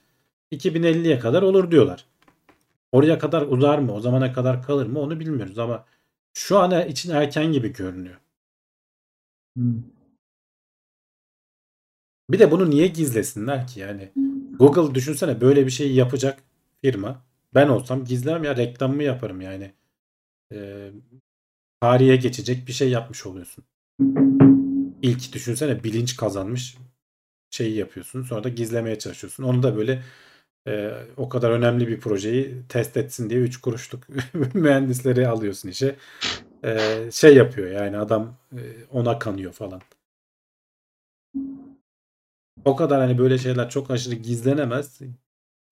2050'ye 0.51 1.19
kadar 1.19 1.41
olur 1.41 1.71
diyorlar. 1.71 2.05
Oraya 2.91 3.19
kadar 3.19 3.41
uzar 3.41 3.79
mı? 3.79 3.93
O 3.93 3.99
zamana 3.99 4.33
kadar 4.33 4.63
kalır 4.63 4.87
mı? 4.87 4.99
Onu 4.99 5.19
bilmiyoruz 5.19 5.59
ama 5.59 5.85
şu 6.33 6.57
an 6.59 6.87
için 6.87 7.11
erken 7.11 7.51
gibi 7.51 7.73
görünüyor. 7.73 8.19
Hmm. 9.57 9.83
Bir 12.29 12.39
de 12.39 12.51
bunu 12.51 12.69
niye 12.69 12.87
gizlesinler 12.87 13.67
ki 13.67 13.79
yani? 13.79 14.11
Google 14.59 14.95
düşünsene 14.95 15.41
böyle 15.41 15.65
bir 15.65 15.71
şeyi 15.71 15.95
yapacak 15.95 16.43
firma. 16.81 17.21
Ben 17.53 17.67
olsam 17.67 18.05
gizlemem 18.05 18.43
ya 18.43 18.57
reklamımı 18.57 19.03
yaparım 19.03 19.41
yani. 19.41 19.73
Ee, 20.53 20.91
tarihe 21.81 22.15
geçecek 22.15 22.67
bir 22.67 22.73
şey 22.73 22.89
yapmış 22.89 23.25
oluyorsun. 23.25 23.63
İlk 25.01 25.33
düşünsene 25.33 25.83
bilinç 25.83 26.17
kazanmış 26.17 26.77
şeyi 27.51 27.75
yapıyorsun. 27.75 28.23
Sonra 28.23 28.43
da 28.43 28.49
gizlemeye 28.49 28.99
çalışıyorsun. 28.99 29.43
Onu 29.43 29.63
da 29.63 29.77
böyle 29.77 30.03
e, 30.67 30.91
o 31.17 31.29
kadar 31.29 31.51
önemli 31.51 31.87
bir 31.87 31.99
projeyi 31.99 32.55
test 32.69 32.97
etsin 32.97 33.29
diye 33.29 33.39
3 33.39 33.57
kuruşluk 33.61 34.07
mühendisleri 34.53 35.27
alıyorsun 35.27 35.69
işe. 35.69 35.95
E, 36.63 36.99
şey 37.11 37.35
yapıyor 37.35 37.71
yani 37.71 37.97
adam 37.97 38.37
e, 38.53 38.61
ona 38.91 39.19
kanıyor 39.19 39.53
falan. 39.53 39.81
O 42.65 42.75
kadar 42.75 43.01
hani 43.01 43.17
böyle 43.17 43.37
şeyler 43.37 43.69
çok 43.69 43.91
aşırı 43.91 44.15
gizlenemez. 44.15 45.01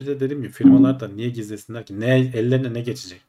Bir 0.01 0.07
de 0.07 0.19
dediğim 0.19 0.41
gibi 0.43 0.51
firmalar 0.53 0.99
da 0.99 1.07
niye 1.07 1.29
gizlesinler 1.29 1.85
ki? 1.85 1.99
Ne 1.99 2.19
ellerine 2.19 2.73
ne 2.73 2.81
geçecek? 2.81 3.21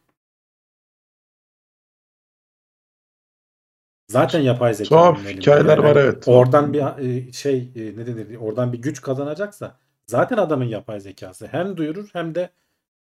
Zaten 4.08 4.40
yapay 4.40 4.74
zeka. 4.74 4.88
Tuhaf 4.88 5.28
hikayeler 5.28 5.78
var, 5.78 5.96
Yani 5.96 5.98
evet. 5.98 6.28
Oradan 6.28 6.72
bir 6.72 6.80
e, 6.80 7.32
şey 7.32 7.72
e, 7.76 7.96
ne 7.96 8.06
denir? 8.06 8.36
Oradan 8.36 8.72
bir 8.72 8.78
güç 8.78 9.00
kazanacaksa 9.00 9.78
zaten 10.06 10.36
adamın 10.36 10.64
yapay 10.64 11.00
zekası 11.00 11.46
hem 11.46 11.76
duyurur 11.76 12.08
hem 12.12 12.34
de 12.34 12.50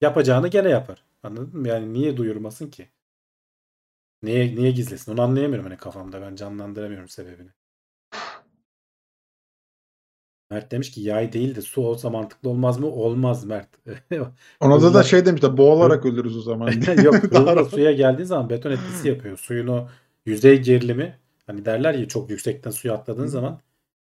yapacağını 0.02 0.48
gene 0.48 0.70
yapar. 0.70 1.04
Anladın 1.24 1.60
mı? 1.60 1.68
Yani 1.68 1.94
niye 1.94 2.18
duyurmasın 2.18 2.70
ki? 2.70 2.90
Niye 4.24 4.56
niye 4.56 4.72
gizlesin? 4.72 5.14
Onu 5.14 5.22
anlayamıyorum 5.22 5.66
hani 5.70 5.78
kafamda. 5.78 6.22
Ben 6.22 6.36
canlandıramıyorum 6.36 7.10
sebebini. 7.10 7.50
Mert 10.52 10.72
demiş 10.72 10.92
ki 10.92 11.02
yay 11.02 11.34
değil 11.34 11.56
de 11.56 11.62
su 11.62 11.82
olsa 11.82 12.10
mantıklı 12.10 12.50
olmaz 12.50 12.80
mı? 12.80 12.88
Olmaz 12.88 13.46
Mert. 13.46 13.70
Ona 14.60 14.82
da, 14.82 14.94
da 14.94 15.04
şey 15.04 15.26
demişler 15.26 15.58
boğularak 15.58 16.06
ölürüz 16.06 16.38
o 16.38 16.42
zaman. 16.42 16.68
Yok 17.04 17.16
suya 17.72 17.92
geldiği 17.92 18.26
zaman 18.26 18.50
beton 18.50 18.72
etkisi 18.72 19.08
yapıyor. 19.08 19.38
Suyun 19.38 19.68
o 19.68 19.88
yüzey 20.30 20.62
gerilimi 20.64 21.20
hani 21.48 21.66
derler 21.66 21.94
ya 21.94 22.08
çok 22.08 22.30
yüksekten 22.30 22.72
suya 22.72 22.94
atladığın 22.94 23.24
Hı. 23.24 23.30
zaman 23.30 23.62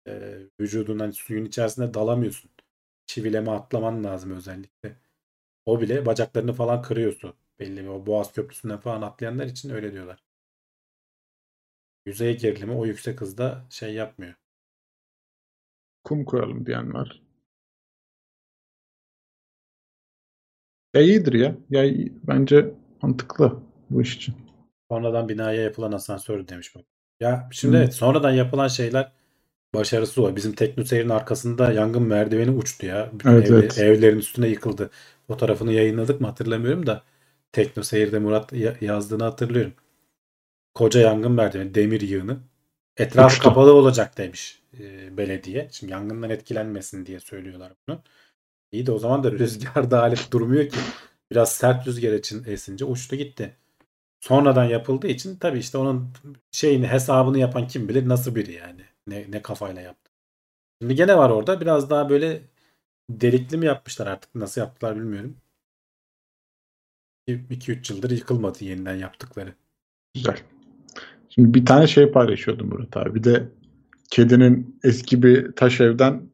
e, 0.08 0.38
vücudun 0.62 1.00
hani 1.00 1.14
suyun 1.14 1.46
içerisinde 1.46 1.94
dalamıyorsun. 1.94 2.52
Çivileme 3.08 3.52
atlaman 3.52 4.04
lazım 4.04 4.32
özellikle. 4.32 4.98
O 5.66 5.82
bile 5.82 6.08
bacaklarını 6.08 6.54
falan 6.54 6.82
kırıyor 6.82 7.14
su. 7.14 7.36
Belli 7.60 7.84
bir 7.84 7.88
o 7.90 8.06
Boğaz 8.06 8.34
Köprüsü'nden 8.34 8.80
falan 8.80 9.04
atlayanlar 9.04 9.46
için 9.48 9.70
öyle 9.70 9.94
diyorlar. 9.94 10.24
Yüzey 12.06 12.38
gerilimi 12.38 12.72
o 12.74 12.86
yüksek 12.86 13.22
hızda 13.22 13.66
şey 13.70 13.94
yapmıyor. 13.94 14.34
Kum 16.04 16.26
koyalım 16.26 16.66
diyen 16.66 16.94
var. 16.94 17.22
Ya 20.94 21.02
iyidir 21.02 21.34
ya. 21.34 21.56
Ya 21.70 21.84
iyi- 21.84 22.14
bence 22.28 22.74
mantıklı 23.02 23.60
bu 23.90 24.02
iş 24.02 24.16
için. 24.16 24.36
Sonradan 24.92 25.30
binaya 25.30 25.62
yapılan 25.62 25.92
asansör 25.92 26.48
demiş 26.48 26.76
bak. 26.76 26.86
Ya 27.20 27.50
şimdi 27.52 27.78
evet 27.78 27.94
sonradan 27.94 28.32
yapılan 28.32 28.68
şeyler 28.68 29.12
başarısız 29.76 30.18
oluyor. 30.18 30.36
Bizim 30.36 30.54
TeknoSeyir'in 30.54 31.10
arkasında 31.10 31.72
yangın 31.72 32.04
merdiveni 32.04 32.52
uçtu 32.52 32.86
ya. 32.86 33.10
Bütün 33.14 33.30
Evet, 33.30 33.48
evle- 33.48 33.56
evet. 33.60 33.78
evlerin 33.78 34.18
üstüne 34.20 34.48
yıkıldı. 34.48 34.90
Fotoğrafını 35.28 35.74
yayınladık 35.74 36.22
mı 36.22 36.28
hatırlamıyorum 36.28 36.86
da 36.88 37.04
TeknoSeyir'de 37.52 38.20
Murat 38.20 38.54
ya- 38.54 38.76
yazdığını 38.82 39.24
hatırlıyorum. 39.24 39.74
Koca 40.74 41.00
yangın 41.00 41.32
merdiveni, 41.32 41.76
demir 41.76 42.02
yığını. 42.02 42.38
Etraf 42.98 43.32
Uçtu. 43.32 43.44
kapalı 43.44 43.74
olacak 43.74 44.18
demiş 44.18 44.62
e, 44.80 45.18
belediye. 45.18 45.70
Şimdi 45.72 45.92
yangından 45.94 46.30
etkilenmesin 46.30 47.06
diye 47.06 47.20
söylüyorlar 47.20 47.74
bunu. 47.88 48.02
İyi 48.72 48.86
de 48.86 48.92
o 48.92 49.00
zaman 49.00 49.24
da 49.24 49.32
rüzgarda 49.32 50.02
alet 50.02 50.32
durmuyor 50.34 50.70
ki. 50.70 50.78
Biraz 51.32 51.52
sert 51.52 51.88
rüzgar 51.88 52.14
için 52.14 52.44
esince 52.48 52.86
uçtu 52.86 53.16
gitti. 53.16 53.56
Sonradan 54.22 54.66
yapıldığı 54.66 55.08
için 55.08 55.36
tabii 55.36 55.60
işte 55.60 55.78
onun 55.78 56.14
şeyini 56.52 56.88
hesabını 56.88 57.40
yapan 57.40 57.68
kim 57.68 57.90
bilir 57.90 58.10
nasıl 58.10 58.36
biri 58.36 58.54
yani. 58.54 58.82
Ne, 59.08 59.26
ne 59.32 59.42
kafayla 59.42 59.82
yaptı. 59.82 60.12
Şimdi 60.82 60.96
gene 60.96 61.18
var 61.18 61.30
orada 61.30 61.62
biraz 61.62 61.90
daha 61.90 62.10
böyle 62.10 62.42
delikli 63.10 63.58
mi 63.58 63.66
yapmışlar 63.66 64.08
artık 64.08 64.36
nasıl 64.36 64.62
yaptılar 64.62 64.96
bilmiyorum. 64.96 65.38
2-3 67.28 67.94
yıldır 67.94 68.12
yıkılmadı 68.12 68.64
yeniden 68.64 68.96
yaptıkları. 68.96 69.54
Güzel. 70.14 70.38
Şimdi 71.30 71.54
bir 71.54 71.66
tane 71.66 71.88
şey 71.88 72.12
paylaşıyordum 72.12 72.70
Murat 72.70 72.98
abi. 72.98 73.16
Bir 73.16 73.24
de 73.24 73.50
kedinin 74.12 74.80
eski 74.84 75.24
bir 75.24 75.52
taş 75.52 75.82
evden 75.82 76.30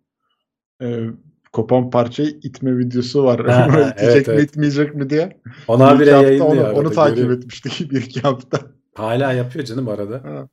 kopan 1.54 1.90
parçayı 1.90 2.30
itme 2.44 2.78
videosu 2.78 3.24
var. 3.24 3.46
Ha, 3.48 3.66
Bunu 3.70 3.86
ha, 3.86 3.90
itecek 3.90 4.28
evet, 4.28 4.32
mi 4.34 4.40
evet. 4.40 4.50
itmeyecek 4.50 4.96
mi 4.96 5.10
diye. 5.10 5.42
Ona 5.68 6.00
Bir 6.00 6.08
hafta 6.08 6.44
onu, 6.44 6.68
onu 6.68 6.90
arada, 6.90 6.92
takip 6.92 7.16
görüyorum. 7.16 7.32
etmiştik 7.32 7.92
bir 7.92 8.02
iki 8.02 8.22
hafta. 8.22 8.60
Hala 8.94 9.34
yapıyor 9.34 9.66
canım 9.66 9.88
arada. 9.90 10.24
Ha. 10.24 10.50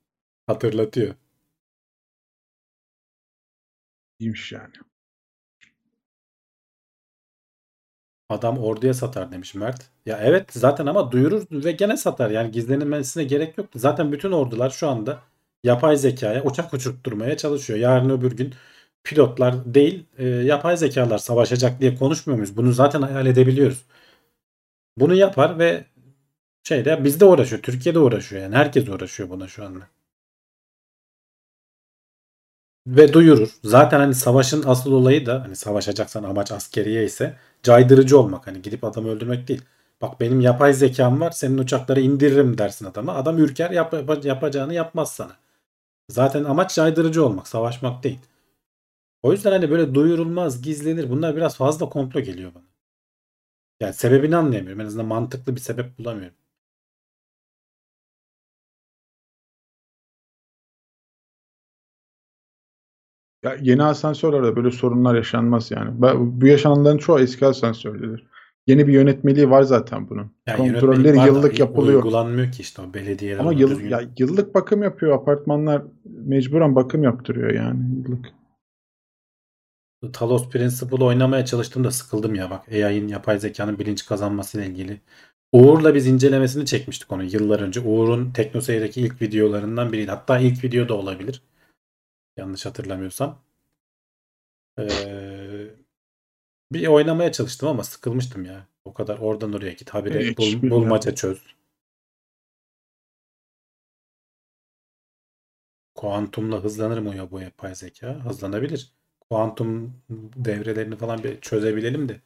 Hatırlatıyor. 0.47 1.15
İyiymiş 4.19 4.53
yani. 4.53 4.73
Adam 8.29 8.59
orduya 8.59 8.95
satar 8.95 9.33
demiş 9.33 9.55
Mert. 9.55 9.91
Ya 10.07 10.19
evet 10.23 10.53
zaten 10.53 10.87
ama 10.87 11.13
duyurur 11.13 11.47
ve 11.51 11.73
gene 11.73 11.97
satar. 11.97 12.31
Yani 12.31 12.51
gizlenilmesine 12.51 13.25
gerek 13.25 13.59
yoktu. 13.59 13.79
Zaten 13.79 14.13
bütün 14.13 14.33
ordular 14.33 14.71
şu 14.71 14.89
anda 14.89 15.23
yapay 15.65 15.97
zekaya 15.97 16.45
uçak 16.45 16.75
uçurtturmaya 16.75 17.37
çalışıyor. 17.37 17.79
Yarın 17.79 18.11
öbür 18.11 18.33
gün 18.37 18.55
pilotlar 19.05 19.75
değil 19.75 20.07
e, 20.19 20.27
yapay 20.29 20.77
zekalar 20.77 21.19
savaşacak 21.19 21.81
diye 21.81 21.95
konuşmuyor 21.95 22.39
muyuz? 22.39 22.57
Bunu 22.57 22.73
zaten 22.73 23.03
hayal 23.03 23.27
edebiliyoruz. 23.27 23.85
Bunu 24.97 25.15
yapar 25.15 25.59
ve 25.59 25.85
şeyde 26.65 27.05
bizde 27.05 27.25
uğraşıyor. 27.25 27.63
Türkiye'de 27.63 27.99
uğraşıyor 27.99 28.43
yani. 28.43 28.57
Herkes 28.57 28.89
uğraşıyor 28.89 29.31
buna 29.31 29.49
şu 29.49 29.65
anda. 29.65 29.89
Ve 32.87 33.13
duyurur. 33.13 33.49
Zaten 33.65 34.01
hani 34.01 34.15
savaşın 34.15 34.63
asıl 34.67 34.93
olayı 34.93 35.27
da 35.27 35.43
hani 35.43 35.57
savaşacaksan 35.57 36.23
amaç 36.25 36.53
askeriye 36.53 37.05
ise 37.05 37.37
caydırıcı 37.63 38.19
olmak. 38.19 38.47
Hani 38.47 38.63
gidip 38.63 38.85
adamı 38.85 39.09
öldürmek 39.11 39.49
değil. 39.49 39.63
Bak 40.03 40.21
benim 40.21 40.41
yapay 40.41 40.73
zekam 40.73 41.21
var 41.21 41.31
senin 41.31 41.59
uçakları 41.59 42.01
indiririm 42.01 42.59
dersin 42.59 42.85
adama. 42.87 43.15
Adam 43.15 43.39
ürker 43.39 43.71
yap, 43.71 43.93
yap- 43.93 44.25
yapacağını 44.25 44.75
yapmaz 44.75 45.13
sana. 45.13 45.33
Zaten 46.11 46.45
amaç 46.45 46.75
caydırıcı 46.75 47.27
olmak, 47.27 47.49
savaşmak 47.49 48.05
değil. 48.05 48.19
O 49.25 49.33
yüzden 49.33 49.51
hani 49.53 49.71
böyle 49.71 49.95
duyurulmaz, 49.95 50.63
gizlenir. 50.63 51.11
Bunlar 51.11 51.37
biraz 51.37 51.57
fazla 51.57 51.89
komplo 51.89 52.21
geliyor 52.21 52.55
bana. 52.55 52.65
Yani 53.81 53.95
sebebini 53.95 54.37
anlayamıyorum. 54.37 54.81
En 54.81 54.87
azından 54.87 55.07
mantıklı 55.07 55.57
bir 55.57 55.61
sebep 55.61 55.99
bulamıyorum. 55.99 56.37
Ya 63.45 63.57
yeni 63.61 63.83
asansörlerde 63.83 64.57
böyle 64.57 64.71
sorunlar 64.71 65.15
yaşanmaz 65.15 65.71
yani. 65.71 66.03
Ben- 66.03 66.41
Bu 66.41 66.47
yaşananların 66.47 66.99
çoğu 66.99 67.21
eski 67.21 67.47
asansörler. 67.47 68.27
Yeni 68.67 68.87
bir 68.89 68.93
yönetmeliği 68.93 69.51
var 69.51 69.63
zaten 69.63 70.09
bunun. 70.11 70.31
Yani 70.47 70.57
Kontrolleri 70.57 70.97
yönetmelik 70.97 71.17
var 71.19 71.27
da 71.27 71.39
yıllık 71.39 71.59
yapılıyor. 71.59 71.97
Uygulanmıyor 72.05 72.53
ki 72.53 72.63
işte 72.63 72.83
o 72.83 72.95
belediyeler. 72.95 73.41
Ama 73.41 73.53
yıl, 73.53 73.71
düzgün- 73.71 73.91
ya 73.91 74.01
yıllık 74.19 74.55
bakım 74.55 74.83
yapıyor. 74.83 75.13
Apartmanlar 75.17 75.83
mecburen 76.05 76.75
bakım 76.77 77.03
yaptırıyor 77.03 77.51
yani 77.51 77.81
yıllık. 77.97 78.27
Talos 80.13 80.49
Principle 80.51 81.05
oynamaya 81.05 81.45
çalıştım 81.45 81.85
da 81.85 81.91
sıkıldım 81.91 82.35
ya 82.35 82.51
bak 82.51 82.69
AI'nin 82.69 83.09
yapay 83.09 83.39
zekanın 83.41 83.79
bilinç 83.79 84.07
kazanmasıyla 84.07 84.67
ilgili. 84.67 85.01
Uğur'la 85.53 85.95
biz 85.95 86.07
incelemesini 86.07 86.67
çekmiştik 86.67 87.13
onu 87.13 87.25
yıllar 87.25 87.61
önce. 87.61 87.81
Uğur'un 87.81 88.33
TeknoSeyir'deki 88.33 89.01
ilk 89.01 89.23
videolarından 89.23 89.93
biriydi. 89.93 90.11
Hatta 90.11 90.39
ilk 90.39 90.65
video 90.65 90.89
da 90.89 90.95
olabilir. 90.95 91.43
Yanlış 92.37 92.67
hatırlamıyorsam. 92.67 93.43
Ee, 94.79 95.71
bir 96.73 96.87
oynamaya 96.87 97.33
çalıştım 97.33 97.69
ama 97.69 97.85
sıkılmıştım 97.85 98.45
ya. 98.45 98.67
O 98.85 98.95
kadar 98.95 99.19
oradan 99.19 99.53
oraya 99.53 99.73
git 99.73 99.91
habire 99.91 100.31
Hiç 100.31 100.39
bul- 100.39 100.71
bulmaca 100.71 101.15
çöz. 101.15 101.43
Kuantumla 105.95 106.65
hızlanır 106.65 106.99
mı 106.99 107.17
ya 107.17 107.31
bu 107.31 107.41
yapay 107.41 107.75
zeka? 107.75 108.25
Hızlanabilir. 108.25 108.93
Kuantum 109.35 109.93
devrelerini 110.37 110.97
falan 110.97 111.25
bir 111.25 111.41
çözebilelim 111.41 112.09
de 112.09 112.21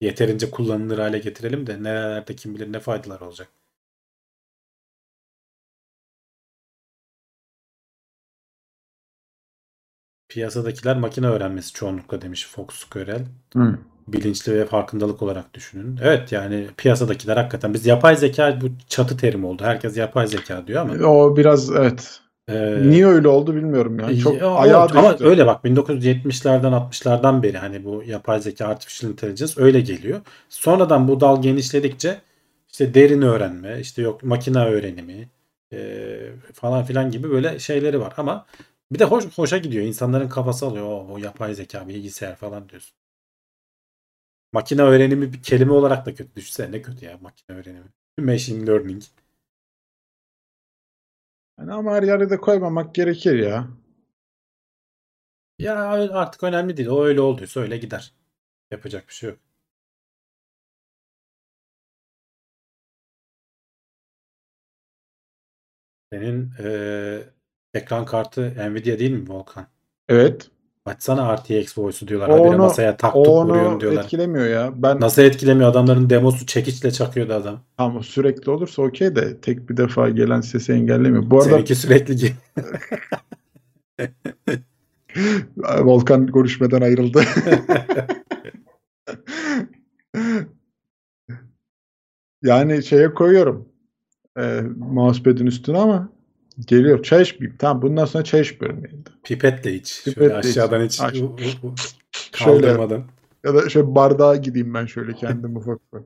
yeterince 0.00 0.50
kullanılır 0.50 0.98
hale 0.98 1.18
getirelim 1.18 1.66
de 1.66 1.82
nerelerde 1.82 2.36
kim 2.36 2.54
bilir 2.54 2.72
ne 2.72 2.80
faydalar 2.80 3.20
olacak. 3.20 3.48
Piyasadakiler 10.28 10.96
makine 10.96 11.26
öğrenmesi 11.26 11.72
çoğunlukla 11.72 12.22
demiş 12.22 12.46
Fox 12.46 12.84
Körel. 12.90 13.26
Hı. 13.52 13.78
Bilinçli 14.08 14.54
ve 14.54 14.66
farkındalık 14.66 15.22
olarak 15.22 15.54
düşünün. 15.54 15.98
Evet 16.02 16.32
yani 16.32 16.68
piyasadakiler 16.76 17.36
hakikaten 17.36 17.74
biz 17.74 17.86
yapay 17.86 18.16
zeka 18.16 18.60
bu 18.60 18.66
çatı 18.88 19.16
terim 19.16 19.44
oldu. 19.44 19.62
Herkes 19.64 19.96
yapay 19.96 20.26
zeka 20.26 20.66
diyor 20.66 20.82
ama 20.82 21.06
O 21.06 21.36
biraz 21.36 21.70
evet. 21.70 22.20
Ee, 22.50 22.90
Niye 22.90 23.06
öyle 23.06 23.28
oldu 23.28 23.56
bilmiyorum 23.56 23.98
yani. 24.00 24.18
Çok 24.18 24.40
ya, 24.40 24.48
ayağa 24.48 24.84
evet, 24.84 24.96
ama 24.96 25.12
düştü. 25.12 25.24
öyle 25.24 25.46
bak 25.46 25.64
1970'lerden 25.64 26.72
60'lardan 26.72 27.42
beri 27.42 27.58
hani 27.58 27.84
bu 27.84 28.02
yapay 28.06 28.40
zeka 28.40 28.66
artificial 28.66 29.12
intelligence 29.12 29.52
öyle 29.56 29.80
geliyor. 29.80 30.20
Sonradan 30.48 31.08
bu 31.08 31.20
dal 31.20 31.42
genişledikçe 31.42 32.20
işte 32.72 32.94
derin 32.94 33.22
öğrenme, 33.22 33.80
işte 33.80 34.02
yok 34.02 34.22
makine 34.22 34.64
öğrenimi 34.64 35.28
e, 35.72 36.18
falan 36.54 36.84
filan 36.84 37.10
gibi 37.10 37.30
böyle 37.30 37.58
şeyleri 37.58 38.00
var 38.00 38.14
ama 38.16 38.46
bir 38.92 38.98
de 38.98 39.04
hoş, 39.04 39.24
hoşa 39.36 39.58
gidiyor. 39.58 39.84
İnsanların 39.84 40.28
kafası 40.28 40.66
alıyor. 40.66 40.86
O, 40.86 41.06
o 41.12 41.18
yapay 41.18 41.54
zeka, 41.54 41.88
bilgisayar 41.88 42.36
falan 42.36 42.68
diyorsun. 42.68 42.94
Makine 44.52 44.82
öğrenimi 44.82 45.32
bir 45.32 45.42
kelime 45.42 45.72
olarak 45.72 46.06
da 46.06 46.14
kötü. 46.14 46.36
Düşünsene 46.36 46.72
ne 46.72 46.82
kötü 46.82 47.04
ya 47.04 47.18
makine 47.20 47.56
öğrenimi. 47.56 47.86
Machine 48.18 48.66
learning. 48.66 49.02
Yani 51.60 51.72
ama 51.72 51.92
her 51.94 52.02
yere 52.02 52.30
de 52.30 52.36
koymamak 52.36 52.94
gerekir 52.94 53.34
ya. 53.38 53.68
Ya 55.58 55.74
artık 56.12 56.42
önemli 56.42 56.76
değil. 56.76 56.88
O 56.88 57.04
öyle 57.04 57.20
olduysa 57.20 57.60
öyle 57.60 57.76
gider. 57.78 58.14
Yapacak 58.70 59.08
bir 59.08 59.14
şey 59.14 59.30
yok. 59.30 59.38
Senin 66.12 66.52
eee, 66.58 67.28
ekran 67.74 68.04
kartı 68.04 68.42
Nvidia 68.70 68.98
değil 68.98 69.10
mi 69.10 69.28
Volkan? 69.28 69.66
Evet. 70.08 70.50
Açsana 70.90 71.36
RTX 71.36 71.78
Voice'u 71.78 72.08
diyorlar. 72.08 72.28
O 72.28 72.32
Habire 72.32 72.48
onu, 72.48 72.58
masaya 72.58 72.96
taktık 72.96 73.26
vuruyorsun 73.26 73.72
onu 73.72 73.80
diyorlar. 73.80 74.04
etkilemiyor 74.04 74.46
ya. 74.46 74.72
Ben 74.76 75.00
Nasıl 75.00 75.22
etkilemiyor? 75.22 75.70
Adamların 75.70 76.10
demosu 76.10 76.46
çekiçle 76.46 76.90
çakıyordu 76.90 77.32
adam. 77.32 77.60
Tamam 77.76 78.02
sürekli 78.04 78.50
olursa 78.50 78.82
okey 78.82 79.16
de 79.16 79.40
tek 79.40 79.70
bir 79.70 79.76
defa 79.76 80.08
gelen 80.08 80.40
sesi 80.40 80.72
engellemiyor. 80.72 81.30
Bu 81.30 81.38
arada 81.38 81.50
Seninki 81.50 81.74
sürekli 81.74 82.32
Volkan 85.56 86.26
görüşmeden 86.26 86.80
ayrıldı. 86.80 87.22
yani 92.42 92.82
şeye 92.82 93.14
koyuyorum. 93.14 93.68
E, 94.38 94.60
mousepad'in 94.76 95.46
üstüne 95.46 95.78
ama 95.78 96.12
geliyor. 96.66 97.02
Çay 97.02 97.22
içmeyeyim. 97.22 97.56
Tamam 97.58 97.82
bundan 97.82 98.04
sonra 98.04 98.24
çay 98.24 98.40
içmiyorum 98.40 98.84
yani. 98.84 99.02
pipetle 99.24 99.74
iç. 99.74 99.88
Şöyle 99.88 100.14
Pipetle 100.14 100.38
iç. 100.38 100.58
aşağıdan 100.58 100.84
iç. 100.84 101.00
Şöyle. 101.00 101.26
Kaldırmadan. 102.32 103.04
Ya 103.44 103.54
da 103.54 103.68
şöyle 103.68 103.94
bardağa 103.94 104.36
gideyim 104.36 104.74
ben 104.74 104.86
şöyle 104.86 105.12
kendim 105.14 105.56
ufak 105.56 105.80
ufak. 105.92 106.02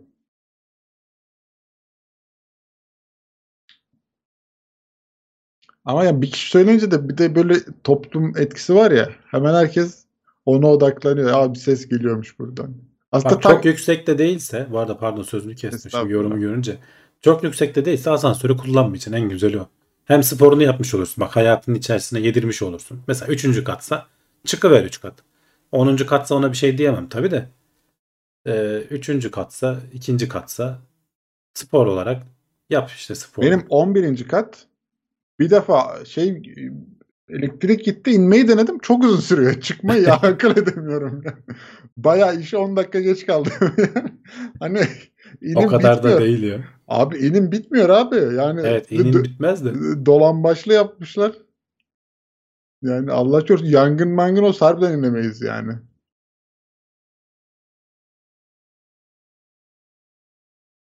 Ama 5.84 6.04
ya 6.04 6.22
bir 6.22 6.30
kişi 6.30 6.50
söyleyince 6.50 6.90
de 6.90 7.08
bir 7.08 7.18
de 7.18 7.34
böyle 7.34 7.54
toplum 7.84 8.36
etkisi 8.38 8.74
var 8.74 8.90
ya. 8.90 9.08
Hemen 9.30 9.54
herkes 9.54 10.04
ona 10.46 10.66
odaklanıyor. 10.66 11.30
Aa 11.32 11.54
bir 11.54 11.58
ses 11.58 11.88
geliyormuş 11.88 12.38
buradan. 12.38 12.74
Aslında 13.12 13.34
Bak 13.34 13.42
tam 13.42 13.52
çok 13.52 13.64
yüksekte 13.64 14.18
değilse, 14.18 14.66
bu 14.70 14.78
arada 14.78 14.98
pardon 14.98 15.22
sözünü 15.22 15.52
Estağfurullah. 15.52 16.10
yorumu 16.10 16.40
görünce. 16.40 16.78
Çok 17.20 17.44
yüksekte 17.44 17.84
değilse 17.84 18.10
asansörü 18.10 18.56
kullanmayacaksın. 18.56 19.12
En 19.12 19.28
güzeli 19.28 19.60
o. 19.60 19.68
Hem 20.04 20.22
sporunu 20.22 20.62
yapmış 20.62 20.94
olursun. 20.94 21.22
Bak 21.22 21.36
hayatının 21.36 21.76
içerisine 21.76 22.20
yedirmiş 22.20 22.62
olursun. 22.62 23.02
Mesela 23.06 23.32
üçüncü 23.32 23.64
katsa 23.64 24.06
çıkıver 24.44 24.84
üç 24.84 25.00
kat. 25.00 25.14
Onuncu 25.72 26.06
katsa 26.06 26.34
ona 26.34 26.52
bir 26.52 26.56
şey 26.56 26.78
diyemem 26.78 27.08
tabii 27.08 27.30
de. 27.30 27.48
Ee, 28.46 28.78
üçüncü 28.90 29.30
katsa, 29.30 29.78
ikinci 29.92 30.28
katsa 30.28 30.78
spor 31.54 31.86
olarak 31.86 32.22
yap 32.70 32.90
işte 32.96 33.14
spor. 33.14 33.42
benim 33.42 33.66
11. 33.68 34.28
kat 34.28 34.66
bir 35.40 35.50
defa 35.50 36.04
şey 36.04 36.42
elektrik 37.28 37.84
gitti 37.84 38.10
inmeyi 38.10 38.48
denedim. 38.48 38.78
Çok 38.78 39.04
uzun 39.04 39.20
sürüyor. 39.20 39.60
Çıkmayı 39.60 40.02
ya 40.02 40.14
akıl 40.22 40.56
edemiyorum. 40.56 41.22
ya. 41.24 41.34
Bayağı 41.96 42.40
işe 42.40 42.56
10 42.56 42.76
dakika 42.76 43.00
geç 43.00 43.26
kaldım. 43.26 43.52
hani 44.60 44.80
inim 45.40 45.58
o 45.58 45.66
kadar 45.66 45.96
bitmiyor. 45.96 46.18
da 46.20 46.22
değil 46.24 46.42
ya. 46.42 46.64
Abi 46.88 47.18
inim 47.18 47.52
bitmiyor 47.52 47.88
abi. 47.88 48.16
Yani 48.16 48.60
Evet 48.60 48.90
d- 48.90 49.24
bitmez 49.24 49.64
de. 49.64 50.06
dolambaçlı 50.06 50.72
yapmışlar. 50.72 51.32
Yani 52.82 53.12
Allah 53.12 53.46
korusun 53.46 53.66
yangın 53.66 54.08
mangın 54.08 54.42
olsa 54.42 54.66
harbiden 54.66 54.98
inemeyiz 54.98 55.42
yani. 55.42 55.72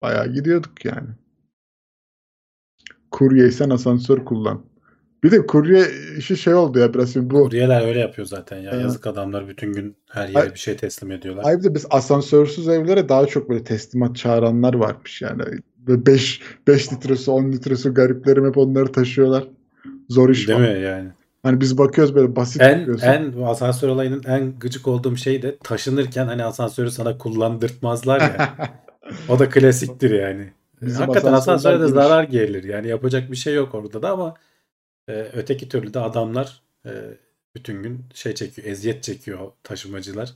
Bayağı 0.01 0.33
gidiyorduk 0.33 0.85
yani. 0.85 1.09
Kuryeysen 3.11 3.69
asansör 3.69 4.25
kullan. 4.25 4.65
Bir 5.25 5.31
de 5.31 5.45
kurye 5.45 5.85
işi 6.17 6.37
şey 6.37 6.53
oldu 6.53 6.79
ya 6.79 6.93
biraz 6.93 7.13
şimdi 7.13 7.29
bu. 7.29 7.43
Kuryeler 7.43 7.87
öyle 7.87 7.99
yapıyor 7.99 8.27
zaten 8.27 8.57
ya. 8.57 8.71
Evet. 8.73 8.83
Yazık 8.83 9.07
adamlar 9.07 9.47
bütün 9.47 9.73
gün 9.73 9.95
her 10.09 10.27
yere 10.27 10.39
Ay- 10.39 10.53
bir 10.53 10.59
şey 10.59 10.77
teslim 10.77 11.11
ediyorlar. 11.11 11.43
Ay 11.45 11.59
bir 11.59 11.63
de 11.63 11.75
biz 11.75 11.85
asansörsüz 11.89 12.67
evlere 12.67 13.09
daha 13.09 13.25
çok 13.25 13.49
böyle 13.49 13.63
teslimat 13.63 14.15
çağıranlar 14.15 14.73
varmış 14.73 15.21
yani. 15.21 15.41
5 15.77 16.41
5 16.67 16.93
litresi 16.93 17.31
10 17.31 17.51
litresi 17.51 17.89
gariplerim 17.89 18.47
hep 18.47 18.57
onları 18.57 18.91
taşıyorlar. 18.91 19.43
Zor 20.09 20.29
iş 20.29 20.47
Değil 20.47 20.59
var. 20.59 20.75
mi 20.75 20.81
yani? 20.81 21.09
Hani 21.43 21.61
biz 21.61 21.77
bakıyoruz 21.77 22.15
böyle 22.15 22.35
basit 22.35 22.61
En 22.61 22.79
bakıyorsun. 22.79 23.07
en 23.07 23.41
asansör 23.41 23.87
olayının 23.87 24.23
en 24.27 24.59
gıcık 24.59 24.87
olduğum 24.87 25.17
şey 25.17 25.41
de 25.41 25.57
taşınırken 25.63 26.25
hani 26.25 26.43
asansörü 26.43 26.91
sana 26.91 27.17
kullandırtmazlar 27.17 28.21
ya. 28.21 28.55
o 29.29 29.39
da 29.39 29.49
klasiktir 29.49 30.11
yani. 30.11 30.51
Bizim 30.81 31.01
Hakikaten 31.01 31.33
asansöre 31.33 31.79
de 31.79 31.87
zarar 31.87 32.23
gelir. 32.23 32.63
Yani 32.63 32.87
yapacak 32.87 33.31
bir 33.31 33.37
şey 33.37 33.53
yok 33.53 33.75
orada 33.75 34.01
da 34.01 34.11
ama 34.11 34.33
e, 35.07 35.13
öteki 35.13 35.69
türlü 35.69 35.93
de 35.93 35.99
adamlar 35.99 36.61
e, 36.85 36.91
bütün 37.55 37.83
gün 37.83 38.05
şey 38.13 38.35
çekiyor, 38.35 38.67
eziyet 38.67 39.03
çekiyor 39.03 39.51
taşımacılar. 39.63 40.33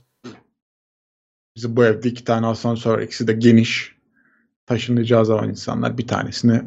Bizim 1.56 1.76
bu 1.76 1.84
evde 1.84 2.08
iki 2.08 2.24
tane 2.24 2.46
asansör. 2.46 3.00
İkisi 3.02 3.28
de 3.28 3.32
geniş. 3.32 3.96
Taşınacağı 4.66 5.26
zaman 5.26 5.48
insanlar 5.48 5.98
bir 5.98 6.06
tanesini 6.06 6.62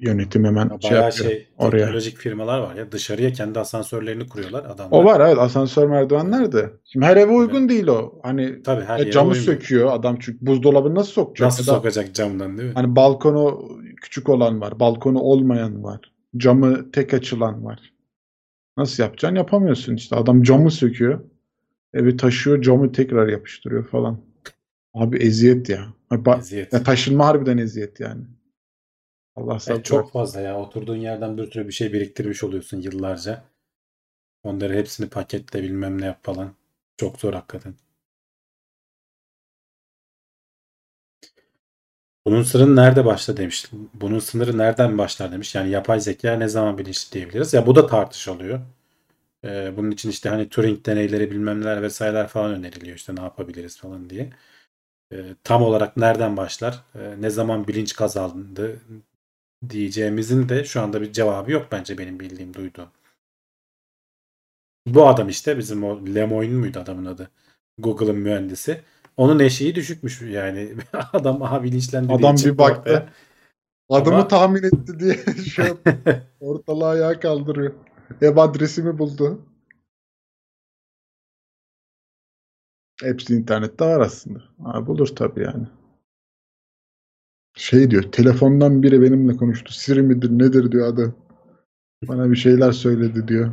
yönetim 0.00 0.44
hemen 0.44 0.68
şey 0.80 0.90
Bayağı 0.90 1.04
yapıyor. 1.04 1.30
şey 1.30 1.48
oraya. 1.58 1.78
teknolojik 1.78 2.16
firmalar 2.16 2.58
var 2.58 2.74
ya 2.74 2.92
dışarıya 2.92 3.32
kendi 3.32 3.58
asansörlerini 3.60 4.28
kuruyorlar 4.28 4.64
adamlar. 4.64 4.98
O 4.98 5.04
var 5.04 5.20
evet 5.28 5.38
asansör 5.38 5.86
merdivenler 5.86 6.52
de. 6.52 6.70
Şimdi 6.84 7.06
her 7.06 7.16
eve 7.16 7.32
uygun 7.32 7.68
değil 7.68 7.86
o. 7.86 8.18
Hani 8.22 8.62
Tabii 8.62 8.84
her 8.84 8.96
ya 8.98 9.02
yere 9.02 9.10
camı 9.12 9.30
uymuyor. 9.30 9.44
söküyor 9.44 9.92
adam 9.92 10.16
çünkü 10.20 10.46
buzdolabını 10.46 10.94
nasıl 10.94 11.12
sokacak? 11.12 11.46
Nasıl 11.46 11.62
Ya 11.62 11.66
da 11.72 11.76
sokacak 11.76 12.14
camdan 12.14 12.58
değil 12.58 12.68
mi? 12.68 12.74
Hani 12.74 12.96
balkonu 12.96 13.68
küçük 14.02 14.28
olan 14.28 14.60
var. 14.60 14.80
Balkonu 14.80 15.20
olmayan 15.20 15.84
var. 15.84 16.00
Camı 16.36 16.90
tek 16.92 17.14
açılan 17.14 17.64
var. 17.64 17.92
Nasıl 18.76 19.02
yapacaksın? 19.02 19.36
Yapamıyorsun 19.36 19.94
işte. 19.94 20.16
Adam 20.16 20.42
camı 20.42 20.70
söküyor. 20.70 21.20
Evi 21.94 22.16
taşıyor 22.16 22.62
camı 22.62 22.92
tekrar 22.92 23.28
yapıştırıyor 23.28 23.88
falan. 23.88 24.20
Abi 24.94 25.16
eziyet 25.16 25.68
ya. 25.68 25.86
Ba- 26.10 26.38
Eziyet. 26.38 26.72
ya 26.72 26.82
taşınma 26.82 27.26
harbiden 27.26 27.58
eziyet 27.58 28.00
yani. 28.00 28.24
Allah 29.36 29.58
sabır. 29.60 29.82
Çok 29.82 30.12
fazla 30.12 30.40
ya. 30.40 30.58
Oturduğun 30.60 30.96
yerden 30.96 31.38
bir 31.38 31.50
sürü 31.50 31.66
bir 31.68 31.72
şey 31.72 31.92
biriktirmiş 31.92 32.44
oluyorsun 32.44 32.80
yıllarca. 32.80 33.44
Onları 34.42 34.74
hepsini 34.74 35.08
paketle 35.08 35.62
bilmem 35.62 36.00
ne 36.00 36.06
yap 36.06 36.18
falan. 36.22 36.54
Çok 36.96 37.20
zor 37.20 37.32
hakikaten. 37.32 37.74
Bunun 42.26 42.42
sınırı 42.42 42.76
nerede 42.76 43.04
başla 43.04 43.36
demiş. 43.36 43.66
Bunun 43.94 44.18
sınırı 44.18 44.58
nereden 44.58 44.98
başlar 44.98 45.32
demiş. 45.32 45.54
Yani 45.54 45.70
yapay 45.70 46.00
zeka 46.00 46.32
ne 46.36 46.48
zaman 46.48 46.78
bilinçli 46.78 47.12
diyebiliriz. 47.12 47.54
Ya 47.54 47.66
bu 47.66 47.74
da 47.76 47.86
tartışılıyor. 47.86 48.60
Ee, 49.44 49.74
bunun 49.76 49.90
için 49.90 50.10
işte 50.10 50.28
hani 50.28 50.48
Turing 50.48 50.86
deneyleri 50.86 51.30
bilmem 51.30 51.60
neler 51.60 51.82
vesaireler 51.82 52.28
falan 52.28 52.52
öneriliyor. 52.54 52.96
İşte 52.96 53.16
ne 53.16 53.20
yapabiliriz 53.22 53.78
falan 53.78 54.10
diye. 54.10 54.30
Ee, 55.12 55.36
tam 55.44 55.62
olarak 55.62 55.96
nereden 55.96 56.36
başlar? 56.36 56.84
Ee, 56.96 57.16
ne 57.20 57.30
zaman 57.30 57.68
bilinç 57.68 57.96
kazandı 57.96 58.80
diyeceğimizin 59.70 60.48
de 60.48 60.64
şu 60.64 60.80
anda 60.82 61.02
bir 61.02 61.12
cevabı 61.12 61.52
yok 61.52 61.68
bence 61.72 61.98
benim 61.98 62.20
bildiğim 62.20 62.54
duyduğum. 62.54 62.88
Bu 64.86 65.08
adam 65.08 65.28
işte 65.28 65.58
bizim 65.58 65.84
o 65.84 66.06
Lemoyne 66.06 66.54
muydu 66.54 66.78
adamın 66.80 67.04
adı? 67.06 67.30
Google'ın 67.78 68.16
mühendisi. 68.16 68.82
Onun 69.16 69.38
eşiği 69.38 69.74
düşükmüş 69.74 70.22
yani. 70.22 70.74
adam 71.12 71.42
aha 71.42 71.62
bilinçlendi 71.62 72.12
Adam 72.12 72.36
bir 72.36 72.58
baktı. 72.58 72.80
ortaya. 72.80 73.12
Adımı 73.88 74.16
Ama- 74.16 74.28
tahmin 74.28 74.62
etti 74.62 74.98
diye 74.98 75.14
şu 75.44 75.78
ortalığı 76.40 76.86
ayağa 76.88 77.20
kaldırıyor. 77.20 77.72
Ev 78.20 78.36
adresimi 78.36 78.98
buldu. 78.98 79.42
Hepsi 83.02 83.34
internette 83.34 83.84
var 83.84 84.00
aslında. 84.00 84.42
Ha, 84.64 84.86
bulur 84.86 85.06
tabii 85.06 85.42
yani. 85.42 85.66
Şey 87.56 87.90
diyor, 87.90 88.02
telefondan 88.02 88.82
biri 88.82 89.02
benimle 89.02 89.36
konuştu. 89.36 89.72
Siri 89.72 90.02
midir 90.02 90.30
nedir 90.30 90.72
diyor 90.72 90.88
adam. 90.88 91.14
Bana 92.08 92.30
bir 92.30 92.36
şeyler 92.36 92.72
söyledi 92.72 93.28
diyor. 93.28 93.52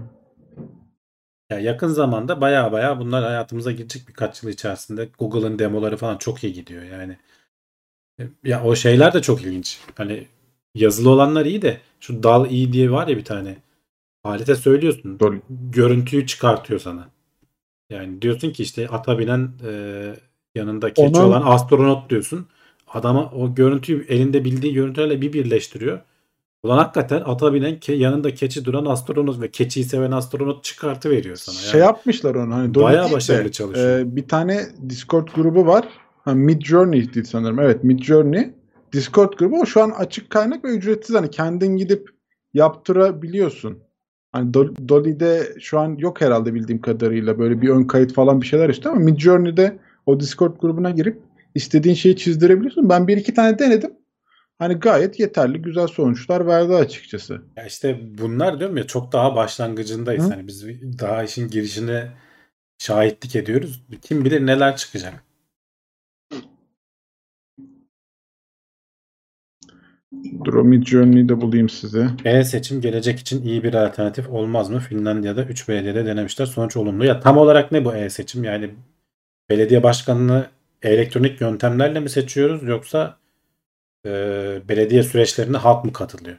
Ya 1.49 1.59
yakın 1.59 1.87
zamanda 1.87 2.41
baya 2.41 2.71
baya 2.71 2.99
bunlar 2.99 3.23
hayatımıza 3.23 3.71
girecek 3.71 4.07
birkaç 4.07 4.43
yıl 4.43 4.49
içerisinde. 4.51 5.09
Google'ın 5.19 5.59
demoları 5.59 5.97
falan 5.97 6.17
çok 6.17 6.43
iyi 6.43 6.53
gidiyor 6.53 6.83
yani. 6.83 7.17
Ya 8.43 8.63
o 8.63 8.75
şeyler 8.75 9.13
de 9.13 9.21
çok 9.21 9.41
ilginç. 9.41 9.79
Hani 9.95 10.27
yazılı 10.75 11.09
olanlar 11.09 11.45
iyi 11.45 11.61
de 11.61 11.77
şu 11.99 12.23
Dal 12.23 12.45
E 12.45 12.73
diye 12.73 12.91
var 12.91 13.07
ya 13.07 13.17
bir 13.17 13.25
tane. 13.25 13.57
Alete 14.23 14.55
söylüyorsun. 14.55 15.17
Dol- 15.19 15.41
Görüntüyü 15.71 16.27
çıkartıyor 16.27 16.79
sana. 16.79 17.09
Yani 17.89 18.21
diyorsun 18.21 18.49
ki 18.51 18.63
işte 18.63 18.87
ata 18.87 19.19
binen 19.19 19.51
e, 19.67 19.71
yanında 20.55 20.93
keçi 20.93 21.17
Ona- 21.17 21.27
olan 21.27 21.41
astronot 21.45 22.09
diyorsun. 22.09 22.47
Adama 22.87 23.31
o 23.31 23.55
görüntüyü 23.55 24.05
elinde 24.09 24.45
bildiği 24.45 24.73
görüntülerle 24.73 25.21
bir 25.21 25.33
birleştiriyor. 25.33 25.99
Ulan 26.63 26.77
hakikaten 26.77 27.21
ata 27.25 27.53
binen 27.53 27.73
ke- 27.75 27.95
yanında 27.95 28.33
keçi 28.33 28.65
duran 28.65 28.85
astronot 28.85 29.41
ve 29.41 29.51
keçiyi 29.51 29.83
seven 29.85 30.11
astronot 30.11 30.63
çıkartı 30.63 31.09
veriyor 31.09 31.35
sana. 31.35 31.55
Yani 31.55 31.71
Şey 31.71 31.81
yapmışlar 31.81 32.35
onu 32.35 32.53
hani 32.55 32.75
bayağı 32.75 33.01
değil 33.03 33.11
de, 33.11 33.15
başarılı 33.15 33.51
çalışıyor. 33.51 33.99
e, 33.99 34.15
bir 34.15 34.27
tane 34.27 34.61
Discord 34.89 35.27
grubu 35.35 35.65
var. 35.67 35.87
Ha, 36.25 36.33
Mid 36.33 36.61
Journey'di 36.61 37.25
sanırım. 37.25 37.59
Evet 37.59 37.83
Mid 37.83 37.99
Journey. 38.03 38.49
Discord 38.93 39.33
grubu 39.33 39.59
o 39.61 39.65
şu 39.65 39.83
an 39.83 39.89
açık 39.89 40.29
kaynak 40.29 40.65
ve 40.65 40.69
ücretsiz. 40.69 41.15
Hani 41.15 41.29
kendin 41.31 41.77
gidip 41.77 42.09
yaptırabiliyorsun. 42.53 43.77
Hani 44.31 44.51
Dol- 44.51 44.89
Dolly'de 44.89 45.53
şu 45.59 45.79
an 45.79 45.95
yok 45.97 46.21
herhalde 46.21 46.53
bildiğim 46.53 46.81
kadarıyla 46.81 47.39
böyle 47.39 47.61
bir 47.61 47.69
ön 47.69 47.83
kayıt 47.83 48.13
falan 48.13 48.41
bir 48.41 48.45
şeyler 48.45 48.69
istiyor 48.69 48.95
ama 48.95 49.03
Mid 49.05 49.17
Journey'de 49.19 49.79
o 50.05 50.19
Discord 50.19 50.55
grubuna 50.59 50.89
girip 50.91 51.19
istediğin 51.55 51.95
şeyi 51.95 52.15
çizdirebiliyorsun. 52.17 52.89
Ben 52.89 53.07
bir 53.07 53.17
iki 53.17 53.33
tane 53.33 53.59
denedim. 53.59 53.91
Hani 54.59 54.73
gayet 54.73 55.19
yeterli, 55.19 55.61
güzel 55.61 55.87
sonuçlar 55.87 56.47
verdi 56.47 56.75
açıkçası. 56.75 57.41
Ya 57.55 57.65
işte 57.65 57.99
bunlar 58.17 58.59
diyorum 58.59 58.77
ya 58.77 58.87
çok 58.87 59.11
daha 59.11 59.35
başlangıcındayız. 59.35 60.25
Hı. 60.25 60.29
Hani 60.29 60.47
biz 60.47 60.65
daha 60.99 61.23
işin 61.23 61.49
girişine 61.49 62.11
şahitlik 62.77 63.35
ediyoruz. 63.35 63.83
Kim 64.01 64.25
bilir 64.25 64.45
neler 64.45 64.75
çıkacak. 64.75 65.23
Dur 70.43 70.53
Mid 70.53 70.87
Journey'i 70.87 71.29
de 71.29 71.41
bulayım 71.41 71.69
size. 71.69 72.07
E-seçim 72.25 72.81
gelecek 72.81 73.19
için 73.19 73.43
iyi 73.43 73.63
bir 73.63 73.73
alternatif 73.73 74.29
olmaz 74.29 74.69
mı? 74.69 74.79
Finlandiya'da 74.79 75.43
3 75.43 75.69
belediyede 75.69 76.05
denemişler. 76.05 76.45
Sonuç 76.45 76.77
olumlu. 76.77 77.05
Ya 77.05 77.19
tam 77.19 77.37
olarak 77.37 77.71
ne 77.71 77.85
bu 77.85 77.95
e-seçim? 77.95 78.43
Yani 78.43 78.69
belediye 79.49 79.83
başkanını 79.83 80.47
elektronik 80.81 81.41
yöntemlerle 81.41 81.99
mi 81.99 82.09
seçiyoruz 82.09 82.63
yoksa 82.63 83.17
e, 84.05 84.09
belediye 84.69 85.03
süreçlerine 85.03 85.57
halk 85.57 85.85
mı 85.85 85.93
katılıyor? 85.93 86.37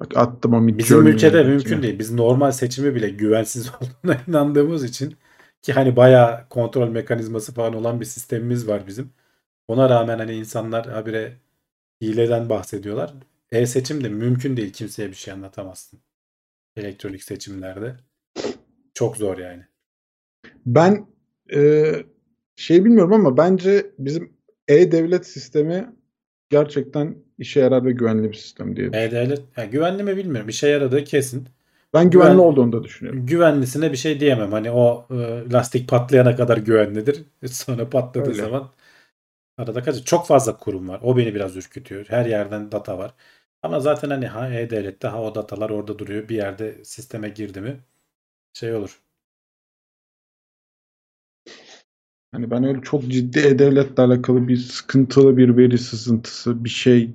Bak 0.00 0.16
attım 0.16 0.54
o 0.54 0.78
Bizim 0.78 1.06
ülkede 1.06 1.42
mümkün 1.44 1.82
değil. 1.82 1.98
Biz 1.98 2.10
normal 2.12 2.52
seçimi 2.52 2.94
bile 2.94 3.08
güvensiz 3.08 3.70
olduğuna 3.80 4.20
inandığımız 4.28 4.84
için 4.84 5.16
ki 5.62 5.72
hani 5.72 5.96
bayağı 5.96 6.48
kontrol 6.48 6.88
mekanizması 6.88 7.54
falan 7.54 7.74
olan 7.74 8.00
bir 8.00 8.04
sistemimiz 8.06 8.68
var 8.68 8.86
bizim. 8.86 9.12
Ona 9.68 9.90
rağmen 9.90 10.18
hani 10.18 10.32
insanlar 10.34 10.86
habire 10.86 11.36
hileden 12.02 12.48
bahsediyorlar. 12.48 13.14
E-seçim 13.52 14.04
de 14.04 14.08
mümkün 14.08 14.56
değil. 14.56 14.72
Kimseye 14.72 15.08
bir 15.08 15.14
şey 15.14 15.34
anlatamazsın. 15.34 16.00
Elektronik 16.76 17.22
seçimlerde. 17.22 17.96
Çok 18.94 19.16
zor 19.16 19.38
yani. 19.38 19.66
Ben 20.66 21.06
e, 21.52 21.92
şey 22.60 22.84
bilmiyorum 22.84 23.12
ama 23.12 23.36
bence 23.36 23.86
bizim 23.98 24.32
e-devlet 24.68 25.26
sistemi 25.26 25.90
gerçekten 26.50 27.14
işe 27.38 27.60
yarar 27.60 27.84
ve 27.84 27.92
güvenli 27.92 28.28
bir 28.28 28.34
sistem 28.36 28.76
diye. 28.76 28.86
E-devlet 28.86 29.42
yani 29.56 29.70
güvenli 29.70 30.02
mi 30.02 30.16
bilmiyorum. 30.16 30.48
İşe 30.48 30.68
yaradığı 30.68 31.04
kesin. 31.04 31.48
Ben 31.94 32.10
güvenli 32.10 32.32
güven- 32.32 32.38
olduğunu 32.38 32.72
da 32.72 32.84
düşünüyorum. 32.84 33.26
Güvenlisine 33.26 33.92
bir 33.92 33.96
şey 33.96 34.20
diyemem. 34.20 34.52
Hani 34.52 34.70
o 34.70 35.06
e, 35.10 35.14
lastik 35.52 35.88
patlayana 35.88 36.36
kadar 36.36 36.56
güvenlidir. 36.58 37.22
Sonra 37.46 37.90
patladığı 37.90 38.28
Öyle. 38.28 38.42
zaman 38.42 38.70
arada 39.58 39.82
kaç 39.82 40.04
çok 40.04 40.26
fazla 40.26 40.56
kurum 40.56 40.88
var. 40.88 41.00
O 41.02 41.16
beni 41.16 41.34
biraz 41.34 41.56
ürkütüyor. 41.56 42.04
Her 42.08 42.26
yerden 42.26 42.72
data 42.72 42.98
var. 42.98 43.14
Ama 43.62 43.80
zaten 43.80 44.10
hani 44.10 44.26
ha 44.26 44.48
e-devlette 44.54 45.08
ha 45.08 45.22
o 45.22 45.34
datalar 45.34 45.70
orada 45.70 45.98
duruyor. 45.98 46.28
Bir 46.28 46.36
yerde 46.36 46.84
sisteme 46.84 47.28
girdi 47.28 47.60
mi 47.60 47.76
şey 48.52 48.74
olur. 48.74 49.00
Hani 52.32 52.50
ben 52.50 52.64
öyle 52.64 52.80
çok 52.82 53.08
ciddi 53.08 53.38
e-devletle 53.38 54.02
alakalı 54.02 54.48
bir 54.48 54.56
sıkıntılı 54.56 55.36
bir 55.36 55.56
veri 55.56 55.78
sızıntısı 55.78 56.64
bir 56.64 56.68
şey 56.68 57.10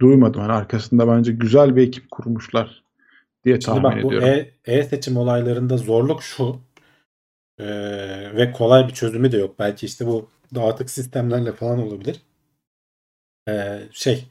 duymadım. 0.00 0.40
Hani 0.40 0.52
arkasında 0.52 1.08
bence 1.08 1.32
güzel 1.32 1.76
bir 1.76 1.88
ekip 1.88 2.10
kurmuşlar 2.10 2.82
diye 3.44 3.60
Şimdi 3.60 3.66
tahmin 3.66 3.82
bak 3.82 4.02
bu 4.02 4.08
ediyorum. 4.08 4.28
e- 4.28 4.54
e-seçim 4.64 5.16
olaylarında 5.16 5.76
zorluk 5.76 6.22
şu 6.22 6.60
e, 7.58 7.66
ve 8.36 8.52
kolay 8.52 8.88
bir 8.88 8.94
çözümü 8.94 9.32
de 9.32 9.36
yok. 9.36 9.58
Belki 9.58 9.86
işte 9.86 10.06
bu 10.06 10.28
dağıtık 10.54 10.90
sistemlerle 10.90 11.52
falan 11.52 11.78
olabilir. 11.78 12.22
E, 13.48 13.80
şey 13.92 14.24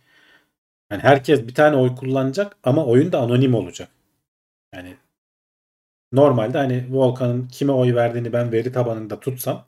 yani 0.92 1.02
herkes 1.04 1.48
bir 1.48 1.56
tane 1.56 1.76
oy 1.76 1.96
kullanacak 1.96 2.58
ama 2.64 2.86
oyun 2.86 3.12
da 3.12 3.20
anonim 3.20 3.56
olacak. 3.56 3.90
Yani 4.76 4.98
normalde 6.12 6.58
hani 6.58 6.86
Volkan'ın 6.92 7.48
kime 7.48 7.72
oy 7.72 7.96
verdiğini 7.96 8.34
ben 8.34 8.52
veri 8.52 8.72
tabanında 8.72 9.20
tutsam 9.20 9.66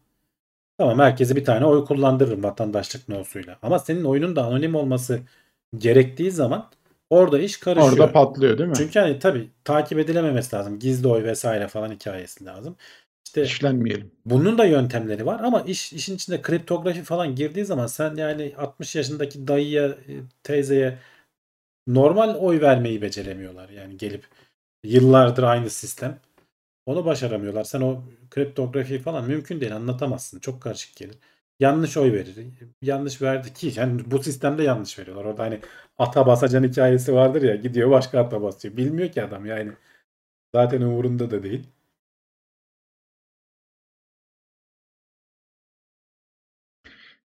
tamam 0.84 1.00
herkese 1.00 1.36
bir 1.36 1.46
tane 1.46 1.66
oy 1.66 1.86
kullandırırım 1.86 2.44
vatandaşlık 2.44 3.10
nosuyla. 3.10 3.58
Ama 3.62 3.80
senin 3.80 4.04
oyunun 4.04 4.36
da 4.36 4.44
anonim 4.44 4.76
olması 4.76 5.20
gerektiği 5.78 6.32
zaman 6.32 6.70
orada 7.10 7.40
iş 7.40 7.58
karışıyor. 7.58 7.92
Orada 7.92 8.12
patlıyor 8.12 8.58
değil 8.58 8.70
mi? 8.70 8.76
Çünkü 8.76 9.00
hani 9.00 9.20
tabii 9.20 9.50
takip 9.64 10.00
edilememesi 10.00 10.56
lazım. 10.56 10.80
Gizli 10.80 11.08
oy 11.08 11.24
vesaire 11.24 11.68
falan 11.68 11.92
hikayesi 11.92 12.46
lazım. 12.46 12.76
İşte 13.26 13.44
İşlenmeyelim. 13.44 14.12
bunun 14.26 14.58
da 14.58 14.66
yöntemleri 14.66 15.26
var 15.26 15.40
ama 15.44 15.62
iş 15.62 15.94
işin 15.94 16.16
içinde 16.16 16.42
kriptografi 16.42 17.04
falan 17.04 17.36
girdiği 17.36 17.66
zaman 17.66 17.88
sen 17.88 18.16
yani 18.16 18.54
60 18.58 18.96
yaşındaki 18.96 19.48
dayıya, 19.48 19.86
e, 19.88 20.14
teyzeye 20.44 20.98
normal 21.88 22.36
oy 22.36 22.62
vermeyi 22.62 23.02
beceremiyorlar. 23.02 23.70
Yani 23.70 23.98
gelip 23.98 24.24
yıllardır 24.84 25.44
aynı 25.44 25.70
sistem. 25.70 26.20
Onu 26.86 27.06
başaramıyorlar. 27.06 27.64
Sen 27.64 27.82
o 27.82 28.04
kriptografi 28.30 29.00
falan 29.00 29.28
mümkün 29.28 29.62
değil 29.62 29.76
anlatamazsın. 29.76 30.40
Çok 30.40 30.62
karışık 30.62 30.96
gelir. 30.98 31.18
Yanlış 31.60 31.98
oy 31.98 32.12
verir. 32.14 32.36
Yanlış 32.82 33.22
verdi 33.22 33.54
ki 33.54 33.72
yani 33.76 34.12
bu 34.12 34.24
sistemde 34.24 34.64
yanlış 34.64 35.00
veriyorlar. 35.00 35.26
Orada 35.26 35.44
hani 35.44 35.60
ata 35.98 36.26
basacan 36.28 36.64
hikayesi 36.64 37.14
vardır 37.14 37.42
ya 37.42 37.56
gidiyor 37.56 37.90
başka 37.92 38.20
ata 38.20 38.42
basıyor. 38.42 38.78
Bilmiyor 38.78 39.12
ki 39.12 39.24
adam 39.24 39.46
yani. 39.46 39.72
Zaten 40.56 40.82
umurunda 40.82 41.32
da 41.32 41.44
değil. 41.44 41.68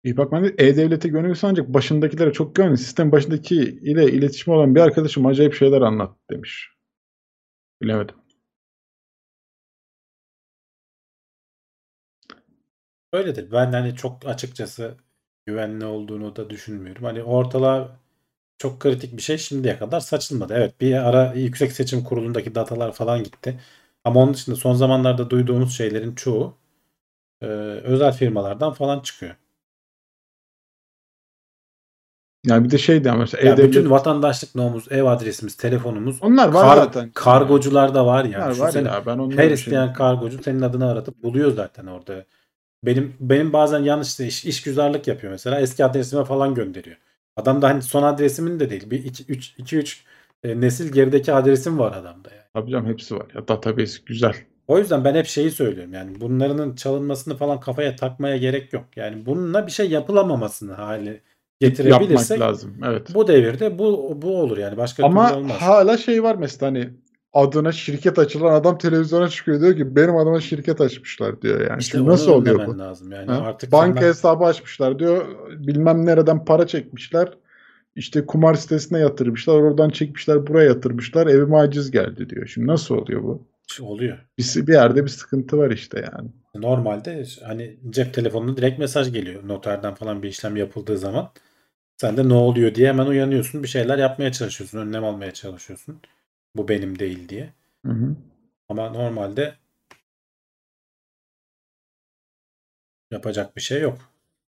İyi 0.05 0.17
bak 0.17 0.33
ben 0.33 0.45
de 0.45 0.55
E-Devlet'e 0.59 1.09
gönüllüsü 1.09 1.47
ancak 1.47 1.69
başındakilere 1.69 2.33
çok 2.33 2.55
güvenli. 2.57 2.79
Sistem 2.79 3.13
başındaki 3.13 3.57
ile 3.57 4.13
iletişim 4.13 4.53
olan 4.55 4.75
bir 4.75 4.81
arkadaşım 4.81 5.27
acayip 5.27 5.55
şeyler 5.55 5.81
anlattı 5.81 6.21
demiş. 6.31 6.71
Bilemedim. 7.83 8.26
Öyledir. 13.13 13.53
Ben 13.53 13.73
hani 13.73 13.97
çok 13.97 14.27
açıkçası 14.27 14.95
güvenli 15.47 15.85
olduğunu 15.85 16.37
da 16.37 16.51
düşünmüyorum. 16.51 17.05
Hani 17.05 17.23
ortalığa 17.23 18.01
çok 18.59 18.81
kritik 18.81 19.17
bir 19.17 19.23
şey 19.23 19.39
şimdiye 19.39 19.79
kadar 19.79 20.01
saçılmadı. 20.01 20.55
Evet 20.57 20.81
bir 20.81 21.09
ara 21.09 21.33
Yüksek 21.35 21.73
Seçim 21.73 22.05
Kurulu'ndaki 22.05 22.55
datalar 22.55 22.93
falan 22.93 23.23
gitti. 23.25 23.61
Ama 24.05 24.21
onun 24.23 24.35
dışında 24.35 24.57
son 24.57 24.75
zamanlarda 24.75 25.31
duyduğumuz 25.31 25.77
şeylerin 25.77 26.15
çoğu 26.15 26.55
e, 27.43 27.47
özel 27.85 28.13
firmalardan 28.13 28.73
falan 28.73 29.01
çıkıyor. 29.01 29.37
Yani 32.47 32.65
bir 32.65 32.71
de 32.71 32.79
şey 32.79 33.05
de 33.05 33.13
mesela 33.13 33.49
Ya 33.49 33.55
E-Devlet 33.55 33.71
bütün 33.75 33.91
vatandaşlık 33.91 34.55
nomuz, 34.55 34.93
ev 34.93 35.05
adresimiz, 35.05 35.57
telefonumuz 35.57 36.23
onlar 36.23 36.49
var 36.49 36.63
kar- 36.63 36.77
zaten. 36.85 37.11
kargocularda 37.15 38.07
var 38.07 38.25
ya. 38.25 38.39
Onlar 38.39 38.59
var 38.59 38.75
ya 38.75 39.07
ben 39.07 39.19
onları 39.19 39.37
Her 39.41 39.49
bir 39.49 39.55
isteyen 39.55 39.87
şey- 39.87 39.95
kargocu 39.95 40.43
senin 40.43 40.63
adını 40.63 40.91
aratıp 40.91 41.23
buluyor 41.23 41.53
zaten 41.53 41.87
orada. 41.87 42.25
Benim 42.85 43.15
benim 43.21 43.53
bazen 43.53 43.81
yanlış 43.81 44.21
iş, 44.21 44.45
işgüzarlık 44.45 45.07
yapıyor 45.07 45.33
mesela. 45.33 45.61
Eski 45.61 45.85
adresime 45.85 46.25
falan 46.25 46.55
gönderiyor. 46.55 46.97
Adam 47.37 47.63
da 47.63 47.69
hani 47.69 47.83
son 47.83 48.03
adresimin 48.03 48.61
de 48.61 48.71
değil. 48.71 48.91
Bir 48.91 49.05
2 49.05 49.25
3 49.29 49.55
2 49.59 49.77
3 49.77 50.05
nesil 50.45 50.93
gerideki 50.93 51.33
adresim 51.33 51.79
var 51.79 51.93
adamda 51.93 52.31
yani. 52.31 52.43
Tabii 52.55 52.71
canım 52.71 52.87
hepsi 52.87 53.17
var. 53.17 53.27
Ya 53.35 53.49
database 53.49 53.99
güzel. 54.07 54.35
O 54.69 54.79
yüzden 54.79 55.05
ben 55.05 55.15
hep 55.15 55.27
şeyi 55.27 55.51
söylüyorum. 55.51 55.93
Yani 55.93 56.21
bunların 56.21 56.75
çalınmasını 56.75 57.37
falan 57.37 57.61
kafaya 57.61 57.97
takmaya 57.97 58.37
gerek 58.37 58.73
yok. 58.73 58.85
Yani 58.97 59.27
bununla 59.27 59.67
bir 59.67 59.73
şey 59.73 59.91
yapılamamasını 59.91 60.73
hali 60.73 61.09
Yapmak 61.09 61.79
getirebilirsek 61.79 62.41
lazım. 62.41 62.77
Evet. 62.85 63.15
bu 63.15 63.29
devirde 63.29 63.79
bu 63.79 64.19
bu 64.23 64.41
olur 64.41 64.59
yani. 64.59 64.77
Başka 64.77 65.05
Ama 65.07 65.29
türlü 65.29 65.39
olmaz. 65.39 65.57
hala 65.61 65.99
şey 65.99 66.23
var 66.23 66.35
mesela 66.35 66.71
hani 66.71 66.91
adına 67.37 67.73
şirket 67.73 68.19
açılan 68.19 68.53
adam 68.53 68.79
televizyona 68.79 69.29
çıkıyor 69.29 69.61
diyor 69.61 69.77
ki 69.77 69.97
benim 69.97 70.17
adıma 70.17 70.41
şirket 70.41 70.81
açmışlar 70.81 71.43
diyor 71.43 71.61
yani. 71.71 71.81
İşte 71.81 71.99
Şimdi 71.99 72.11
nasıl 72.11 72.33
oluyor 72.33 72.67
bu? 72.67 72.79
lazım 72.79 73.13
yani. 73.13 73.31
Ha? 73.31 73.41
Artık 73.45 73.73
Banka 73.73 74.01
sen- 74.01 74.09
hesabı 74.09 74.45
açmışlar 74.45 74.99
diyor. 74.99 75.27
Bilmem 75.51 76.07
nereden 76.07 76.45
para 76.45 76.67
çekmişler. 76.67 77.29
İşte 77.97 78.27
kumar 78.27 78.55
sitesine 78.55 78.99
yatırmışlar. 78.99 79.55
Oradan 79.55 79.91
çekmişler 79.91 80.47
buraya 80.47 80.65
yatırmışlar. 80.69 81.27
Evime 81.27 81.57
aciz 81.57 81.91
geldi 81.91 82.31
diyor. 82.31 82.47
Şimdi 82.47 82.67
nasıl 82.67 82.95
oluyor 82.95 83.23
bu? 83.23 83.47
oluyor. 83.81 84.19
Bir, 84.39 84.67
bir 84.67 84.73
yerde 84.73 85.05
bir 85.05 85.11
sıkıntı 85.11 85.59
var 85.59 85.71
işte 85.71 86.11
yani. 86.13 86.29
Normalde 86.55 87.25
hani 87.45 87.77
cep 87.91 88.15
telefonuna 88.15 88.57
direkt 88.57 88.79
mesaj 88.79 89.13
geliyor 89.13 89.49
noterden 89.49 89.95
falan 89.95 90.23
bir 90.23 90.29
işlem 90.29 90.57
yapıldığı 90.57 90.99
zaman. 90.99 91.31
Sen 91.97 92.17
de 92.17 92.29
ne 92.29 92.35
oluyor 92.35 92.75
diye 92.75 92.89
hemen 92.89 93.07
uyanıyorsun. 93.07 93.63
Bir 93.63 93.69
şeyler 93.69 93.99
yapmaya 93.99 94.33
çalışıyorsun. 94.33 94.79
Önlem 94.79 95.05
almaya 95.05 95.33
çalışıyorsun. 95.33 96.01
Bu 96.57 96.69
benim 96.69 96.99
değil 96.99 97.29
diye. 97.29 97.53
Hı 97.87 97.93
hı. 97.93 98.17
Ama 98.69 98.91
normalde 98.91 99.55
yapacak 103.11 103.57
bir 103.57 103.61
şey 103.61 103.81
yok. 103.81 103.99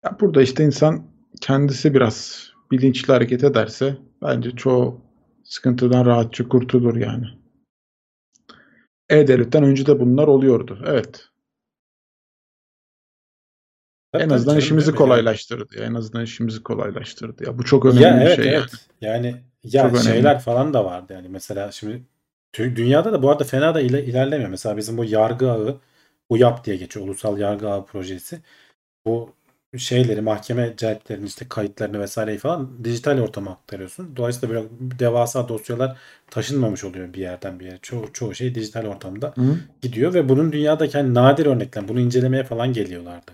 Ya 0.04 0.16
burada 0.20 0.42
işte 0.42 0.64
insan 0.64 1.06
kendisi 1.40 1.94
biraz 1.94 2.48
bilinçli 2.70 3.12
hareket 3.12 3.44
ederse 3.44 3.96
bence 4.22 4.50
çoğu 4.50 5.00
sıkıntıdan 5.44 6.06
rahatça 6.06 6.48
kurtulur 6.48 6.96
yani. 6.96 7.26
E-Devlet'ten 9.08 9.62
önce 9.62 9.86
de 9.86 10.00
bunlar 10.00 10.28
oluyordu. 10.28 10.82
Evet. 10.86 11.28
Tabii 14.12 14.22
En 14.22 14.28
azından 14.30 14.52
canım, 14.52 14.58
işimizi 14.58 14.94
kolaylaştırdı. 14.94 15.76
En 15.78 15.94
azından 15.94 16.24
işimizi 16.24 16.62
kolaylaştırdı. 16.62 17.44
Ya 17.46 17.58
bu 17.58 17.64
çok 17.64 17.84
Yani- 17.84 17.98
önemli 17.98 18.06
ya 18.06 18.20
bir 18.20 18.26
evet 18.26 18.36
şey 18.36 18.46
yani. 18.46 18.56
evet. 18.56 18.88
Yani 19.00 19.44
ya 19.64 19.82
Çok 19.82 19.94
önemli. 19.94 20.04
şeyler 20.04 20.40
falan 20.40 20.74
da 20.74 20.84
vardı 20.84 21.12
yani 21.12 21.28
mesela 21.28 21.72
şimdi 21.72 22.02
dünyada 22.58 23.12
da 23.12 23.22
bu 23.22 23.30
arada 23.30 23.44
fena 23.44 23.74
da 23.74 23.80
ile- 23.80 24.04
ilerlemiyor. 24.04 24.50
Mesela 24.50 24.76
bizim 24.76 24.96
bu 24.98 25.04
yargı 25.04 25.50
ağı 25.52 25.80
UYAP 26.28 26.64
diye 26.64 26.76
geçiyor. 26.76 27.06
Ulusal 27.06 27.38
Yargı 27.38 27.70
Ağı 27.70 27.86
Projesi. 27.86 28.40
Bu 29.06 29.32
şeyleri 29.78 30.20
mahkeme 30.20 30.74
celtlerini 30.76 31.26
işte 31.26 31.46
kayıtlarını 31.48 32.00
vesaireyi 32.00 32.38
falan 32.38 32.84
dijital 32.84 33.18
ortama 33.18 33.50
aktarıyorsun. 33.50 34.16
Dolayısıyla 34.16 34.54
böyle 34.54 34.68
devasa 35.00 35.48
dosyalar 35.48 35.98
taşınmamış 36.30 36.84
oluyor 36.84 37.14
bir 37.14 37.20
yerden 37.20 37.60
bir 37.60 37.66
yere. 37.66 37.78
Çoğu, 37.82 38.12
çoğu 38.12 38.34
şey 38.34 38.54
dijital 38.54 38.86
ortamda 38.86 39.34
Hı? 39.34 39.58
gidiyor 39.82 40.14
ve 40.14 40.28
bunun 40.28 40.52
dünyadaki 40.52 40.98
hani 40.98 41.14
nadir 41.14 41.46
örnekler. 41.46 41.88
Bunu 41.88 42.00
incelemeye 42.00 42.44
falan 42.44 42.72
geliyorlardı 42.72 43.32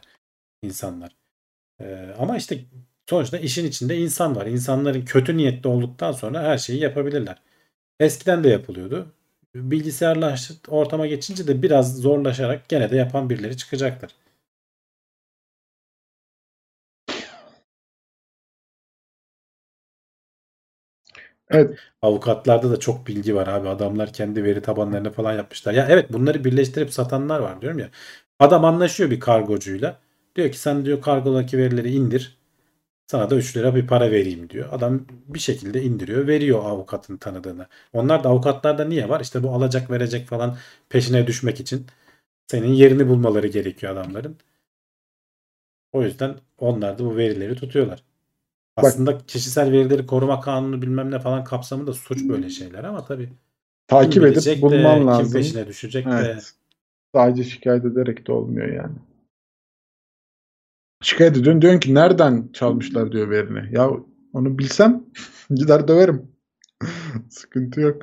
insanlar. 0.63 1.17
Ee, 1.81 2.15
ama 2.19 2.37
işte 2.37 2.59
sonuçta 3.11 3.39
işin 3.39 3.67
içinde 3.67 3.97
insan 3.99 4.37
var. 4.37 4.47
İnsanların 4.47 5.05
kötü 5.05 5.37
niyetli 5.37 5.69
olduktan 5.69 6.13
sonra 6.13 6.43
her 6.43 6.59
şeyi 6.59 6.81
yapabilirler. 6.81 7.37
Eskiden 8.01 8.45
de 8.45 8.49
yapılıyordu. 8.51 9.13
Bilgisayarla 9.57 10.37
ortama 10.69 11.07
geçince 11.07 11.47
de 11.49 11.63
biraz 11.63 11.99
zorlaşarak 12.03 12.71
gene 12.71 12.91
de 12.91 12.97
yapan 12.97 13.31
birileri 13.31 13.57
çıkacaktır. 13.57 14.11
Evet. 21.51 21.79
Avukatlarda 22.03 22.71
da 22.71 22.81
çok 22.81 23.07
bilgi 23.07 23.35
var 23.35 23.47
abi. 23.47 23.69
Adamlar 23.69 24.13
kendi 24.13 24.45
veri 24.45 24.63
tabanlarını 24.63 25.13
falan 25.13 25.33
yapmışlar. 25.33 25.73
Ya 25.73 25.87
evet 25.91 26.13
bunları 26.13 26.45
birleştirip 26.45 26.93
satanlar 26.93 27.41
var 27.41 27.61
diyorum 27.63 27.79
ya. 27.79 27.91
Adam 28.39 28.65
anlaşıyor 28.65 29.11
bir 29.11 29.21
kargocuyla. 29.21 29.99
Diyor 30.37 30.53
ki 30.53 30.59
sen 30.59 30.85
diyor 30.85 31.03
kargodaki 31.03 31.59
verileri 31.59 31.91
indir. 31.93 32.40
Sana 33.11 33.31
da 33.31 33.37
3 33.37 33.57
lira 33.57 33.75
bir 33.75 33.87
para 33.87 34.11
vereyim 34.11 34.51
diyor. 34.51 34.69
Adam 34.73 35.01
bir 35.29 35.39
şekilde 35.39 35.83
indiriyor. 35.83 36.27
Veriyor 36.27 36.65
avukatın 36.65 37.17
tanıdığını. 37.17 37.67
Onlar 37.93 38.25
da 38.25 38.29
avukatlarda 38.29 38.85
niye 38.85 39.09
var? 39.09 39.21
İşte 39.21 39.43
bu 39.43 39.51
alacak 39.51 39.91
verecek 39.91 40.27
falan 40.29 40.57
peşine 40.89 41.27
düşmek 41.27 41.61
için 41.61 41.87
senin 42.47 42.69
yerini 42.73 43.09
bulmaları 43.09 43.47
gerekiyor 43.47 43.93
adamların. 43.93 44.37
O 45.93 46.03
yüzden 46.03 46.35
onlar 46.59 46.99
da 46.99 47.05
bu 47.05 47.17
verileri 47.17 47.55
tutuyorlar. 47.55 48.03
Bak- 48.77 48.85
Aslında 48.85 49.19
kişisel 49.19 49.73
verileri 49.73 50.07
koruma 50.07 50.41
kanunu 50.41 50.83
bilmem 50.83 51.11
ne 51.11 51.19
falan 51.19 51.45
kapsamında 51.45 51.93
suç 51.93 52.29
böyle 52.29 52.51
şeyler 52.51 52.85
ama 52.85 53.05
tabii 53.05 53.29
Takip 53.89 54.23
edip 54.23 54.35
bilecek 54.35 54.57
de, 54.63 54.63
bulman 54.63 54.99
kim 54.99 55.07
lazım. 55.07 55.33
peşine 55.33 55.67
düşecek 55.67 56.07
de. 56.07 56.11
Evet. 56.11 56.53
Sadece 57.15 57.45
şikayet 57.45 57.85
ederek 57.85 58.27
de 58.27 58.33
olmuyor 58.33 58.69
yani. 58.69 58.93
Şikayet 61.03 61.37
ediyorsun 61.37 61.63
diyorsun 61.63 61.81
ki 61.81 61.95
nereden 61.95 62.49
çalmışlar 62.53 63.13
diyor 63.13 63.31
verini. 63.31 63.75
Ya 63.75 63.91
onu 64.33 64.59
bilsem 64.59 65.05
gider 65.51 65.89
döverim. 65.89 66.23
Sıkıntı 67.31 67.81
yok. 67.81 68.03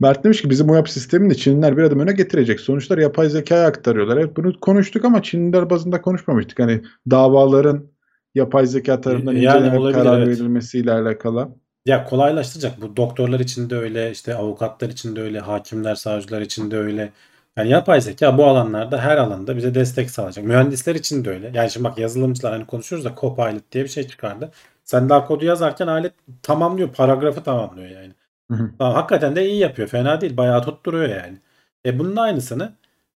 Mert 0.00 0.24
demiş 0.24 0.42
ki 0.42 0.50
bizim 0.50 0.70
UYAP 0.70 0.88
sistemini 0.88 1.36
Çinliler 1.36 1.76
bir 1.76 1.82
adım 1.82 2.00
öne 2.00 2.12
getirecek. 2.12 2.60
Sonuçlar 2.60 2.98
yapay 2.98 3.28
zekaya 3.28 3.66
aktarıyorlar. 3.66 4.16
Evet 4.16 4.36
bunu 4.36 4.60
konuştuk 4.60 5.04
ama 5.04 5.22
Çinliler 5.22 5.70
bazında 5.70 6.02
konuşmamıştık. 6.02 6.58
Hani 6.58 6.82
davaların 7.10 7.86
yapay 8.34 8.66
zeka 8.66 9.00
tarafından 9.00 9.32
Yani 9.32 9.58
incelenip 9.58 9.80
olabilir, 9.80 9.98
karar 9.98 10.18
evet. 10.18 10.28
verilmesiyle 10.28 10.92
alakalı. 10.92 11.48
Ya 11.86 12.04
kolaylaştıracak. 12.04 12.82
Bu 12.82 12.96
doktorlar 12.96 13.40
için 13.40 13.70
de 13.70 13.76
öyle, 13.76 14.10
işte 14.10 14.34
avukatlar 14.34 14.88
için 14.88 15.16
de 15.16 15.20
öyle, 15.20 15.40
hakimler, 15.40 15.94
savcılar 15.94 16.40
için 16.40 16.70
de 16.70 16.78
öyle. 16.78 17.12
Yani 17.56 17.70
yapay 17.70 18.00
zeka 18.00 18.38
bu 18.38 18.46
alanlarda 18.46 19.00
her 19.00 19.16
alanda 19.16 19.56
bize 19.56 19.74
destek 19.74 20.10
sağlayacak. 20.10 20.44
Mühendisler 20.44 20.94
için 20.94 21.24
de 21.24 21.30
öyle. 21.30 21.50
Yani 21.54 21.70
şimdi 21.70 21.84
bak 21.84 21.98
yazılımcılar 21.98 22.52
hani 22.52 22.66
konuşuyoruz 22.66 23.04
da 23.04 23.14
Copilot 23.20 23.72
diye 23.72 23.84
bir 23.84 23.88
şey 23.88 24.08
çıkardı. 24.08 24.50
Sen 24.84 25.08
daha 25.08 25.26
kodu 25.26 25.44
yazarken 25.44 25.86
alet 25.86 26.12
tamamlıyor, 26.42 26.92
paragrafı 26.92 27.42
tamamlıyor 27.42 27.90
yani. 27.90 28.12
Hı 28.50 28.54
hı. 28.56 28.70
Tamam, 28.78 28.94
hakikaten 28.94 29.36
de 29.36 29.48
iyi 29.48 29.58
yapıyor. 29.58 29.88
Fena 29.88 30.20
değil. 30.20 30.36
Bayağı 30.36 30.62
tutturuyor 30.64 31.08
yani. 31.08 31.38
E 31.86 31.98
bunun 31.98 32.16
aynısını 32.16 32.72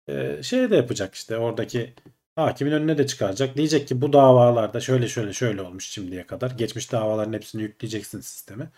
e, 0.09 0.43
şey 0.43 0.71
de 0.71 0.77
yapacak 0.77 1.15
işte 1.15 1.37
oradaki 1.39 1.95
hakimin 2.37 2.73
önüne 2.73 2.99
de 2.99 3.07
çıkaracak. 3.07 3.57
Diyecek 3.57 3.89
ki 3.89 4.01
bu 4.01 4.13
davalarda 4.13 4.81
şöyle 4.81 5.09
şöyle 5.09 5.33
şöyle 5.33 5.63
olmuş 5.63 5.89
şimdiye 5.89 6.27
kadar. 6.27 6.51
Geçmiş 6.51 6.93
davaların 6.93 7.33
hepsini 7.33 7.63
yükleyeceksin 7.63 8.21
sisteme. 8.21 8.69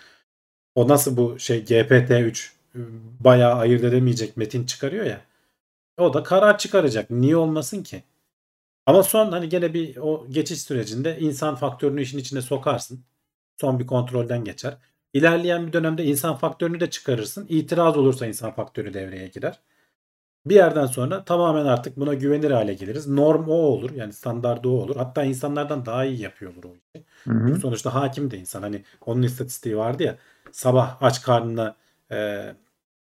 O 0.74 0.88
nasıl 0.88 1.16
bu 1.16 1.38
şey 1.38 1.64
GPT-3 1.64 2.50
e, 2.74 2.80
bayağı 3.20 3.54
ayırt 3.54 3.84
edemeyecek 3.84 4.36
metin 4.36 4.66
çıkarıyor 4.66 5.04
ya. 5.06 5.20
O 5.98 6.14
da 6.14 6.22
karar 6.22 6.58
çıkaracak. 6.58 7.10
Niye 7.10 7.36
olmasın 7.36 7.82
ki? 7.82 8.02
Ama 8.86 9.02
son 9.02 9.32
hani 9.32 9.48
gene 9.48 9.74
bir 9.74 9.96
o 9.96 10.26
geçiş 10.30 10.60
sürecinde 10.62 11.18
insan 11.20 11.54
faktörünü 11.54 12.02
işin 12.02 12.18
içine 12.18 12.42
sokarsın. 12.42 13.04
Son 13.60 13.78
bir 13.78 13.86
kontrolden 13.86 14.44
geçer. 14.44 14.76
İlerleyen 15.12 15.66
bir 15.66 15.72
dönemde 15.72 16.04
insan 16.04 16.36
faktörünü 16.36 16.80
de 16.80 16.90
çıkarırsın. 16.90 17.46
İtiraz 17.48 17.96
olursa 17.96 18.26
insan 18.26 18.52
faktörü 18.52 18.94
devreye 18.94 19.28
girer. 19.28 19.60
Bir 20.46 20.54
yerden 20.54 20.86
sonra 20.86 21.24
tamamen 21.24 21.64
artık 21.66 21.96
buna 21.96 22.14
güvenir 22.14 22.50
hale 22.50 22.74
geliriz. 22.74 23.08
Norm 23.08 23.48
o 23.48 23.52
olur. 23.54 23.90
Yani 23.90 24.12
standart 24.12 24.66
o 24.66 24.70
olur. 24.70 24.96
Hatta 24.96 25.24
insanlardan 25.24 25.86
daha 25.86 26.04
iyi 26.04 26.20
yapıyordur 26.20 26.64
o 26.64 26.74
işi. 26.74 27.04
Hı 27.24 27.30
hı. 27.34 27.56
Sonuçta 27.60 27.94
hakim 27.94 28.30
de 28.30 28.38
insan. 28.38 28.62
Hani 28.62 28.84
onun 29.06 29.22
istatistiği 29.22 29.76
vardı 29.76 30.02
ya. 30.02 30.16
Sabah 30.52 31.02
aç 31.02 31.22
karnına 31.22 31.76
e, 32.12 32.46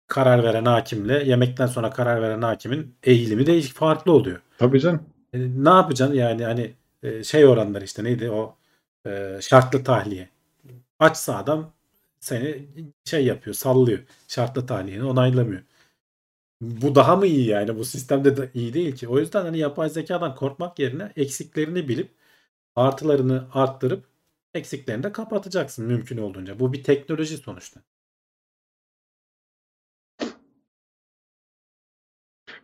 karar 0.09 0.45
veren 0.45 0.65
hakimle 0.65 1.25
yemekten 1.25 1.67
sonra 1.67 1.91
karar 1.91 2.23
veren 2.23 2.43
hakimin 2.43 2.95
eğilimi 3.03 3.47
değişik 3.47 3.75
farklı 3.75 4.13
oluyor. 4.13 4.41
Tabii 4.59 4.81
canım. 4.81 5.03
E, 5.33 5.39
ne 5.65 5.69
yapacaksın 5.71 6.15
yani 6.17 6.45
hani 6.45 6.75
e, 7.03 7.25
şey 7.25 7.47
oranları 7.47 7.85
işte 7.85 8.05
neydi 8.05 8.31
o 8.31 8.57
e, 9.07 9.39
şartlı 9.43 9.85
tahliye. 9.85 10.29
Açsa 10.99 11.37
adam 11.37 11.73
seni 12.21 12.67
şey 13.05 13.25
yapıyor 13.27 13.55
sallıyor. 13.55 13.99
Şartlı 14.29 14.67
tahliyeni 14.67 15.05
onaylamıyor. 15.05 15.63
Bu 16.61 16.95
daha 16.95 17.17
mı 17.17 17.27
iyi 17.27 17.47
yani? 17.47 17.77
Bu 17.79 17.85
sistemde 17.85 18.37
de 18.37 18.51
iyi 18.55 18.75
değil 18.75 18.97
ki. 18.97 19.09
O 19.09 19.19
yüzden 19.19 19.43
hani 19.43 19.59
yapay 19.59 19.91
zekadan 19.91 20.35
korkmak 20.35 20.79
yerine 20.79 21.13
eksiklerini 21.17 21.89
bilip 21.89 22.11
artılarını 22.77 23.49
arttırıp 23.53 24.05
eksiklerini 24.55 25.03
de 25.03 25.13
kapatacaksın 25.13 25.87
mümkün 25.87 26.19
olduğunca. 26.19 26.61
Bu 26.61 26.73
bir 26.73 26.85
teknoloji 26.85 27.37
sonuçta. 27.37 27.81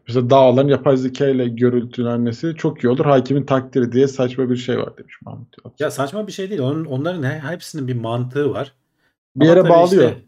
Mesela 0.08 0.30
dağların 0.30 0.68
yapay 0.68 0.96
zeka 0.96 1.26
ile 1.26 1.48
görüntülenmesi 1.48 2.54
çok 2.56 2.84
iyi 2.84 2.88
olur. 2.88 3.04
Hakimin 3.04 3.42
takdiri 3.42 3.92
diye 3.92 4.08
saçma 4.08 4.50
bir 4.50 4.56
şey 4.56 4.78
var 4.78 4.96
demiş 4.96 5.14
Mahmut 5.22 5.56
Yalçın. 5.64 5.84
Ya 5.84 5.90
saçma 5.90 6.26
bir 6.26 6.32
şey 6.32 6.50
değil. 6.50 6.60
Onun, 6.60 6.84
onların 6.84 7.22
he- 7.22 7.40
hepsinin 7.40 7.88
bir 7.88 7.94
mantığı 7.94 8.50
var. 8.50 8.72
Bir 9.36 9.46
yere 9.46 9.68
bağlıyor. 9.68 10.10
işte 10.10 10.24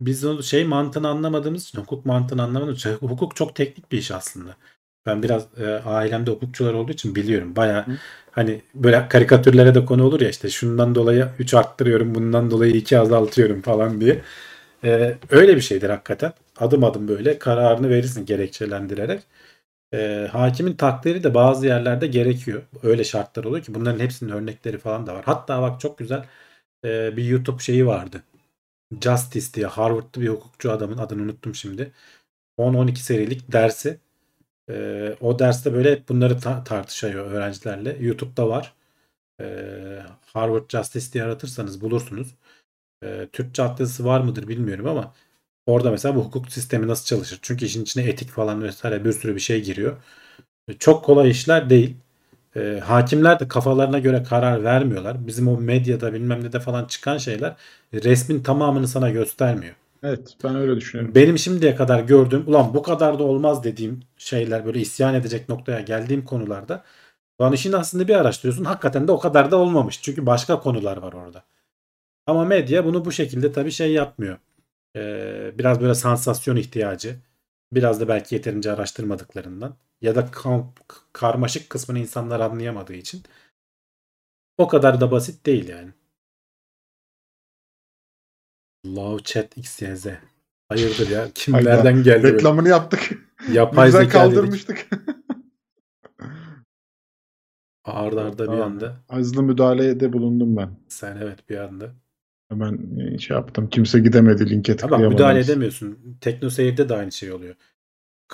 biz 0.00 0.24
o 0.24 0.42
şey 0.42 0.64
mantığını 0.64 1.08
anlamadığımız 1.08 1.62
için, 1.62 1.78
hukuk 1.78 2.06
mantığını 2.06 2.42
anlamadığımız 2.42 2.78
için 2.78 2.90
hukuk 2.90 3.36
çok 3.36 3.54
teknik 3.54 3.92
bir 3.92 3.98
iş 3.98 4.10
aslında. 4.10 4.56
Ben 5.06 5.22
biraz 5.22 5.46
e, 5.58 5.66
ailemde 5.66 6.30
hukukçular 6.30 6.74
olduğu 6.74 6.92
için 6.92 7.14
biliyorum. 7.14 7.56
Baya 7.56 7.86
hani 8.30 8.62
böyle 8.74 9.08
karikatürlere 9.08 9.74
de 9.74 9.84
konu 9.84 10.04
olur 10.04 10.20
ya 10.20 10.28
işte 10.28 10.50
şundan 10.50 10.94
dolayı 10.94 11.28
3 11.38 11.54
arttırıyorum, 11.54 12.14
bundan 12.14 12.50
dolayı 12.50 12.72
2 12.72 12.98
azaltıyorum 12.98 13.62
falan 13.62 14.00
diye. 14.00 14.22
E, 14.84 15.18
öyle 15.30 15.56
bir 15.56 15.60
şeydir 15.60 15.90
hakikaten. 15.90 16.32
Adım 16.58 16.84
adım 16.84 17.08
böyle 17.08 17.38
kararını 17.38 17.88
verirsin 17.88 18.26
gerekçelendirerek. 18.26 19.22
E, 19.94 20.28
hakimin 20.32 20.74
takdiri 20.76 21.24
de 21.24 21.34
bazı 21.34 21.66
yerlerde 21.66 22.06
gerekiyor. 22.06 22.62
Öyle 22.82 23.04
şartlar 23.04 23.44
oluyor 23.44 23.64
ki 23.64 23.74
bunların 23.74 24.00
hepsinin 24.00 24.30
örnekleri 24.32 24.78
falan 24.78 25.06
da 25.06 25.14
var. 25.14 25.24
Hatta 25.26 25.62
bak 25.62 25.80
çok 25.80 25.98
güzel 25.98 26.24
e, 26.84 27.16
bir 27.16 27.24
YouTube 27.24 27.62
şeyi 27.62 27.86
vardı. 27.86 28.22
Justice 29.02 29.54
diye 29.54 29.66
Harvard'lı 29.66 30.22
bir 30.22 30.28
hukukçu 30.28 30.72
adamın 30.72 30.98
adını 30.98 31.22
unuttum 31.22 31.54
şimdi. 31.54 31.92
10-12 32.58 33.04
serilik 33.04 33.52
dersi. 33.52 34.00
Ee, 34.70 35.16
o 35.20 35.38
derste 35.38 35.72
böyle 35.74 35.92
hep 35.92 36.08
bunları 36.08 36.40
ta- 36.40 36.64
tartışıyor 36.64 37.26
öğrencilerle. 37.30 37.96
YouTube'da 38.00 38.48
var. 38.48 38.74
Ee, 39.40 40.02
Harvard 40.26 40.70
Justice 40.70 41.12
diye 41.12 41.24
aratırsanız 41.24 41.80
bulursunuz. 41.80 42.34
Ee, 43.04 43.28
Türkçe 43.32 43.62
altyazısı 43.62 44.04
var 44.04 44.20
mıdır 44.20 44.48
bilmiyorum 44.48 44.86
ama 44.88 45.14
orada 45.66 45.90
mesela 45.90 46.16
bu 46.16 46.24
hukuk 46.24 46.52
sistemi 46.52 46.88
nasıl 46.88 47.06
çalışır? 47.06 47.38
Çünkü 47.42 47.64
işin 47.66 47.82
içine 47.82 48.04
etik 48.04 48.30
falan 48.30 48.62
vesaire 48.62 49.04
bir 49.04 49.12
sürü 49.12 49.34
bir 49.34 49.40
şey 49.40 49.62
giriyor. 49.62 49.96
Çok 50.78 51.04
kolay 51.04 51.30
işler 51.30 51.70
değil. 51.70 51.96
e, 52.56 52.80
hakimler 52.84 53.40
de 53.40 53.48
kafalarına 53.48 53.98
göre 53.98 54.22
karar 54.22 54.64
vermiyorlar. 54.64 55.26
Bizim 55.26 55.48
o 55.48 55.58
medyada 55.60 56.14
bilmem 56.14 56.44
ne 56.44 56.52
de 56.52 56.60
falan 56.60 56.84
çıkan 56.84 57.18
şeyler 57.18 57.56
resmin 57.94 58.42
tamamını 58.42 58.88
sana 58.88 59.10
göstermiyor. 59.10 59.74
Evet 60.02 60.36
ben 60.44 60.56
öyle 60.56 60.76
düşünüyorum. 60.76 61.14
Benim 61.14 61.38
şimdiye 61.38 61.76
kadar 61.76 62.00
gördüğüm 62.00 62.44
ulan 62.48 62.74
bu 62.74 62.82
kadar 62.82 63.18
da 63.18 63.22
olmaz 63.24 63.64
dediğim 63.64 64.00
şeyler 64.18 64.66
böyle 64.66 64.80
isyan 64.80 65.14
edecek 65.14 65.48
noktaya 65.48 65.80
geldiğim 65.80 66.24
konularda 66.24 66.84
Ulan 67.38 67.52
işin 67.52 67.72
aslında 67.72 68.08
bir 68.08 68.14
araştırıyorsun. 68.14 68.64
Hakikaten 68.64 69.08
de 69.08 69.12
o 69.12 69.18
kadar 69.18 69.50
da 69.50 69.56
olmamış. 69.56 70.02
Çünkü 70.02 70.26
başka 70.26 70.60
konular 70.60 70.96
var 70.96 71.12
orada. 71.12 71.44
Ama 72.26 72.44
medya 72.44 72.84
bunu 72.84 73.04
bu 73.04 73.12
şekilde 73.12 73.52
tabii 73.52 73.72
şey 73.72 73.92
yapmıyor. 73.92 74.38
Ee, 74.96 75.52
biraz 75.58 75.80
böyle 75.80 75.94
sansasyon 75.94 76.56
ihtiyacı. 76.56 77.16
Biraz 77.72 78.00
da 78.00 78.08
belki 78.08 78.34
yeterince 78.34 78.72
araştırmadıklarından. 78.72 79.76
Ya 80.00 80.14
da 80.14 80.30
karmaşık 81.12 81.70
kısmını 81.70 81.98
insanlar 81.98 82.40
anlayamadığı 82.40 82.94
için. 82.94 83.22
O 84.58 84.68
kadar 84.68 85.00
da 85.00 85.10
basit 85.10 85.46
değil 85.46 85.68
yani. 85.68 85.90
Love 88.86 89.22
chat 89.22 89.58
XYZ. 89.58 90.06
Hayırdır 90.68 91.10
ya? 91.10 91.28
Kimlerden 91.34 92.02
geldi? 92.02 92.22
böyle? 92.22 92.36
Reklamını 92.36 92.68
yaptık. 92.68 93.10
Yapay 93.52 93.86
Güzel 93.86 94.02
zeka 94.02 94.18
kaldırmıştık. 94.18 94.88
Arda 97.84 98.24
arda 98.24 98.52
bir 98.52 98.58
anda. 98.58 98.96
Hızlı 99.10 99.42
müdahalede 99.42 100.12
bulundum 100.12 100.56
ben. 100.56 100.70
Sen 100.88 101.16
evet 101.16 101.48
bir 101.48 101.56
anda. 101.56 101.94
Ben 102.52 102.98
e, 103.00 103.18
şey 103.18 103.36
yaptım. 103.36 103.68
Kimse 103.68 103.98
gidemedi 104.00 104.50
linke 104.50 104.72
Ama 104.72 104.76
tıklayamadı. 104.80 105.10
müdahale 105.14 105.40
edemiyorsun. 105.40 105.98
TeknoSeyir'de 106.20 106.88
de 106.88 106.94
aynı 106.94 107.12
şey 107.12 107.32
oluyor. 107.32 107.54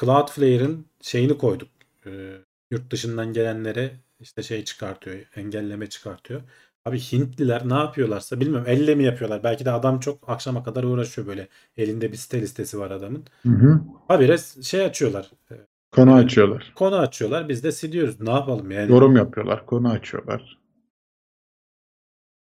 Cloudflare'ın 0.01 0.86
şeyini 1.01 1.39
koyduk. 1.39 1.68
Ee, 2.06 2.32
yurt 2.70 2.90
dışından 2.93 3.32
gelenlere 3.32 3.90
işte 4.20 4.43
şey 4.43 4.64
çıkartıyor. 4.64 5.16
Engelleme 5.36 5.86
çıkartıyor. 5.89 6.43
Abi 6.84 6.98
Hintliler 6.98 7.68
ne 7.68 7.74
yapıyorlarsa 7.74 8.40
bilmiyorum 8.40 8.66
elle 8.68 8.94
mi 8.94 9.05
yapıyorlar. 9.05 9.44
Belki 9.44 9.64
de 9.64 9.70
adam 9.70 10.01
çok 10.01 10.28
akşama 10.30 10.62
kadar 10.64 10.84
uğraşıyor 10.84 11.26
böyle. 11.26 11.48
Elinde 11.76 12.12
bir 12.12 12.16
site 12.16 12.40
listesi 12.40 12.78
var 12.78 12.90
adamın. 12.90 13.24
Hı 13.43 13.48
hı. 13.48 13.80
Habire 14.09 14.36
şey 14.62 14.84
açıyorlar. 14.84 15.30
e, 15.51 15.55
Konu 15.93 16.14
açıyorlar. 16.14 16.72
Konu 16.74 16.97
açıyorlar. 16.97 17.48
Biz 17.48 17.64
de 17.64 17.72
siliyoruz. 17.72 18.20
Ne 18.20 18.30
yapalım 18.30 18.70
yani? 18.70 18.90
Yorum 18.90 19.16
yapıyorlar. 19.16 19.66
Konu 19.66 19.90
açıyorlar. 19.90 20.59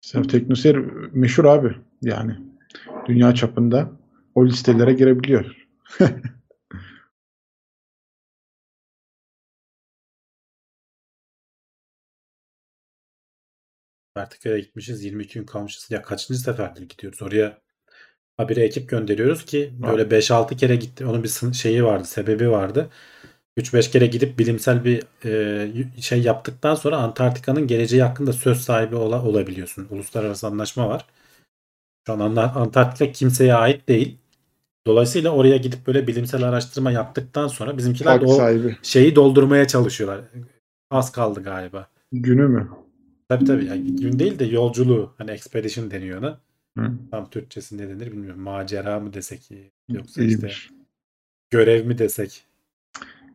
Mesela 0.03 0.27
Teknoseyir 0.27 0.75
meşhur 1.13 1.45
abi. 1.45 1.75
Yani 2.01 2.37
dünya 3.07 3.35
çapında 3.35 3.91
o 4.35 4.45
listelere 4.45 4.93
girebiliyor. 4.93 5.67
Antarktika'ya 14.15 14.59
gitmişiz. 14.59 15.03
22 15.03 15.33
gün 15.33 15.45
kalmışız. 15.45 15.91
Ya 15.91 16.01
kaçıncı 16.01 16.39
seferdir 16.39 16.81
gidiyoruz 16.89 17.21
oraya? 17.21 17.61
Habire 18.37 18.61
ekip 18.63 18.89
gönderiyoruz 18.89 19.45
ki 19.45 19.73
böyle 19.79 20.11
5-6 20.11 20.57
kere 20.57 20.75
gitti. 20.75 21.05
Onun 21.05 21.23
bir 21.23 21.53
şeyi 21.53 21.83
vardı, 21.83 22.05
sebebi 22.05 22.51
vardı. 22.51 22.89
3-5 23.59 23.91
kere 23.91 24.05
gidip 24.07 24.39
bilimsel 24.39 24.85
bir 24.85 25.03
e, 25.25 26.01
şey 26.01 26.21
yaptıktan 26.21 26.75
sonra 26.75 26.97
Antarktika'nın 26.97 27.67
geleceği 27.67 28.03
hakkında 28.03 28.33
söz 28.33 28.61
sahibi 28.61 28.95
ola- 28.95 29.25
olabiliyorsun. 29.25 29.87
Uluslararası 29.89 30.47
anlaşma 30.47 30.89
var. 30.89 31.05
Şu 32.07 32.13
an 32.13 32.19
Antarktika 32.35 33.11
kimseye 33.11 33.53
ait 33.55 33.87
değil. 33.89 34.17
Dolayısıyla 34.87 35.29
oraya 35.31 35.57
gidip 35.57 35.87
böyle 35.87 36.07
bilimsel 36.07 36.43
araştırma 36.43 36.91
yaptıktan 36.91 37.47
sonra 37.47 37.77
bizimkiler 37.77 38.11
Hak 38.11 38.21
de 38.21 38.25
o 38.25 38.35
sahibi. 38.35 38.77
şeyi 38.83 39.15
doldurmaya 39.15 39.67
çalışıyorlar. 39.67 40.21
Az 40.91 41.11
kaldı 41.11 41.43
galiba. 41.43 41.87
Günü 42.11 42.47
mü? 42.47 42.69
Tabii 43.29 43.45
tabii. 43.45 43.65
Yani 43.65 43.95
gün 43.95 44.19
değil 44.19 44.39
de 44.39 44.45
yolculuğu. 44.45 45.13
Hani 45.17 45.31
expedition 45.31 45.91
deniyor 45.91 46.19
ona. 46.19 46.39
Hı. 46.77 46.91
Tam 47.11 47.29
Türkçesi 47.29 47.77
ne 47.77 47.89
denir 47.89 48.11
bilmiyorum. 48.11 48.41
Macera 48.41 48.99
mı 48.99 49.13
desek 49.13 49.41
yoksa 49.89 50.23
işte 50.23 50.23
İyiymiş. 50.23 50.69
görev 51.49 51.85
mi 51.85 51.97
desek. 51.97 52.43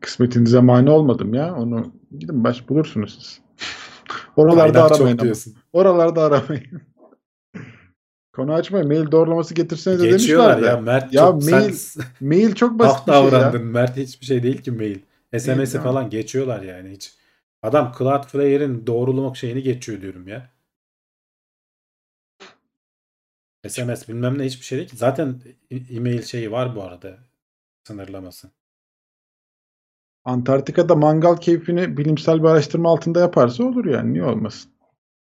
Kısmetinize 0.05 0.60
mani 0.60 0.90
olmadım 0.90 1.35
ya. 1.35 1.55
Onu 1.55 1.93
gidin 2.18 2.44
baş 2.44 2.68
bulursunuz 2.68 3.14
siz. 3.18 3.40
Oralarda 4.36 4.72
Kaynak 4.72 4.93
aramayın 4.93 5.16
ama. 5.16 5.24
diyorsun. 5.24 5.55
Oralarda 5.72 6.22
aramayın. 6.22 6.82
Konu 8.32 8.52
açmayın. 8.55 8.89
Mail 8.89 9.10
doğrulaması 9.10 9.55
getirseniz 9.55 10.01
de 10.02 10.09
demişler 10.10 10.62
de. 10.62 10.66
ya 10.66 10.76
Mert 10.81 11.12
Ya 11.12 11.22
çok 11.22 11.43
mail- 11.43 11.72
sen 11.72 12.05
Mail 12.20 12.55
çok 12.55 12.78
basit 12.78 13.06
bir 13.06 13.12
şey 13.12 13.22
ya. 13.24 13.32
davrandın. 13.32 13.62
Mert 13.66 13.97
hiçbir 13.97 14.26
şey 14.26 14.43
değil 14.43 14.62
ki 14.62 14.70
mail. 14.70 14.98
SMS'i 15.39 15.81
falan 15.81 16.10
geçiyorlar 16.10 16.62
yani 16.62 16.90
hiç. 16.90 17.14
Adam 17.62 17.93
Cloudflare'in 17.98 18.86
doğrulamak 18.86 19.36
şeyini 19.36 19.62
geçiyor 19.62 20.01
diyorum 20.01 20.28
ya. 20.28 20.51
SMS 23.68 24.09
bilmem 24.09 24.39
ne 24.39 24.44
hiçbir 24.44 24.64
şey 24.64 24.78
değil 24.78 24.89
ki. 24.90 24.97
Zaten 24.97 25.40
e-mail 25.90 26.22
şeyi 26.22 26.52
var 26.52 26.76
bu 26.76 26.82
arada. 26.82 27.18
Sınırlaması. 27.85 28.51
Antarktika'da 30.24 30.94
mangal 30.94 31.36
keyfini 31.36 31.96
bilimsel 31.96 32.38
bir 32.42 32.48
araştırma 32.48 32.90
altında 32.90 33.20
yaparsa 33.20 33.64
olur 33.64 33.84
yani. 33.84 34.12
Niye 34.12 34.24
olmasın? 34.24 34.70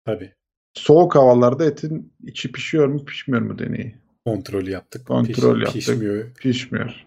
Tabii. 0.06 0.34
Soğuk 0.74 1.16
havalarda 1.16 1.66
etin 1.66 2.14
içi 2.24 2.52
pişiyor 2.52 2.88
mu 2.88 3.06
pişmiyor 3.06 3.42
mu 3.42 3.60
deneyi. 3.60 3.96
Kontrolü 4.26 4.72
yaptık. 4.72 5.08
Kontrol 5.08 5.56
Piş- 5.56 5.64
yaptık. 5.64 5.74
Pişmiyor. 5.74 6.34
Pişmiyor. 6.34 7.06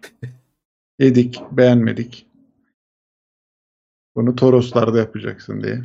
Yedik, 0.98 1.40
beğenmedik. 1.52 2.26
Bunu 4.16 4.36
Toroslarda 4.36 4.98
yapacaksın 4.98 5.62
diye. 5.62 5.82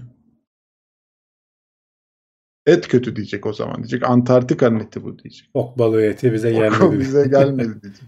Et 2.65 2.87
kötü 2.87 3.15
diyecek 3.15 3.45
o 3.45 3.53
zaman. 3.53 3.75
Diyecek 3.77 4.03
Antarktika'nın 4.09 4.79
eti 4.79 5.03
bu 5.03 5.19
diyecek. 5.19 5.49
Ok 5.53 5.77
balığı 5.77 6.01
eti 6.01 6.33
bize 6.33 6.51
gelmedi. 6.51 6.99
bize 6.99 7.27
gelmedi 7.27 7.81
diyecek. 7.83 8.03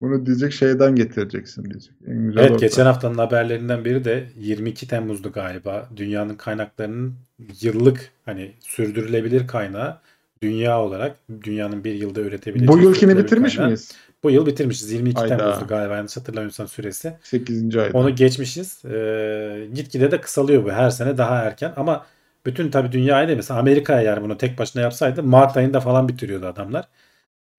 Bunu 0.00 0.26
diyecek 0.26 0.52
şeyden 0.52 0.96
getireceksin 0.96 1.64
diyecek. 1.64 1.92
En 2.08 2.26
güzel 2.26 2.40
Evet 2.40 2.50
orada. 2.50 2.66
geçen 2.66 2.86
haftanın 2.86 3.18
haberlerinden 3.18 3.84
biri 3.84 4.04
de 4.04 4.28
22 4.38 4.88
Temmuz'du 4.88 5.32
galiba. 5.32 5.88
Dünyanın 5.96 6.34
kaynaklarının 6.34 7.14
yıllık 7.60 8.10
hani 8.24 8.52
sürdürülebilir 8.60 9.46
kaynağı 9.46 9.98
dünya 10.42 10.80
olarak 10.82 11.16
dünyanın 11.44 11.84
bir 11.84 11.94
yılda 11.94 12.20
üretebileceği 12.20 12.68
Bu 12.68 12.78
yılkini 12.78 13.14
sürdürülebilir 13.14 13.24
bitirmiş 13.24 13.54
kaynağı. 13.56 13.66
miyiz? 13.66 13.92
Bu 14.22 14.30
yıl 14.30 14.46
bitirmişiz. 14.46 14.92
22 14.92 15.26
Hayda. 15.28 15.36
Temmuz'du 15.36 15.66
galiba 15.66 15.96
yanlış 15.96 16.16
hatırlamıyorsam 16.16 16.68
süresi. 16.68 17.12
8. 17.22 17.76
ayda. 17.76 17.98
Onu 17.98 18.14
geçmişiz. 18.14 18.84
Ee, 18.84 19.68
gitgide 19.74 20.10
de 20.10 20.20
kısalıyor 20.20 20.64
bu. 20.64 20.72
Her 20.72 20.90
sene 20.90 21.18
daha 21.18 21.42
erken 21.42 21.72
ama 21.76 22.06
bütün 22.46 22.70
tabii 22.70 22.92
dünyaya 22.92 23.26
değil 23.28 23.36
mesela 23.36 23.60
Amerika'ya 23.60 24.02
yani 24.02 24.22
bunu 24.24 24.38
tek 24.38 24.58
başına 24.58 24.82
yapsaydı 24.82 25.22
Mart 25.22 25.56
ayında 25.56 25.80
falan 25.80 26.08
bitiriyordu 26.08 26.46
adamlar. 26.46 26.88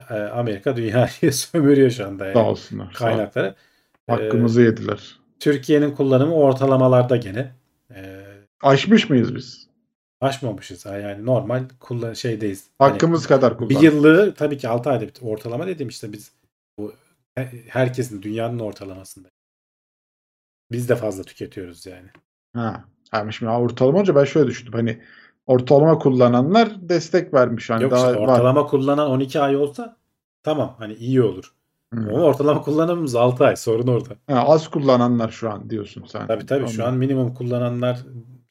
Ee, 0.10 0.14
Amerika 0.14 0.76
dünyayı 0.76 1.34
sömürüyor 1.34 1.90
şu 1.92 2.08
anda 2.08 2.26
yani 2.26 2.34
Sağ 2.34 2.46
olsunlar. 2.46 2.86
sağ 2.94 2.98
kaynakları. 3.00 3.56
Ee, 4.10 4.12
Hakkımızı 4.12 4.62
yediler. 4.62 5.20
Türkiye'nin 5.40 5.92
kullanımı 5.92 6.34
ortalamalarda 6.36 7.18
gene. 7.18 7.52
Ee, 7.96 8.26
Aşmış 8.62 9.10
mıyız 9.10 9.36
biz? 9.36 9.68
aşmamışız. 10.22 10.86
Yani 10.86 11.26
normal 11.26 11.64
kullan 11.80 12.14
şeydeyiz. 12.14 12.68
Hani 12.80 12.92
Hakkımız 12.92 13.28
kadar 13.28 13.54
bir 13.54 13.58
kullandık. 13.58 13.84
yıllığı 13.84 14.34
tabii 14.34 14.58
ki 14.58 14.68
6 14.68 14.90
ayda 14.90 15.08
bitti. 15.08 15.26
Ortalama 15.26 15.68
dedim 15.68 15.88
işte 15.88 16.14
biz 16.14 16.32
bu 16.78 16.94
he- 17.36 17.52
herkesin 17.68 18.22
dünyanın 18.22 18.60
ortalamasında. 18.60 19.28
Biz 20.72 20.90
de 20.90 20.96
fazla 20.96 21.24
tüketiyoruz 21.24 21.86
yani. 21.86 22.08
Ha. 22.56 22.86
Yani 23.14 23.34
şimdi 23.34 23.52
ortalama 23.52 23.98
olunca 23.98 24.16
ben 24.16 24.24
şöyle 24.24 24.48
düşündüm. 24.48 24.74
Hani 24.74 25.02
ortalama 25.48 25.98
kullananlar 26.00 26.70
destek 26.90 27.34
vermiş. 27.34 27.70
Hani 27.70 27.84
Yok 27.84 27.92
daha 27.92 28.08
işte 28.12 28.22
var. 28.22 28.28
ortalama 28.28 28.68
kullanan 28.68 29.10
12 29.10 29.40
ay 29.42 29.56
olsa 29.56 29.96
tamam 30.44 30.76
hani 30.80 30.94
iyi 30.94 31.22
olur. 31.22 31.52
Hı. 31.94 32.00
Ama 32.10 32.24
ortalama 32.24 32.62
kullanımımız 32.62 33.16
6 33.16 33.46
ay. 33.46 33.56
Sorun 33.56 33.88
orada. 33.88 34.10
Ha, 34.28 34.44
az 34.48 34.68
kullananlar 34.68 35.30
şu 35.30 35.50
an 35.52 35.70
diyorsun 35.70 36.04
sen. 36.08 36.28
Tabii 36.28 36.46
tabii 36.46 36.68
şu 36.68 36.78
Tamam. 36.78 36.94
an 36.94 37.00
minimum 37.00 37.34
kullananlar 37.34 38.00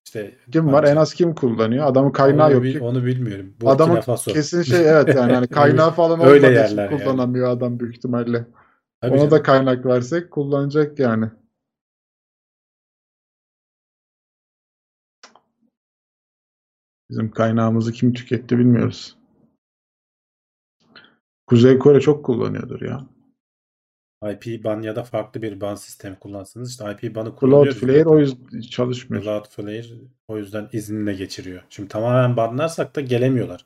işte 0.05 0.35
kim 0.53 0.73
var? 0.73 0.85
En 0.85 0.97
az 0.97 1.15
kim 1.15 1.35
kullanıyor? 1.35 1.87
Adamın 1.87 2.11
kaynağı 2.11 2.47
onu, 2.47 2.55
yok 2.55 2.63
bil- 2.63 2.73
ki. 2.73 2.81
onu 2.85 3.05
bilmiyorum. 3.05 3.47
Burkina 3.61 3.71
Adamın 3.71 4.01
kesin 4.29 4.63
şey 4.63 4.89
evet 4.91 5.15
yani 5.15 5.33
hani 5.35 5.47
kaynağı 5.49 5.91
falan 5.91 6.21
Öyle 6.21 6.47
olmadığı 6.47 6.65
için 6.65 6.77
yerler 6.77 6.91
yani. 6.91 7.05
kullanamıyor 7.05 7.51
adam 7.51 7.81
büyük 7.81 7.97
ihtimalle. 7.97 8.47
Tabii 9.01 9.11
Ona 9.13 9.19
canım. 9.19 9.31
da 9.31 9.43
kaynak 9.43 9.87
versek 9.87 10.31
kullanacak 10.31 10.99
yani. 10.99 11.27
Bizim 17.11 17.31
kaynağımızı 17.31 17.93
kim 17.93 18.13
tüketti 18.13 18.59
bilmiyoruz. 18.59 19.17
Kuzey 21.47 21.79
Kore 21.79 22.01
çok 22.01 22.25
kullanıyordur 22.25 22.81
ya. 22.83 23.07
IP 24.33 24.65
ban 24.65 24.83
ya 24.83 24.97
da 24.97 25.03
farklı 25.03 25.43
bir 25.43 25.61
ban 25.61 25.75
sistemi 25.75 26.19
kullansanız 26.19 26.71
işte 26.71 26.85
IP 26.93 27.15
banı 27.15 27.37
kullanıyoruz. 27.37 27.81
Cloudflare 27.81 28.05
o 28.05 28.19
yüzden 28.19 28.61
çalışmıyor. 28.61 29.23
Cloudflare 29.23 29.85
o 30.29 30.39
yüzden 30.39 30.69
izinle 30.73 31.15
geçiriyor. 31.15 31.63
Şimdi 31.71 31.89
tamamen 31.89 32.37
banlarsak 32.37 32.97
da 32.97 33.01
gelemiyorlar. 33.01 33.65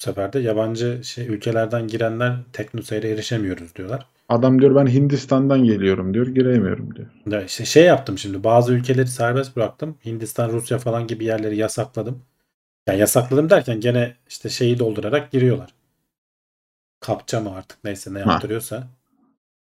Bu 0.00 0.04
sefer 0.04 0.32
de 0.32 0.38
yabancı 0.38 1.00
şey 1.04 1.26
ülkelerden 1.26 1.86
girenler 1.86 2.36
teknoseyre 2.52 3.08
erişemiyoruz 3.08 3.74
diyorlar. 3.74 4.06
Adam 4.28 4.60
diyor 4.60 4.74
ben 4.74 4.86
Hindistan'dan 4.86 5.64
geliyorum 5.64 6.14
diyor. 6.14 6.26
Giremiyorum 6.26 6.94
diyor. 6.94 7.08
Ya 7.26 7.42
işte 7.42 7.64
şey 7.64 7.84
yaptım 7.84 8.18
şimdi 8.18 8.44
bazı 8.44 8.72
ülkeleri 8.72 9.06
serbest 9.06 9.56
bıraktım. 9.56 9.98
Hindistan, 10.04 10.50
Rusya 10.50 10.78
falan 10.78 11.06
gibi 11.06 11.24
yerleri 11.24 11.56
yasakladım. 11.56 12.22
Yani 12.88 13.00
yasakladım 13.00 13.50
derken 13.50 13.80
gene 13.80 14.16
işte 14.28 14.48
şeyi 14.48 14.78
doldurarak 14.78 15.32
giriyorlar. 15.32 15.74
Kapça 17.00 17.40
mı 17.40 17.54
artık 17.54 17.84
neyse 17.84 18.14
ne 18.14 18.22
Ha. 18.22 18.32
yaptırıyorsa. 18.32 18.88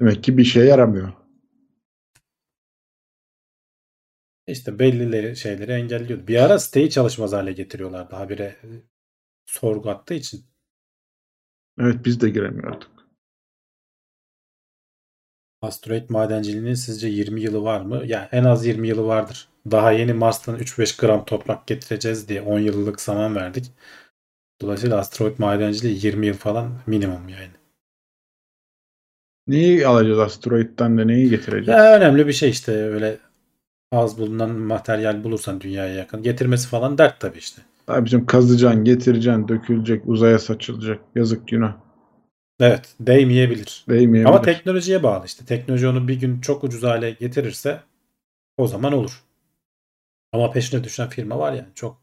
Demek 0.02 0.24
ki 0.24 0.38
bir 0.38 0.44
şey 0.44 0.66
yaramıyor. 0.66 1.14
İşte 4.48 4.80
bellileri 4.80 5.36
şeyleri 5.38 5.72
engelliyordu. 5.72 6.28
Bir 6.28 6.44
ara 6.44 6.60
siteyi 6.60 6.90
çalışmaz 6.90 7.34
hale 7.34 7.52
getiriyorlardı 7.52 8.16
habire 8.16 8.44
e, 8.44 8.68
sorgu 9.46 9.90
attığı 9.90 10.14
için. 10.14 10.46
Evet 11.80 12.06
biz 12.06 12.22
de 12.22 12.30
giremiyorduk. 12.30 12.92
Asteroid 15.68 16.10
madenciliğinin 16.10 16.74
sizce 16.74 17.08
20 17.08 17.42
yılı 17.42 17.64
var 17.64 17.82
mı? 17.82 18.02
Ya 18.06 18.30
en 18.32 18.44
az 18.44 18.66
20 18.66 18.88
yılı 18.88 19.08
vardır. 19.08 19.48
Daha 19.72 19.92
yeni 19.92 20.14
Mars'tan 20.14 20.60
3-5 20.60 21.02
gram 21.02 21.26
toprak 21.26 21.68
getireceğiz 21.68 22.30
diye 22.30 22.42
10 22.42 22.60
yıllık 22.60 23.02
zaman 23.02 23.36
verdik. 23.36 23.72
Dolayısıyla 24.62 24.98
asteroid 24.98 25.40
madenciliği 25.40 26.06
20 26.06 26.28
yıl 26.28 26.34
falan 26.34 26.72
minimum 26.88 27.30
yani. 27.30 27.52
Neyi 29.48 29.88
alacağız 29.88 30.20
asteroidden 30.20 30.98
de 30.98 31.08
neyi 31.08 31.30
getireceğiz? 31.30 31.80
Ya 31.80 31.96
önemli 31.96 32.28
bir 32.28 32.34
şey 32.34 32.50
işte 32.50 32.72
öyle 32.72 33.18
az 33.92 34.18
bulunan 34.18 34.50
materyal 34.50 35.24
bulursan 35.24 35.62
dünyaya 35.62 35.94
yakın. 35.94 36.24
Getirmesi 36.24 36.68
falan 36.68 36.98
dert 36.98 37.20
tabii 37.20 37.38
işte. 37.38 37.62
Abicim 37.88 38.26
kazacaksın, 38.26 38.84
getireceksin, 38.84 39.48
dökülecek, 39.48 40.04
uzaya 40.06 40.40
saçılacak. 40.40 41.00
Yazık 41.16 41.48
günah. 41.48 41.87
Evet 42.60 42.96
değmeyebilir. 43.00 43.86
Değmeyebilir. 43.90 44.30
Ama 44.30 44.42
teknolojiye 44.42 45.04
bağlı 45.04 45.26
işte. 45.26 45.46
Teknoloji 45.46 45.88
onu 45.88 46.08
bir 46.08 46.20
gün 46.20 46.42
çok 46.42 46.64
ucuz 46.64 46.84
hale 46.84 47.12
getirirse 47.12 47.82
o 48.58 48.68
zaman 48.68 48.94
olur. 48.94 49.24
Ama 50.32 50.52
peşine 50.52 50.84
düşen 50.84 51.10
firma 51.10 51.40
var 51.40 51.54
yani 51.54 51.68
çok. 51.76 51.98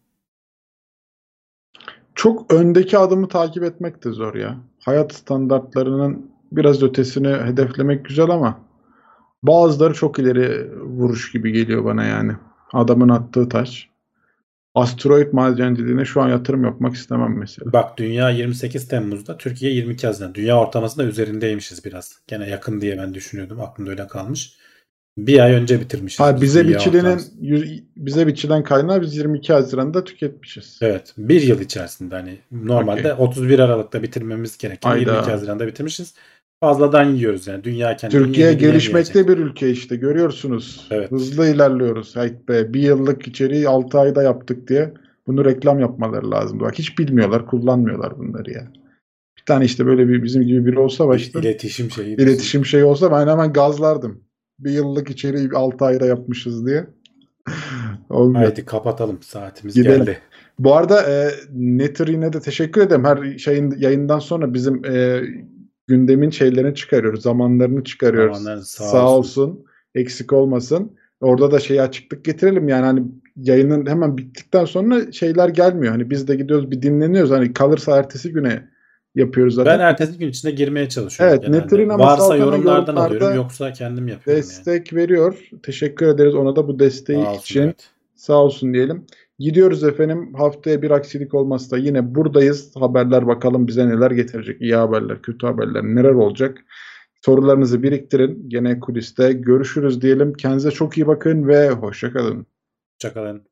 Çok 2.14 2.52
öndeki 2.52 2.98
adımı 2.98 3.28
takip 3.28 3.62
etmek 3.62 4.05
de 4.05 4.10
zor 4.10 4.35
ya. 4.35 4.56
Hayat 4.81 5.14
standartlarının 5.14 6.31
biraz 6.52 6.82
ötesini 6.82 7.28
hedeflemek 7.28 8.05
güzel 8.05 8.31
ama 8.31 8.60
bazıları 9.43 9.94
çok 9.94 10.18
ileri 10.18 10.78
vuruş 10.81 11.32
gibi 11.32 11.52
geliyor 11.52 11.85
bana 11.85 12.05
yani. 12.05 12.32
Adamın 12.72 13.09
attığı 13.09 13.48
taş. 13.48 13.93
Asteroid 14.74 15.32
madenciliğine 15.32 16.05
şu 16.05 16.22
an 16.22 16.28
yatırım 16.28 16.64
yapmak 16.64 16.94
istemem 16.94 17.38
mesela. 17.38 17.72
Bak 17.72 17.98
dünya 17.98 18.30
28 18.30 18.88
Temmuz'da 18.88 19.36
Türkiye 19.36 19.72
22 19.72 20.06
Haziran. 20.06 20.34
Dünya 20.34 20.59
ortalamasında 20.59 21.05
üzerindeymişiz 21.05 21.84
biraz. 21.84 22.18
Gene 22.26 22.51
yakın 22.51 22.80
diye 22.80 22.98
ben 22.98 23.14
düşünüyordum. 23.14 23.60
Aklımda 23.60 23.90
öyle 23.90 24.06
kalmış. 24.06 24.56
Bir 25.18 25.38
ay 25.38 25.52
önce 25.52 25.80
bitirmişiz. 25.80 26.20
Ha, 26.20 26.36
biz 26.36 26.42
bize 26.42 26.68
biçilenin 26.68 27.20
bize 27.96 28.26
biçilen 28.26 28.62
kaynağı 28.62 29.02
biz 29.02 29.16
22 29.16 29.52
Haziran'da 29.52 30.05
tüketmişiz. 30.05 30.78
Evet. 30.82 31.14
Bir 31.18 31.42
yıl 31.42 31.60
içerisinde 31.60 32.14
hani 32.14 32.38
normalde 32.52 33.14
31 33.14 33.59
Aralık'ta 33.59 34.02
bitirmemiz 34.02 34.59
gereken 34.59 34.90
Hayda. 34.90 35.12
22 35.12 35.30
Haziran'da 35.30 35.66
bitirmişiz. 35.66 36.14
Fazladan 36.60 37.05
yiyoruz 37.05 37.47
yani. 37.47 37.64
Dünya 37.64 37.97
kendini 37.97 38.22
Türkiye 38.24 38.52
gelişmekte 38.55 39.28
bir 39.28 39.39
ülke 39.39 39.70
işte 39.70 39.97
görüyorsunuz. 39.97 40.89
Evet. 40.90 41.10
Hızlı 41.10 41.48
ilerliyoruz. 41.48 42.16
Hayt 42.16 42.48
be 42.48 42.74
bir 42.74 42.81
yıllık 42.82 43.28
içeriği 43.28 43.68
6 43.68 43.98
ayda 43.98 44.22
yaptık 44.22 44.68
diye 44.68 44.94
bunu 45.26 45.44
reklam 45.44 45.81
yapmaları 45.81 46.31
lazım. 46.31 46.60
Bak 46.60 46.78
hiç 46.78 46.98
bilmiyorlar, 46.98 47.47
kullanmıyorlar 47.47 48.18
bunları 48.18 48.51
ya. 48.52 48.68
Bir 49.39 49.44
tane 49.47 49.64
işte 49.64 49.86
böyle 49.86 50.09
bir 50.09 50.22
bizim 50.22 50.43
gibi 50.43 50.66
biri 50.66 50.78
olsa 50.78 51.09
başta 51.09 51.40
İletişim 51.40 51.90
şeyi. 51.90 52.16
iletişim 52.16 52.66
şeyi 52.66 52.85
olsa 52.85 53.12
ben 53.12 53.26
hemen 53.28 53.52
gazlardım. 53.52 54.20
Bir 54.59 54.70
yıllık 54.70 55.10
içeriği 55.10 55.51
6 55.55 55.85
ayda 55.85 56.06
yapmışız 56.06 56.66
diye. 56.66 56.86
Olmuyor. 58.10 58.44
Haydi 58.44 58.64
kapatalım. 58.64 59.22
Saatimiz 59.22 59.74
Gidelim. 59.74 59.98
geldi. 60.05 60.18
Bu 60.59 60.76
arada 60.76 61.02
e, 61.02 61.31
Nether'ine 61.52 62.32
de 62.32 62.40
teşekkür 62.40 62.81
ederim. 62.81 63.05
Her 63.05 63.39
şeyin 63.39 63.74
yayından 63.78 64.18
sonra 64.18 64.55
bizim 64.55 64.85
e, 64.85 65.22
gündemin 65.86 66.31
şeylerini 66.31 66.74
çıkarıyoruz. 66.74 67.23
Zamanlarını 67.23 67.85
çıkarıyoruz. 67.85 68.36
Zamanlarını 68.36 68.65
sağ 68.65 68.85
sağ 68.85 69.11
olsun. 69.11 69.43
olsun. 69.43 69.65
Eksik 69.94 70.32
olmasın. 70.32 70.97
Orada 71.20 71.51
da 71.51 71.61
şey 71.61 71.81
açıklık 71.81 72.24
getirelim. 72.24 72.69
Yani 72.69 72.85
hani 72.85 73.02
yayının 73.36 73.86
hemen 73.86 74.19
bittikten 74.19 74.65
sonra 74.65 75.12
şeyler 75.12 75.48
gelmiyor. 75.48 75.93
Hani 75.93 76.11
biz 76.11 76.28
de 76.28 76.36
gidiyoruz 76.36 76.70
bir 76.70 76.82
dinleniyoruz. 76.82 77.31
Hani 77.31 77.52
kalırsa 77.52 77.98
ertesi 77.98 78.32
güne 78.32 78.69
yapıyoruz 79.15 79.55
zaten. 79.55 79.78
Ben 79.78 79.85
ertesi 79.85 80.19
gün 80.19 80.28
içinde 80.28 80.52
girmeye 80.52 80.89
çalışıyorum. 80.89 81.35
Evet, 81.35 81.47
genelde. 81.47 81.65
Nether'in 81.65 81.89
ama 81.89 82.05
Varsa 82.05 82.36
yorumlardan 82.36 82.70
yorumlarda 82.73 83.01
alıyorum 83.01 83.36
yoksa 83.36 83.73
kendim 83.73 84.09
yapıyorum 84.09 84.43
yani. 84.43 84.48
Destek 84.48 84.94
veriyor. 84.94 85.48
Teşekkür 85.62 86.06
ederiz 86.06 86.35
ona 86.35 86.56
da 86.56 86.69
bu 86.69 86.78
desteği 86.78 87.23
Sağ 87.23 87.31
olsun, 87.31 87.40
için. 87.40 87.62
evet. 87.62 87.90
Sağ 88.15 88.35
olsun 88.35 88.74
diyelim. 88.74 89.06
Gidiyoruz 89.39 89.85
efendim. 89.85 90.35
Haftaya 90.35 90.82
bir 90.82 90.90
aksilik 90.90 91.35
olmazsa 91.35 91.77
yine 91.77 92.15
buradayız. 92.15 92.77
Haberler 92.77 93.27
bakalım 93.27 93.66
bize 93.66 93.89
neler 93.89 94.11
getirecek. 94.11 94.62
İyi 94.62 94.74
haberler, 94.74 95.23
kötü 95.23 95.47
haberler, 95.47 95.85
neler 95.85 96.11
olacak. 96.11 96.59
Sorularınızı 97.24 97.82
biriktirin. 97.82 98.48
Gene 98.48 98.81
kuliste 98.81 99.32
görüşürüz 99.32 100.02
diyelim. 100.02 100.32
Kendinize 100.32 100.70
çok 100.70 100.98
iyi 100.98 101.06
bakın 101.06 101.48
ve 101.48 101.70
hoşçakalın. 101.70 102.47
Hoşçakalın. 102.94 103.43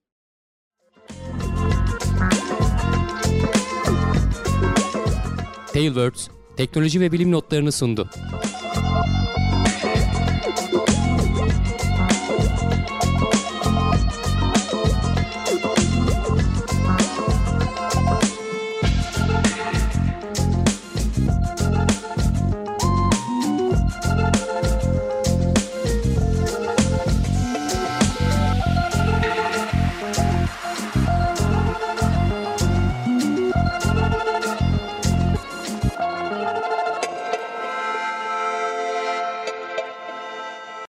Tailwords 5.72 6.28
teknoloji 6.56 7.00
ve 7.00 7.12
bilim 7.12 7.32
notlarını 7.32 7.72
sundu. 7.72 8.08